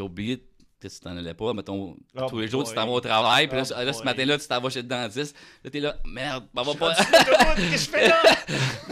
oublié 0.00 0.44
tu 0.80 0.88
t'en 1.00 1.14
allais 1.16 1.34
pas, 1.34 1.52
mettons, 1.52 1.94
Oh 2.16 2.26
tous 2.26 2.38
les 2.38 2.48
jours, 2.48 2.66
tu 2.66 2.74
t'en 2.74 2.86
vas 2.86 2.92
au 2.92 3.00
travail, 3.02 3.48
puis 3.48 3.58
là, 3.58 3.64
Oh 3.70 3.84
là, 3.84 3.92
ce 3.92 4.02
matin-là, 4.02 4.38
tu 4.38 4.48
t'en 4.48 4.60
vas 4.62 4.70
chez 4.70 4.80
le 4.82 4.88
dentiste, 4.88 5.36
là, 5.62 5.70
t'es 5.70 5.78
là, 5.80 5.96
merde, 6.06 6.46
on 6.56 6.62
va 6.62 6.74
pas. 6.74 6.94
suis 6.94 7.04
rendu 7.04 7.24
sur 7.26 7.32
l'autoroute, 7.32 7.56
Qu'est-ce 7.70 7.88
que 7.90 7.98
je 7.98 8.02
fais 8.02 8.08
là? 8.08 8.22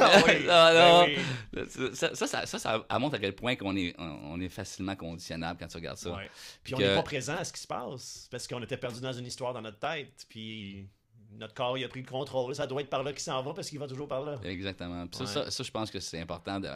Ah 0.00 0.22
oui, 0.26 0.46
Ah, 0.50 0.72
non. 0.74 1.06
oui. 1.06 1.94
ça, 1.94 2.58
ça, 2.58 2.98
montre 2.98 3.14
à 3.14 3.18
quel 3.18 3.34
point 3.34 3.56
qu'on 3.56 3.74
est, 3.74 3.94
on 3.98 4.38
est 4.40 4.48
facilement 4.50 4.94
conditionnable 4.96 5.58
quand 5.58 5.66
tu 5.66 5.76
regardes 5.78 5.96
ça. 5.96 6.10
Ouais. 6.12 6.30
Puis 6.62 6.74
Puis 6.74 6.74
on 6.74 6.78
n'est 6.78 6.94
pas 6.94 7.02
présent 7.02 7.36
à 7.36 7.44
ce 7.44 7.52
qui 7.52 7.60
se 7.60 7.66
passe 7.66 8.28
parce 8.30 8.46
qu'on 8.46 8.62
était 8.62 8.76
perdu 8.76 9.00
dans 9.00 9.12
une 9.12 9.26
histoire 9.26 9.52
dans 9.54 9.62
notre 9.62 9.78
tête. 9.78 10.26
Puis 10.28 10.86
notre 11.32 11.54
corps 11.54 11.76
il 11.78 11.84
a 11.84 11.88
pris 11.88 12.02
le 12.02 12.08
contrôle. 12.08 12.54
Ça 12.54 12.66
doit 12.66 12.80
être 12.80 12.90
par 12.90 13.02
là 13.02 13.12
qu'il 13.12 13.20
s'en 13.20 13.42
va 13.42 13.52
parce 13.54 13.68
qu'il 13.68 13.78
va 13.78 13.86
toujours 13.86 14.08
par 14.08 14.22
là. 14.22 14.38
Exactement. 14.44 15.06
Puis 15.06 15.18
ça, 15.18 15.40
Ouais. 15.40 15.44
ça, 15.46 15.50
ça, 15.50 15.62
je 15.64 15.70
pense 15.70 15.90
que 15.90 16.00
c'est 16.00 16.20
important 16.20 16.58
de, 16.60 16.68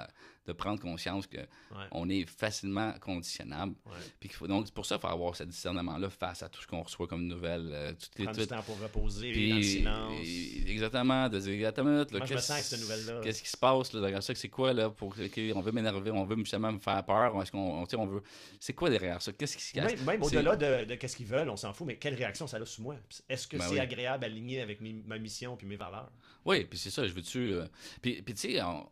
de 0.47 0.53
prendre 0.53 0.81
conscience 0.81 1.27
que 1.27 1.39
Ouais. 1.39 1.87
on 1.93 2.09
est 2.09 2.25
facilement 2.29 2.93
conditionnable. 3.01 3.75
Puis 4.19 4.29
faut, 4.31 4.47
donc, 4.49 4.67
c'est 4.67 4.75
pour 4.75 4.85
ça 4.87 4.97
qu'il 4.97 5.03
faut 5.03 5.15
avoir 5.15 5.37
ce 5.37 5.45
discernement-là 5.45 6.11
face 6.11 6.43
à 6.43 6.49
tout 6.49 6.61
ce 6.61 6.67
qu'on 6.67 6.83
reçoit 6.83 7.07
comme 7.07 7.27
nouvelle. 7.27 7.71
euh, 7.73 7.93
toutes 7.93 8.19
les- 8.19 8.25
Prendre 8.25 8.39
du 8.41 8.47
temps 8.47 8.63
pour 8.63 8.81
reposer 8.81 9.31
Puis, 9.33 9.49
dans 9.51 9.57
le 9.57 9.63
silence. 9.63 10.21
et- 10.25 10.71
exactement, 10.71 11.29
de 11.29 11.39
dire, 11.39 11.69
attends 11.69 11.83
une 11.83 11.93
minute, 11.93 12.09
qu'est-ce- 12.11 12.37
sens 12.39 12.51
avec 12.51 12.65
cette 12.65 12.81
nouvelle-là. 12.81 13.21
Qu'est-ce 13.23 13.43
qui 13.43 13.49
se 13.51 13.57
passe 13.57 13.93
là, 13.93 14.01
derrière 14.01 14.23
ça? 14.23 14.35
C'est 14.35 14.49
quoi 14.49 14.73
là 14.73 14.91
pour 14.91 15.15
on 15.55 15.61
veut 15.61 15.73
m'énerver, 15.73 16.11
on 16.11 16.25
veut 16.25 16.37
justement 16.37 16.73
me 16.73 16.79
faire 16.81 17.05
peur, 17.05 17.41
est-ce 17.43 17.53
qu'on 17.53 17.87
on, 17.99 18.07
veut 18.07 18.23
c'est 18.59 18.73
quoi 18.73 18.91
derrière 18.91 19.23
ça? 19.23 19.33
Qu'est-ce 19.33 19.57
qui 19.57 19.63
se 19.65 19.73
cache? 19.73 19.99
Même, 20.01 20.23
au-delà 20.23 20.57
de, 20.57 20.85
de 20.87 20.95
qu'est-ce 20.97 21.17
qu'ils 21.17 21.27
veulent, 21.27 21.49
on 21.51 21.57
s'en 21.57 21.73
fout, 21.73 21.87
mais 21.87 21.97
quelle 21.97 22.15
réaction 22.15 22.47
ça 22.47 22.57
a 22.57 22.67
sur 22.67 22.83
moi? 22.83 22.97
Est-ce 23.29 23.47
que 23.47 23.57
Ben 23.57 23.65
c'est 23.65 23.75
oui. 23.75 23.79
agréable, 23.81 24.25
aligné 24.25 24.61
avec 24.61 24.81
ma 24.81 25.19
mission 25.19 25.57
puis 25.57 25.67
mes 25.67 25.77
valeurs? 25.77 26.11
Oui, 26.45 26.65
puis 26.65 26.79
c'est 26.79 26.91
ça, 26.91 27.07
je 27.07 27.13
veux-tu. 27.13 27.53
euh, 27.53 27.67
puis, 28.01 28.23
puis 28.23 28.35
tu 28.35 28.41
sais, 28.53 28.63
on- 28.63 28.89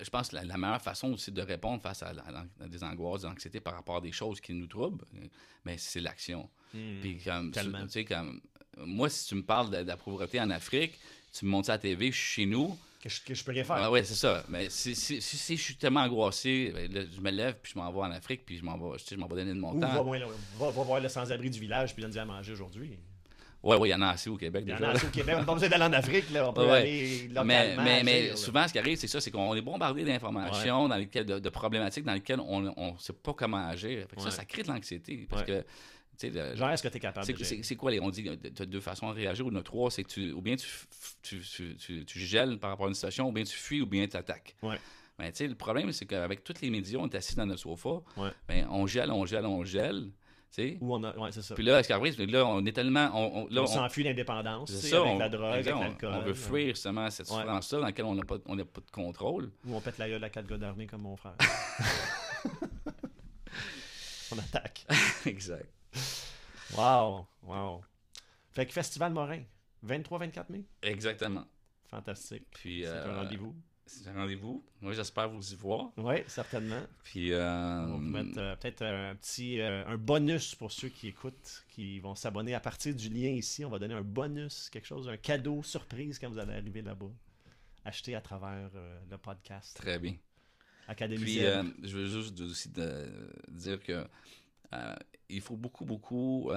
je 0.00 0.08
pense 0.10 0.28
que 0.30 0.36
la, 0.36 0.44
la 0.44 0.56
meilleure 0.56 0.80
façon 0.82 1.12
aussi 1.12 1.30
de 1.32 1.42
répondre 1.42 1.82
face 1.82 2.02
à, 2.02 2.12
la- 2.12 2.24
à 2.60 2.68
des 2.68 2.82
angoisses, 2.82 3.22
des 3.22 3.26
anxiétés 3.28 3.60
par 3.60 3.74
rapport 3.74 3.96
à 3.96 4.00
des 4.00 4.12
choses 4.12 4.40
qui 4.40 4.52
nous 4.54 4.66
troublent, 4.66 5.04
ben, 5.64 5.76
c'est 5.78 6.00
l'action. 6.00 6.48
Puis 6.72 7.18
comme, 7.24 7.50
tu 7.52 7.60
sais, 7.90 8.04
comme, 8.04 8.40
moi, 8.78 9.08
si 9.10 9.28
tu 9.28 9.34
me 9.34 9.42
parles 9.42 9.70
de, 9.70 9.76
de 9.82 9.88
la 9.88 9.96
pauvreté 9.96 10.40
en 10.40 10.48
Afrique, 10.50 10.98
tu 11.32 11.44
me 11.44 11.50
montres 11.50 11.66
ça 11.66 11.74
à 11.74 11.76
la 11.76 11.82
TV, 11.82 12.10
je 12.10 12.16
suis 12.16 12.42
chez 12.42 12.46
nous. 12.46 12.76
Que 13.02 13.08
je, 13.08 13.20
que 13.20 13.34
je 13.34 13.42
peux 13.44 13.50
rien 13.52 13.64
faire. 13.64 13.76
Ah 13.76 13.90
ouais, 13.90 14.04
c'est 14.04 14.14
ça. 14.14 14.44
Mais 14.48 14.70
si, 14.70 14.94
si, 14.94 15.20
si, 15.20 15.36
si 15.36 15.56
je 15.56 15.62
suis 15.62 15.74
tellement 15.76 16.00
angoissé, 16.02 16.70
ben, 16.72 16.90
là, 16.92 17.00
je 17.14 17.20
me 17.20 17.30
lève, 17.30 17.56
puis 17.60 17.72
je 17.74 17.78
m'en 17.78 17.90
vais 17.92 17.98
en 17.98 18.10
Afrique, 18.12 18.46
puis 18.46 18.56
je 18.58 18.64
m'en 18.64 18.78
vais, 18.78 18.96
sais, 18.98 19.16
je 19.16 19.20
m'en 19.20 19.26
vais 19.26 19.36
donner 19.36 19.52
de 19.54 19.58
mon 19.58 19.74
Ou 19.76 19.80
temps. 19.80 20.04
va, 20.04 20.70
va 20.70 20.82
voir 20.82 21.00
le 21.00 21.08
sans-abri 21.08 21.50
du 21.50 21.58
village 21.58 21.94
puis 21.94 22.02
donne 22.02 22.16
à 22.16 22.24
manger 22.24 22.52
aujourd'hui. 22.52 22.96
Ouais, 23.62 23.76
ouais, 23.76 23.88
il 23.88 23.92
y 23.92 23.94
en 23.94 24.02
a 24.02 24.08
assez 24.08 24.28
au 24.28 24.36
Québec 24.36 24.64
Il 24.66 24.70
y 24.70 24.72
en 24.72 24.76
déjà. 24.76 24.88
a 24.90 24.92
assez 24.94 25.06
au 25.06 25.10
Québec, 25.10 25.34
on 25.36 25.40
n'a 25.40 25.44
pas 25.46 25.54
besoin 25.54 25.68
d'aller 25.68 25.84
en 25.84 25.92
Afrique, 25.92 26.30
là. 26.30 26.48
on 26.48 26.52
peut 26.52 26.62
Ouais. 26.64 26.70
aller. 26.70 27.30
Mais, 27.44 27.76
mais, 28.02 28.10
agir, 28.22 28.38
souvent, 28.38 28.66
ce 28.66 28.72
qui 28.72 28.78
arrive, 28.78 28.98
c'est 28.98 29.06
ça, 29.06 29.20
c'est 29.20 29.30
qu'on 29.30 29.54
est 29.54 29.60
bombardé 29.62 30.04
d'informations, 30.04 30.88
dans 30.88 30.96
lesquelles, 30.96 31.26
de, 31.26 31.38
de 31.38 31.48
problématiques 31.48 32.04
dans 32.04 32.14
lesquelles 32.14 32.40
on 32.40 32.60
ne 32.60 32.98
sait 32.98 33.12
pas 33.12 33.32
comment 33.34 33.64
agir. 33.68 34.06
Ouais. 34.16 34.22
Ça, 34.22 34.30
ça 34.30 34.44
crée 34.44 34.62
de 34.62 34.68
l'anxiété. 34.68 35.26
Parce 35.30 35.44
que, 35.44 35.64
le- 36.24 36.54
Genre, 36.56 36.70
est-ce 36.70 36.82
que 36.84 36.88
tu 36.88 36.96
es 36.98 37.00
capable 37.00 37.26
c'est, 37.26 37.76
quoi 37.76 37.90
les. 37.90 37.98
On 38.00 38.10
dit 38.10 38.22
tu 38.54 38.62
as 38.62 38.66
deux 38.66 38.80
façons 38.80 39.08
de 39.10 39.14
réagir, 39.14 39.44
ou 39.46 39.56
a 39.56 39.62
trois, 39.62 39.90
c'est 39.90 40.04
que 40.04 40.08
tu. 40.10 40.32
Ou 40.32 40.40
bien 40.40 40.54
tu, 40.56 40.66
tu, 41.22 41.40
tu, 41.40 41.74
tu, 41.76 42.04
tu 42.04 42.18
gèles 42.20 42.58
par 42.58 42.70
rapport 42.70 42.86
à 42.86 42.88
une 42.88 42.94
situation, 42.94 43.28
ou 43.28 43.32
bien 43.32 43.42
tu 43.44 43.56
fuis, 43.56 43.80
ou 43.80 43.86
bien 43.86 44.06
tu 44.06 44.16
attaques. 44.16 44.54
Ouais. 44.62 44.76
Ben, 45.18 45.30
tu 45.32 45.38
sais, 45.38 45.46
le 45.48 45.54
problème, 45.54 45.90
c'est 45.92 46.06
qu'avec 46.06 46.44
tous 46.44 46.54
les 46.62 46.70
médias, 46.70 46.98
on 47.00 47.08
est 47.08 47.14
assis 47.16 47.34
dans 47.34 47.46
notre 47.46 47.60
sofa, 47.62 48.02
ben, 48.48 48.66
on 48.70 48.86
gèle, 48.86 49.10
on 49.10 49.24
gèle, 49.26 49.46
on 49.46 49.64
gèle. 49.64 50.10
Tu 50.54 50.62
sais? 50.62 50.78
Ou 50.80 50.94
on 50.94 51.02
a... 51.02 51.16
Ouais, 51.16 51.32
c'est 51.32 51.42
ça. 51.42 51.54
Puis 51.54 51.64
là, 51.64 51.82
c'est 51.82 51.92
que 51.94 52.22
là, 52.30 52.46
on 52.46 52.64
est 52.66 52.72
tellement. 52.72 53.10
On, 53.14 53.42
on- 53.44 53.46
là, 53.48 53.62
on 53.62 53.64
on- 53.64 53.66
s'enfuit 53.66 54.04
l'indépendance, 54.04 54.70
avec 54.84 54.94
on, 54.94 55.18
la 55.18 55.28
drogue, 55.28 55.44
avec 55.54 55.66
l'alcool. 55.66 56.12
on 56.14 56.20
veut 56.20 56.34
fuir 56.34 56.68
justement 56.74 57.08
cette 57.10 57.28
Ouais. 57.30 57.36
souffrance-là 57.36 57.78
dans 57.80 57.86
laquelle 57.86 58.04
on 58.04 58.14
n'a 58.14 58.24
pas, 58.24 58.36
on 58.46 58.54
n'a 58.56 58.64
pas 58.64 58.80
de 58.82 58.90
contrôle. 58.90 59.50
Ou 59.66 59.74
on 59.74 59.80
pète 59.80 59.96
la 59.98 60.08
gueule 60.08 60.22
à 60.22 60.28
quatre 60.30 60.46
gars 60.46 60.58
d'armée 60.58 60.86
comme 60.86 61.02
mon 61.02 61.16
frère. 61.16 61.34
on 64.32 64.38
attaque. 64.38 64.86
exact. 65.26 65.68
Wow, 66.76 67.26
wow. 67.42 67.82
Fait 68.50 68.66
que 68.66 68.72
Festival 68.72 69.12
Morin, 69.12 69.42
23-24 69.86 70.44
mai. 70.50 70.64
Exactement. 70.82 71.44
Fantastique. 71.90 72.44
Puis, 72.52 72.82
C'est 72.84 72.88
euh, 72.88 73.12
un 73.12 73.16
rendez-vous. 73.22 73.54
C'est 73.86 74.08
un 74.08 74.14
rendez-vous. 74.14 74.64
Moi, 74.80 74.92
j'espère 74.92 75.28
vous 75.28 75.52
y 75.52 75.56
voir. 75.56 75.90
Oui, 75.96 76.16
certainement. 76.26 76.80
Puis, 77.04 77.32
euh, 77.32 77.42
On 77.42 77.86
va 77.86 77.92
vous 77.96 77.98
mettre 77.98 78.38
euh, 78.38 78.56
peut-être 78.56 78.82
un 78.82 79.14
petit 79.16 79.60
euh, 79.60 79.84
un 79.86 79.96
bonus 79.98 80.54
pour 80.54 80.72
ceux 80.72 80.88
qui 80.88 81.08
écoutent, 81.08 81.64
qui 81.68 81.98
vont 82.00 82.14
s'abonner 82.14 82.54
à 82.54 82.60
partir 82.60 82.94
du 82.94 83.08
lien 83.08 83.28
ici. 83.30 83.64
On 83.64 83.70
va 83.70 83.78
donner 83.78 83.94
un 83.94 84.02
bonus, 84.02 84.70
quelque 84.70 84.86
chose, 84.86 85.08
un 85.08 85.16
cadeau 85.16 85.62
surprise 85.62 86.18
quand 86.18 86.30
vous 86.30 86.38
allez 86.38 86.54
arriver 86.54 86.80
là-bas. 86.82 87.10
Acheté 87.84 88.14
à 88.14 88.20
travers 88.20 88.70
le 89.10 89.18
podcast 89.18 89.76
très 89.76 89.98
bien. 89.98 90.14
Académie 90.88 91.22
Puis, 91.22 91.38
je 91.40 91.96
veux 91.96 92.06
juste 92.06 92.40
aussi 92.40 92.68
de- 92.70 93.08
dire 93.48 93.82
que 93.82 94.06
il 95.28 95.40
faut 95.40 95.56
beaucoup, 95.56 95.84
beaucoup. 95.84 96.50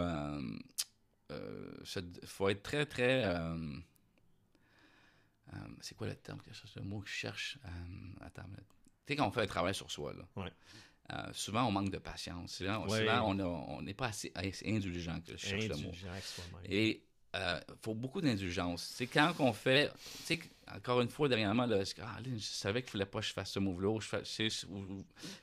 se- 1.84 2.00
faut 2.26 2.50
être 2.50 2.64
très, 2.64 2.86
très. 2.86 3.24
Euh, 5.54 5.56
euh, 5.58 5.68
c'est 5.82 5.96
quoi 5.96 6.08
le 6.08 6.16
terme 6.16 6.42
que 6.42 6.52
je 6.52 6.58
cherche, 6.60 6.76
le 6.76 6.82
mot 6.84 7.00
que 7.02 7.08
je 7.10 7.14
cherche 7.14 7.58
euh, 7.66 7.70
Attends, 8.22 8.44
minute. 8.48 8.66
tu 9.06 9.14
sais, 9.14 9.16
quand 9.16 9.28
on 9.28 9.32
fait 9.32 9.42
un 9.42 9.48
travail 9.48 9.76
sur 9.76 9.92
soi, 9.92 10.14
là, 10.14 10.28
Ouais. 10.36 10.52
euh, 11.12 11.34
souvent 11.34 11.66
on 11.66 11.72
manque 11.72 11.92
de 11.92 11.98
patience. 12.00 12.56
Souvent, 12.56 12.88
Ouais. 12.88 13.00
souvent, 13.00 13.36
on 13.36 13.82
n'est 13.82 13.94
pas 13.94 14.08
assez, 14.08 14.32
assez 14.36 14.68
indulgent, 14.68 15.20
que 15.22 15.32
je 15.34 15.38
cherche 15.38 15.68
le 15.68 15.78
mot. 15.78 15.92
Et 16.66 17.05
il 17.36 17.74
faut 17.84 17.94
beaucoup 17.94 18.22
d'indulgence. 18.22 18.92
C'est 18.96 19.08
quand 19.08 19.34
on 19.40 19.52
fait. 19.54 19.92
Tu 20.28 20.36
sais, 20.36 20.40
encore 20.76 21.02
une 21.02 21.10
fois, 21.10 21.28
dernièrement, 21.30 21.66
là, 21.66 21.84
je, 21.84 21.92
ah, 22.02 22.20
là, 22.20 22.30
je 22.36 22.42
savais 22.44 22.82
qu'il 22.82 22.88
ne 22.88 22.92
fallait 23.04 23.06
pas 23.06 23.20
que 23.20 23.26
je 23.26 23.34
fasse 23.34 23.52
ce 23.52 23.60
move-là. 23.60 24.00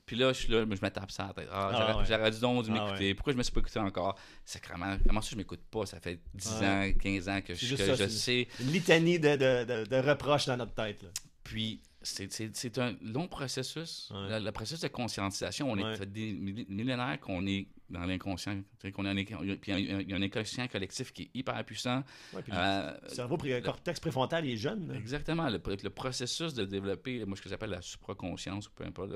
Puis 0.07 0.17
là, 0.17 0.33
je 0.33 0.39
suis 0.39 0.49
là, 0.53 0.61
je 0.63 0.67
me 0.67 0.89
tape 0.91 1.11
ça 1.11 1.25
à 1.25 1.27
la 1.29 1.33
tête. 1.35 1.49
Ah, 1.53 1.71
Ah, 1.73 1.77
j'aurais, 1.79 1.95
ouais. 2.01 2.05
j'aurais 2.09 2.31
dû 2.31 2.41
donc 2.41 2.65
dû 2.65 2.71
Ah, 2.71 2.75
m'écouter. 2.85 3.05
ouais. 3.09 3.15
Pourquoi 3.15 3.33
je 3.33 3.37
ne 3.37 3.39
me 3.39 3.43
suis 3.45 3.53
pas 3.53 3.61
écouté 3.61 3.79
encore? 3.79 4.19
Sacrément, 4.45 4.97
comment 5.07 5.21
ça, 5.23 5.29
je 5.31 5.37
ne 5.37 5.41
m'écoute 5.41 5.61
pas? 5.71 5.87
Ça 5.87 6.01
fait 6.01 6.19
10 6.35 6.49
Ouais. 6.61 6.67
ans, 6.67 6.93
15 7.01 7.29
ans 7.29 7.41
que, 7.41 7.55
je, 7.55 7.75
que 7.77 7.87
ça, 7.87 7.95
je 7.95 8.09
sais. 8.09 8.49
Une 8.61 8.73
litanie 8.73 9.19
de, 9.21 9.37
de, 9.37 9.65
de, 9.65 9.85
de 9.89 9.97
reproches 10.09 10.47
dans 10.47 10.57
notre 10.57 10.75
tête. 10.75 11.03
Là. 11.03 11.09
Puis, 11.45 11.81
c'est, 12.03 12.79
un 12.79 12.97
long 13.03 13.29
processus. 13.29 14.11
Le, 14.13 14.41
le 14.41 14.51
processus 14.53 14.81
de 14.81 14.89
conscientisation, 14.89 15.71
on 15.71 15.77
est 15.79 16.05
des 16.07 16.33
millénaires 16.69 17.21
qu'on 17.21 17.47
est 17.47 17.69
dans 17.93 18.05
l'inconscient. 18.05 18.61
Qu'on 18.95 19.05
est 19.07 19.33
en- 19.35 19.39
puis 19.61 19.73
il 19.73 19.87
y 19.87 19.93
a 19.93 19.97
un- 20.17 20.21
un 20.21 20.23
inconscient 20.23 20.67
collectif 20.69 21.13
qui 21.13 21.23
est 21.25 21.31
hyper 21.35 21.63
puissant. 21.65 22.03
Ouais, 22.33 22.43
puis 22.43 22.53
Euh, 22.55 22.93
le 23.03 23.09
cerveau, 23.09 23.37
pré- 23.37 23.63
cortex 23.63 24.01
préfrontal, 24.01 24.45
il 24.45 24.55
est 24.55 24.57
jeune. 24.57 24.89
là. 24.89 24.95
Exactement. 24.99 25.49
Le, 25.49 25.61
le 25.83 25.91
processus 25.91 26.55
de 26.55 26.65
développer, 26.65 27.25
moi, 27.25 27.37
ce 27.37 27.43
que 27.43 27.49
j'appelle 27.49 27.71
la 27.71 27.83
supraconscience, 27.83 28.67
ou 28.69 28.71
peu 28.75 28.85
importe, 28.85 29.11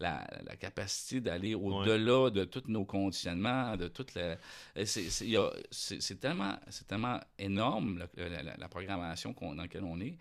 la, 0.00 0.26
la 0.46 0.56
capacité 0.56 1.20
d'aller 1.20 1.54
au-delà 1.54 2.30
de 2.30 2.44
tous 2.44 2.64
nos 2.68 2.84
conditionnements, 2.84 3.76
de 3.76 3.88
toute 3.88 4.14
la. 4.14 4.36
C'est 4.84 6.20
tellement, 6.20 6.56
tellement 6.88 7.20
énorme, 7.38 7.98
la, 8.16 8.28
la- 8.28 8.42
la- 8.42 8.56
la 8.56 8.68
programmation 8.68 9.34
dans 9.40 9.54
laquelle 9.54 9.84
on 9.84 10.00
est, 10.00 10.16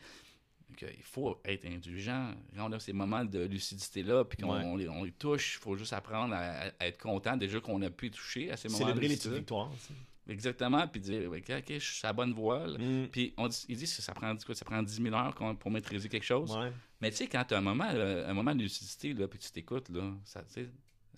qu'il 0.76 1.03
faut 1.03 1.39
être 1.45 1.65
indulgent. 1.65 2.34
Quand 2.55 2.69
on 2.69 2.72
a 2.74 2.80
ces 2.80 2.93
moments 2.93 3.26
de 3.26 3.39
lucidité-là, 3.39 4.26
puis 4.26 4.38
qu'on 4.38 4.53
Ouais. 4.53 4.63
on 4.65 4.76
les, 4.76 4.89
on 4.89 5.03
les 5.03 5.11
touche, 5.11 5.55
il 5.55 5.59
faut 5.63 5.76
juste 5.76 5.93
apprendre 5.93 6.34
à, 6.34 6.72
à 6.80 6.88
être 6.88 7.01
content 7.01 7.38
déjà 7.38 7.59
qu'on 7.59 7.82
a 7.82 7.89
pu 7.89 8.11
toucher 8.11 8.51
à 8.51 8.57
ces 8.57 8.67
moments 8.69 8.86
Célébrer 8.86 9.07
les 9.07 9.15
petites 9.17 9.32
victoires. 9.32 9.72
Exactement, 10.28 10.88
puis 10.88 11.01
dire, 11.01 11.30
OK, 11.30 11.63
je 11.67 11.80
suis 11.80 12.05
à 12.05 12.09
la 12.09 12.13
bonne 12.13 12.34
voie. 12.34 12.67
Mm. 12.67 13.07
Puis 13.11 13.34
on 13.38 13.47
dit, 13.47 13.65
que 13.67 13.86
ça 13.86 14.13
prend, 14.13 14.36
quoi, 14.38 14.55
ça 14.55 14.65
prend 14.65 14.82
10 14.82 15.01
000 15.01 15.15
heures 15.15 15.36
pour 15.59 15.72
maîtriser 15.72 16.09
quelque 16.09 16.24
chose. 16.26 16.55
Ouais. 16.55 16.72
Mais 17.01 17.09
tu 17.09 17.17
sais, 17.17 17.28
quand 17.28 17.43
tu 17.43 17.53
as 17.53 17.57
un 17.57 17.61
moment, 17.61 17.91
là, 17.91 18.28
un 18.30 18.34
moment 18.34 18.53
de 18.55 18.61
lucidité, 18.61 19.13
là, 19.13 19.28
puis 19.28 19.39
tu 19.39 19.51
t'écoutes, 19.51 19.89
là, 19.89 20.13
ça, 20.24 20.43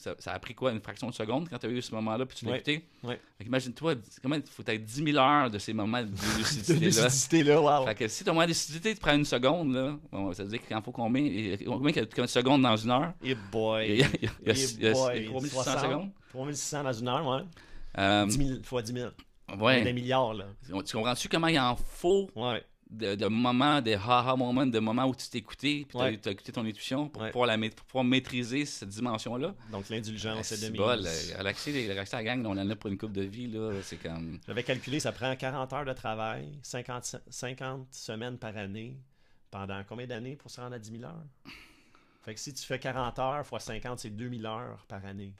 ça, 0.04 0.16
ça 0.20 0.32
a 0.34 0.40
pris 0.40 0.54
quoi, 0.54 0.72
une 0.72 0.82
fraction 0.82 1.08
de 1.10 1.14
seconde 1.14 1.48
quand 1.50 1.58
tu 1.58 1.66
as 1.68 1.70
eu 1.70 1.82
ce 1.82 1.94
moment-là, 1.96 2.26
puis 2.26 2.38
tu 2.38 2.46
l'as 2.46 2.52
Ouais, 2.52 2.58
écouté? 2.58 2.86
ouais. 3.04 3.20
Qu'imagine-toi, 3.42 3.96
comment 4.22 4.36
il 4.36 4.44
faut 4.44 4.64
être 4.66 4.84
10 4.84 5.04
000 5.12 5.18
heures 5.18 5.50
de 5.50 5.58
ces 5.60 5.72
moments 5.74 6.02
de 6.02 6.08
De 6.10 6.38
lucidité-là. 6.38 7.06
lucidité, 7.06 7.56
wow. 7.56 7.86
Fait 7.86 7.96
que 7.96 8.08
si 8.10 8.24
ton 8.24 8.34
moment 8.34 8.44
de 8.44 8.50
lucidité 8.50 8.94
te 8.96 9.00
prend 9.00 9.14
une 9.16 9.24
seconde, 9.26 9.74
là, 9.74 9.96
bon, 10.12 10.34
ça 10.34 10.44
veut 10.44 10.50
dire 10.50 10.66
qu'il 10.66 10.76
en 10.76 10.82
faut 10.82 10.92
combien, 10.92 11.24
combien 11.66 11.92
qu'il 11.94 12.02
y 12.02 12.06
a 12.20 12.22
de 12.26 12.28
secondes 12.28 12.62
dans 12.62 12.76
une 12.76 12.92
heure? 12.92 13.14
Et 13.24 13.36
boy. 13.36 13.88
Il 13.90 13.96
y 14.00 14.04
a, 14.04 14.08
il 14.22 14.24
y 14.24 14.28
a, 14.28 14.32
il 14.54 14.82
y 14.84 14.88
a, 14.88 14.90
Eh 14.90 14.94
boy, 14.94 15.18
il 15.18 15.24
y 15.24 15.28
a 15.28 15.30
3600 15.30 15.64
60. 15.64 15.82
secondes? 15.82 16.10
3600 16.30 16.84
dans 16.84 16.94
une 16.94 17.08
heure, 17.08 17.28
ouais. 17.28 17.42
Euh, 18.00 18.26
10 18.26 18.48
000 18.48 18.64
fois 18.64 18.82
10 18.82 18.94
000. 18.94 19.10
ouais. 19.60 19.84
Des 19.84 19.94
milliards, 19.94 20.34
là. 20.34 20.46
Tu 20.86 20.96
comprends-tu 20.98 21.30
comment 21.30 21.48
il 21.48 21.60
en 21.60 21.76
faut 21.76 22.30
Ouais. 22.36 22.64
De, 22.94 23.16
de 23.16 23.28
moments, 23.28 23.82
de 23.82 23.94
ha-ha 23.94 24.36
moments, 24.36 24.66
de 24.66 24.80
moments 24.80 25.06
où 25.06 25.16
tu 25.16 25.28
t'es 25.30 25.40
écouté, 25.40 25.86
puis 25.90 25.98
Ouais. 25.98 26.18
tu 26.18 26.30
as 26.30 26.32
écouté 26.32 26.52
ton 26.52 26.66
intuition 26.66 27.10
pour, 27.10 27.22
Ouais. 27.22 27.32
pouvoir 27.32 27.48
la, 27.48 27.58
ma- 27.58 27.70
pour 27.70 27.86
pouvoir 27.86 28.04
maîtriser 28.06 28.66
cette 28.66 28.90
dimension-là. 28.90 29.54
Donc 29.72 29.90
l'indulgence 29.90 30.52
est 30.52 30.56
c'est 30.58 30.72
de 30.72 30.78
bol, 30.78 31.00
relaxer, 31.00 31.88
relaxer 31.90 32.16
la 32.16 32.24
gang, 32.24 32.46
on 32.46 32.52
en 32.58 32.70
a 32.70 32.76
pour 32.76 32.90
une 32.90 32.98
coupe 32.98 33.12
de 33.14 33.24
vie, 33.24 33.48
là, 33.48 33.72
c'est 33.82 33.98
comme... 33.98 34.40
J'avais 34.48 34.64
calculé, 34.64 35.00
ça 35.00 35.12
prend 35.12 35.36
40 35.36 35.74
heures 35.74 35.86
de 35.86 35.94
travail, 35.94 36.48
50, 36.62 37.18
50 37.30 37.88
semaines 37.92 38.38
par 38.38 38.56
année, 38.56 38.98
pendant 39.52 39.82
combien 39.88 40.08
d'années 40.08 40.36
pour 40.36 40.50
se 40.52 40.62
rendre 40.62 40.76
à 40.76 40.80
10 40.80 40.92
000 41.00 41.04
heures? 41.04 41.24
Fait 42.24 42.34
que 42.34 42.40
si 42.40 42.54
tu 42.54 42.64
fais 42.64 42.80
40 42.80 43.20
heures 43.20 43.46
fois 43.46 43.60
50, 43.60 44.00
c'est 44.00 44.10
2000 44.10 44.46
heures 44.46 44.86
par 44.88 45.06
année. 45.06 45.34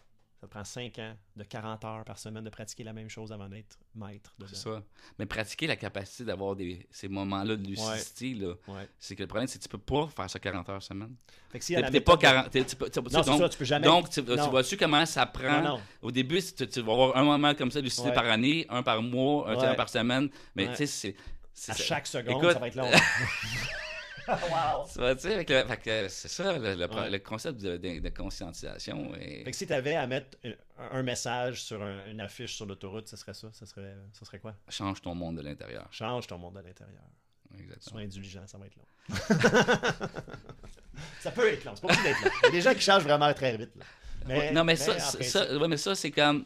Ça 0.44 0.48
prend 0.50 0.66
5 0.66 1.00
ans 1.00 1.16
de 1.38 1.44
40 1.46 1.86
heures 1.86 2.04
par 2.04 2.20
semaine 2.20 2.44
de 2.44 2.50
pratiquer 2.50 2.84
la 2.84 2.92
même 2.92 3.08
chose 3.08 3.32
avant 3.32 3.48
d'être 3.48 3.80
maître. 3.96 4.36
C'est 4.46 4.58
ça. 4.58 4.84
Mais 5.18 5.26
pratiquer 5.26 5.68
la 5.68 5.78
capacité 5.78 6.26
d'avoir 6.26 6.54
des, 6.54 6.86
ces 6.92 7.08
moments-là 7.08 7.56
de 7.56 7.66
lucidité, 7.66 8.46
Ouais. 8.68 8.90
c'est 9.00 9.16
que 9.16 9.22
le 9.22 9.28
problème, 9.28 9.48
c'est 9.48 9.58
que 9.58 9.64
tu 9.64 9.70
peux 9.70 9.78
pas 9.78 10.06
faire 10.14 10.30
ça 10.30 10.40
40 10.40 10.68
heures 10.68 10.84
semaine. 10.84 11.16
Fait 11.50 11.60
que 11.60 11.64
si 11.64 11.74
à 11.78 11.80
la 11.80 11.90
T'es 11.90 12.02
pas 12.02 12.16
méthode- 12.16 12.22
40. 12.22 12.50
t'es- 12.52 12.66
tu 12.66 12.76
peux- 12.76 12.90
tu- 12.90 13.00
Non, 13.00 13.22
donc, 13.22 13.40
ça, 13.40 13.48
tu 13.48 13.58
peux 13.58 13.64
jamais. 13.64 13.86
donc, 13.86 14.10
tu, 14.10 14.20
vois-tu 14.20 14.76
comment 14.76 15.06
ça 15.06 15.26
prend? 15.28 15.62
Non, 15.62 15.78
non. 15.78 15.82
Au 16.02 16.12
début, 16.12 16.42
tu, 16.44 16.68
tu 16.68 16.82
vas 16.82 16.92
avoir 16.92 17.16
un 17.16 17.24
moment 17.24 17.56
comme 17.56 17.72
ça 17.72 17.80
de 17.80 17.86
lucidité 17.86 18.10
Ouais. 18.10 18.14
par 18.16 18.26
année, 18.26 18.66
un 18.68 18.84
par 18.84 19.02
mois, 19.02 19.50
un, 19.50 19.76
par 19.76 19.88
semaine. 19.88 20.30
Mais 20.58 20.68
tu 20.76 20.86
sais, 20.86 21.16
c'est. 21.54 21.72
à 21.72 21.74
chaque 21.74 22.06
seconde, 22.08 22.36
Écoute, 22.44 22.52
ça 22.52 22.60
va 22.60 22.68
être 22.68 22.76
long. 22.76 22.92
wow! 24.28 24.86
Tu 24.92 25.00
vois, 25.00 25.16
tu 25.16 25.22
sais, 25.22 26.10
c'est 26.10 26.28
ça, 26.28 26.58
le, 26.58 26.76
le- 26.76 26.88
Ouais. 26.94 27.10
le 27.10 27.20
concept 27.20 27.60
de, 27.62 27.78
de- 27.78 28.00
de 28.00 28.10
conscientisation. 28.10 29.14
Et... 29.16 29.44
Fait 29.44 29.52
que 29.52 29.58
si 29.58 29.68
tu 29.68 29.74
avais 29.74 29.96
à 29.96 30.06
mettre 30.08 30.38
un, 30.44 30.54
un 31.00 31.04
message 31.04 31.64
sur 31.64 31.82
un- 31.82 32.06
une 32.08 32.22
affiche 32.22 32.56
sur 32.56 32.66
l'autoroute, 32.66 33.08
ce 33.08 33.18
serait 33.18 33.34
ça? 33.34 33.50
Ce 33.54 33.66
serait, 33.66 33.96
ce 34.14 34.26
serait 34.26 34.40
quoi? 34.40 34.56
Change 34.70 35.02
ton 35.02 35.16
monde 35.16 35.38
de 35.38 35.42
l'intérieur. 35.42 35.88
Change 35.92 36.28
ton 36.28 36.38
monde 36.38 36.58
à 36.58 36.62
l'intérieur. 36.62 37.04
Exactement. 37.58 37.80
Sois 37.92 38.02
indulgent, 38.02 38.48
ça 38.48 38.58
va 38.58 38.66
être 38.66 38.76
long. 38.76 38.88
ça 41.20 41.32
peut 41.32 41.48
être 41.52 41.66
long, 41.66 41.74
c'est 41.76 41.82
pas 41.82 41.94
obligé 41.94 42.04
d'être 42.04 42.24
long. 42.24 42.32
Il 42.42 42.46
y 42.46 42.48
a 42.48 42.52
des 42.52 42.62
gens 42.62 42.74
qui 42.74 42.82
changent 42.82 43.04
vraiment 43.04 43.34
très 43.34 43.58
vite. 43.58 43.76
là. 43.76 43.86
Mais, 44.26 44.52
non, 44.52 44.64
mais, 44.64 44.74
mais 44.74 44.76
ça, 44.78 44.98
ça- 45.00 45.58
ouais, 45.58 45.68
mais 45.68 45.78
ça, 45.78 45.96
c'est 45.96 46.12
comme. 46.12 46.46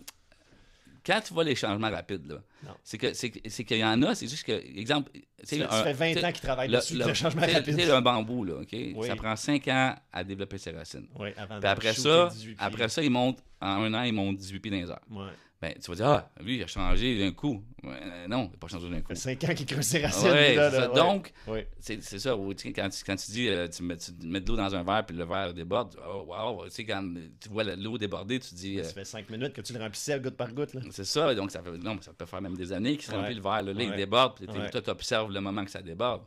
Quand 1.08 1.22
tu 1.22 1.34
vois 1.34 1.46
les 1.46 1.56
changements 1.56 1.90
rapides, 1.90 2.28
là, 2.28 2.44
c'est 2.84 2.98
que 2.98 3.14
c'est 3.14 3.32
c'est 3.48 3.64
qu'il 3.64 3.78
y 3.78 3.84
en 3.86 4.02
a, 4.04 4.14
c'est 4.14 4.28
juste 4.28 4.44
que, 4.44 4.52
exemple, 4.78 5.10
tu 5.14 5.46
fait 5.48 5.94
20 5.94 6.14
tu 6.14 6.20
sais, 6.20 6.26
ans 6.26 6.32
qu'ils 6.34 6.42
travaillent 6.42 6.68
le, 6.70 6.78
dessus, 6.78 6.98
le- 6.98 7.06
le 7.06 7.14
changement 7.14 7.42
rapide. 7.42 7.80
sais, 7.80 7.90
un 7.92 8.02
bambou, 8.02 8.44
là, 8.44 8.56
OK? 8.56 8.68
Oui. 8.74 9.08
Ça 9.08 9.16
prend 9.16 9.36
5 9.36 9.68
ans 9.70 9.96
à 10.12 10.24
développer 10.26 10.58
ses 10.58 10.72
racines. 10.72 11.08
Oui, 11.18 11.30
avant 11.38 11.60
Puis 11.60 11.70
après 11.70 11.94
ça, 11.94 12.26
shooter 12.30 12.36
18 12.36 12.56
pieds. 12.56 12.56
après 12.60 12.90
ça, 12.90 13.02
il 13.02 13.10
monte, 13.10 13.40
en 13.62 13.68
un 13.84 13.94
an, 13.94 14.04
il 14.04 14.14
monte 14.14 14.36
18 14.38 14.60
pieds 14.60 14.72
dans 14.72 14.78
les 14.78 14.90
heures. 14.92 15.02
Ouais. 15.10 15.32
Ben, 15.60 15.74
tu 15.84 15.90
vas 15.90 15.96
dire, 15.96 16.06
ah, 16.08 16.30
lui, 16.44 16.58
il 16.58 16.64
a 16.64 16.68
changé 16.68 17.18
d'un 17.18 17.32
coup. 17.32 17.64
Euh, 17.84 18.28
non, 18.28 18.46
il 18.46 18.52
n'a 18.52 18.58
pas 18.60 18.68
changé 18.68 18.88
d'un 18.92 19.02
coup. 19.02 19.16
5 19.16 19.44
ans 19.44 19.56
qu'il 19.56 19.66
creuse 19.66 19.86
ses 19.86 20.06
racines. 20.06 20.30
Ouais, 20.30 20.54
là, 20.54 20.70
c'est 20.70 20.78
là, 20.78 20.84
ça. 20.84 20.90
ouais. 20.92 20.96
Donc, 20.96 21.34
Ouais. 21.48 21.68
c'est 21.80 22.02
ça. 22.04 22.36
quand, 22.36 22.90
tu- 22.90 23.04
quand 23.04 23.16
tu 23.16 23.32
dis, 23.32 23.48
euh, 23.50 23.68
tu, 23.68 23.82
mets, 23.82 23.98
tu 23.98 24.12
mets 24.24 24.40
de 24.40 24.48
l'eau 24.48 24.56
dans 24.56 24.76
un 24.76 24.84
verre, 24.84 25.04
puis 25.04 25.18
le 25.18 25.26
verre 25.26 25.56
déborde, 25.56 25.96
oh, 26.08 26.26
wow, 26.28 26.66
tu 26.66 26.72
sais, 26.72 26.86
quand 26.86 27.12
tu 27.40 27.50
vois 27.50 27.64
l'eau 27.64 27.98
déborder, 27.98 28.40
tu 28.40 28.54
dis, 28.54 28.80
euh, 28.80 28.84
Ça 28.84 28.94
fait 28.94 29.04
5 29.06 29.30
minutes 29.32 29.54
que 29.54 29.62
tu 29.62 29.74
le 29.74 29.80
remplissais 29.80 30.20
goutte 30.20 30.38
par 30.38 30.54
goutte. 30.54 30.76
C'est 30.92 31.04
ça, 31.06 31.34
donc 31.34 31.50
ça, 31.50 31.64
fait, 31.64 31.72
non, 31.72 31.98
ça 32.02 32.14
peut 32.14 32.28
faire 32.28 32.42
même 32.42 32.56
des 32.56 32.72
années 32.72 32.96
qu'il 32.96 33.06
se 33.08 33.12
remplit 33.16 33.34
le 33.34 33.42
verre. 33.42 33.64
Là, 33.64 33.72
il 33.72 33.96
déborde, 33.96 34.36
puis 34.36 34.46
toi, 34.70 34.82
tu 34.84 34.90
observes 34.92 35.32
le 35.32 35.42
moment 35.42 35.66
que 35.66 35.72
ça 35.72 35.82
déborde. 35.82 36.22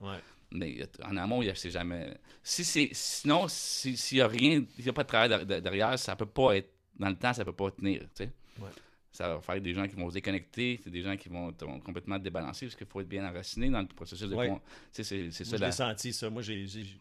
Mais 0.52 0.80
en 1.04 1.16
amont, 1.16 1.40
il 1.42 1.50
a- 1.50 1.54
c'est 1.54 1.70
jamais. 1.70 2.12
Si 2.42 2.64
c'est, 2.64 2.88
sinon, 2.92 3.46
si- 3.46 3.96
s'il 3.96 4.18
n'y 4.18 4.22
a 4.22 4.26
rien, 4.26 4.64
s'il 4.74 4.82
n'y 4.84 4.90
a 4.90 4.92
pas 4.92 5.04
de 5.04 5.08
travail 5.08 5.28
de- 5.28 5.44
de- 5.54 5.60
derrière, 5.60 5.96
ça 5.96 6.16
peut 6.16 6.26
pas 6.26 6.56
être. 6.56 6.68
Dans 6.98 7.08
le 7.08 7.14
temps, 7.14 7.32
ça 7.32 7.44
peut 7.44 7.52
pas 7.52 7.70
tenir. 7.70 8.00
tu 8.16 8.24
sais. 8.24 8.30
Ça 9.12 9.28
va 9.34 9.40
faire 9.40 9.60
des 9.60 9.74
gens 9.74 9.88
qui 9.88 9.96
vont 9.96 10.08
se 10.08 10.14
déconnecter, 10.14 10.80
c'est 10.84 10.90
des 10.90 11.02
gens 11.02 11.16
qui 11.16 11.28
vont 11.28 11.52
complètement 11.84 12.18
débalancés 12.18 12.66
parce 12.66 12.76
qu'il 12.76 12.86
faut 12.86 13.00
être 13.00 13.08
bien 13.08 13.28
enraciné 13.28 13.68
dans 13.68 13.80
le 13.80 13.88
processus 13.88 14.28
de. 14.28 14.34
Ouais. 14.36 14.48
con- 14.48 14.60
c'est, 14.92 15.02
c'est 15.02 15.32
ça. 15.32 15.58
La- 15.58 15.66
l'ai 15.66 15.72
senti, 15.72 16.12
ça. 16.12 16.30
Moi, 16.30 16.42
j'ai, 16.42 16.66
j'ai- 16.66 16.98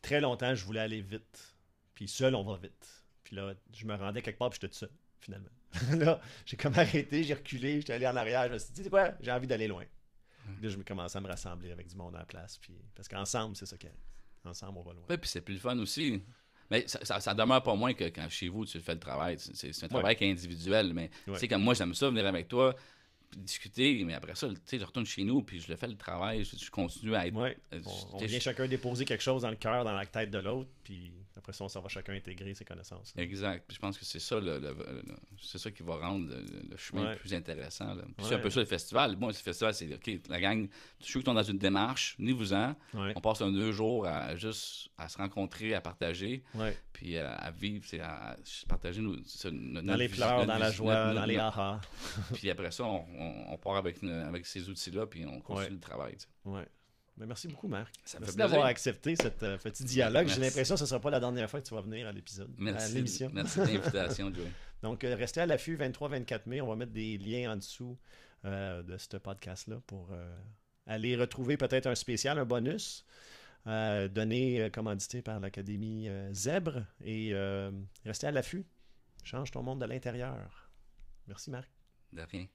très 0.00 0.20
longtemps, 0.20 0.54
je 0.54 0.64
voulais 0.64 0.80
aller 0.80 1.00
vite. 1.00 1.54
Puis 1.94 2.06
seul, 2.06 2.34
on 2.36 2.44
va 2.44 2.56
vite. 2.58 3.04
Puis 3.24 3.34
là, 3.34 3.54
je 3.74 3.84
me 3.86 3.94
rendais 3.94 4.22
quelque 4.22 4.38
part, 4.38 4.50
puis 4.50 4.58
j'étais 4.62 4.72
tout 4.72 4.78
seul, 4.78 4.90
finalement. 5.20 5.48
là, 5.98 6.20
j'ai 6.46 6.56
comme 6.56 6.74
arrêté, 6.74 7.24
j'ai 7.24 7.34
reculé, 7.34 7.80
j'étais 7.80 7.92
allé 7.94 8.06
en 8.06 8.16
arrière. 8.16 8.46
Je 8.48 8.52
me 8.54 8.58
suis 8.58 8.72
dit, 8.72 8.84
sais 8.84 8.90
quoi, 8.90 9.12
j'ai 9.20 9.32
envie 9.32 9.46
d'aller 9.46 9.66
loin. 9.68 9.84
Puis 10.54 10.62
Là, 10.62 10.68
je 10.70 10.76
me 10.78 10.82
commençais 10.84 11.18
à 11.18 11.20
me 11.20 11.28
rassembler 11.28 11.72
avec 11.72 11.88
du 11.88 11.96
monde 11.96 12.14
à 12.14 12.20
la 12.20 12.24
place. 12.24 12.56
Puis... 12.58 12.72
Parce 12.94 13.06
qu'ensemble, 13.08 13.54
c'est 13.56 13.66
ça 13.66 13.76
qui 13.76 13.86
arrive. 13.86 13.98
Ensemble, 14.44 14.78
on 14.78 14.82
va 14.82 14.92
loin. 14.94 15.02
Ouais, 15.10 15.18
puis 15.18 15.28
c'est 15.28 15.42
plus 15.42 15.54
le 15.54 15.60
fun 15.60 15.78
aussi. 15.78 16.22
Mais 16.70 16.86
ça, 16.86 16.98
ça, 17.04 17.18
ça 17.20 17.34
demeure 17.34 17.62
pas 17.62 17.74
moins 17.74 17.94
que 17.94 18.04
quand 18.04 18.28
chez 18.28 18.48
vous, 18.48 18.64
tu 18.66 18.78
fais 18.80 18.94
le 18.94 19.00
travail. 19.00 19.36
C'est, 19.38 19.56
c'est- 19.56 19.72
c'est 19.72 19.86
un 19.86 19.88
travail 19.88 20.16
qui 20.16 20.24
est 20.24 20.30
individuel. 20.30 20.92
Mais 20.94 21.10
Ouais. 21.26 21.38
sais, 21.38 21.48
comme 21.48 21.62
moi, 21.62 21.74
j'aime 21.74 21.94
ça, 21.94 22.08
venir 22.10 22.26
avec 22.26 22.48
toi, 22.48 22.74
discuter. 23.36 24.02
Mais 24.04 24.14
après 24.14 24.34
ça, 24.34 24.48
tu 24.48 24.54
sais, 24.64 24.78
je 24.78 24.84
retourne 24.84 25.06
chez 25.06 25.24
nous, 25.24 25.42
puis 25.42 25.60
je 25.60 25.68
le 25.68 25.76
fais 25.76 25.86
le 25.86 25.96
travail. 25.96 26.44
Je, 26.44 26.56
je 26.62 26.70
continue 26.70 27.14
à 27.14 27.26
être. 27.26 27.34
Ouais. 27.34 27.56
euh, 27.72 27.80
On, 28.12 28.18
vient 28.18 28.40
chacun 28.40 28.66
déposer 28.66 29.04
quelque 29.04 29.22
chose 29.22 29.42
dans 29.42 29.50
le 29.50 29.56
cœur, 29.56 29.84
dans 29.84 29.92
la 29.92 30.06
tête 30.06 30.30
de 30.30 30.38
l'autre. 30.38 30.68
Puis 30.84 31.12
après 31.38 31.52
ça, 31.52 31.64
on 31.64 31.68
s'en 31.68 31.80
va 31.80 31.88
chacun 31.88 32.12
intégrer 32.14 32.52
ses 32.54 32.64
connaissances. 32.64 33.14
Exact. 33.16 33.64
Puis 33.66 33.76
je 33.76 33.80
pense 33.80 33.96
que 33.96 34.04
c'est 34.04 34.18
ça, 34.20 34.38
le, 34.40 34.58
le- 34.58 34.74
le- 34.74 35.02
c'est 35.40 35.58
ça 35.58 35.70
qui 35.70 35.82
va 35.82 35.96
rendre 35.96 36.28
le, 36.28 36.44
le 36.70 36.76
chemin 36.76 37.06
Ouais. 37.10 37.16
plus 37.16 37.32
intéressant. 37.32 37.94
là. 37.94 38.02
Puis 38.16 38.26
c'est 38.26 38.34
un 38.34 38.38
peu 38.38 38.50
ça 38.50 38.60
le 38.60 38.66
festival. 38.66 39.16
Moi, 39.16 39.28
le 39.28 39.34
festival, 39.34 39.72
c'est 39.74 39.92
OK, 39.94 40.10
la 40.28 40.40
gang, 40.40 40.68
ceux 41.00 41.20
qui 41.20 41.24
sont 41.24 41.34
dans 41.34 41.42
une 41.42 41.58
démarche, 41.58 42.16
venez-vous-en. 42.18 42.74
Ouais. 42.94 43.12
On 43.16 43.20
passe 43.20 43.40
un 43.40 43.50
deux 43.52 43.72
jours 43.72 44.06
à 44.06 44.36
juste 44.36 44.90
à 44.98 45.08
se 45.08 45.16
rencontrer, 45.18 45.74
à 45.74 45.80
partager, 45.80 46.42
puis 46.92 47.16
à, 47.18 47.32
à 47.34 47.50
vivre, 47.50 47.84
c'est 47.86 48.00
à, 48.00 48.30
à 48.32 48.36
partager 48.68 49.00
nos, 49.00 49.14
notre- 49.16 49.50
Dans 49.82 49.96
les 49.96 50.08
notre 50.08 50.46
dans 50.46 50.58
la 50.58 50.70
joie, 50.70 51.06
notre- 51.06 51.20
dans 51.20 51.26
les 51.26 51.36
ahas. 51.38 51.80
Puis 52.34 52.50
après 52.50 52.70
ça, 52.72 52.84
on, 52.84 53.06
on- 53.16 53.52
on 53.52 53.58
part 53.58 53.76
avec, 53.76 54.02
avec 54.02 54.44
ces 54.46 54.68
outils-là, 54.68 55.06
puis 55.06 55.24
on 55.24 55.40
continue 55.40 55.74
le 55.76 55.80
travail. 55.80 56.16
tu 56.16 56.26
sais. 56.44 56.68
Ben, 57.18 57.26
merci 57.26 57.48
beaucoup, 57.48 57.66
Marc. 57.66 57.92
Ça 58.04 58.18
me 58.18 58.22
Merci 58.24 58.36
d'avoir 58.36 58.64
accepté 58.66 59.16
ce 59.16 59.26
petit 59.56 59.82
dialogue. 59.84 60.28
J'ai 60.28 60.40
l'impression 60.40 60.76
que 60.76 60.78
ce 60.78 60.84
ne 60.84 60.88
sera 60.88 61.00
pas 61.00 61.10
la 61.10 61.18
dernière 61.18 61.50
fois 61.50 61.60
que 61.60 61.66
tu 61.66 61.74
vas 61.74 61.80
venir 61.80 62.06
à 62.06 62.12
l'épisode, 62.12 62.48
à 62.50 62.62
Merci, 62.62 62.94
l'émission. 62.94 63.30
merci 63.34 63.58
de 63.58 63.64
l'invitation, 63.64 64.32
Joey. 64.34 64.46
Donc, 64.82 65.02
euh, 65.02 65.16
restez 65.16 65.40
à 65.40 65.46
l'affût 65.46 65.76
23-24 65.76 66.42
mai. 66.46 66.60
On 66.60 66.68
va 66.68 66.76
mettre 66.76 66.92
des 66.92 67.18
liens 67.18 67.52
en 67.52 67.56
dessous 67.56 67.98
euh, 68.44 68.84
de 68.84 68.96
ce 68.96 69.16
podcast-là 69.16 69.80
pour 69.88 70.10
euh, 70.12 70.32
aller 70.86 71.16
retrouver 71.16 71.56
peut-être 71.56 71.88
un 71.88 71.96
spécial, 71.96 72.38
un 72.38 72.44
bonus, 72.44 73.04
euh, 73.66 74.06
donné, 74.06 74.60
euh, 74.60 74.70
commandité 74.70 75.20
par 75.20 75.40
l'Académie 75.40 76.08
euh, 76.08 76.32
Zèbre. 76.32 76.84
Et 77.04 77.30
euh, 77.34 77.72
restez 78.04 78.28
à 78.28 78.30
l'affût. 78.30 78.64
Change 79.24 79.50
ton 79.50 79.64
monde 79.64 79.80
de 79.80 79.86
l'intérieur. 79.86 80.70
Merci, 81.26 81.50
Marc. 81.50 81.68
De 82.12 82.22
rien. 82.22 82.46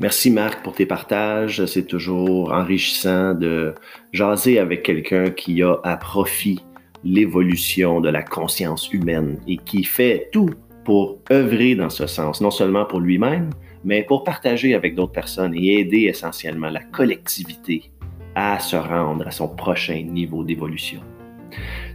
Merci 0.00 0.30
Marc 0.30 0.62
pour 0.62 0.74
tes 0.74 0.86
partages. 0.86 1.64
C'est 1.66 1.86
toujours 1.86 2.52
enrichissant 2.52 3.34
de 3.34 3.74
jaser 4.12 4.60
avec 4.60 4.84
quelqu'un 4.84 5.30
qui 5.30 5.60
a 5.60 5.74
à 5.82 5.96
profit 5.96 6.60
l'évolution 7.02 8.00
de 8.00 8.08
la 8.08 8.22
conscience 8.22 8.92
humaine 8.92 9.40
et 9.48 9.56
qui 9.56 9.82
fait 9.82 10.28
tout 10.32 10.50
pour 10.84 11.18
œuvrer 11.32 11.74
dans 11.74 11.90
ce 11.90 12.06
sens, 12.06 12.40
non 12.40 12.52
seulement 12.52 12.84
pour 12.84 13.00
lui-même, 13.00 13.50
mais 13.84 14.04
pour 14.04 14.22
partager 14.22 14.72
avec 14.74 14.94
d'autres 14.94 15.12
personnes 15.12 15.54
et 15.54 15.80
aider 15.80 16.02
essentiellement 16.02 16.70
la 16.70 16.80
collectivité 16.80 17.90
à 18.36 18.60
se 18.60 18.76
rendre 18.76 19.26
à 19.26 19.32
son 19.32 19.48
prochain 19.48 20.04
niveau 20.08 20.44
d'évolution. 20.44 21.00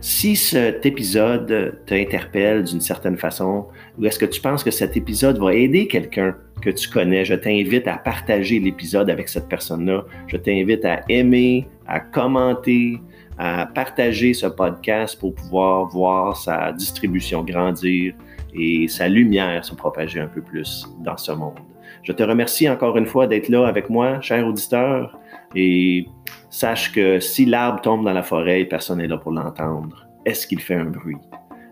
Si 0.01 0.35
cet 0.35 0.85
épisode 0.85 1.79
t'interpelle 1.85 2.65
d'une 2.65 2.81
certaine 2.81 3.17
façon, 3.17 3.67
ou 3.97 4.05
est-ce 4.05 4.19
que 4.19 4.25
tu 4.25 4.41
penses 4.41 4.61
que 4.61 4.71
cet 4.71 4.97
épisode 4.97 5.37
va 5.37 5.53
aider 5.53 5.87
quelqu'un 5.87 6.35
que 6.63 6.69
tu 6.69 6.87
connais, 6.89 7.25
je 7.25 7.35
t'invite 7.35 7.87
à 7.87 7.97
partager 7.97 8.59
l'épisode 8.59 9.09
avec 9.09 9.27
cette 9.27 9.49
personne-là. 9.49 10.05
Je 10.27 10.37
t'invite 10.37 10.85
à 10.85 11.01
aimer, 11.09 11.67
à 11.87 11.99
commenter, 11.99 13.01
à 13.37 13.65
partager 13.65 14.33
ce 14.33 14.47
podcast 14.47 15.19
pour 15.19 15.35
pouvoir 15.35 15.89
voir 15.89 16.37
sa 16.37 16.71
distribution 16.71 17.43
grandir 17.43 18.13
et 18.55 18.87
sa 18.87 19.09
lumière 19.09 19.65
se 19.65 19.75
propager 19.75 20.21
un 20.21 20.27
peu 20.27 20.41
plus 20.41 20.87
dans 21.03 21.17
ce 21.17 21.33
monde. 21.33 21.59
Je 22.03 22.13
te 22.13 22.23
remercie 22.23 22.69
encore 22.69 22.97
une 22.97 23.07
fois 23.07 23.27
d'être 23.27 23.49
là 23.49 23.67
avec 23.67 23.89
moi, 23.89 24.21
cher 24.21 24.47
auditeur, 24.47 25.19
et 25.55 26.07
sache 26.49 26.91
que 26.93 27.19
si 27.19 27.45
l'arbre 27.45 27.81
tombe 27.81 28.05
dans 28.05 28.13
la 28.13 28.23
forêt, 28.23 28.65
personne 28.65 28.99
n'est 28.99 29.07
là 29.07 29.17
pour 29.17 29.31
l'entendre. 29.31 30.07
Est-ce 30.25 30.47
qu'il 30.47 30.61
fait 30.61 30.75
un 30.75 30.85
bruit? 30.85 31.17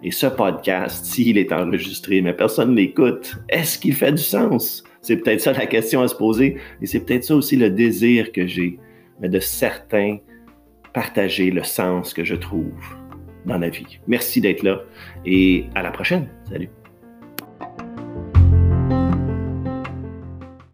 Et 0.04 0.12
ce 0.12 0.28
podcast, 0.28 1.06
s'il 1.06 1.38
est 1.38 1.52
enregistré, 1.52 2.22
mais 2.22 2.34
personne 2.34 2.72
ne 2.72 2.76
l'écoute, 2.76 3.36
est-ce 3.50 3.78
qu'il 3.78 3.94
fait 3.94 4.12
du 4.12 4.22
sens? 4.22 4.84
C'est 5.02 5.18
peut-être 5.18 5.42
ça 5.42 5.54
la 5.54 5.66
question 5.68 6.02
à 6.02 6.08
se 6.08 6.16
poser, 6.16 6.58
et 6.82 6.86
c'est 6.86 7.02
peut-être 7.02 7.24
ça 7.24 7.36
aussi 7.36 7.56
le 7.56 7.70
désir 7.70 8.32
que 8.32 8.48
j'ai, 8.48 8.80
mais 9.20 9.30
de 9.30 9.40
certains 9.40 10.18
partager 10.94 11.52
le 11.52 11.64
sens 11.64 12.14
que 12.14 12.24
je 12.24 12.36
trouve 12.36 12.74
dans 13.46 13.58
la 13.58 13.70
vie. 13.70 14.00
Merci 14.08 14.42
d'être 14.42 14.64
là, 14.64 14.82
et 15.26 15.66
à 15.76 15.84
la 15.84 15.92
prochaine. 15.92 16.28
Salut! 16.50 16.81